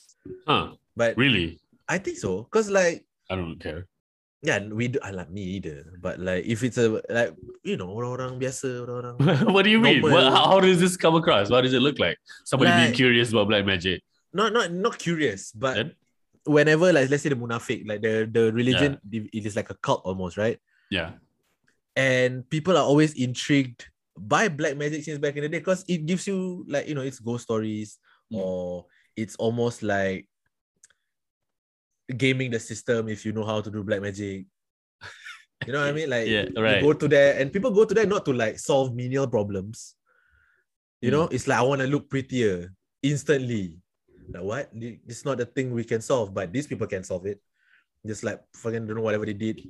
Huh? 0.47 0.75
But 0.95 1.17
Really? 1.17 1.59
I 1.89 1.99
think 1.99 2.19
so. 2.19 2.43
Because 2.43 2.71
like 2.71 3.07
I 3.31 3.37
don't 3.37 3.59
care. 3.59 3.87
Yeah, 4.43 4.63
we 4.63 4.89
do 4.89 4.99
I 5.03 5.11
like 5.11 5.31
me 5.31 5.43
either. 5.59 5.85
But 6.01 6.21
like 6.21 6.45
if 6.47 6.63
it's 6.63 6.79
a 6.79 7.03
like 7.11 7.35
you 7.65 7.77
know, 7.77 7.91
orang-orang 7.91 8.39
biasa, 8.39 8.87
orang-orang 8.87 9.17
what 9.55 9.63
do 9.65 9.71
you 9.71 9.81
mean? 9.81 10.03
What, 10.03 10.33
how, 10.33 10.61
does 10.61 10.81
this 10.81 10.97
come 10.97 11.15
across? 11.17 11.51
What 11.51 11.63
does 11.63 11.75
it 11.75 11.81
look 11.83 11.99
like? 11.99 12.19
Somebody 12.45 12.71
being 12.73 12.95
curious 12.95 13.31
about 13.31 13.49
black 13.49 13.67
magic. 13.67 14.03
not 14.33 14.53
not 14.53 14.71
not 14.71 14.99
curious, 14.99 15.51
but 15.53 15.75
Then? 15.75 15.89
whenever 16.45 16.93
like 16.93 17.11
let's 17.11 17.23
say 17.23 17.33
the 17.33 17.41
munafik, 17.41 17.89
like 17.89 18.03
the 18.05 18.29
the 18.31 18.53
religion, 18.53 19.01
it 19.11 19.45
is 19.47 19.57
like 19.57 19.71
a 19.71 19.77
cult 19.81 20.03
almost, 20.05 20.37
right? 20.37 20.61
Yeah. 20.91 21.19
And 21.97 22.47
people 22.49 22.77
are 22.77 22.85
always 22.87 23.15
intrigued 23.19 23.89
by 24.15 24.47
black 24.49 24.77
magic 24.77 25.03
since 25.03 25.19
back 25.19 25.35
in 25.35 25.43
the 25.43 25.49
day 25.49 25.59
because 25.59 25.83
it 25.89 26.07
gives 26.07 26.27
you 26.27 26.63
like 26.69 26.87
you 26.87 26.95
know 26.95 27.03
it's 27.03 27.19
ghost 27.19 27.45
stories 27.45 27.99
Mm. 28.29 28.45
or 28.45 28.85
it's 29.17 29.37
almost 29.41 29.81
like 29.81 30.29
gaming 32.17 32.51
the 32.51 32.61
system 32.61 33.09
if 33.09 33.25
you 33.27 33.33
know 33.33 33.45
how 33.45 33.61
to 33.61 33.71
do 33.71 33.83
black 33.85 34.01
magic. 34.01 34.47
You 35.67 35.73
know 35.73 35.81
what 35.81 35.89
I 35.91 35.93
mean? 35.93 36.09
Like 36.09 36.27
Yeah, 36.29 36.47
you 36.49 36.63
right. 36.63 36.81
go 36.81 36.93
to 36.93 37.09
there 37.09 37.39
and 37.39 37.53
people 37.53 37.71
go 37.71 37.85
to 37.85 37.93
there 37.95 38.07
not 38.07 38.25
to 38.27 38.33
like 38.33 38.59
solve 38.59 38.95
menial 38.95 39.27
problems. 39.27 39.95
You 41.03 41.11
Mm. 41.11 41.13
know, 41.13 41.25
it's 41.31 41.47
like 41.47 41.59
I 41.59 41.63
want 41.63 41.81
to 41.83 41.87
look 41.87 42.09
prettier. 42.09 42.73
instantly. 43.03 43.79
Like 44.35 44.43
what? 44.43 44.71
It's 44.75 45.25
not 45.25 45.39
a 45.41 45.47
thing 45.47 45.71
we 45.73 45.85
can 45.85 46.01
solve, 46.03 46.35
but 46.35 46.53
these 46.53 46.67
people 46.67 46.87
can 46.87 47.05
solve 47.05 47.27
it. 47.27 47.39
Just 48.07 48.25
like 48.25 48.41
fucking 48.55 48.87
don't 48.87 48.97
know 48.97 49.03
whatever 49.07 49.25
they 49.27 49.35
did 49.39 49.63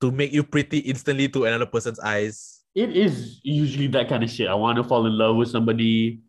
to 0.00 0.10
make 0.10 0.32
you 0.32 0.42
pretty 0.42 0.78
instantly 0.78 1.28
to 1.30 1.44
another 1.46 1.66
person's 1.66 2.00
eyes. 2.00 2.62
It 2.74 2.96
is 2.96 3.38
usually 3.44 3.86
that 3.94 4.08
kind 4.08 4.24
of 4.24 4.30
shit. 4.30 4.48
I 4.48 4.54
want 4.58 4.76
to 4.78 4.84
fall 4.84 5.06
in 5.06 5.16
love 5.16 5.36
with 5.36 5.48
somebody, 5.50 6.22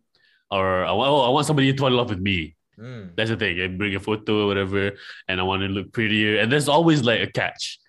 or 0.51 0.86
I 0.86 0.91
want, 0.93 1.09
I 1.26 1.30
want 1.34 1.47
somebody 1.47 1.74
to 1.74 1.78
fall 1.78 1.88
in 1.89 1.97
love 1.97 2.09
with 2.13 2.22
me. 2.22 2.55
Mm. 2.80 3.15
That's 3.15 3.30
the 3.30 3.38
thing. 3.38 3.61
I 3.61 3.67
bring 3.67 3.95
a 3.95 3.99
photo 3.99 4.43
or 4.43 4.47
whatever, 4.47 4.91
and 5.28 5.39
I 5.39 5.43
want 5.43 5.61
to 5.61 5.67
look 5.67 5.93
prettier. 5.93 6.39
And 6.39 6.51
there's 6.51 6.67
always 6.67 7.03
like 7.03 7.21
a 7.21 7.32
catch, 7.32 7.80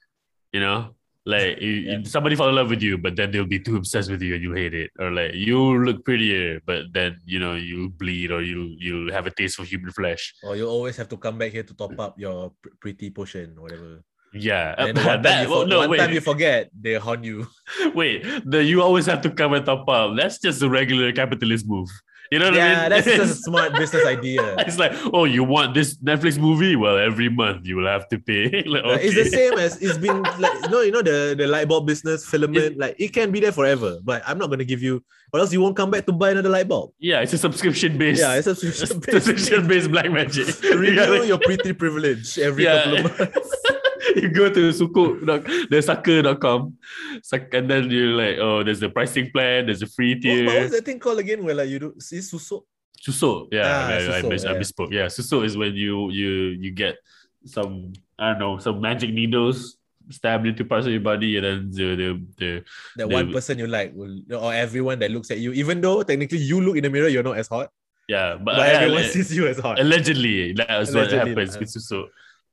you 0.53 0.61
know? 0.61 0.95
Like 1.29 1.61
you, 1.61 1.71
Yeah. 1.71 1.99
somebody 2.05 2.37
fall 2.37 2.49
in 2.51 2.55
love 2.55 2.71
with 2.71 2.83
you, 2.83 2.99
but 2.99 3.17
then 3.17 3.33
they'll 3.33 3.47
be 3.51 3.59
too 3.59 3.75
obsessed 3.77 4.09
with 4.09 4.23
you 4.23 4.35
and 4.37 4.43
you 4.45 4.53
hate 4.53 4.75
it. 4.75 4.93
Or 5.01 5.11
like 5.11 5.35
you 5.35 5.59
look 5.85 6.05
prettier, 6.05 6.61
but 6.65 6.85
then 6.95 7.19
you 7.27 7.41
know 7.41 7.57
you 7.57 7.91
bleed 7.91 8.31
or 8.31 8.43
you 8.43 8.77
you 8.79 9.09
have 9.11 9.27
a 9.27 9.33
taste 9.33 9.57
for 9.57 9.65
human 9.65 9.91
flesh. 9.91 10.33
Or 10.45 10.55
you 10.55 10.69
always 10.69 10.97
have 10.99 11.09
to 11.09 11.17
come 11.17 11.37
back 11.37 11.51
here 11.51 11.65
to 11.65 11.75
top 11.75 11.99
up 11.99 12.15
your 12.17 12.53
pretty 12.79 13.11
potion, 13.11 13.61
whatever. 13.61 14.05
Yeah. 14.33 14.77
And 14.79 14.97
then 14.97 15.05
one, 15.05 15.05
time, 15.15 15.23
that, 15.23 15.43
you, 15.43 15.51
well, 15.51 15.63
for- 15.63 15.69
no, 15.69 15.79
one 15.81 15.91
wait, 15.91 15.97
time 15.99 16.13
you 16.13 16.21
forget, 16.21 16.71
they 16.81 16.95
haunt 16.95 17.25
you. 17.25 17.49
wait. 17.95 18.23
The 18.47 18.63
you 18.63 18.81
always 18.81 19.07
have 19.07 19.21
to 19.23 19.31
come 19.31 19.53
and 19.55 19.67
top 19.67 19.89
up. 19.89 20.15
That's 20.17 20.39
just 20.39 20.63
a 20.63 20.71
regular 20.71 21.11
capitalist 21.11 21.67
move. 21.67 21.89
You 22.33 22.39
know 22.41 22.47
what 22.47 22.55
I 22.55 22.57
yeah, 22.57 22.81
mean? 22.81 22.91
that's 22.91 23.07
just 23.07 23.41
a 23.41 23.43
smart 23.49 23.73
business 23.75 24.05
idea. 24.05 24.57
It's 24.67 24.79
like, 24.79 24.93
oh, 25.13 25.25
you 25.25 25.45
want 25.45 25.75
this 25.75 25.97
Netflix 25.99 26.39
movie? 26.39 26.75
Well, 26.77 26.99
every 26.99 27.29
month 27.29 27.67
you 27.67 27.77
will 27.77 27.87
have 27.87 28.09
to 28.09 28.19
pay. 28.19 28.63
like, 28.67 28.85
Like, 28.85 29.01
It's 29.05 29.15
the 29.15 29.25
same 29.27 29.55
as 29.59 29.81
it's 29.81 29.99
been 29.99 30.23
like 30.39 30.55
you 30.65 30.69
know, 30.69 30.81
you 30.81 30.91
know 30.93 31.03
the, 31.03 31.35
the 31.39 31.47
light 31.47 31.69
bulb 31.69 31.87
business 31.87 32.25
filament, 32.27 32.79
like 32.79 32.97
it 32.99 33.13
can 33.13 33.31
be 33.31 33.41
there 33.41 33.53
forever, 33.53 33.99
but 34.03 34.23
I'm 34.27 34.39
not 34.39 34.51
gonna 34.51 34.65
give 34.65 34.83
you 34.83 35.05
or 35.33 35.41
else 35.41 35.53
you 35.53 35.61
won't 35.61 35.77
come 35.77 35.91
back 35.91 36.07
to 36.07 36.13
buy 36.13 36.31
another 36.31 36.49
light 36.49 36.69
bulb. 36.69 36.93
Yeah, 36.99 37.21
it's 37.21 37.33
a 37.33 37.39
subscription 37.39 37.99
based. 37.99 38.21
Yeah, 38.21 38.35
it's 38.35 38.47
a 38.47 38.55
subscription 38.55 39.03
subscription 39.03 39.67
based 39.69 39.91
black 39.91 40.11
magic. 40.11 40.63
You 40.63 40.79
Renew 40.79 40.97
gotta- 40.97 41.27
your 41.27 41.39
pretty 41.39 41.73
privilege 41.73 42.39
every 42.39 42.65
Yeah. 42.65 42.85
couple 42.85 42.97
of 43.07 43.19
months. 43.19 43.63
you 44.17 44.29
go 44.31 44.49
to 44.53 44.71
suku 44.71 45.25
the 45.71 45.83
sucker.com 45.83 46.77
suck, 47.23 47.53
and 47.55 47.69
then 47.71 47.91
you're 47.91 48.13
like, 48.15 48.37
oh, 48.39 48.63
there's 48.63 48.83
a 48.83 48.89
pricing 48.89 49.31
plan, 49.31 49.67
there's 49.67 49.83
a 49.83 49.87
free 49.87 50.15
tier. 50.21 50.47
what 50.47 50.63
was 50.63 50.73
that 50.73 50.85
thing 50.85 50.99
called 50.99 51.19
again? 51.19 51.45
Where 51.45 51.55
like 51.55 51.69
you 51.69 51.79
do 51.79 51.95
see 51.99 52.19
susuk? 52.19 52.63
Susuk, 53.01 53.49
yeah, 53.53 53.63
Ah, 53.65 53.89
I, 53.89 53.97
I, 53.97 54.01
susuk, 54.23 54.29
mis- 54.29 54.45
I 54.45 54.53
yeah. 54.53 54.59
misspoke. 54.59 54.91
Yeah, 54.93 55.07
susuk 55.07 55.45
is 55.45 55.57
when 55.57 55.75
you 55.75 56.11
you 56.11 56.31
you 56.61 56.71
get 56.71 56.97
some 57.45 57.93
I 58.19 58.31
don't 58.31 58.39
know 58.39 58.59
some 58.59 58.81
magic 58.81 59.11
needles 59.13 59.77
stabbed 60.09 60.47
into 60.47 60.65
parts 60.65 60.87
of 60.87 60.93
your 60.93 61.01
body, 61.03 61.37
and 61.37 61.45
then 61.45 61.71
the 61.73 61.87
the, 61.97 62.09
the 62.39 62.51
That 62.97 63.09
The- 63.09 63.15
one 63.15 63.33
person 63.33 63.59
you 63.59 63.67
like 63.67 63.93
will 63.95 64.21
or 64.33 64.55
everyone 64.55 64.99
that 65.01 65.11
looks 65.11 65.31
at 65.31 65.39
you, 65.39 65.53
even 65.53 65.81
though 65.81 66.03
technically 66.03 66.39
you 66.39 66.61
look 66.61 66.77
in 66.77 66.83
the 66.85 66.91
mirror, 66.91 67.09
you're 67.09 67.23
not 67.27 67.37
as 67.39 67.49
hot, 67.49 67.71
yeah, 68.09 68.37
but, 68.39 68.57
but 68.57 68.69
yeah, 68.69 68.79
everyone 68.81 69.03
like- 69.03 69.11
sees 69.13 69.35
you 69.35 69.47
as 69.47 69.59
hot. 69.59 69.79
allegedly 69.81 70.53
that's 70.55 70.95
what 70.95 71.11
happens 71.11 71.57
uh. 71.57 71.59
with 71.61 71.69
susuk. 71.69 72.07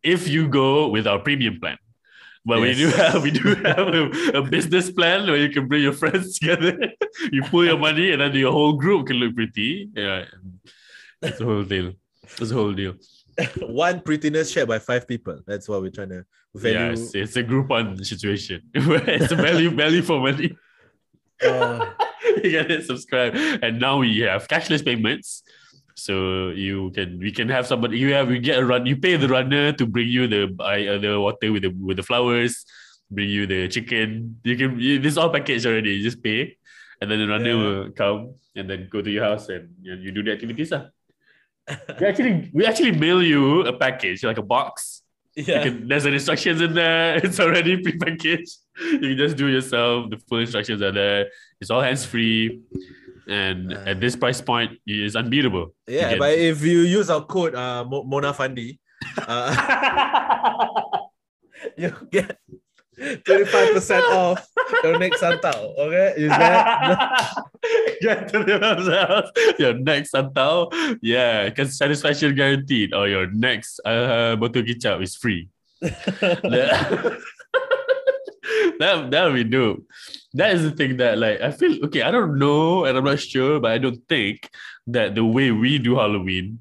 If 0.04 0.28
you 0.28 0.48
go 0.48 0.90
with 0.90 1.08
our 1.08 1.20
premium 1.20 1.60
plan. 1.60 1.78
But 2.46 2.60
we 2.60 2.74
do 2.74 2.90
have 2.90 3.24
we 3.24 3.32
do 3.32 3.56
have 3.64 3.88
a, 3.88 4.10
a 4.36 4.42
business 4.42 4.92
plan 4.92 5.26
where 5.28 5.38
you 5.38 5.50
can 5.50 5.68
bring 5.68 5.82
your 5.82 5.94
friends 5.94 6.38
together. 6.40 6.78
you 7.32 7.42
pull 7.44 7.66
your 7.66 7.78
money 7.78 8.12
and 8.12 8.22
then 8.22 8.34
your 8.34 8.52
whole 8.52 8.74
group 8.74 9.08
can 9.08 9.18
look 9.18 9.36
pretty. 9.36 9.90
Yeah. 9.96 10.26
That's 11.22 11.38
the 11.38 11.46
whole 11.46 11.64
deal. 11.64 11.94
It's 12.24 12.50
the 12.50 12.56
whole 12.56 12.74
deal. 12.74 12.96
one 13.62 14.02
prettiness 14.02 14.52
shared 14.52 14.68
by 14.68 14.80
five 14.80 15.08
people. 15.08 15.40
That's 15.48 15.68
what 15.68 15.82
we're 15.82 15.90
trying 15.90 16.10
to 16.10 16.26
value. 16.54 16.78
Yeah, 16.78 16.92
it's, 16.92 17.16
it's 17.16 17.36
a 17.36 17.44
Groupon 17.44 18.06
situation. 18.06 18.62
it's 18.74 19.32
a 19.32 19.36
value 19.36 19.70
value 19.72 20.02
for 20.02 20.20
money. 20.20 20.56
Uh, 21.44 21.92
you 22.44 22.52
get 22.52 22.72
it, 22.72 22.86
subscribe. 22.86 23.36
And 23.36 23.80
now 23.80 23.98
we 24.00 24.20
have 24.20 24.48
cashless 24.48 24.84
payments. 24.84 25.43
So 25.96 26.50
you 26.50 26.92
can 26.92 27.20
we 27.20 27.32
can 27.32 27.50
have 27.50 27.68
somebody 27.68 27.98
you 27.98 28.14
have 28.14 28.28
we 28.28 28.40
get 28.40 28.58
a 28.60 28.66
run 28.66 28.86
you 28.86 28.98
pay 28.98 29.16
the 29.16 29.28
runner 29.30 29.72
to 29.74 29.86
bring 29.86 30.10
you 30.10 30.26
the 30.28 30.50
uh, 30.60 30.98
the 30.98 31.20
water 31.20 31.52
with 31.54 31.64
the 31.64 31.70
with 31.70 31.98
the 31.98 32.04
flowers, 32.04 32.66
bring 33.12 33.30
you 33.30 33.46
the 33.46 33.68
chicken. 33.70 34.38
You 34.44 34.58
can 34.58 34.80
you, 34.80 35.00
this 35.00 35.14
is 35.14 35.18
all 35.18 35.30
package 35.30 35.66
already. 35.66 35.94
You 35.96 36.04
just 36.04 36.24
pay, 36.24 36.58
and 37.02 37.12
then 37.12 37.20
the 37.20 37.28
runner 37.28 37.54
Yeah. 37.54 37.64
will 37.64 37.92
come 37.92 38.36
and 38.56 38.70
then 38.70 38.88
go 38.90 39.02
to 39.02 39.10
your 39.10 39.24
house 39.24 39.50
and, 39.50 39.70
and 39.86 40.04
you 40.04 40.12
do 40.12 40.24
the 40.24 40.32
activities. 40.34 40.72
lah. 40.72 40.90
we 42.00 42.06
actually 42.06 42.50
we 42.54 42.66
actually 42.66 42.92
mail 42.92 43.22
you 43.24 43.62
a 43.70 43.74
package 43.74 44.24
like 44.26 44.38
a 44.38 44.44
box. 44.46 45.02
Yeah. 45.36 45.64
can, 45.64 45.88
there's 45.88 46.06
an 46.06 46.14
instructions 46.14 46.62
in 46.62 46.74
there. 46.74 47.18
It's 47.26 47.40
already 47.40 47.78
prepackaged. 47.82 48.50
You 49.02 49.14
can 49.14 49.18
just 49.18 49.38
do 49.38 49.48
it 49.48 49.54
yourself. 49.58 50.10
The 50.10 50.18
full 50.30 50.40
instructions 50.46 50.82
are 50.82 50.92
there. 50.92 51.30
It's 51.62 51.72
all 51.72 51.82
hands 51.82 52.06
free, 52.06 52.62
and 53.28 53.74
Uh. 53.74 53.92
at 53.96 54.00
this 54.00 54.16
price 54.16 54.42
point, 54.42 54.74
it 54.86 55.00
is 55.00 55.16
unbeatable. 55.16 55.74
Yeah, 55.88 56.16
but 56.18 56.34
if 56.38 56.62
you 56.64 56.80
use 56.82 57.10
our 57.10 57.26
code 57.26 57.56
uh, 57.56 57.84
Mo- 57.86 58.04
Mona 58.04 58.34
Fandey, 58.34 58.80
uh, 59.28 59.52
you 61.78 61.92
get 62.12 62.38
25% 63.00 64.02
off 64.14 64.46
your 64.84 65.00
next 65.00 65.22
Santau. 65.22 65.74
Okay? 65.80 66.14
Is 66.18 66.30
that 66.30 67.34
Get 68.02 68.28
to 68.32 68.44
themselves. 68.48 69.32
Your 69.58 69.74
next 69.80 70.12
santau, 70.14 70.68
yeah, 71.02 71.48
because 71.50 71.78
satisfaction 71.78 72.36
guaranteed. 72.36 72.94
Or 72.94 73.08
your 73.08 73.32
next 73.32 73.80
uh, 73.86 74.36
botol 74.36 74.64
kicap 74.68 75.02
is 75.02 75.16
free. 75.16 75.48
that, 78.80 79.12
that 79.12 79.26
would 79.26 79.34
be 79.34 79.44
dope. 79.44 79.84
That 80.34 80.56
is 80.56 80.64
the 80.64 80.72
thing 80.72 80.98
that 80.98 81.18
like 81.18 81.42
I 81.42 81.52
feel 81.52 81.86
okay. 81.86 82.02
I 82.02 82.12
don't 82.12 82.38
know, 82.38 82.86
and 82.86 82.98
I'm 82.98 83.04
not 83.04 83.20
sure, 83.20 83.60
but 83.60 83.72
I 83.72 83.78
don't 83.78 84.02
think 84.08 84.50
that 84.88 85.16
the 85.16 85.24
way 85.26 85.52
we 85.52 85.78
do 85.78 85.96
Halloween 85.96 86.60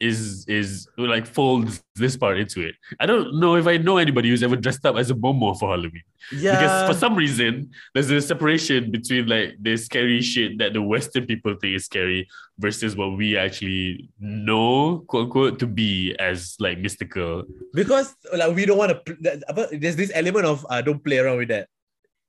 is 0.00 0.44
is 0.46 0.88
like 0.98 1.26
folds 1.26 1.82
this 1.94 2.16
part 2.16 2.38
into 2.38 2.60
it. 2.60 2.74
I 3.00 3.06
don't 3.06 3.40
know 3.40 3.56
if 3.56 3.66
I 3.66 3.76
know 3.78 3.96
anybody 3.96 4.28
who's 4.28 4.42
ever 4.42 4.56
dressed 4.56 4.84
up 4.84 4.96
as 4.96 5.10
a 5.10 5.14
Momo 5.14 5.58
for 5.58 5.70
Halloween 5.70 6.02
yeah. 6.32 6.52
because 6.52 6.88
for 6.88 6.98
some 6.98 7.14
reason 7.14 7.70
there's 7.94 8.10
a 8.10 8.20
separation 8.20 8.90
between 8.90 9.26
like 9.26 9.56
the 9.60 9.76
scary 9.76 10.20
shit 10.20 10.58
that 10.58 10.72
the 10.72 10.82
Western 10.82 11.26
people 11.26 11.54
think 11.60 11.76
is 11.76 11.84
scary 11.84 12.28
versus 12.58 12.96
what 12.96 13.16
we 13.16 13.36
actually 13.36 14.08
know, 14.18 15.04
quote 15.06 15.24
unquote, 15.24 15.58
to 15.58 15.66
be 15.66 16.14
as 16.18 16.56
like 16.58 16.78
mystical. 16.78 17.44
because 17.74 18.14
like 18.36 18.54
we 18.54 18.66
don't 18.66 18.78
want 18.78 19.04
to. 19.06 19.16
There's 19.72 19.96
this 19.96 20.12
element 20.14 20.46
of 20.46 20.66
uh, 20.68 20.82
don't 20.82 21.02
play 21.02 21.18
around 21.18 21.38
with 21.38 21.48
that. 21.48 21.68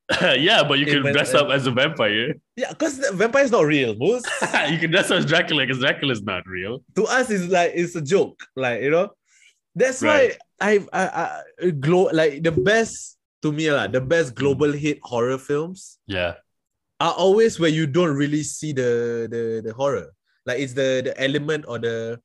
yeah, 0.21 0.63
but 0.63 0.79
you 0.79 0.85
can 0.85 1.01
dress 1.11 1.33
up 1.33 1.49
as 1.49 1.67
a 1.67 1.71
vampire. 1.71 2.35
Yeah, 2.55 2.69
because 2.69 2.97
vampire 3.13 3.43
is 3.43 3.51
not 3.51 3.65
real. 3.65 3.95
Most 3.95 4.25
you 4.71 4.77
can 4.79 4.91
dress 4.91 5.11
up 5.11 5.19
as 5.19 5.25
Dracula 5.25 5.65
because 5.65 5.79
Dracula 5.83 6.13
is 6.13 6.23
not 6.23 6.47
real. 6.47 6.79
to 6.95 7.03
us 7.03 7.29
is 7.29 7.49
like 7.49 7.73
it's 7.75 7.95
a 7.95 8.01
joke. 8.01 8.39
Like 8.55 8.81
you 8.81 8.91
know, 8.91 9.11
that's 9.75 10.01
Right. 10.01 10.37
why 10.59 10.79
I 10.91 11.03
I, 11.03 11.41
I 11.59 11.69
glow 11.71 12.07
like 12.13 12.41
the 12.43 12.51
best 12.55 13.17
to 13.43 13.51
me 13.51 13.67
lah. 13.71 13.87
The 13.87 13.99
best 14.01 14.33
global 14.33 14.71
hit 14.71 14.99
horror 15.03 15.37
films 15.37 15.99
Yeah. 16.07 16.39
are 17.03 17.13
always 17.13 17.59
where 17.59 17.69
you 17.69 17.85
don't 17.85 18.15
really 18.15 18.43
see 18.47 18.71
the 18.71 19.27
the 19.29 19.59
the 19.59 19.73
horror. 19.75 20.15
Like 20.47 20.63
it's 20.63 20.71
the 20.73 21.03
the 21.03 21.13
element 21.19 21.65
or 21.67 21.79
the 21.83 22.23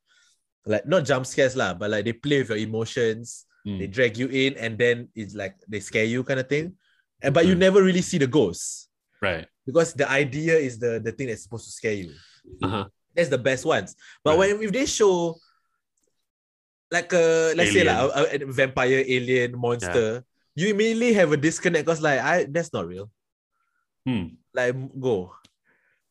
like 0.70 0.86
not 0.86 1.02
jump 1.02 1.26
scares 1.26 1.58
lah, 1.58 1.74
but 1.74 1.90
like 1.90 2.06
they 2.06 2.14
play 2.14 2.38
with 2.46 2.54
your 2.54 2.62
emotions. 2.62 3.44
Mm. 3.66 3.78
They 3.82 3.86
drag 3.90 4.14
you 4.18 4.26
in, 4.30 4.54
and 4.54 4.78
then 4.78 5.10
it's 5.18 5.34
like 5.34 5.58
they 5.66 5.78
scare 5.82 6.06
you 6.06 6.22
kind 6.22 6.38
of 6.38 6.46
thing. 6.46 6.78
And 7.22 7.32
but 7.34 7.46
you 7.46 7.54
Mm. 7.54 7.58
never 7.58 7.82
really 7.82 8.02
see 8.02 8.18
the 8.18 8.26
ghosts 8.26 8.88
Right. 9.20 9.46
because 9.64 9.94
the 9.94 10.10
idea 10.10 10.58
is 10.58 10.78
the 10.78 10.98
the 10.98 11.12
thing 11.12 11.28
that's 11.28 11.42
supposed 11.44 11.66
to 11.66 11.72
scare 11.72 11.94
you. 11.94 12.12
Uh-huh. 12.62 12.88
That's 13.14 13.28
the 13.30 13.38
best 13.38 13.64
ones. 13.64 13.94
But 14.24 14.36
Right. 14.36 14.56
when 14.58 14.62
if 14.66 14.72
they 14.72 14.86
show 14.86 15.36
like 16.90 17.12
a 17.12 17.54
let's 17.56 17.72
say 17.72 17.80
Alien. 17.86 17.96
like 18.08 18.42
a, 18.42 18.44
a 18.44 18.52
vampire 18.52 19.02
alien 19.06 19.56
monster, 19.58 20.24
you 20.54 20.68
immediately 20.68 21.12
have 21.14 21.32
a 21.32 21.36
disconnect 21.36 21.86
because 21.86 22.02
like 22.02 22.20
I 22.20 22.44
that's 22.44 22.72
not 22.72 22.86
real. 22.86 23.10
Hmm. 24.04 24.36
Like 24.52 24.74
go. 25.00 25.32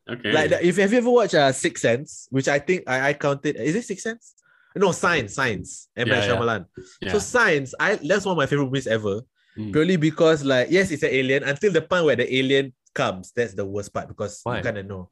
Okay. 0.10 0.31
Like 0.31 0.52
if 0.64 0.77
have 0.77 0.91
you 0.91 0.98
ever 0.98 1.10
watched 1.10 1.35
uh 1.35 1.52
Six 1.52 1.81
Sense, 1.81 2.27
which 2.31 2.48
I 2.48 2.57
think 2.60 2.84
I, 2.88 3.10
I 3.10 3.14
counted 3.14 3.56
is 3.57 3.76
it 3.76 3.84
Six 3.85 4.02
Sense? 4.03 4.34
No, 4.73 4.94
Signs, 4.94 5.35
Signs. 5.35 5.90
M. 5.98 6.07
Yeah, 6.07 6.26
yeah. 6.26 6.64
Yeah. 7.02 7.11
So 7.11 7.19
Signs, 7.19 7.76
I 7.77 7.95
that's 7.95 8.26
one 8.26 8.34
of 8.34 8.38
my 8.38 8.45
favorite 8.48 8.65
movies 8.72 8.88
ever. 8.88 9.22
Mm. 9.57 9.72
Purely 9.73 9.98
because 9.98 10.44
like 10.45 10.72
yes, 10.72 10.91
it's 10.91 11.03
an 11.03 11.11
alien 11.11 11.44
until 11.44 11.72
the 11.72 11.82
point 11.82 12.06
where 12.06 12.15
the 12.15 12.28
alien 12.34 12.72
comes. 12.95 13.32
That's 13.36 13.53
the 13.53 13.65
worst 13.65 13.94
part 13.94 14.07
because 14.07 14.40
Why? 14.44 14.57
you 14.57 14.64
kind 14.64 14.78
of 14.78 14.86
know. 14.86 15.10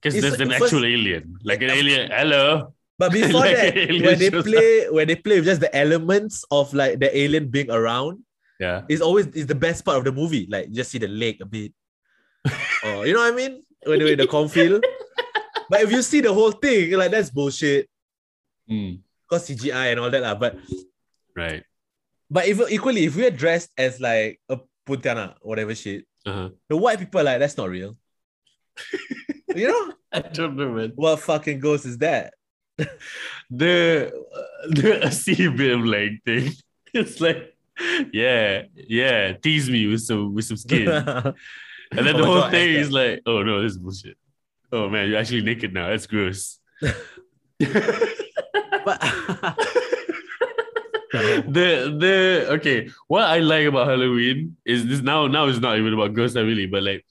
Because 0.00 0.20
there's 0.20 0.40
an 0.40 0.50
first- 0.50 0.74
actual 0.74 0.84
alien. 0.84 1.38
Like 1.44 1.62
an 1.62 1.70
alien. 1.70 2.10
Hello. 2.10 2.74
But 2.98 3.12
before 3.16 3.40
Like 3.46 3.56
that, 3.56 3.74
when 4.02 4.18
they 4.18 4.30
play, 4.30 4.86
when 4.90 5.06
they 5.08 5.16
play 5.16 5.36
with 5.38 5.46
just 5.46 5.60
the 5.62 5.70
elements 5.74 6.44
of 6.50 6.74
like 6.74 6.98
the 6.98 7.10
alien 7.16 7.48
being 7.48 7.70
around, 7.70 8.18
Yeah. 8.58 8.82
it's 8.88 9.00
always 9.02 9.26
is 9.28 9.46
the 9.46 9.54
best 9.58 9.84
part 9.84 9.98
of 9.98 10.04
the 10.04 10.12
movie. 10.12 10.46
Like 10.50 10.70
just 10.74 10.90
see 10.90 10.98
the 10.98 11.08
leg 11.08 11.38
a 11.40 11.46
bit, 11.46 11.72
or 12.84 13.06
you 13.06 13.14
know 13.14 13.22
what 13.22 13.32
I 13.32 13.36
mean? 13.36 13.62
When 13.86 13.98
they're 13.98 14.12
in 14.14 14.18
the 14.18 14.26
cornfield. 14.26 14.82
but 15.70 15.82
if 15.82 15.90
you 15.90 16.02
see 16.02 16.20
the 16.20 16.34
whole 16.34 16.50
thing, 16.52 16.92
like 16.98 17.10
that's 17.10 17.30
bullshit. 17.30 17.88
Mm. 18.70 19.00
Cause 19.30 19.48
CGI 19.48 19.92
and 19.94 20.00
all 20.00 20.10
that 20.10 20.22
lah. 20.22 20.34
But 20.34 20.58
Right. 21.34 21.62
But 22.32 22.48
if 22.48 22.56
equally, 22.72 23.04
if 23.04 23.14
we're 23.16 23.30
dressed 23.30 23.70
as 23.76 24.00
like 24.00 24.40
a 24.48 24.56
putana, 24.88 25.34
whatever 25.44 25.74
shit, 25.76 26.04
Uh-huh. 26.24 26.48
the 26.70 26.76
white 26.76 26.98
people 26.98 27.20
are 27.20 27.24
like 27.28 27.38
that's 27.38 27.56
not 27.60 27.68
real. 27.70 27.96
You 29.54 29.68
know 29.68 29.92
I 30.10 30.20
don't 30.32 30.56
know, 30.56 30.72
man. 30.72 30.92
what 30.96 31.20
fucking 31.20 31.60
ghost 31.60 31.84
is 31.84 31.98
that? 31.98 32.32
The 33.52 34.08
the 34.64 35.12
CBM 35.12 35.84
leg 35.86 36.22
thing. 36.24 36.52
It's 36.94 37.20
like, 37.20 37.52
yeah, 38.12 38.64
yeah, 38.76 39.32
tease 39.44 39.68
me 39.68 39.86
with 39.92 40.00
some 40.08 40.32
with 40.34 40.44
some 40.48 40.56
skin. 40.56 40.88
And 40.88 42.02
then 42.06 42.16
Oh 42.16 42.20
the 42.20 42.24
whole 42.24 42.40
God, 42.48 42.50
thing 42.50 42.70
is 42.80 42.90
like, 42.90 43.20
oh 43.26 43.42
no, 43.42 43.60
this 43.62 43.72
is 43.72 43.78
bullshit. 43.78 44.16
Oh 44.72 44.88
man, 44.88 45.08
you're 45.10 45.18
actually 45.20 45.42
naked 45.42 45.72
now. 45.74 45.88
That's 45.92 46.06
gross. 46.08 46.58
but 48.84 48.98
the 51.12 51.96
the 51.98 52.46
okay, 52.52 52.88
what 53.08 53.24
I 53.24 53.38
like 53.38 53.66
about 53.66 53.88
Halloween 53.88 54.56
is 54.64 54.86
this 54.86 55.00
now 55.00 55.26
now 55.26 55.46
it's 55.46 55.58
not 55.58 55.78
even 55.78 55.92
about 55.92 56.14
ghosts 56.14 56.36
really, 56.36 56.66
but 56.66 56.82
like 56.82 57.04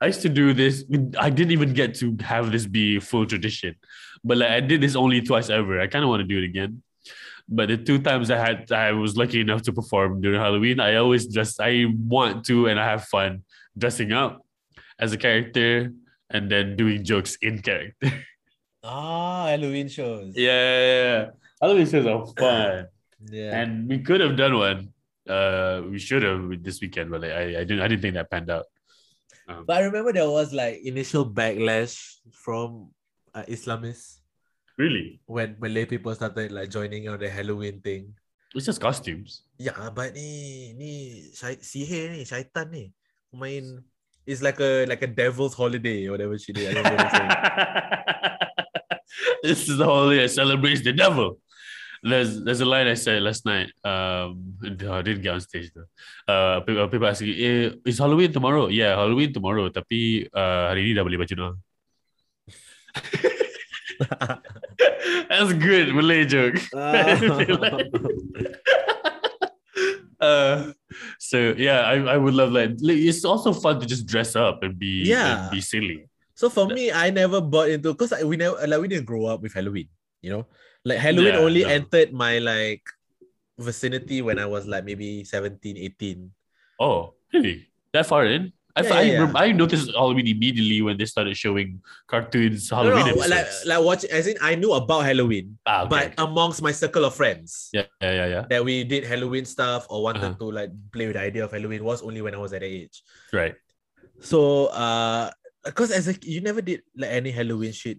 I 0.00 0.06
used 0.06 0.22
to 0.22 0.28
do 0.28 0.52
this. 0.52 0.84
I 1.18 1.30
didn't 1.30 1.52
even 1.52 1.72
get 1.72 1.94
to 1.96 2.16
have 2.20 2.52
this 2.52 2.66
be 2.66 3.00
full 3.00 3.26
tradition, 3.26 3.74
but 4.22 4.38
like 4.38 4.50
I 4.50 4.60
did 4.60 4.80
this 4.80 4.96
only 4.96 5.22
twice 5.22 5.50
ever. 5.50 5.80
I 5.80 5.86
kind 5.86 6.04
of 6.04 6.10
want 6.10 6.20
to 6.20 6.26
do 6.26 6.38
it 6.38 6.44
again. 6.44 6.82
But 7.48 7.68
the 7.68 7.76
two 7.76 8.00
times 8.00 8.30
I 8.30 8.38
had, 8.38 8.72
I 8.72 8.92
was 8.92 9.16
lucky 9.16 9.40
enough 9.40 9.62
to 9.62 9.72
perform 9.72 10.20
during 10.20 10.40
Halloween. 10.40 10.80
I 10.80 10.96
always 10.96 11.26
just, 11.28 11.60
I 11.60 11.86
want 11.96 12.44
to, 12.46 12.66
and 12.66 12.80
I 12.80 12.84
have 12.84 13.04
fun 13.04 13.44
dressing 13.78 14.12
up 14.12 14.44
as 14.98 15.12
a 15.12 15.16
character 15.16 15.92
and 16.28 16.50
then 16.50 16.74
doing 16.76 17.04
jokes 17.04 17.36
in 17.40 17.62
character. 17.62 18.12
ah, 18.84 19.46
Halloween 19.46 19.88
shows. 19.88 20.34
yeah, 20.36 20.50
yeah, 20.50 21.02
yeah. 21.02 21.26
Halloween 21.62 21.86
shows 21.86 22.06
are 22.06 22.26
fun, 22.36 22.86
Yeah. 23.24 23.56
and 23.60 23.88
we 23.88 24.00
could 24.04 24.20
have 24.20 24.36
done 24.36 24.54
one. 24.58 24.92
Uh, 25.28 25.82
we 25.90 25.98
should 25.98 26.22
have 26.22 26.44
this 26.62 26.80
weekend, 26.80 27.10
but 27.10 27.22
like, 27.22 27.32
I, 27.32 27.60
I 27.60 27.64
didn't, 27.64 27.80
I 27.80 27.88
didn't 27.88 28.02
think 28.02 28.14
that 28.14 28.30
panned 28.30 28.50
out. 28.50 28.66
Um, 29.48 29.64
But 29.66 29.78
I 29.78 29.80
remember 29.88 30.12
there 30.12 30.30
was 30.30 30.52
like 30.52 30.80
initial 30.84 31.24
backlash 31.26 31.98
from 32.32 32.90
uh, 33.34 33.42
Islamists 33.48 34.20
really, 34.76 35.20
when 35.26 35.56
Malay 35.58 35.84
people 35.86 36.14
started 36.14 36.52
like 36.52 36.70
joining 36.70 37.08
on 37.08 37.18
the 37.18 37.28
Halloween 37.30 37.80
thing. 37.80 38.14
it's 38.54 38.66
just 38.66 38.80
costumes. 38.80 39.42
Yeah, 39.58 39.90
but 39.92 40.14
ni 40.14 40.72
ni 40.78 40.90
syai- 41.34 41.60
sihir 41.60 42.12
ni 42.14 42.24
syaitan 42.24 42.70
ni 42.70 42.92
main 43.34 43.82
it's 44.26 44.40
like 44.42 44.58
a 44.60 44.86
like 44.86 45.02
a 45.02 45.10
devil's 45.10 45.54
holiday 45.54 46.06
or 46.06 46.12
whatever 46.16 46.38
she 46.38 46.52
did. 46.52 46.70
I 46.70 46.74
don't 46.74 46.84
know 46.86 46.96
what 46.96 47.06
I'm 47.06 47.14
saying. 47.14 47.32
this 49.42 49.68
is 49.68 49.76
the 49.78 49.84
holiday 49.86 50.22
that 50.22 50.30
celebrates 50.34 50.82
the 50.82 50.92
devil. 50.92 51.38
There's 52.02 52.42
there's 52.44 52.60
a 52.60 52.66
line 52.68 52.86
I 52.88 52.94
said 52.94 53.22
last 53.22 53.44
night. 53.46 53.70
Um, 53.84 54.54
I 54.64 55.02
didn't 55.02 55.22
get 55.22 55.32
on 55.34 55.40
stage 55.40 55.70
though. 55.72 55.88
Uh, 56.28 56.60
people, 56.60 56.88
people 56.88 57.06
asking, 57.08 57.34
eh, 57.36 57.70
is 57.84 57.98
Halloween 57.98 58.32
tomorrow? 58.32 58.68
Yeah, 58.68 58.94
Halloween 58.96 59.32
tomorrow. 59.32 59.68
Tapi 59.72 60.28
uh, 60.28 60.68
hari 60.70 60.84
ni 60.84 60.92
dah 60.94 61.02
boleh 61.04 61.18
baju 61.18 61.34
now. 61.36 61.54
That's 65.28 65.52
good 65.56 65.88
Malay 65.96 66.24
joke. 66.28 66.60
uh, 70.20 70.72
so 71.18 71.54
yeah, 71.56 71.80
I, 71.80 72.14
I 72.14 72.16
would 72.16 72.34
love 72.34 72.52
that. 72.54 72.80
Like, 72.80 72.98
It's 72.98 73.24
also 73.24 73.52
fun 73.52 73.80
to 73.80 73.86
just 73.86 74.06
dress 74.06 74.36
up 74.36 74.62
and 74.62 74.78
be 74.78 75.04
Yeah. 75.08 75.48
and 75.48 75.50
be 75.50 75.60
silly. 75.60 76.08
So 76.36 76.50
for 76.52 76.66
me, 76.68 76.92
I 76.92 77.08
never 77.10 77.40
bought 77.40 77.70
into 77.72 77.92
because 77.96 78.12
we 78.24 78.36
never 78.36 78.60
like 78.66 78.80
we 78.80 78.88
didn't 78.88 79.06
grow 79.08 79.26
up 79.26 79.40
with 79.40 79.54
Halloween. 79.56 79.88
You 80.20 80.30
know, 80.32 80.42
like 80.86 80.98
Halloween 81.02 81.34
Yeah, 81.34 81.42
only 81.46 81.62
no. 81.66 81.74
entered 81.74 82.12
my 82.14 82.38
like 82.38 82.84
vicinity 83.58 84.22
when 84.22 84.38
I 84.38 84.46
was 84.46 84.66
like 84.70 84.84
maybe 84.86 85.24
17, 85.24 85.76
18. 85.76 86.30
Oh, 86.78 87.14
really? 87.32 87.66
That 87.92 88.06
far 88.06 88.26
in? 88.26 88.52
I, 88.76 88.82
Yeah, 88.84 88.92
I, 88.94 89.02
yeah. 89.02 89.32
I 89.34 89.46
noticed 89.56 89.88
Halloween 89.96 90.28
immediately 90.28 90.82
when 90.84 91.00
they 91.00 91.08
started 91.08 91.34
showing 91.34 91.80
cartoons 92.06 92.70
No, 92.70 92.76
Halloween 92.76 93.16
no, 93.16 93.24
like 93.24 93.48
episodes. 93.48 93.66
like 93.66 93.82
watch 93.82 94.04
as 94.04 94.26
in 94.28 94.36
I 94.44 94.52
knew 94.54 94.72
about 94.76 95.08
Halloween, 95.08 95.56
ah, 95.64 95.82
okay, 95.82 95.88
but 95.88 96.04
okay. 96.12 96.14
amongst 96.20 96.60
my 96.60 96.72
circle 96.76 97.08
of 97.08 97.16
friends 97.16 97.70
yeah, 97.72 97.88
yeah, 98.04 98.12
yeah, 98.12 98.26
yeah. 98.28 98.44
that 98.52 98.60
we 98.62 98.84
did 98.84 99.08
Halloween 99.08 99.48
stuff 99.48 99.86
or 99.88 100.04
wanted 100.04 100.28
Uh-huh. 100.28 100.36
to 100.44 100.46
like 100.52 100.70
play 100.92 101.08
with 101.08 101.16
the 101.16 101.24
idea 101.24 101.42
of 101.48 101.50
Halloween 101.56 101.82
was 101.88 102.04
only 102.04 102.20
when 102.20 102.34
I 102.36 102.38
was 102.38 102.52
at 102.52 102.60
that 102.60 102.68
age. 102.68 103.00
Right. 103.32 103.56
So 104.20 104.66
uh 104.76 105.32
because 105.64 105.88
as 105.90 106.06
a 106.12 106.14
you 106.22 106.44
never 106.44 106.60
did 106.60 106.84
like 107.00 107.10
any 107.16 107.32
Halloween 107.32 107.72
shit 107.72 107.96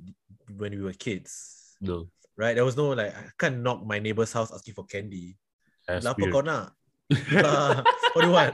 when 0.62 0.78
we 0.78 0.82
were 0.86 0.94
kids. 0.94 1.74
No, 1.82 2.06
Right? 2.38 2.54
There 2.54 2.66
was 2.66 2.78
no 2.78 2.94
like 2.94 3.18
I 3.18 3.34
can't 3.38 3.66
knock 3.66 3.82
my 3.86 3.98
neighbor's 3.98 4.32
house 4.32 4.54
asking 4.54 4.78
for 4.78 4.86
candy. 4.86 5.34
Lah, 5.90 6.14
kau 6.14 6.46
nak? 6.46 6.72
What 8.14 8.22
do 8.22 8.28
you 8.28 8.36
want? 8.36 8.54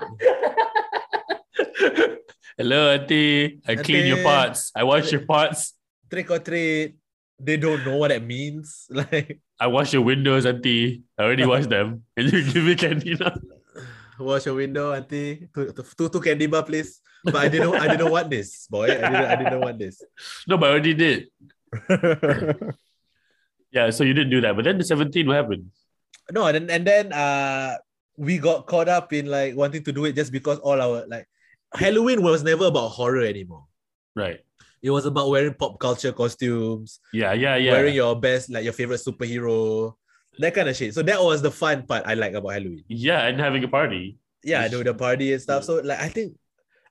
Hello, 2.57 2.93
auntie. 2.93 3.59
I 3.65 3.75
clean 3.81 4.05
your 4.05 4.21
Auntie. 4.21 4.29
pots. 4.29 4.71
I 4.77 4.85
wash 4.85 5.09
your 5.11 5.25
pots. 5.25 5.73
Trick 6.05 6.29
or 6.29 6.37
treat. 6.37 6.95
They 7.41 7.57
don't 7.57 7.81
know 7.83 7.97
what 7.97 8.13
that 8.13 8.21
means. 8.23 8.85
Like 8.93 9.41
I 9.59 9.67
wash 9.67 9.91
your 9.91 10.05
windows, 10.05 10.45
auntie. 10.45 11.01
I 11.17 11.23
already 11.25 11.45
washed 11.49 11.69
them. 11.73 12.05
And 12.15 12.29
you 12.31 12.45
give 12.45 12.63
me 12.63 12.75
candy 12.77 13.17
now. 13.17 13.33
wash 14.21 14.45
your 14.45 14.55
window, 14.55 14.93
auntie. 14.93 15.49
Two, 15.49 15.73
two, 15.73 16.07
two 16.13 16.21
candy 16.21 16.45
bar, 16.45 16.61
please. 16.63 17.01
But 17.25 17.35
I 17.35 17.47
didn't 17.49 17.73
I 17.73 17.87
didn't 17.89 18.11
want 18.13 18.29
this, 18.29 18.67
boy. 18.69 18.85
I 18.85 19.01
didn't 19.01 19.27
I 19.33 19.35
didn't 19.35 19.59
want 19.59 19.77
this. 19.81 19.97
No, 20.45 20.55
but 20.61 20.69
I 20.69 20.71
already 20.77 20.93
did. 20.93 21.33
Yeah, 23.73 23.89
so 23.89 24.03
you 24.03 24.13
didn't 24.13 24.29
do 24.29 24.41
that. 24.41 24.55
But 24.55 24.65
then 24.65 24.77
the 24.77 24.83
17, 24.85 25.27
what 25.27 25.35
happened? 25.35 25.71
no, 26.31 26.45
and 26.47 26.55
then 26.55 26.69
and 26.69 26.87
then 26.87 27.11
uh 27.11 27.75
we 28.15 28.37
got 28.37 28.65
caught 28.67 28.87
up 28.87 29.11
in 29.11 29.25
like 29.25 29.55
wanting 29.57 29.83
to 29.83 29.91
do 29.91 30.05
it 30.05 30.15
just 30.15 30.31
because 30.31 30.57
all 30.59 30.79
our 30.79 31.05
like 31.07 31.27
Halloween 31.75 32.21
was 32.21 32.43
never 32.43 32.65
about 32.67 32.89
horror 32.89 33.25
anymore. 33.25 33.65
Right. 34.15 34.39
It 34.81 34.91
was 34.91 35.05
about 35.05 35.29
wearing 35.29 35.53
pop 35.55 35.79
culture 35.79 36.11
costumes, 36.13 36.99
Yeah, 37.11 37.33
yeah, 37.33 37.55
yeah. 37.55 37.71
wearing 37.71 37.95
your 37.95 38.19
best, 38.19 38.49
like 38.51 38.63
your 38.63 38.73
favorite 38.73 39.01
superhero, 39.01 39.95
that 40.39 40.53
kind 40.53 40.69
of 40.69 40.75
shit. 40.75 40.93
So 40.93 41.01
that 41.03 41.21
was 41.23 41.41
the 41.41 41.51
fun 41.51 41.83
part 41.87 42.03
I 42.05 42.13
like 42.13 42.33
about 42.33 42.49
Halloween. 42.53 42.83
yeah, 42.87 43.25
and 43.27 43.39
having 43.39 43.63
a 43.63 43.67
party. 43.67 44.17
Yeah, 44.43 44.67
do 44.67 44.83
the 44.83 44.93
party 44.93 45.33
and 45.33 45.41
stuff. 45.41 45.63
So 45.63 45.81
like 45.83 45.99
I 45.99 46.07
think 46.09 46.35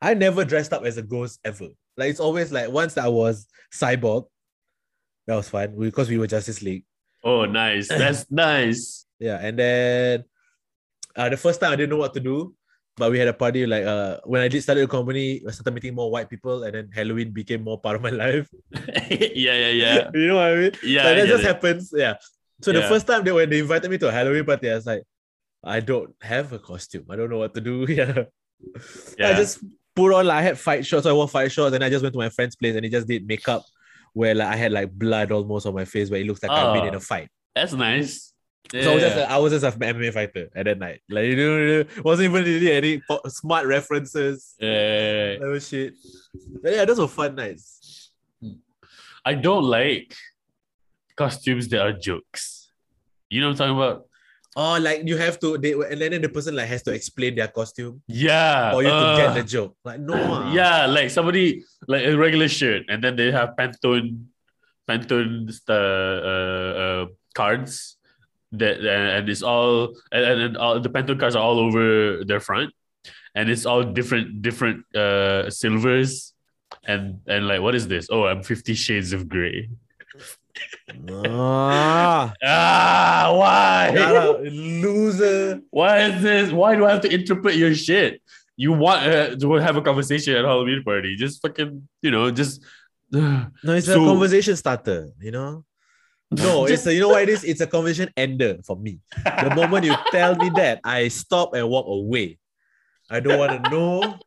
I 0.00 0.14
never 0.14 0.44
dressed 0.44 0.72
up 0.72 0.84
as 0.84 0.96
a 0.98 1.02
ghost 1.02 1.38
ever. 1.44 1.68
Like 1.96 2.10
it's 2.10 2.20
always 2.20 2.50
like 2.50 2.70
once 2.70 2.98
I 2.98 3.08
was 3.08 3.46
cyborg, 3.72 4.26
that 5.26 5.36
was 5.36 5.48
fun 5.48 5.78
because 5.78 6.08
we 6.08 6.18
were 6.18 6.26
Justice 6.26 6.62
League. 6.62 6.84
Oh, 7.22 7.44
nice. 7.44 7.88
That's 7.88 8.26
nice. 8.30 9.06
Yeah, 9.18 9.38
and 9.40 9.58
then 9.58 10.24
uh, 11.14 11.28
the 11.28 11.36
first 11.36 11.60
time 11.60 11.72
I 11.72 11.76
didn't 11.76 11.90
know 11.90 12.02
what 12.02 12.14
to 12.14 12.20
do, 12.20 12.54
but 12.96 13.10
we 13.10 13.18
had 13.18 13.28
a 13.28 13.32
party 13.32 13.64
like 13.66 13.84
uh 13.84 14.18
when 14.24 14.42
I 14.42 14.48
did 14.48 14.62
started 14.62 14.84
a 14.84 14.88
company, 14.88 15.42
I 15.46 15.50
started 15.52 15.74
meeting 15.74 15.94
more 15.94 16.10
white 16.10 16.28
people, 16.28 16.64
and 16.64 16.74
then 16.74 16.90
Halloween 16.92 17.30
became 17.30 17.62
more 17.62 17.80
part 17.80 17.96
of 17.96 18.02
my 18.02 18.10
life. 18.24 18.48
yeah, 19.10 19.54
yeah, 19.54 19.68
yeah. 19.68 20.10
you 20.12 20.26
know 20.26 20.36
what 20.36 20.46
I 20.46 20.54
mean? 20.56 20.72
Yeah, 20.82 21.04
like, 21.04 21.16
that 21.18 21.26
just 21.28 21.44
it. 21.44 21.46
happens. 21.46 21.92
Yeah. 21.94 22.14
So 22.62 22.72
the 22.72 22.82
first 22.82 23.06
time 23.06 23.24
they 23.24 23.32
when 23.32 23.50
they 23.50 23.60
invited 23.60 23.90
me 23.90 23.98
to 23.98 24.08
a 24.08 24.12
Halloween 24.12 24.44
party, 24.44 24.70
I 24.70 24.74
was 24.74 24.86
like, 24.86 25.02
I 25.64 25.80
don't 25.80 26.14
have 26.20 26.52
a 26.52 26.58
costume. 26.58 27.06
I 27.10 27.16
don't 27.16 27.30
know 27.30 27.38
what 27.38 27.54
to 27.54 27.60
do. 27.60 27.86
Yeah. 27.88 28.24
yeah. 29.18 29.30
I 29.30 29.34
just 29.34 29.58
put 29.96 30.14
on 30.14 30.26
like 30.26 30.38
I 30.38 30.42
had 30.42 30.58
fight 30.58 30.86
shorts. 30.86 31.06
I 31.06 31.12
wore 31.12 31.28
fight 31.28 31.50
shorts, 31.50 31.74
and 31.74 31.82
I 31.82 31.90
just 31.90 32.02
went 32.02 32.12
to 32.12 32.18
my 32.18 32.28
friend's 32.28 32.54
place 32.54 32.76
and 32.76 32.84
he 32.84 32.90
just 32.90 33.08
did 33.08 33.26
makeup 33.26 33.64
where 34.12 34.34
like 34.34 34.48
I 34.48 34.56
had 34.56 34.72
like 34.72 34.90
blood 34.92 35.32
almost 35.32 35.66
on 35.66 35.74
my 35.74 35.84
face 35.84 36.10
where 36.10 36.20
it 36.20 36.26
looks 36.26 36.42
like 36.42 36.52
I've 36.52 36.74
been 36.74 36.84
in 36.84 36.94
Oh. 36.94 36.98
a 36.98 37.00
ah, 37.00 37.00
fight. 37.00 37.28
That's 37.54 37.72
nice. 37.72 38.32
Yeah. 38.72 38.82
So 38.82 38.90
I 38.90 38.94
was 38.94 39.02
just 39.02 39.16
I 39.16 39.38
was 39.38 39.52
just 39.52 39.76
an 39.76 39.82
MMA 39.82 40.12
fighter 40.14 40.48
at 40.54 40.64
that 40.64 40.78
night. 40.78 41.00
Like 41.08 41.26
you 41.26 41.36
know, 41.36 41.84
wasn't 42.04 42.30
even 42.30 42.44
really 42.44 42.72
any 42.72 43.02
smart 43.26 43.66
references. 43.66 44.54
Yeah. 44.58 45.38
That 45.38 45.48
was 45.48 45.68
shit. 45.68 45.94
But 46.62 46.72
yeah, 46.72 46.84
those 46.84 46.98
were 46.98 47.08
fun 47.08 47.34
nights. 47.34 48.10
I 49.24 49.34
don't 49.34 49.64
like 49.64 50.14
costumes 51.16 51.68
that 51.68 51.80
are 51.80 51.92
jokes. 51.92 52.70
You 53.30 53.40
know 53.40 53.48
what 53.48 53.60
I'm 53.60 53.76
talking 53.76 53.76
about? 53.76 54.06
Oh, 54.54 54.76
like 54.78 55.08
you 55.08 55.16
have 55.16 55.40
to 55.40 55.56
they 55.56 55.72
and 55.72 55.96
then 56.00 56.20
the 56.20 56.28
person 56.28 56.54
like 56.54 56.68
has 56.68 56.82
to 56.84 56.92
explain 56.92 57.36
their 57.36 57.48
costume 57.48 58.02
Yeah. 58.06 58.74
or 58.74 58.82
you 58.84 58.90
have 58.92 59.16
to 59.16 59.22
get 59.22 59.30
uh, 59.30 59.34
the 59.40 59.44
joke. 59.48 59.76
Like 59.84 60.00
no. 60.00 60.12
ah. 60.12 60.52
Yeah, 60.52 60.84
like 60.86 61.08
somebody 61.08 61.64
like 61.88 62.04
a 62.04 62.12
regular 62.16 62.48
shirt, 62.48 62.84
and 62.88 63.02
then 63.02 63.16
they 63.16 63.32
have 63.32 63.56
Pantone, 63.56 64.28
Pantone 64.88 65.48
uh, 65.68 65.72
uh, 65.72 66.72
uh, 66.84 67.04
cards 67.34 67.96
that 68.52 68.84
and 68.84 69.28
it's 69.32 69.40
all 69.42 69.96
and, 70.12 70.24
and 70.24 70.38
and 70.42 70.56
all 70.60 70.76
the 70.80 70.90
Pantone 70.92 71.18
cards 71.18 71.34
are 71.34 71.42
all 71.42 71.56
over 71.58 72.20
their 72.24 72.40
front, 72.40 72.74
and 73.34 73.48
it's 73.48 73.64
all 73.64 73.80
different 73.82 74.42
different 74.44 74.84
uh 74.94 75.48
silvers, 75.48 76.34
and 76.84 77.24
and 77.26 77.48
like 77.48 77.62
what 77.64 77.74
is 77.74 77.88
this? 77.88 78.08
Oh, 78.12 78.28
I'm 78.28 78.42
Fifty 78.44 78.74
Shades 78.76 79.14
of 79.16 79.28
Grey. 79.32 79.70
Ah, 81.08 82.32
Ah, 82.42 83.32
why? 83.34 84.40
loser. 84.50 85.60
Why 85.70 85.98
is 86.06 86.22
this? 86.22 86.52
Why 86.52 86.76
do 86.76 86.84
I 86.86 86.92
have 86.92 87.00
to 87.02 87.12
interpret 87.12 87.56
your 87.56 87.74
shit? 87.74 88.20
You 88.56 88.72
want 88.72 89.06
uh, 89.06 89.36
to 89.36 89.52
have 89.54 89.76
a 89.76 89.82
conversation 89.82 90.36
at 90.36 90.44
Halloween 90.44 90.82
party? 90.84 91.16
Just 91.16 91.40
fucking, 91.42 91.88
you 92.02 92.10
know, 92.10 92.30
just. 92.30 92.62
No, 93.12 93.74
it's 93.74 93.88
a 93.88 93.94
conversation 93.96 94.56
starter, 94.56 95.10
you 95.20 95.30
know? 95.30 95.64
No, 96.30 96.64
it's 96.70 96.86
a, 96.86 96.94
you 96.94 97.00
know 97.00 97.08
what 97.10 97.22
it 97.22 97.28
is? 97.28 97.44
It's 97.44 97.60
a 97.60 97.66
conversation 97.66 98.10
ender 98.16 98.58
for 98.64 98.76
me. 98.76 99.00
The 99.24 99.52
moment 99.54 99.84
you 99.84 99.94
tell 100.10 100.34
me 100.36 100.48
that, 100.56 100.80
I 100.84 101.08
stop 101.08 101.54
and 101.54 101.68
walk 101.68 101.86
away. 101.86 102.38
I 103.10 103.20
don't 103.20 103.38
want 103.38 103.64
to 103.64 103.70
know. 103.70 104.18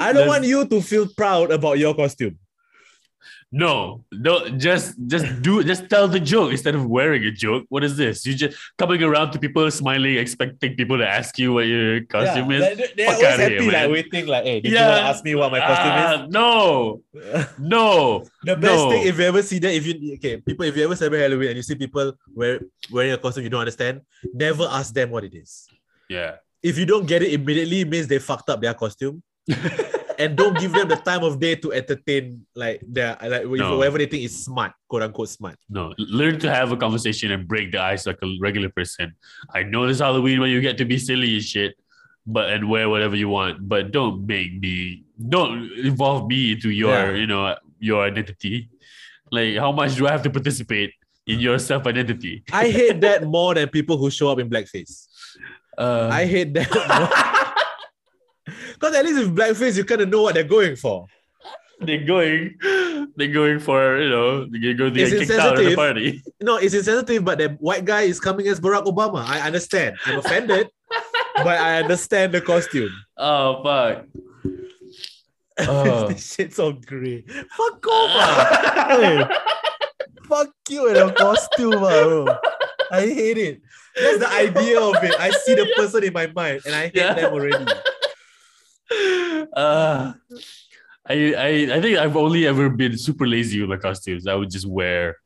I 0.00 0.12
don't 0.12 0.26
want 0.26 0.44
you 0.44 0.66
to 0.66 0.80
feel 0.80 1.06
proud 1.16 1.52
about 1.52 1.78
your 1.78 1.94
costume. 1.94 2.38
No, 3.52 4.04
no, 4.10 4.48
just 4.58 4.96
just 5.06 5.40
do 5.40 5.62
just 5.62 5.88
tell 5.88 6.08
the 6.08 6.18
joke 6.18 6.50
instead 6.50 6.74
of 6.74 6.84
wearing 6.84 7.22
a 7.24 7.30
joke. 7.30 7.64
What 7.68 7.84
is 7.84 7.96
this? 7.96 8.26
You 8.26 8.34
just 8.34 8.58
coming 8.76 9.00
around 9.02 9.30
to 9.32 9.38
people 9.38 9.70
smiling, 9.70 10.16
expecting 10.16 10.74
people 10.74 10.98
to 10.98 11.06
ask 11.08 11.38
you 11.38 11.52
what 11.54 11.66
your 11.66 12.02
costume 12.06 12.50
yeah, 12.50 12.58
is. 12.58 12.76
they- 12.76 12.92
they're 12.96 13.06
Fuck 13.06 13.22
always 13.22 13.38
happy, 13.38 13.62
here, 13.62 13.72
like 13.72 13.90
waiting, 13.90 14.26
like, 14.26 14.44
hey, 14.44 14.60
did 14.60 14.72
you 14.72 14.78
want 14.78 14.96
to 14.98 15.02
ask 15.02 15.24
me 15.24 15.34
what 15.36 15.52
my 15.52 15.60
costume 15.60 15.92
Ah, 15.94 16.26
No, 16.28 17.02
no. 17.58 18.24
The 18.42 18.56
best 18.56 18.82
No. 18.82 18.90
thing, 18.90 19.06
if 19.06 19.16
you 19.18 19.24
ever 19.24 19.42
see 19.42 19.58
that, 19.60 19.72
if 19.72 19.86
you 19.86 20.14
okay, 20.14 20.36
people, 20.38 20.66
if 20.66 20.76
you 20.76 20.82
ever 20.84 20.96
celebrate 20.96 21.20
Halloween 21.22 21.48
and 21.48 21.56
you 21.56 21.62
see 21.62 21.76
people 21.76 22.12
wear, 22.34 22.60
wearing 22.90 23.12
a 23.12 23.18
costume 23.18 23.44
you 23.44 23.50
don't 23.50 23.60
understand, 23.60 24.00
never 24.34 24.64
ask 24.70 24.92
them 24.92 25.10
what 25.10 25.22
it 25.24 25.34
is. 25.34 25.68
Yeah. 26.10 26.36
If 26.62 26.76
you 26.78 26.84
don't 26.84 27.06
get 27.06 27.22
it 27.22 27.32
immediately, 27.32 27.80
it 27.82 27.88
means 27.88 28.08
they 28.08 28.18
fucked 28.18 28.50
up 28.50 28.60
their 28.60 28.74
costume. 28.74 29.22
and 30.18 30.36
don't 30.36 30.58
give 30.58 30.72
them 30.72 30.88
the 30.88 30.96
time 30.96 31.22
of 31.22 31.38
day 31.40 31.54
to 31.56 31.72
entertain 31.72 32.46
like 32.54 32.80
their 32.86 33.16
like 33.20 33.44
No. 33.46 33.76
whatever 33.78 33.98
they 33.98 34.06
think 34.06 34.24
is 34.24 34.44
smart, 34.44 34.72
quote 34.88 35.02
unquote 35.02 35.28
smart. 35.28 35.56
No, 35.68 35.94
learn 35.98 36.38
to 36.40 36.52
have 36.52 36.72
a 36.72 36.76
conversation 36.76 37.32
and 37.32 37.46
break 37.46 37.72
the 37.72 37.80
ice 37.80 38.06
like 38.06 38.18
a 38.22 38.28
regular 38.40 38.68
person. 38.70 39.14
I 39.54 39.62
know 39.62 39.86
this 39.86 40.00
Halloween 40.00 40.40
when 40.40 40.50
you 40.50 40.60
get 40.60 40.78
to 40.78 40.84
be 40.84 40.98
silly 40.98 41.34
and 41.34 41.42
shit, 41.42 41.74
but 42.26 42.50
and 42.50 42.68
wear 42.68 42.88
whatever 42.88 43.16
you 43.16 43.28
want, 43.28 43.68
but 43.68 43.90
don't 43.92 44.26
make 44.26 44.58
me 44.60 45.04
don't 45.28 45.70
involve 45.78 46.26
me 46.28 46.52
into 46.52 46.70
your 46.70 46.92
Yeah. 46.92 47.12
you 47.14 47.26
know 47.26 47.56
your 47.78 48.04
identity. 48.04 48.68
Like 49.30 49.56
how 49.56 49.72
much 49.72 49.96
do 49.96 50.06
I 50.06 50.12
have 50.12 50.22
to 50.22 50.30
participate 50.30 50.92
in 51.26 51.40
your 51.40 51.58
self 51.58 51.86
identity? 51.86 52.44
I 52.52 52.68
hate 52.70 53.00
that 53.00 53.24
more 53.24 53.54
than 53.54 53.68
people 53.68 53.96
who 53.96 54.10
show 54.10 54.28
up 54.30 54.38
in 54.38 54.48
blackface. 54.48 55.06
Uh, 55.76 56.08
I 56.12 56.24
hate 56.26 56.54
that 56.54 56.70
more. 56.72 57.42
Because 58.78 58.94
at 58.94 59.04
least 59.04 59.18
with 59.18 59.34
blackface, 59.36 59.76
you 59.76 59.84
kind 59.84 60.02
of 60.02 60.08
know 60.08 60.22
what 60.22 60.34
they're 60.34 60.44
going 60.44 60.76
for. 60.76 61.06
they're 61.80 62.04
going, 62.04 62.56
they're 63.16 63.32
going 63.32 63.58
for 63.60 64.00
you 64.00 64.08
know 64.08 64.46
they're 64.48 64.72
going 64.74 64.94
to 64.94 65.00
get 65.00 65.10
kicked 65.10 65.30
out 65.32 65.58
of 65.58 65.64
the 65.64 65.74
party. 65.74 66.22
No, 66.40 66.56
it's 66.56 66.74
insensitive, 66.74 67.24
but 67.24 67.38
the 67.38 67.48
white 67.60 67.84
guy 67.84 68.02
is 68.02 68.20
coming 68.20 68.46
as 68.48 68.60
Barack 68.60 68.84
Obama. 68.86 69.24
I 69.26 69.40
understand. 69.40 69.96
I'm 70.06 70.18
offended, 70.20 70.68
but 71.36 71.58
I 71.58 71.82
understand 71.82 72.32
the 72.32 72.40
costume. 72.40 72.90
Oh 73.18 73.62
fuck. 73.64 74.04
Oh. 75.58 76.08
this 76.12 76.34
shit's 76.34 76.56
so 76.56 76.72
grey. 76.72 77.22
Fuck 77.56 77.86
off. 77.86 78.10
ah. 78.14 78.86
Hey, 78.90 79.24
fuck 80.28 80.48
you 80.68 80.86
and 80.88 80.96
your 80.96 81.12
costume, 81.12 81.74
ah, 81.76 81.80
bro. 81.80 82.36
I 82.92 83.00
hate 83.00 83.38
it. 83.38 83.60
That's 83.96 84.18
the 84.18 84.28
idea 84.28 84.80
of 84.80 85.02
it. 85.02 85.14
I 85.18 85.30
see 85.30 85.54
the 85.54 85.66
person 85.76 86.04
in 86.04 86.12
my 86.12 86.26
mind 86.28 86.60
and 86.66 86.74
I 86.74 86.82
hate 86.92 86.96
Yeah. 86.96 87.14
them 87.14 87.32
already. 87.32 87.64
uh, 89.52 90.12
I, 91.08 91.14
I 91.34 91.48
I 91.76 91.80
think 91.80 91.98
I've 91.98 92.16
only 92.16 92.46
ever 92.46 92.68
been 92.68 92.96
super 92.98 93.26
lazy 93.26 93.60
with 93.60 93.70
my 93.70 93.76
costumes. 93.76 94.26
I 94.26 94.34
would 94.34 94.50
just 94.50 94.66
wear 94.66 95.16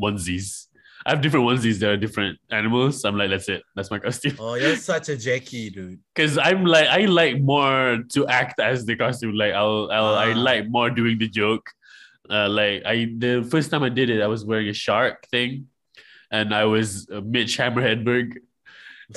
onesies. 0.00 0.66
I 1.06 1.10
have 1.10 1.22
different 1.22 1.46
onesies 1.46 1.78
that 1.80 1.90
are 1.90 1.96
different 1.96 2.38
animals. 2.50 3.04
I'm 3.04 3.16
like, 3.16 3.30
that's 3.30 3.48
it. 3.48 3.62
That's 3.74 3.90
my 3.90 3.98
costume. 3.98 4.36
Oh, 4.38 4.54
you're 4.54 4.76
such 4.76 5.08
a 5.08 5.16
Jackie, 5.16 5.70
dude. 5.70 5.98
Because 6.14 6.36
I'm 6.36 6.66
like, 6.66 6.88
I 6.88 7.06
like 7.06 7.40
more 7.40 8.04
to 8.12 8.26
act 8.26 8.60
as 8.60 8.84
the 8.84 8.96
costume. 8.96 9.34
Like, 9.34 9.54
I'll, 9.54 9.88
I'll 9.90 10.14
I 10.14 10.32
Ah. 10.32 10.36
like 10.36 10.68
more 10.68 10.90
doing 10.90 11.18
the 11.18 11.28
joke. 11.28 11.70
Uh, 12.28 12.48
like 12.50 12.82
I, 12.84 13.06
the 13.16 13.42
first 13.50 13.70
time 13.70 13.82
I 13.82 13.88
did 13.88 14.10
it, 14.10 14.20
I 14.20 14.26
was 14.26 14.44
wearing 14.44 14.68
a 14.68 14.74
shark 14.74 15.26
thing, 15.30 15.68
and 16.30 16.54
I 16.54 16.64
was 16.66 17.08
uh, 17.10 17.20
Mitch 17.22 17.56
Hammerheadberg, 17.58 18.36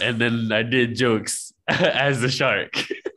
and 0.02 0.20
then 0.20 0.52
I 0.52 0.64
did 0.64 0.96
jokes 0.96 1.54
as 1.68 2.22
the 2.22 2.30
shark, 2.30 2.72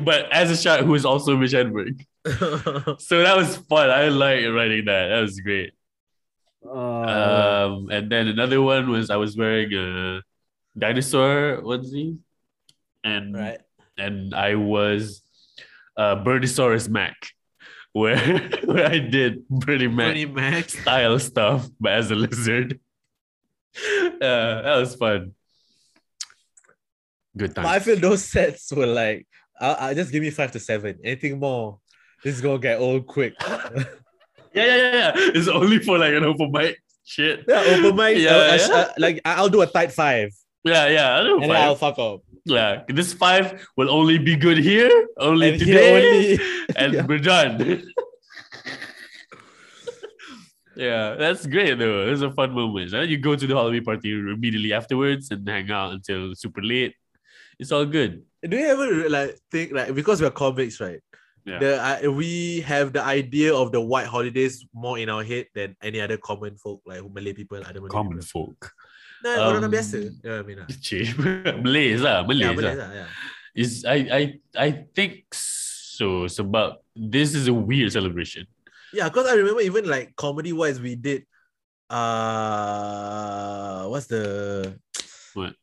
but 0.00 0.32
as 0.32 0.50
a 0.50 0.56
shark 0.56 0.80
who 0.82 0.92
was 0.92 1.04
also 1.04 1.36
Mitch 1.36 1.52
Hedberg. 1.52 2.04
So 3.00 3.22
that 3.22 3.36
was 3.36 3.56
fun. 3.56 3.90
I 3.90 4.08
like 4.08 4.44
writing 4.46 4.86
that. 4.86 5.08
That 5.08 5.20
was 5.20 5.40
great. 5.40 5.72
Um, 6.64 7.90
and 7.90 8.10
then 8.10 8.28
another 8.28 8.62
one 8.62 8.88
was 8.88 9.10
I 9.10 9.16
was 9.16 9.36
wearing 9.36 9.72
a 9.74 10.22
dinosaur 10.76 11.60
onesie, 11.62 12.16
and 13.02 13.36
right. 13.36 13.60
and 13.98 14.34
I 14.34 14.54
was 14.54 15.20
uh, 15.98 16.16
Berniesaurus 16.24 16.88
Mac, 16.88 17.14
where 17.92 18.16
where 18.64 18.86
I 18.86 18.98
did 18.98 19.46
Bernie 19.48 19.88
Mac 19.88 20.08
Bernie 20.08 20.24
Mac. 20.24 20.70
style 20.70 21.18
stuff, 21.18 21.68
but 21.78 21.92
as 21.92 22.10
a 22.10 22.14
lizard. 22.14 22.80
Uh, 23.76 24.62
that 24.62 24.76
was 24.76 24.94
fun. 24.94 25.34
Good 27.36 27.54
But 27.54 27.66
I 27.66 27.80
feel 27.80 27.98
those 27.98 28.24
sets 28.24 28.72
were 28.72 28.86
like, 28.86 29.26
I, 29.60 29.88
I 29.90 29.94
just 29.94 30.10
give 30.12 30.22
me 30.22 30.30
five 30.30 30.52
to 30.52 30.60
seven. 30.60 30.98
Anything 31.04 31.38
more, 31.38 31.78
this 32.22 32.34
is 32.36 32.40
gonna 32.40 32.58
get 32.58 32.78
old 32.80 33.06
quick. 33.06 33.34
Yeah, 34.56 34.66
yeah, 34.66 34.76
yeah, 34.76 34.92
yeah. 34.94 35.12
It's 35.34 35.48
only 35.48 35.80
for 35.80 35.98
like 35.98 36.14
an 36.14 36.22
open 36.22 36.52
mic 36.52 36.80
shit. 37.04 37.44
yeah, 37.48 37.64
open 37.74 37.96
mic. 37.96 38.18
Yeah, 38.18 38.30
uh, 38.36 38.54
yeah. 38.56 38.74
uh, 38.76 38.88
like 38.98 39.20
I'll 39.24 39.48
do 39.48 39.62
a 39.62 39.66
tight 39.66 39.90
five, 39.90 40.30
Yeah, 40.62 40.86
yeah. 40.86 41.16
I 41.16 41.22
know 41.24 41.40
and 41.42 41.52
I'll 41.52 41.74
fuck 41.74 41.98
up. 41.98 42.20
Yeah, 42.44 42.84
this 42.86 43.12
five 43.12 43.66
will 43.76 43.90
only 43.90 44.16
be 44.18 44.36
good 44.36 44.58
here, 44.58 45.08
only 45.18 45.54
And 45.54 45.60
here 45.60 45.74
today, 45.74 45.98
only- 46.36 46.38
and 46.76 46.92
Yeah. 46.94 47.04
we're 47.06 47.18
done. 47.18 47.82
yeah, 50.76 51.14
that's 51.14 51.46
great 51.46 51.78
though. 51.78 52.08
It's 52.12 52.22
a 52.22 52.30
fun 52.30 52.52
moment. 52.52 52.90
Then 52.92 53.08
you 53.08 53.18
go 53.18 53.36
to 53.36 53.46
the 53.46 53.54
Halloween 53.54 53.84
party 53.84 54.12
immediately 54.12 54.72
afterwards 54.72 55.30
and 55.32 55.48
hang 55.48 55.70
out 55.70 55.92
until 55.94 56.34
super 56.34 56.62
late. 56.62 56.94
It's 57.58 57.72
all 57.72 57.86
good. 57.86 58.22
Do 58.44 58.56
you 58.56 58.66
ever 58.68 59.08
like 59.08 59.40
think 59.50 59.72
like 59.72 59.94
because 59.94 60.20
we're 60.20 60.30
convicts, 60.30 60.80
right? 60.80 61.00
Yeah. 61.44 61.58
The 61.60 61.70
uh, 61.76 62.12
we 62.12 62.60
have 62.64 62.92
the 62.92 63.04
idea 63.04 63.52
of 63.52 63.72
the 63.72 63.80
white 63.80 64.06
holidays 64.08 64.64
more 64.72 64.96
in 65.00 65.08
our 65.08 65.24
head 65.24 65.48
than 65.56 65.76
any 65.84 66.00
other 66.00 66.16
common 66.16 66.56
folk 66.56 66.80
like 66.84 67.00
Malay 67.04 67.32
people, 67.32 67.60
other 67.60 67.80
Malay 67.80 67.92
Common 67.92 68.20
people. 68.20 68.52
folk. 68.56 68.72
Nah, 69.24 69.48
orang 69.48 69.64
Um, 69.64 69.72
biasa. 69.72 69.96
You 70.04 70.12
know 70.24 70.40
I 70.40 70.44
mean? 70.44 70.60
ah? 70.60 70.68
Malays 71.64 72.00
lah, 72.04 72.24
Malays 72.28 72.44
Yeah, 72.44 72.52
lah. 72.52 72.56
Malays 72.60 72.76
lah, 72.80 72.90
yeah. 72.92 73.08
Is 73.56 73.72
I 73.88 73.98
I 74.08 74.22
I 74.56 74.68
think 74.96 75.24
so. 75.32 76.28
Sebab 76.28 76.80
this 76.92 77.32
is 77.36 77.48
a 77.48 77.54
weird 77.56 77.92
celebration. 77.92 78.44
Yeah, 78.92 79.08
because 79.08 79.28
I 79.28 79.36
remember 79.40 79.60
even 79.64 79.84
like 79.88 80.12
comedy 80.16 80.52
wise, 80.52 80.80
we 80.80 80.96
did 80.96 81.24
uh 81.92 83.84
what's 83.88 84.06
the 84.08 84.24
What? 85.36 85.54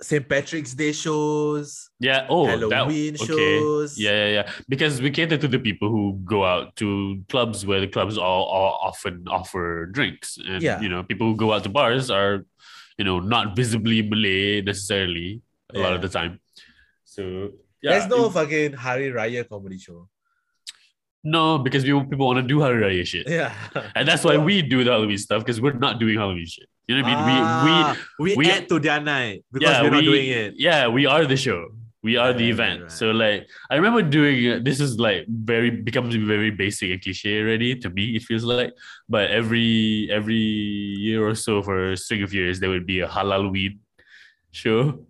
St. 0.00 0.28
Patrick's 0.28 0.74
Day 0.74 0.92
shows, 0.92 1.90
Yeah. 1.98 2.26
Oh, 2.28 2.46
that- 2.46 2.70
Halloween 2.70 3.14
okay. 3.14 3.26
shows. 3.26 3.98
Yeah, 3.98 4.10
yeah, 4.10 4.30
yeah. 4.36 4.52
Because 4.68 5.02
we 5.02 5.10
cater 5.10 5.36
to 5.36 5.48
the 5.48 5.58
people 5.58 5.88
who 5.90 6.20
go 6.24 6.44
out 6.44 6.76
to 6.76 7.22
clubs 7.28 7.66
where 7.66 7.80
the 7.80 7.88
clubs 7.88 8.16
all, 8.16 8.44
all 8.44 8.78
often 8.82 9.24
offer 9.28 9.86
drinks, 9.86 10.38
and 10.38 10.62
Yeah. 10.62 10.80
you 10.80 10.88
know, 10.88 11.02
people 11.02 11.26
who 11.26 11.36
go 11.36 11.52
out 11.52 11.64
to 11.64 11.68
bars 11.68 12.10
are, 12.10 12.44
you 12.96 13.04
know, 13.04 13.18
not 13.18 13.56
visibly 13.56 14.02
Malay 14.02 14.60
necessarily 14.62 15.42
a 15.74 15.78
lot 15.80 15.92
of 15.94 16.00
the 16.02 16.08
time. 16.08 16.38
So 17.04 17.50
yeah, 17.82 17.98
There's 17.98 18.06
no 18.08 18.26
it- 18.26 18.32
fucking 18.32 18.72
Hari 18.74 19.10
Raya 19.10 19.48
comedy 19.48 19.78
show. 19.78 20.08
No 21.24 21.58
because 21.58 21.84
people 21.84 22.04
people 22.04 22.26
want 22.26 22.38
to 22.38 22.42
do 22.46 22.60
Hari 22.60 22.80
Raya 22.82 23.06
shit, 23.06 23.28
Yeah. 23.28 23.52
and 23.94 24.06
that's 24.06 24.24
why 24.24 24.36
we 24.36 24.62
do 24.62 24.84
the 24.84 24.90
Halloween 24.92 25.18
stuff 25.18 25.44
because 25.44 25.60
we're 25.60 25.72
not 25.72 25.98
doing 25.98 26.16
Halloween 26.16 26.46
shit. 26.46 26.68
You 26.86 26.96
know 26.96 27.02
what 27.02 27.12
I 27.12 27.26
mean? 27.26 27.42
Ah, 27.44 27.96
we, 28.18 28.36
we- 28.36 28.50
add 28.50 28.68
to 28.70 28.78
their 28.80 29.00
night 29.00 29.44
because 29.52 29.68
yeah, 29.70 29.82
we're 29.82 29.90
not 29.90 30.00
we, 30.00 30.06
doing 30.06 30.28
it. 30.30 30.54
Yeah, 30.56 30.88
we 30.88 31.04
are 31.06 31.26
the 31.26 31.36
show. 31.36 31.66
We 32.02 32.16
are 32.16 32.32
the 32.32 32.48
event. 32.48 32.82
right, 32.82 32.92
So 32.92 33.10
like 33.10 33.48
I 33.70 33.74
remember 33.74 34.02
doing 34.02 34.48
uh, 34.52 34.58
this 34.62 34.78
is 34.80 34.98
like 35.00 35.26
very 35.28 35.68
becomes 35.70 36.14
very 36.14 36.50
basic 36.50 36.90
and 36.92 37.02
cliche 37.02 37.40
already 37.42 37.74
to 37.74 37.90
me 37.90 38.14
it 38.16 38.22
feels 38.22 38.44
like 38.44 38.72
but 39.08 39.30
every 39.32 40.08
every 40.10 40.36
year 40.36 41.26
or 41.28 41.34
so 41.34 41.60
for 41.60 41.90
a 41.92 41.96
string 41.96 42.22
of 42.22 42.32
years 42.32 42.60
there 42.60 42.70
would 42.70 42.86
be 42.86 43.00
a 43.00 43.08
halal 43.08 43.50
weed 43.50 43.80
show. 44.52 45.04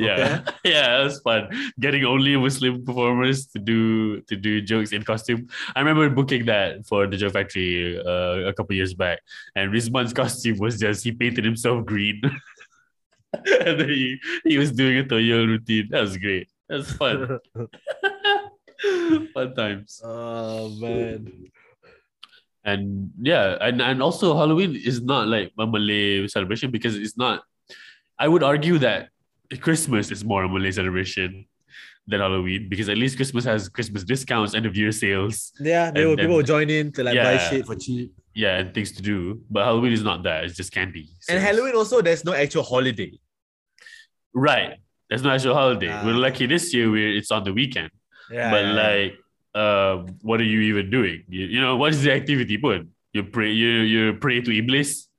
Yeah. 0.00 0.42
yeah, 0.64 1.00
it 1.00 1.04
was 1.04 1.20
fun. 1.20 1.48
Getting 1.78 2.04
only 2.04 2.36
Muslim 2.36 2.84
performers 2.84 3.46
to 3.48 3.58
do 3.58 4.20
to 4.22 4.36
do 4.36 4.60
jokes 4.60 4.92
in 4.92 5.02
costume. 5.02 5.48
I 5.76 5.80
remember 5.80 6.08
booking 6.08 6.46
that 6.46 6.86
for 6.86 7.06
the 7.06 7.16
Joke 7.16 7.34
Factory 7.34 7.98
uh, 8.00 8.48
a 8.48 8.52
couple 8.52 8.74
years 8.74 8.94
back. 8.94 9.20
And 9.54 9.72
Rizman's 9.72 10.12
costume 10.20 10.58
was 10.58 10.80
just 10.80 11.04
he 11.04 11.12
painted 11.12 11.44
himself 11.44 11.84
green. 11.84 12.20
and 13.34 13.80
then 13.80 13.88
he, 13.88 14.18
he 14.44 14.58
was 14.58 14.72
doing 14.72 14.98
a 14.98 15.04
Toyo 15.04 15.44
routine. 15.44 15.88
That 15.90 16.00
was 16.00 16.16
great. 16.16 16.48
That 16.68 16.78
was 16.78 16.92
fun. 16.92 17.38
fun 19.34 19.54
times. 19.54 20.00
oh 20.02 20.70
man. 20.80 21.50
And 22.62 23.10
yeah, 23.20 23.56
and, 23.60 23.80
and 23.80 24.02
also 24.02 24.36
Halloween 24.36 24.76
is 24.76 25.00
not 25.00 25.28
like 25.28 25.52
a 25.58 25.66
Malay 25.66 26.28
celebration 26.28 26.70
because 26.70 26.96
it's 26.96 27.16
not. 27.16 27.42
I 28.18 28.28
would 28.28 28.42
argue 28.42 28.76
that 28.78 29.08
Christmas 29.60 30.10
is 30.10 30.24
more 30.24 30.44
a 30.44 30.48
Malay 30.48 30.70
celebration 30.70 31.46
than 32.06 32.20
Halloween 32.20 32.68
because 32.68 32.88
at 32.88 32.96
least 32.96 33.16
Christmas 33.16 33.44
has 33.44 33.68
Christmas 33.68 34.04
discounts, 34.04 34.54
end 34.54 34.66
of 34.66 34.76
year 34.76 34.92
sales, 34.92 35.52
Yeah, 35.60 35.90
they 35.90 36.00
And 36.02 36.10
will, 36.10 36.16
people 36.16 36.36
will 36.36 36.42
join 36.42 36.70
in 36.70 36.92
to 36.92 37.04
like 37.04 37.16
buy 37.16 37.36
shit 37.48 37.66
for 37.66 37.74
cheap. 37.76 38.12
yeah, 38.34 38.58
and 38.58 38.72
things 38.74 38.92
to 38.92 39.02
do. 39.02 39.40
But 39.50 39.64
Halloween 39.64 39.92
is 39.92 40.02
not 40.02 40.22
that; 40.24 40.44
it's 40.44 40.56
just 40.56 40.72
candy. 40.72 41.08
And. 41.28 41.38
Halloween 41.42 41.74
also, 41.74 42.00
there's 42.00 42.24
no 42.24 42.32
actual 42.32 42.62
holiday. 42.62 43.12
right? 44.34 44.78
There's 45.08 45.22
no 45.22 45.30
actual 45.30 45.54
holiday. 45.54 45.88
Ah. 45.90 46.04
We're 46.04 46.14
lucky 46.14 46.46
this 46.46 46.72
year. 46.72 46.90
We're 46.90 47.16
it's 47.18 47.30
on 47.32 47.42
the 47.44 47.52
weekend, 47.52 47.90
Yeah, 48.30 48.50
but 48.50 48.62
yeah, 48.64 48.70
yeah. 48.74 48.82
like 48.86 49.12
uh, 49.54 49.96
what 50.22 50.40
are 50.40 50.44
you 50.44 50.60
even 50.70 50.90
doing? 50.90 51.24
You, 51.28 51.46
you 51.46 51.60
know, 51.60 51.76
what 51.76 51.90
is 51.92 52.02
the 52.04 52.12
activity 52.12 52.56
pun? 52.58 52.90
You 53.12 53.24
pray 53.24 53.50
you 53.50 53.68
you 53.82 54.14
pray 54.14 54.40
to 54.40 54.50
Iblis? 54.56 55.09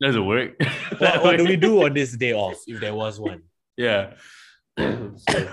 Doesn't 0.00 0.26
work. 0.26 0.56
what, 0.98 1.22
what 1.22 1.36
do 1.36 1.44
we 1.44 1.56
do 1.56 1.84
on 1.84 1.92
this 1.94 2.16
day 2.16 2.32
off 2.32 2.56
if 2.66 2.80
there 2.80 2.94
was 2.94 3.20
one? 3.20 3.42
Yeah. 3.76 4.14
so, 4.78 5.52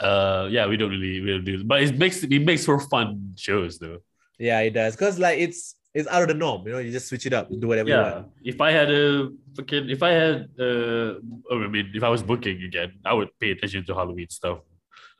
uh 0.00 0.48
yeah, 0.50 0.66
we 0.66 0.76
don't 0.76 0.90
really 0.90 1.20
we 1.20 1.30
don't 1.30 1.44
do 1.44 1.64
but 1.64 1.82
it 1.82 1.96
makes 1.96 2.22
it 2.22 2.44
makes 2.44 2.64
for 2.64 2.78
fun 2.80 3.32
shows 3.36 3.78
though. 3.78 3.98
Yeah, 4.38 4.60
it 4.60 4.70
does. 4.70 4.96
Cause 4.96 5.18
like 5.18 5.38
it's 5.38 5.74
it's 5.94 6.08
out 6.08 6.22
of 6.22 6.28
the 6.28 6.34
norm. 6.34 6.66
You 6.66 6.72
know, 6.74 6.78
you 6.78 6.92
just 6.92 7.08
switch 7.08 7.24
it 7.24 7.32
up, 7.32 7.48
do 7.48 7.66
whatever 7.68 7.88
you 7.88 7.94
Yeah. 7.94 8.12
want. 8.12 8.26
If 8.44 8.60
I 8.60 8.70
had 8.72 8.90
a 8.90 9.30
fucking 9.56 9.88
if 9.88 10.02
I 10.02 10.10
had 10.10 10.48
uh 10.58 11.16
oh, 11.50 11.62
I 11.64 11.68
mean 11.68 11.90
if 11.94 12.02
I 12.02 12.08
was 12.08 12.22
booking 12.22 12.62
again, 12.62 12.92
I 13.04 13.14
would 13.14 13.30
pay 13.40 13.50
attention 13.52 13.84
to 13.86 13.94
Halloween 13.94 14.28
stuff 14.28 14.58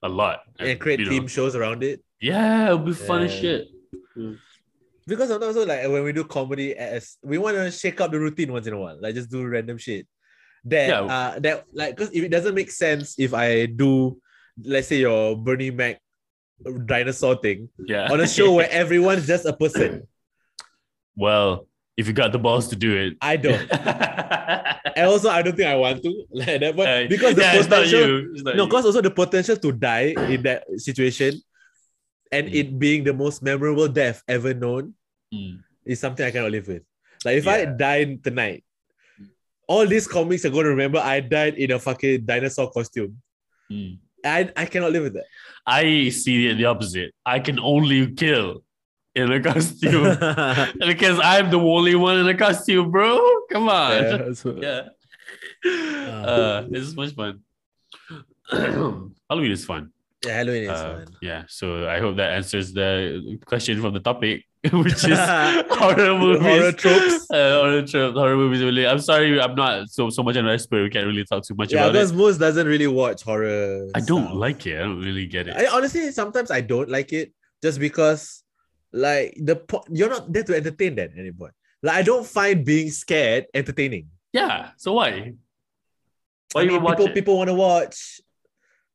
a 0.02 0.08
lot. 0.08 0.40
And 0.58 0.78
create 0.78 1.00
you 1.00 1.06
know, 1.06 1.12
theme 1.12 1.26
shows 1.26 1.54
around 1.56 1.82
it. 1.82 2.02
Yeah, 2.20 2.70
it 2.70 2.72
would 2.76 2.86
be 2.86 2.92
fun 2.92 3.22
as 3.22 3.34
Yeah. 3.34 3.40
shit. 3.40 3.68
Because 5.06 5.28
sometimes 5.28 5.56
also 5.56 5.66
like 5.68 5.86
when 5.88 6.02
we 6.02 6.12
do 6.12 6.24
comedy 6.24 6.74
as 6.74 7.16
we 7.22 7.38
want 7.38 7.56
to 7.56 7.70
shake 7.70 8.00
up 8.00 8.10
the 8.10 8.18
routine 8.18 8.52
once 8.52 8.66
in 8.66 8.72
a 8.74 8.78
while, 8.78 8.98
like 9.00 9.14
just 9.14 9.30
do 9.30 9.46
random 9.46 9.78
shit. 9.78 10.06
That 10.64 10.88
Yeah. 10.88 11.00
uh 11.02 11.38
that 11.40 11.64
like 11.72 11.96
because 11.96 12.12
if 12.12 12.24
it 12.24 12.30
doesn't 12.30 12.54
make 12.54 12.70
sense 12.72 13.14
if 13.18 13.32
I 13.32 13.66
do 13.66 14.18
let's 14.64 14.88
say 14.88 14.98
your 14.98 15.36
Bernie 15.36 15.70
Mac 15.70 16.00
dinosaur 16.86 17.36
thing 17.36 17.68
Yeah. 17.86 18.10
on 18.10 18.20
a 18.20 18.26
show 18.26 18.52
where 18.54 18.68
everyone's 18.82 19.26
just 19.28 19.44
a 19.46 19.52
person. 19.52 20.08
well, 21.14 21.68
if 21.96 22.06
you 22.08 22.12
got 22.12 22.32
the 22.32 22.38
balls 22.38 22.68
to 22.68 22.76
do 22.76 22.94
it. 22.96 23.14
I 23.22 23.36
don't. 23.36 23.70
And 24.96 25.06
also 25.08 25.28
I 25.28 25.42
don't 25.42 25.54
think 25.56 25.68
I 25.68 25.76
want 25.76 26.02
to 26.02 26.24
like 26.32 26.60
that, 26.60 26.74
but 26.76 26.88
Uh, 26.88 27.06
because 27.08 27.34
the 27.36 27.42
yeah, 27.42 27.60
potential 27.62 28.00
you. 28.00 28.32
It's 28.34 28.42
not 28.42 28.56
no, 28.56 28.64
because 28.66 28.86
also 28.86 29.02
the 29.02 29.10
potential 29.10 29.56
to 29.56 29.70
die 29.72 30.14
in 30.32 30.42
that 30.42 30.64
situation 30.80 31.36
and 32.36 32.48
Mm. 32.48 32.54
it 32.60 32.68
being 32.84 33.04
the 33.08 33.14
most 33.22 33.42
memorable 33.48 33.88
death 33.88 34.22
ever 34.36 34.52
known 34.54 34.92
Mm. 35.34 35.58
is 35.84 36.00
something 36.04 36.24
I 36.26 36.30
cannot 36.30 36.52
live 36.56 36.68
with. 36.68 36.82
Like 37.24 37.38
if 37.42 37.46
I 37.48 37.58
Yeah. 37.62 37.74
died 37.84 38.10
tonight, 38.24 38.62
all 39.68 39.86
these 39.94 40.06
comics 40.16 40.44
are 40.44 40.50
going 40.56 40.64
to 40.68 40.74
remember 40.76 40.98
I 40.98 41.20
died 41.20 41.54
in 41.58 41.72
a 41.72 41.78
fucking 41.86 42.24
dinosaur 42.26 42.70
costume. 42.70 43.16
Mm. 43.72 43.98
I 44.24 44.50
I 44.62 44.66
cannot 44.66 44.92
live 44.92 45.04
with 45.08 45.14
that. 45.18 45.26
I 45.66 46.10
see 46.10 46.46
it 46.48 46.54
the 46.60 46.66
opposite. 46.66 47.10
I 47.24 47.38
can 47.40 47.58
only 47.58 48.00
kill 48.22 48.62
in 49.14 49.32
a 49.32 49.40
costume 49.40 50.06
because 50.92 51.18
I'm 51.32 51.50
the 51.50 51.58
only 51.76 51.94
one 51.94 52.18
in 52.22 52.28
a 52.28 52.36
costume, 52.44 52.90
bro. 52.90 53.18
Come 53.50 53.68
on. 53.68 53.90
Yeah, 54.02 54.30
Yeah. 54.66 54.82
Ah. 55.66 56.22
Uh, 56.32 56.58
this 56.70 56.82
is 56.86 56.94
much 57.02 57.14
fun. 57.18 57.40
Halloween 59.28 59.50
is 59.58 59.64
fun. 59.64 59.90
Yeah, 60.26 60.34
Halloween 60.38 60.64
is 60.64 60.70
Uh, 60.70 60.92
fun. 60.94 61.06
yeah. 61.22 61.42
So 61.48 61.88
I 61.88 61.98
hope 62.00 62.16
that 62.16 62.30
answers 62.32 62.72
the 62.72 63.38
question 63.46 63.80
from 63.80 63.94
the 63.94 64.00
topic, 64.00 64.44
which 64.72 65.04
is 65.04 65.18
horror 65.80 66.18
movies. 66.18 66.42
Horror 66.42 66.72
tropes. 66.72 67.26
Uh, 67.30 67.60
horror 67.60 67.82
tropes, 67.82 68.14
horror 68.16 68.36
movies. 68.36 68.62
Really, 68.62 68.86
I'm 68.86 69.00
sorry, 69.00 69.40
I'm 69.40 69.54
not 69.54 69.88
so 69.88 70.10
so 70.10 70.22
much 70.22 70.36
an 70.36 70.46
expert. 70.48 70.82
We 70.82 70.90
can't 70.90 71.06
really 71.06 71.24
talk 71.24 71.44
too 71.44 71.54
much 71.54 71.72
Yeah, 71.72 71.80
about 71.86 71.92
because 71.92 72.10
it. 72.12 72.16
most 72.16 72.38
doesn't 72.38 72.66
really 72.66 72.86
watch 72.86 73.22
horror. 73.22 73.88
I 73.94 74.00
don't 74.00 74.26
stuff. 74.26 74.36
like 74.46 74.66
it. 74.66 74.76
I 74.78 74.82
don't 74.86 75.00
really 75.02 75.26
get 75.26 75.48
it. 75.48 75.56
I 75.56 75.66
honestly 75.76 76.10
sometimes 76.12 76.50
I 76.50 76.60
don't 76.60 76.88
like 76.88 77.12
it 77.12 77.32
just 77.62 77.78
because 77.80 78.42
like 78.92 79.34
the 79.40 79.56
po- 79.56 79.84
you're 79.90 80.08
not 80.08 80.32
there 80.32 80.44
to 80.44 80.54
entertain 80.56 80.94
that 80.96 81.10
anymore. 81.18 81.52
Like 81.82 81.96
I 81.96 82.02
don't 82.02 82.26
find 82.26 82.64
being 82.64 82.90
scared 82.90 83.46
entertaining. 83.54 84.08
yeah. 84.32 84.70
So 84.78 84.92
why? 84.94 85.34
Why 86.52 86.62
I 86.62 86.64
mean, 86.66 86.80
people 86.80 87.08
people 87.10 87.34
want 87.36 87.48
to 87.48 87.54
watch 87.54 88.20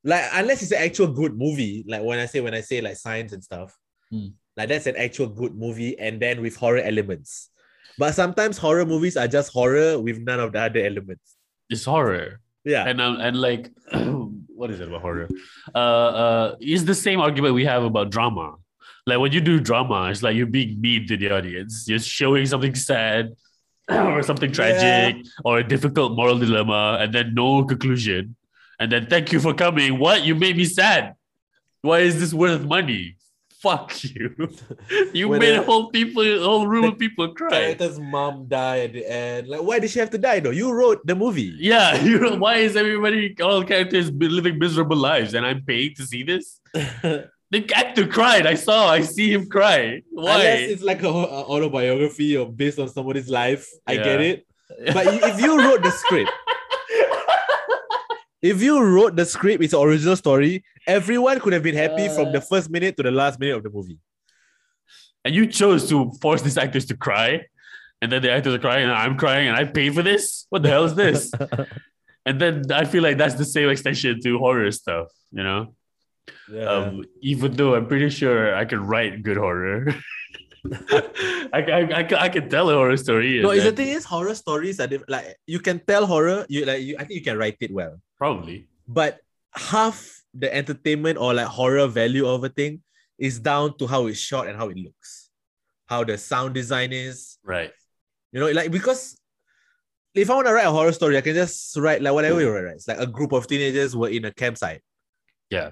like 0.04 0.26
unless 0.34 0.62
it's 0.62 0.72
an 0.72 0.82
actual 0.82 1.08
good 1.08 1.38
movie. 1.38 1.84
Like 1.88 2.04
when 2.04 2.20
I 2.20 2.26
say 2.26 2.42
when 2.42 2.54
I 2.54 2.62
say 2.62 2.82
like 2.82 2.96
Signs 2.98 3.34
and 3.34 3.44
stuff, 3.44 3.78
Hmm. 4.10 4.28
like 4.58 4.68
that's 4.70 4.88
an 4.88 4.98
actual 4.98 5.28
good 5.28 5.56
movie, 5.56 5.98
and 6.00 6.20
then 6.22 6.42
with 6.42 6.56
horror 6.58 6.80
elements. 6.84 7.50
But 7.98 8.14
sometimes 8.16 8.58
horror 8.58 8.86
movies 8.86 9.16
are 9.18 9.28
just 9.28 9.52
horror 9.54 10.00
with 10.00 10.20
none 10.20 10.40
of 10.40 10.54
the 10.54 10.60
other 10.62 10.80
elements. 10.80 11.36
It's 11.70 11.86
horror. 11.86 12.40
Yeah, 12.64 12.88
and 12.88 13.02
um, 13.02 13.20
and 13.20 13.40
like 13.40 13.72
what 14.62 14.70
is 14.70 14.80
it 14.80 14.88
about 14.88 15.02
horror 15.02 15.28
uh 15.74 15.78
uh 16.24 16.56
it's 16.60 16.84
the 16.84 16.94
same 16.94 17.20
argument 17.20 17.56
we 17.56 17.66
have 17.66 17.82
about 17.84 18.12
drama 18.12 18.54
like 19.08 19.18
when 19.18 19.32
you 19.32 19.42
do 19.42 19.60
drama 19.60 20.12
it's 20.12 20.22
like 20.22 20.36
you're 20.36 20.46
being 20.46 20.80
mean 20.80 21.08
to 21.08 21.18
the 21.18 21.32
audience 21.32 21.86
you're 21.88 21.98
showing 21.98 22.46
something 22.46 22.76
sad 22.76 23.34
or 23.90 24.22
something 24.22 24.52
tragic 24.52 25.16
or 25.44 25.58
a 25.58 25.64
difficult 25.64 26.16
moral 26.16 26.38
dilemma 26.38 27.00
and 27.02 27.12
then 27.12 27.34
no 27.34 27.64
conclusion 27.66 28.36
and 28.82 28.92
then 28.92 29.06
thank 29.14 29.32
you 29.32 29.40
for 29.40 29.54
coming 29.54 29.90
what 30.00 30.24
you 30.28 30.34
made 30.44 30.58
me 30.58 30.66
sad 30.66 31.14
why 31.88 32.00
is 32.00 32.20
this 32.20 32.34
worth 32.34 32.64
money 32.76 33.16
fuck 33.62 33.94
you 34.04 34.28
you 35.14 35.30
When 35.30 35.40
made 35.40 35.54
a 35.54 35.62
whole 35.62 35.86
people 35.98 36.24
whole 36.50 36.66
room 36.66 36.86
of 36.92 36.98
people 36.98 37.26
cry 37.40 37.50
character's 37.50 38.00
mom 38.00 38.48
died 38.48 38.82
at 38.90 38.94
the 38.98 39.06
end. 39.06 39.48
Like, 39.48 39.62
why 39.62 39.78
did 39.78 39.92
she 39.92 40.00
have 40.00 40.10
to 40.18 40.18
die 40.18 40.40
though? 40.40 40.56
You 40.62 40.72
wrote 40.74 41.06
the 41.06 41.14
movie. 41.14 41.54
Yeah, 41.72 42.02
you 42.08 42.18
know, 42.20 42.36
why 42.38 42.56
is 42.66 42.76
everybody, 42.76 43.36
all 43.40 43.64
characters 43.64 44.10
living 44.12 44.58
miserable 44.58 44.98
lives 44.98 45.36
and 45.36 45.46
I'm 45.46 45.62
paying 45.64 45.94
to 46.00 46.04
see 46.12 46.24
this? 46.24 46.60
The 47.52 47.70
actor 47.76 48.08
cried. 48.08 48.48
I 48.48 48.56
saw, 48.56 48.88
I 48.88 49.02
see 49.02 49.28
him 49.36 49.44
cry. 49.50 50.02
Why? 50.10 50.36
Unless 50.36 50.70
it's 50.74 50.84
like 50.92 51.04
a, 51.04 51.10
a 51.10 51.42
autobiography 51.54 52.38
or 52.38 52.50
based 52.50 52.80
on 52.80 52.88
somebody's 52.88 53.28
life, 53.28 53.68
I 53.86 53.94
Yeah. 53.94 54.04
get 54.10 54.20
it. 54.22 54.38
But 54.96 55.06
if 55.30 55.36
you 55.44 55.60
wrote 55.60 55.84
the 55.84 55.92
script, 55.92 56.32
if 58.42 58.62
you 58.62 58.82
wrote 58.84 59.16
the 59.16 59.26
script, 59.26 59.64
it's 59.64 59.74
an 59.74 59.82
original 59.82 60.16
story. 60.16 60.64
Everyone 60.88 61.40
could 61.40 61.54
have 61.54 61.64
been 61.64 61.76
happy 61.76 62.08
from 62.10 62.32
the 62.32 62.42
first 62.42 62.70
minute 62.70 62.98
to 62.98 63.04
the 63.04 63.12
last 63.12 63.40
minute 63.40 63.58
of 63.58 63.64
the 63.64 63.70
movie. 63.70 64.00
and 65.24 65.36
you 65.36 65.46
chose 65.46 65.88
to 65.90 66.12
force 66.22 66.42
these 66.42 66.58
actors 66.58 66.86
to 66.88 66.98
cry, 66.98 67.46
and 68.02 68.12
then 68.12 68.22
the 68.24 68.32
actors 68.32 68.54
are 68.56 68.60
crying, 68.60 68.84
and 68.84 68.92
I'm 68.94 69.16
crying, 69.18 69.48
and 69.48 69.56
I 69.56 69.66
pay 69.66 69.90
for 69.92 70.02
this? 70.02 70.48
What 70.50 70.64
the 70.64 70.70
hell 70.70 70.86
is 70.86 70.96
this? 70.96 71.32
and 72.26 72.42
then 72.42 72.64
I 72.74 72.86
feel 72.86 73.04
like 73.04 73.18
that's 73.18 73.36
the 73.36 73.46
same 73.46 73.70
extension 73.70 74.20
to 74.24 74.38
horror 74.40 74.72
stuff, 74.72 75.08
you 75.32 75.44
know? 75.44 75.76
Yeah. 76.52 76.66
Um, 76.66 77.04
even 77.22 77.54
though 77.54 77.76
I'm 77.76 77.86
pretty 77.88 78.10
sure 78.10 78.56
I 78.56 78.66
can 78.66 78.86
write 78.86 79.22
good 79.22 79.38
horror. 79.38 79.94
I, 81.54 81.60
I, 81.62 82.00
I, 82.00 82.04
can- 82.04 82.18
I 82.18 82.30
can 82.30 82.50
tell 82.50 82.70
a 82.70 82.74
horror 82.74 82.98
story. 82.98 83.42
no, 83.42 83.50
and 83.50 83.58
is 83.60 83.64
the 83.66 83.72
thing 83.72 83.90
is 83.90 84.06
horror 84.06 84.36
stories 84.36 84.80
are 84.80 84.88
diff- 84.88 85.04
like 85.08 85.36
you 85.48 85.60
can 85.60 85.80
tell 85.86 86.06
horror. 86.06 86.46
You 86.50 86.66
like 86.66 86.82
you, 86.84 86.96
I 87.00 87.04
think 87.06 87.18
you 87.20 87.24
can 87.24 87.38
write 87.38 87.58
it 87.62 87.72
well, 87.74 88.00
Probably. 88.22 88.68
but 88.88 89.18
half 89.56 90.22
the 90.36 90.54
entertainment 90.54 91.18
or 91.18 91.34
like 91.34 91.48
horror 91.48 91.88
value 91.88 92.28
of 92.28 92.44
a 92.44 92.50
thing 92.50 92.84
is 93.18 93.40
down 93.40 93.76
to 93.80 93.88
how 93.88 94.06
it's 94.06 94.20
shot 94.20 94.48
and 94.48 94.56
how 94.56 94.70
it 94.70 94.78
looks, 94.78 95.32
how 95.88 96.04
the 96.04 96.20
sound 96.20 96.54
design 96.54 96.94
is. 96.94 97.40
Right. 97.44 97.72
You 98.32 98.40
know, 98.40 98.52
like 98.52 98.70
because 98.70 99.20
if 100.14 100.30
I 100.30 100.36
want 100.36 100.46
to 100.46 100.54
write 100.54 100.68
a 100.68 100.72
horror 100.72 100.92
story, 100.92 101.18
I 101.18 101.22
can 101.22 101.34
just 101.34 101.76
write 101.78 102.04
like 102.04 102.14
whatever 102.14 102.40
you 102.40 102.52
write. 102.52 102.76
It's 102.76 102.88
like 102.88 103.00
a 103.00 103.08
group 103.08 103.32
of 103.32 103.48
teenagers 103.48 103.96
were 103.96 104.10
in 104.10 104.26
a 104.26 104.32
campsite. 104.32 104.82
Yeah. 105.50 105.72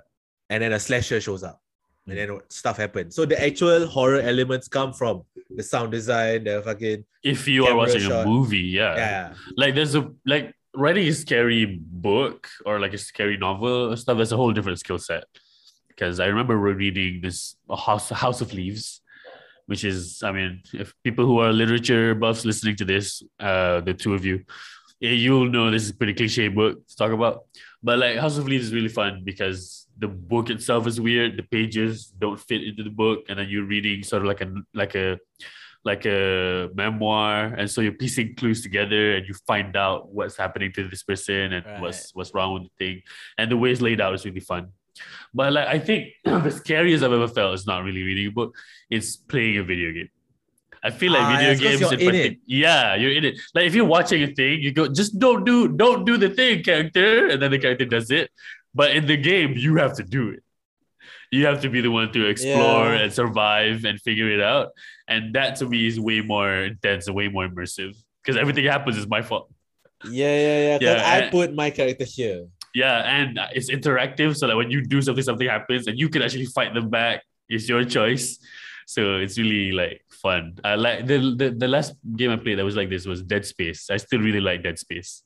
And 0.50 0.64
then 0.64 0.74
a 0.74 0.80
slasher 0.80 1.22
shows 1.22 1.44
up. 1.44 1.62
And 2.08 2.18
then 2.18 2.30
mm. 2.30 2.42
stuff 2.52 2.78
happens. 2.78 3.16
So 3.16 3.26
the 3.26 3.40
actual 3.40 3.86
horror 3.86 4.22
elements 4.22 4.68
come 4.68 4.92
from 4.92 5.22
the 5.56 5.62
sound 5.62 5.92
design, 5.92 6.46
the 6.46 6.64
fucking 6.64 7.06
If 7.24 7.48
you 7.48 7.68
are 7.68 7.76
watching 7.76 8.02
shot. 8.02 8.26
a 8.26 8.28
movie, 8.28 8.58
yeah. 8.58 8.96
yeah. 8.96 9.34
Like 9.56 9.76
there's 9.76 9.94
a 9.94 10.10
like 10.26 10.56
writing 10.76 11.08
a 11.08 11.14
scary 11.14 11.80
book 11.82 12.48
or 12.66 12.80
like 12.80 12.94
a 12.94 12.98
scary 12.98 13.38
novel 13.38 13.96
stuff, 13.98 14.18
that's 14.18 14.32
a 14.32 14.38
whole 14.38 14.52
different 14.52 14.80
skill 14.80 14.98
set. 14.98 15.26
Because 15.88 16.20
I 16.20 16.28
remember 16.28 16.56
reading 16.58 17.22
this 17.22 17.56
House 17.70 18.10
House 18.10 18.42
of 18.42 18.54
Leaves, 18.54 19.02
which 19.66 19.84
is, 19.84 20.24
I 20.24 20.32
mean, 20.32 20.62
if 20.74 20.94
people 21.04 21.26
who 21.26 21.40
are 21.40 21.52
literature 21.52 22.16
buffs 22.16 22.46
listening 22.46 22.76
to 22.78 22.86
this, 22.86 23.22
uh, 23.40 23.82
the 23.82 23.94
two 23.94 24.14
of 24.14 24.24
you, 24.26 24.46
eh, 25.04 25.10
you'll 25.10 25.50
know 25.50 25.70
this 25.70 25.84
is 25.84 25.92
pretty 25.92 26.14
cliche 26.14 26.48
book 26.48 26.88
to 26.88 26.96
talk 26.96 27.12
about. 27.12 27.46
But 27.84 28.00
like 28.00 28.18
House 28.18 28.38
of 28.38 28.48
Leaves 28.48 28.68
is 28.68 28.74
really 28.74 28.90
fun 28.90 29.24
because 29.24 29.88
the 29.98 30.08
book 30.08 30.50
itself 30.50 30.88
is 30.88 31.00
weird. 31.02 31.38
The 31.38 31.44
pages 31.44 32.14
don't 32.18 32.40
fit 32.40 32.64
into 32.64 32.84
the 32.84 32.90
book, 32.90 33.26
and 33.28 33.38
then 33.38 33.50
you're 33.50 33.66
reading 33.66 34.04
sort 34.04 34.22
of 34.22 34.28
like 34.28 34.42
a 34.42 34.54
like 34.74 34.96
a 34.96 35.20
like 35.86 36.06
a 36.06 36.70
memoir, 36.76 37.46
and 37.46 37.70
so 37.72 37.82
you're 37.82 37.94
piecing 37.94 38.36
clues 38.36 38.62
together, 38.62 39.16
and 39.16 39.28
you 39.28 39.34
find 39.48 39.76
out 39.76 40.10
what's 40.14 40.36
happening 40.38 40.72
to 40.74 40.88
this 40.88 41.04
person 41.04 41.54
and 41.54 41.66
Right. 41.66 41.82
what's 41.82 42.14
what's 42.14 42.34
wrong 42.34 42.54
with 42.56 42.64
the 42.64 42.72
thing, 42.86 43.02
and 43.38 43.50
the 43.52 43.58
way 43.58 43.72
it's 43.72 43.82
laid 43.82 44.02
out 44.02 44.14
is 44.14 44.26
really 44.26 44.42
fun. 44.42 44.68
But 45.34 45.54
like 45.54 45.68
I 45.68 45.80
think 45.80 46.10
the 46.26 46.50
scariest 46.52 47.04
I've 47.04 47.14
ever 47.14 47.28
felt 47.28 47.54
is 47.54 47.66
not 47.66 47.84
really 47.84 48.04
reading 48.04 48.28
a 48.28 48.32
book; 48.32 48.56
it's 48.90 49.16
playing 49.16 49.58
a 49.58 49.64
video 49.64 49.92
game. 49.94 50.10
I 50.84 50.92
feel 50.92 51.12
like 51.12 51.22
Ah, 51.24 51.38
video 51.38 51.56
games 51.56 51.82
in 51.92 52.00
in 52.00 52.08
partic- 52.16 52.40
yeah, 52.46 52.96
you're 52.96 53.12
in 53.12 53.26
it. 53.26 53.40
Like 53.54 53.66
if 53.66 53.76
you're 53.76 53.86
watching 53.86 54.24
a 54.24 54.28
thing, 54.34 54.62
you 54.62 54.72
go 54.72 54.88
just 54.88 55.18
don't 55.20 55.44
do 55.46 55.68
don't 55.70 56.06
do 56.06 56.18
the 56.18 56.30
thing, 56.30 56.64
character, 56.64 57.28
and 57.28 57.42
then 57.42 57.52
the 57.52 57.60
character 57.60 57.86
does 57.86 58.12
it. 58.12 58.32
But 58.74 58.92
in 58.96 59.06
the 59.08 59.18
game, 59.18 59.54
you 59.58 59.78
have 59.78 59.96
to 59.96 60.04
do 60.04 60.30
it. 60.30 60.44
You 61.32 61.46
have 61.46 61.62
to 61.62 61.70
be 61.70 61.82
the 61.82 61.92
one 61.92 62.12
to 62.14 62.26
explore 62.26 62.94
Yeah. 62.94 63.02
and 63.02 63.14
survive 63.14 63.86
and 63.86 64.02
figure 64.02 64.30
it 64.32 64.42
out. 64.42 64.70
And 65.08 65.34
that 65.36 65.58
to 65.58 65.68
me 65.68 65.86
is 65.86 66.00
way 66.00 66.22
more 66.22 66.52
intense 66.54 67.08
and 67.08 67.16
way 67.16 67.28
more 67.28 67.48
immersive 67.48 67.96
because 68.24 68.38
everything 68.38 68.66
happens 68.66 68.98
is 68.98 69.08
my 69.08 69.22
fault. 69.22 69.52
Yeah, 70.06 70.36
yeah, 70.36 70.60
yeah. 70.68 70.78
Yeah, 70.82 71.28
I 71.28 71.30
put 71.30 71.54
my 71.54 71.70
character 71.70 72.06
here. 72.06 72.48
Yeah, 72.74 73.02
and 73.04 73.40
it's 73.54 73.70
interactive. 73.70 74.38
So 74.38 74.48
that 74.48 74.56
when 74.56 74.72
you 74.72 74.84
do 74.84 75.02
something, 75.02 75.24
something 75.24 75.48
happens, 75.48 75.88
and 75.88 76.00
you 76.00 76.10
can 76.10 76.22
actually 76.22 76.46
fight 76.46 76.74
them 76.74 76.90
back. 76.90 77.24
It's 77.50 77.68
your 77.68 77.84
choice. 77.84 78.38
So 78.86 79.18
it's 79.18 79.38
really 79.38 79.72
like 79.72 80.02
fun. 80.10 80.56
I 80.64 80.76
like 80.76 81.06
the, 81.06 81.36
the 81.38 81.52
the 81.52 81.68
last 81.68 81.94
game 82.16 82.32
I 82.32 82.38
played 82.38 82.58
that 82.58 82.66
was 82.66 82.76
like 82.76 82.90
this 82.90 83.06
was 83.06 83.22
Dead 83.22 83.46
Space. 83.46 83.90
I 83.90 83.98
still 83.98 84.20
really 84.20 84.40
like 84.40 84.64
Dead 84.64 84.80
Space. 84.80 85.24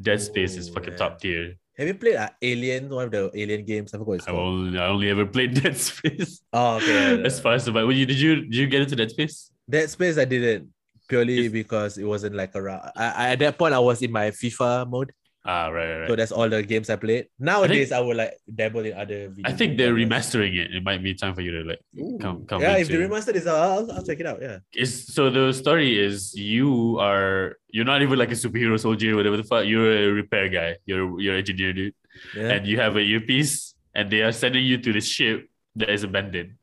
Dead 0.00 0.20
Space 0.20 0.56
is 0.56 0.68
fucking 0.68 0.92
yeah. 0.92 0.98
top 0.98 1.20
tier. 1.20 1.54
Have 1.78 1.86
you 1.88 1.94
played 1.94 2.16
uh, 2.16 2.30
Alien, 2.40 2.88
one 2.88 3.04
of 3.04 3.10
the 3.10 3.30
Alien 3.34 3.64
games? 3.64 3.92
I 3.92 3.98
forgot 3.98 4.12
it's 4.14 4.28
I 4.28 4.32
only 4.32 4.78
I 4.78 4.86
only 4.88 5.10
ever 5.10 5.26
played 5.26 5.54
Dead 5.62 5.76
Space. 5.76 6.40
Oh, 6.52 6.76
okay. 6.76 7.22
as 7.22 7.38
far 7.38 7.54
as 7.54 7.68
about 7.68 7.88
you 7.90 8.06
did 8.06 8.18
you 8.18 8.36
did 8.46 8.54
you 8.54 8.66
get 8.66 8.82
into 8.82 8.96
Dead 8.96 9.10
Space? 9.10 9.50
Dead 9.68 9.90
Space, 9.90 10.16
I 10.18 10.24
didn't 10.24 10.70
purely 11.08 11.38
It's- 11.38 11.52
because 11.52 11.98
it 11.98 12.04
wasn't 12.04 12.34
like 12.34 12.54
around. 12.56 12.90
I, 12.96 13.08
I, 13.10 13.28
at 13.30 13.38
that 13.40 13.58
point, 13.58 13.74
I 13.74 13.78
was 13.78 14.00
in 14.02 14.10
my 14.10 14.30
FIFA 14.30 14.88
mode, 14.88 15.12
Ah, 15.46 15.70
right, 15.70 15.86
right, 15.86 15.98
right. 16.00 16.08
so 16.10 16.16
that's 16.16 16.32
all 16.32 16.48
the 16.48 16.60
games 16.62 16.90
I 16.90 16.96
played. 16.96 17.28
Nowadays, 17.38 17.92
I, 17.92 18.00
would 18.00 18.16
like 18.16 18.34
dabble 18.52 18.84
in 18.84 18.98
other. 18.98 19.30
I 19.44 19.52
think 19.52 19.78
they're 19.78 19.94
remastering 19.94 20.58
it. 20.58 20.74
It 20.74 20.82
might 20.82 21.04
be 21.04 21.14
time 21.14 21.34
for 21.34 21.40
you 21.40 21.62
to 21.62 21.62
like 21.62 21.80
Ooh. 22.02 22.18
come 22.18 22.44
come. 22.46 22.60
yeah, 22.60 22.76
if 22.76 22.88
the 22.88 22.96
they 22.96 23.06
remastered 23.06 23.34
this, 23.34 23.46
I'll, 23.46 23.86
I'll 23.92 24.02
check 24.02 24.18
it 24.18 24.26
out. 24.26 24.42
Yeah. 24.42 24.58
is 24.74 25.06
so 25.06 25.30
the 25.30 25.52
story 25.52 26.02
is 26.02 26.34
you 26.34 26.98
are 26.98 27.58
you're 27.70 27.86
not 27.86 28.02
even 28.02 28.18
like 28.18 28.32
a 28.32 28.38
superhero 28.38 28.74
soldier 28.74 29.14
or 29.14 29.16
whatever 29.22 29.36
the 29.36 29.44
fuck. 29.46 29.66
You're 29.66 30.10
a 30.10 30.10
repair 30.10 30.48
guy. 30.48 30.76
You're 30.84 31.20
you're 31.20 31.36
engineer, 31.36 31.72
dude. 31.72 31.94
Yeah. 32.34 32.58
And 32.58 32.66
you 32.66 32.80
have 32.80 32.96
a 32.96 33.00
earpiece, 33.00 33.74
and 33.94 34.10
they 34.10 34.22
are 34.22 34.32
sending 34.32 34.64
you 34.64 34.78
to 34.82 34.92
this 34.92 35.06
ship 35.06 35.48
that 35.76 35.90
is 35.90 36.02
abandoned. 36.02 36.58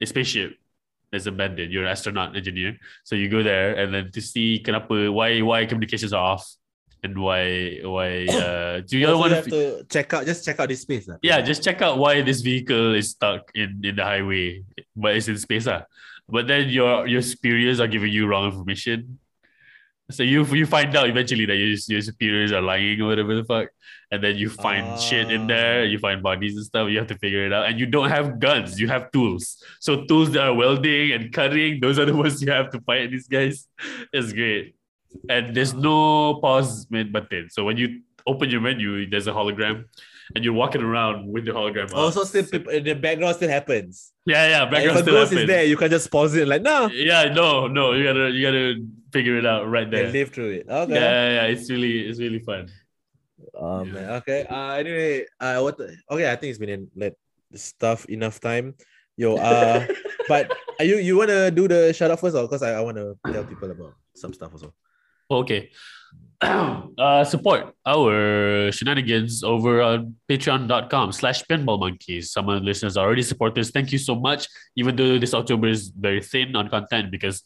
A 0.00 0.06
spaceship 0.06 0.58
that's 1.12 1.26
abandoned. 1.26 1.70
You're 1.70 1.84
an 1.84 1.90
astronaut 1.90 2.34
engineer. 2.34 2.76
So 3.04 3.14
you 3.14 3.28
go 3.28 3.44
there 3.44 3.78
and 3.78 3.94
then 3.94 4.10
to 4.10 4.20
see 4.20 4.58
kenapa 4.58 5.12
why 5.12 5.38
why 5.40 5.66
communications 5.66 6.12
are 6.12 6.34
off 6.34 6.42
and 7.04 7.18
why 7.18 7.78
why 7.84 8.24
uh 8.32 8.80
do 8.80 8.98
you 8.98 9.06
want 9.16 9.32
have 9.32 9.46
to 9.46 9.84
check 9.84 10.12
out. 10.14 10.24
Just 10.24 10.44
check 10.44 10.58
out 10.58 10.68
this 10.68 10.82
space. 10.82 11.06
lah. 11.06 11.20
yeah, 11.22 11.40
just 11.40 11.62
check 11.62 11.82
out 11.82 11.98
why 11.98 12.22
this 12.22 12.40
vehicle 12.40 12.94
is 12.94 13.10
stuck 13.10 13.52
in, 13.54 13.80
in 13.84 13.96
the 13.96 14.02
highway, 14.02 14.64
but 14.96 15.14
it's 15.14 15.28
in 15.28 15.38
space. 15.38 15.68
Ah. 15.68 15.84
But 16.26 16.48
then 16.48 16.72
your 16.72 17.06
your 17.06 17.22
superiors 17.22 17.78
are 17.78 17.86
giving 17.86 18.10
you 18.10 18.26
wrong 18.26 18.48
information. 18.48 19.20
So 20.10 20.22
you 20.22 20.44
you 20.56 20.66
find 20.66 20.96
out 20.96 21.08
eventually 21.08 21.44
that 21.44 21.56
your, 21.56 21.76
your 21.88 22.02
superiors 22.02 22.52
are 22.52 22.60
lying 22.60 23.00
or 23.00 23.08
whatever 23.08 23.36
the 23.36 23.44
fuck. 23.44 23.68
And 24.10 24.22
then 24.22 24.36
you 24.36 24.48
find 24.48 25.00
shit 25.00 25.32
in 25.32 25.48
there, 25.48 25.84
you 25.84 25.98
find 25.98 26.22
bodies 26.22 26.54
and 26.56 26.64
stuff, 26.64 26.88
you 26.88 26.98
have 26.98 27.08
to 27.08 27.18
figure 27.18 27.46
it 27.46 27.52
out. 27.52 27.66
And 27.66 27.80
you 27.80 27.86
don't 27.86 28.10
have 28.10 28.38
guns, 28.38 28.78
you 28.78 28.86
have 28.86 29.10
tools. 29.10 29.58
So 29.80 30.04
tools 30.04 30.30
that 30.32 30.44
are 30.44 30.54
welding 30.54 31.12
and 31.12 31.32
cutting, 31.32 31.80
those 31.80 31.98
are 31.98 32.04
the 32.04 32.14
ones 32.24 32.40
you 32.40 32.52
have 32.52 32.70
to 32.70 32.80
fight 32.82 33.10
these 33.10 33.26
guys. 33.26 33.66
It's 34.12 34.32
great. 34.32 34.76
And 35.28 35.54
there's 35.54 35.74
no 35.74 36.34
pause 36.40 36.86
mid 36.90 37.12
button. 37.12 37.48
So 37.50 37.64
when 37.64 37.76
you 37.76 38.00
open 38.26 38.50
your 38.50 38.60
menu, 38.60 39.08
there's 39.08 39.26
a 39.26 39.32
hologram 39.32 39.84
and 40.34 40.44
you're 40.44 40.54
walking 40.54 40.82
around 40.82 41.28
with 41.28 41.44
the 41.44 41.52
hologram. 41.52 41.84
up. 41.90 41.94
Also, 41.96 42.24
still 42.24 42.44
people, 42.44 42.72
the 42.72 42.94
background 42.94 43.36
still 43.36 43.48
happens. 43.48 44.12
Yeah, 44.26 44.48
yeah. 44.48 44.62
And 44.62 44.70
Background 44.70 44.98
if 44.98 45.02
a 45.06 45.08
still 45.08 45.14
ghost 45.14 45.32
is 45.32 45.46
there, 45.46 45.64
you 45.64 45.76
can 45.76 45.90
just 45.90 46.10
pause 46.10 46.34
it. 46.34 46.48
Like 46.48 46.62
no, 46.62 46.88
Yeah, 46.88 47.32
no, 47.32 47.66
no. 47.68 47.92
You 47.92 48.04
gotta, 48.04 48.30
you 48.30 48.42
gotta 48.42 48.74
figure 49.12 49.36
it 49.38 49.46
out 49.46 49.68
right 49.68 49.90
there. 49.90 50.04
and 50.04 50.12
live 50.12 50.30
through 50.30 50.50
it. 50.50 50.66
Okay. 50.68 50.94
yeah, 50.94 51.30
yeah. 51.30 51.52
It's 51.52 51.70
really, 51.70 52.08
it's 52.08 52.18
really 52.18 52.40
fun. 52.40 52.68
Oh 53.54 53.84
Yeah. 53.84 53.92
man. 53.92 54.10
Okay. 54.22 54.46
Uh 54.50 54.72
anyway, 54.72 55.26
uh 55.40 55.60
what 55.60 55.76
the, 55.78 55.94
okay, 56.10 56.30
I 56.32 56.36
think 56.36 56.50
it's 56.50 56.58
been 56.58 56.70
in 56.70 56.88
like 56.96 57.14
stuff 57.54 58.06
enough 58.06 58.40
time. 58.40 58.74
Yo, 59.16 59.36
uh 59.36 59.86
but 60.28 60.50
are 60.80 60.84
you 60.84 60.96
you 60.96 61.16
wanna 61.16 61.50
do 61.50 61.68
the 61.68 61.92
shout 61.92 62.10
out 62.10 62.18
first 62.20 62.34
or 62.34 62.42
because 62.42 62.62
I, 62.62 62.72
I 62.72 62.80
wanna 62.80 63.14
tell 63.30 63.44
people 63.44 63.70
about 63.70 63.94
some 64.14 64.32
stuff 64.32 64.52
also. 64.52 64.74
Okay. 65.30 65.70
uh, 66.44 67.24
support 67.24 67.74
our 67.86 68.70
shenanigans 68.70 69.42
over 69.42 69.80
on 69.80 70.14
patreon.com 70.28 71.12
slash 71.12 71.42
pinball 71.44 71.78
monkeys. 71.80 72.32
Some 72.32 72.48
of 72.48 72.60
the 72.60 72.64
listeners 72.64 72.96
are 72.96 73.06
already 73.06 73.22
supporters. 73.22 73.70
Thank 73.70 73.92
you 73.92 73.98
so 73.98 74.14
much. 74.14 74.48
Even 74.76 74.96
though 74.96 75.18
this 75.18 75.32
October 75.32 75.68
is 75.68 75.88
very 75.88 76.20
thin 76.20 76.54
on 76.56 76.68
content 76.68 77.10
because 77.10 77.42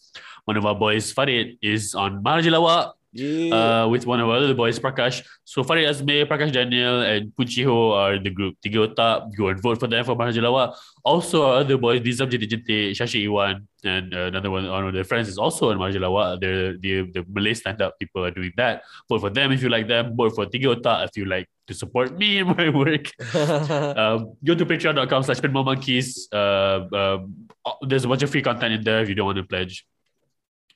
one 0.47 0.57
of 0.57 0.67
our 0.67 0.75
boys, 0.75 1.13
Farid, 1.13 1.59
is 1.63 1.95
on 1.95 2.23
Maharaja 2.23 2.51
Lawak 2.51 2.93
Yeah. 3.13 3.55
uh, 3.55 3.89
with 3.89 4.07
one 4.07 4.21
of 4.21 4.29
our 4.29 4.37
other 4.37 4.55
boys, 4.55 4.79
Prakash. 4.79 5.25
So 5.45 5.65
Farid 5.65 5.89
Azmi, 5.89 6.27
Prakash 6.29 6.53
Daniel, 6.53 7.01
and 7.01 7.33
Punchiho 7.35 7.93
are 7.93 8.15
in 8.15 8.23
the 8.23 8.31
group. 8.31 8.57
Tiga 8.65 8.87
otak, 8.87 9.35
go 9.37 9.49
and 9.49 9.61
vote 9.61 9.81
for 9.81 9.87
them 9.87 10.05
for 10.05 10.15
Maharaja 10.15 10.43
Lawak. 10.43 10.77
Also, 11.05 11.47
our 11.47 11.61
other 11.61 11.79
boys, 11.79 12.01
Nizam 12.01 12.31
Jiti, 12.31 12.91
Shashi 12.91 13.25
Iwan, 13.25 13.67
and 13.83 14.15
uh, 14.15 14.27
another 14.27 14.51
one, 14.51 14.69
one 14.69 14.87
of 14.89 14.93
their 14.93 15.05
friends 15.05 15.29
is 15.29 15.39
also 15.39 15.71
on 15.71 15.79
Maharaja 15.79 16.01
Lawak. 16.01 16.41
They're 16.41 16.77
the, 16.77 17.11
the 17.11 17.25
Malay 17.29 17.55
stand-up 17.55 17.99
people 17.99 18.25
are 18.25 18.31
doing 18.31 18.53
that. 18.57 18.83
Vote 19.09 19.21
for 19.21 19.31
them 19.31 19.53
if 19.53 19.63
you 19.63 19.71
like 19.71 19.89
them. 19.89 20.15
Vote 20.15 20.35
for 20.35 20.47
Tiga 20.47 20.77
Otak 20.77 21.09
if 21.09 21.17
you 21.17 21.25
like 21.25 21.49
to 21.67 21.75
support 21.75 22.17
me 22.17 22.39
in 22.39 22.47
my 22.49 22.69
work. 22.69 23.11
um, 23.35 24.37
go 24.45 24.55
to 24.55 24.67
patreon.com 24.67 25.23
slash 25.23 25.41
pinball 25.41 25.65
monkeys. 25.65 26.29
Uh, 26.31 26.85
um, 26.93 27.49
there's 27.83 28.05
a 28.05 28.09
bunch 28.09 28.23
of 28.23 28.31
free 28.31 28.43
content 28.43 28.75
in 28.75 28.85
there 28.85 29.01
if 29.01 29.09
you 29.09 29.15
don't 29.15 29.27
want 29.27 29.39
to 29.39 29.45
pledge. 29.45 29.87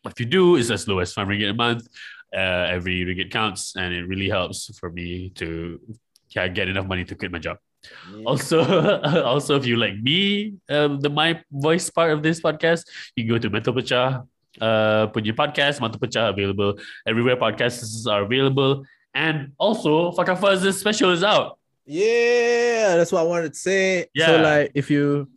If 0.05 0.19
you 0.19 0.27
do, 0.27 0.57
it's 0.57 0.71
as 0.71 0.89
low 0.89 0.99
as 0.99 1.13
five 1.13 1.29
ringgit 1.29 1.51
a 1.51 1.55
month. 1.55 1.87
Uh, 2.33 2.65
every 2.73 3.05
ringgit 3.05 3.31
counts, 3.31 3.77
and 3.77 3.93
it 3.93 4.09
really 4.09 4.29
helps 4.29 4.73
for 4.81 4.89
me 4.91 5.29
to 5.37 5.79
yeah, 6.33 6.49
get 6.49 6.69
enough 6.69 6.87
money 6.87 7.05
to 7.05 7.15
quit 7.15 7.31
my 7.31 7.39
job. 7.39 7.59
Also, 8.25 8.65
also 9.25 9.57
if 9.57 9.67
you 9.67 9.77
like 9.77 10.01
me, 10.01 10.55
um, 10.71 10.97
the 11.01 11.11
my 11.11 11.41
voice 11.53 11.91
part 11.91 12.11
of 12.11 12.23
this 12.23 12.41
podcast, 12.41 12.89
you 13.17 13.25
can 13.25 13.35
go 13.35 13.39
to 13.39 13.51
Mental 13.51 13.75
Pecah, 13.75 14.25
uh, 14.61 15.07
punya 15.13 15.37
podcast, 15.37 15.81
Mental 15.85 16.01
Pecah 16.01 16.31
available 16.33 16.79
everywhere 17.07 17.37
podcasts 17.37 18.07
are 18.09 18.23
available. 18.23 18.85
And 19.13 19.53
also, 19.59 20.13
Fakkah 20.13 20.39
Fuzz's 20.41 20.81
special 20.81 21.11
is 21.13 21.21
out. 21.23 21.59
Yeah, 21.85 22.97
that's 22.97 23.13
what 23.13 23.21
I 23.21 23.29
wanted 23.29 23.53
to 23.53 23.59
say. 23.59 24.09
So 24.17 24.41
Yeah. 24.41 24.41
like 24.41 24.73
if 24.75 24.89
you 24.89 25.29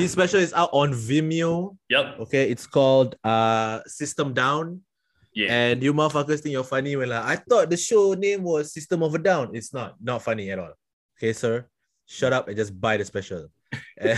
his 0.00 0.12
special 0.12 0.40
is 0.40 0.54
out 0.54 0.70
on 0.72 0.92
Vimeo. 0.96 1.76
Yep. 1.90 2.20
Okay, 2.24 2.48
it's 2.50 2.66
called 2.66 3.16
uh 3.24 3.80
System 3.84 4.32
Down. 4.32 4.80
Yeah. 5.34 5.52
And 5.52 5.82
you 5.82 5.92
motherfuckers 5.94 6.40
think 6.40 6.52
you're 6.52 6.64
funny 6.64 6.96
when 6.96 7.10
like 7.10 7.24
I 7.24 7.36
thought 7.36 7.70
the 7.70 7.76
show 7.76 8.14
name 8.14 8.42
was 8.42 8.72
System 8.72 9.02
of 9.02 9.14
a 9.14 9.18
Down. 9.18 9.54
It's 9.54 9.72
not, 9.72 9.94
not 10.02 10.22
funny 10.22 10.50
at 10.50 10.58
all. 10.58 10.72
Okay, 11.18 11.32
sir. 11.32 11.66
Shut 12.06 12.32
up 12.32 12.48
and 12.48 12.56
just 12.56 12.78
buy 12.80 12.96
the 12.96 13.04
special. 13.04 13.48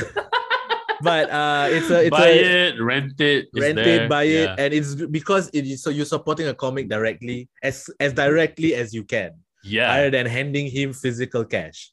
But 1.02 1.30
uh 1.30 1.66
it's 1.70 1.88
a 1.90 2.00
it's 2.04 2.10
buy 2.10 2.28
a 2.28 2.68
it, 2.68 2.80
rent 2.80 3.18
it, 3.20 3.48
rent 3.56 3.78
it, 3.78 4.06
buy 4.08 4.24
it, 4.24 4.48
Yeah. 4.50 4.54
and 4.58 4.74
it's 4.74 4.94
because 4.94 5.48
it 5.54 5.64
is 5.64 5.82
so 5.82 5.88
you're 5.88 6.04
supporting 6.04 6.46
a 6.48 6.52
comic 6.54 6.90
directly 6.90 7.48
as 7.62 7.88
as 7.98 8.12
directly 8.12 8.74
as 8.74 8.92
you 8.92 9.04
can, 9.04 9.32
Yeah, 9.64 9.88
Rather 9.88 10.10
than 10.10 10.26
handing 10.26 10.66
him 10.70 10.92
physical 10.92 11.44
cash. 11.46 11.90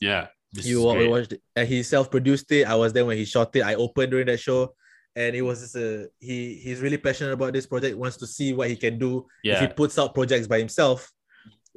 yeah. 0.00 0.28
You 0.52 0.78
is 0.80 0.84
wa- 0.84 0.94
great. 0.94 1.10
watched 1.10 1.32
it. 1.32 1.42
Uh, 1.54 1.64
he 1.66 1.82
self-produced 1.82 2.50
it. 2.52 2.64
I 2.64 2.76
was 2.76 2.94
there 2.94 3.04
when 3.04 3.18
he 3.18 3.26
shot 3.26 3.54
it. 3.56 3.60
I 3.60 3.74
opened 3.74 4.10
during 4.12 4.26
that 4.28 4.40
show, 4.40 4.72
and 5.16 5.34
it 5.34 5.42
was 5.42 5.60
just 5.60 5.76
a 5.76 6.08
he. 6.20 6.54
He's 6.62 6.80
really 6.80 6.98
passionate 6.98 7.32
about 7.32 7.52
this 7.54 7.66
project. 7.66 7.96
Wants 7.96 8.18
to 8.18 8.26
see 8.26 8.52
what 8.52 8.68
he 8.68 8.76
can 8.76 8.98
do 8.98 9.26
if 9.42 9.60
he 9.60 9.66
puts 9.66 9.98
out 9.98 10.14
projects 10.14 10.46
by 10.46 10.58
himself. 10.58 11.10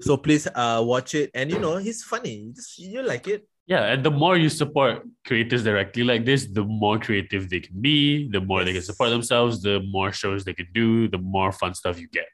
So 0.02 0.18
please 0.18 0.48
uh 0.54 0.84
watch 0.86 1.16
it, 1.16 1.32
and 1.34 1.50
you 1.50 1.60
know 1.60 1.78
he's 1.78 2.04
funny. 2.04 2.52
Just, 2.56 2.78
you 2.78 3.02
like 3.02 3.28
it. 3.28 3.48
yeah. 3.66 3.86
And 3.92 4.04
the 4.04 4.12
more 4.12 4.38
you 4.38 4.50
support 4.50 5.04
creators 5.26 5.64
directly 5.64 6.04
like 6.04 6.26
this, 6.26 6.48
the 6.48 6.64
more 6.64 7.00
creative 7.00 7.50
they 7.50 7.60
can 7.62 7.80
be, 7.82 8.30
the 8.30 8.42
more 8.42 8.64
they 8.64 8.74
can 8.74 8.82
support 8.82 9.10
themselves, 9.10 9.62
the 9.62 9.80
more 9.92 10.12
shows 10.12 10.44
they 10.44 10.54
can 10.54 10.68
do, 10.74 11.08
the 11.08 11.18
more 11.18 11.52
fun 11.52 11.74
stuff 11.74 12.00
you 12.00 12.08
get. 12.10 12.28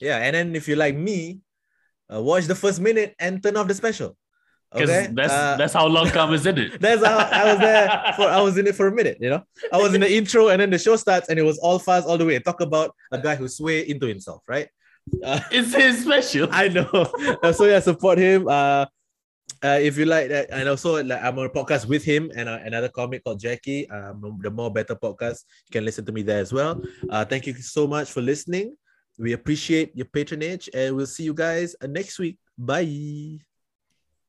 Yeah, 0.00 0.18
and 0.18 0.34
then 0.34 0.54
if 0.56 0.68
you 0.68 0.76
like 0.76 0.94
me, 0.94 1.40
uh, 2.12 2.20
watch 2.22 2.44
the 2.46 2.54
first 2.54 2.80
minute 2.80 3.14
and 3.18 3.42
turn 3.42 3.56
off 3.56 3.66
the 3.68 3.74
special. 3.74 4.16
Because 4.72 4.90
Okay, 4.90 5.08
that's 5.12 5.32
Uh, 5.32 5.56
that's 5.56 5.72
how 5.72 5.86
long 5.86 6.08
come 6.08 6.34
is 6.38 6.44
in 6.46 6.58
it. 6.58 6.80
That's 6.80 7.04
how 7.04 7.18
I 7.18 7.44
was 7.52 7.58
there 7.58 8.12
for. 8.16 8.22
I 8.28 8.40
was 8.40 8.58
in 8.58 8.66
it 8.66 8.74
for 8.74 8.88
a 8.88 8.92
minute. 8.92 9.18
You 9.20 9.30
know, 9.30 9.42
I 9.72 9.78
was 9.78 9.94
in 9.94 10.00
the 10.00 10.12
intro, 10.12 10.48
and 10.48 10.60
then 10.60 10.70
the 10.70 10.78
show 10.78 10.96
starts, 10.96 11.28
and 11.28 11.38
it 11.38 11.42
was 11.42 11.58
all 11.58 11.78
fast 11.78 12.06
all 12.06 12.18
the 12.18 12.26
way. 12.26 12.38
Talk 12.40 12.60
about 12.60 12.94
a 13.12 13.18
guy 13.18 13.36
who's 13.36 13.60
way 13.60 13.88
into 13.88 14.06
himself, 14.06 14.42
right? 14.48 14.68
Uh, 15.24 15.40
It's 15.50 15.74
his 15.74 16.02
special. 16.02 16.48
I 16.50 16.68
know. 16.68 16.90
Uh, 17.42 17.52
so 17.52 17.64
yeah, 17.64 17.80
support 17.80 18.18
him. 18.18 18.48
Uh, 18.48 18.86
uh, 19.62 19.78
if 19.80 19.96
you 19.96 20.04
like 20.04 20.28
that, 20.28 20.48
and 20.50 20.68
also 20.68 21.02
like 21.02 21.22
I'm 21.22 21.38
on 21.38 21.46
a 21.46 21.50
podcast 21.50 21.86
with 21.86 22.04
him 22.04 22.30
and 22.36 22.48
uh, 22.48 22.58
another 22.62 22.88
comic 22.88 23.24
called 23.24 23.40
Jackie. 23.40 23.88
Um, 23.88 24.38
the 24.42 24.50
More 24.50 24.70
Better 24.72 24.94
podcast. 24.94 25.44
You 25.68 25.72
can 25.72 25.84
listen 25.84 26.04
to 26.04 26.12
me 26.12 26.22
there 26.22 26.40
as 26.40 26.52
well. 26.52 26.82
Uh, 27.08 27.24
thank 27.24 27.46
you 27.46 27.54
so 27.54 27.86
much 27.86 28.10
for 28.10 28.20
listening. 28.20 28.76
We 29.18 29.32
appreciate 29.32 29.96
your 29.96 30.06
patronage, 30.06 30.68
and 30.74 30.94
we'll 30.94 31.06
see 31.06 31.24
you 31.24 31.32
guys 31.32 31.74
next 31.82 32.18
week. 32.18 32.36
Bye. 32.58 33.40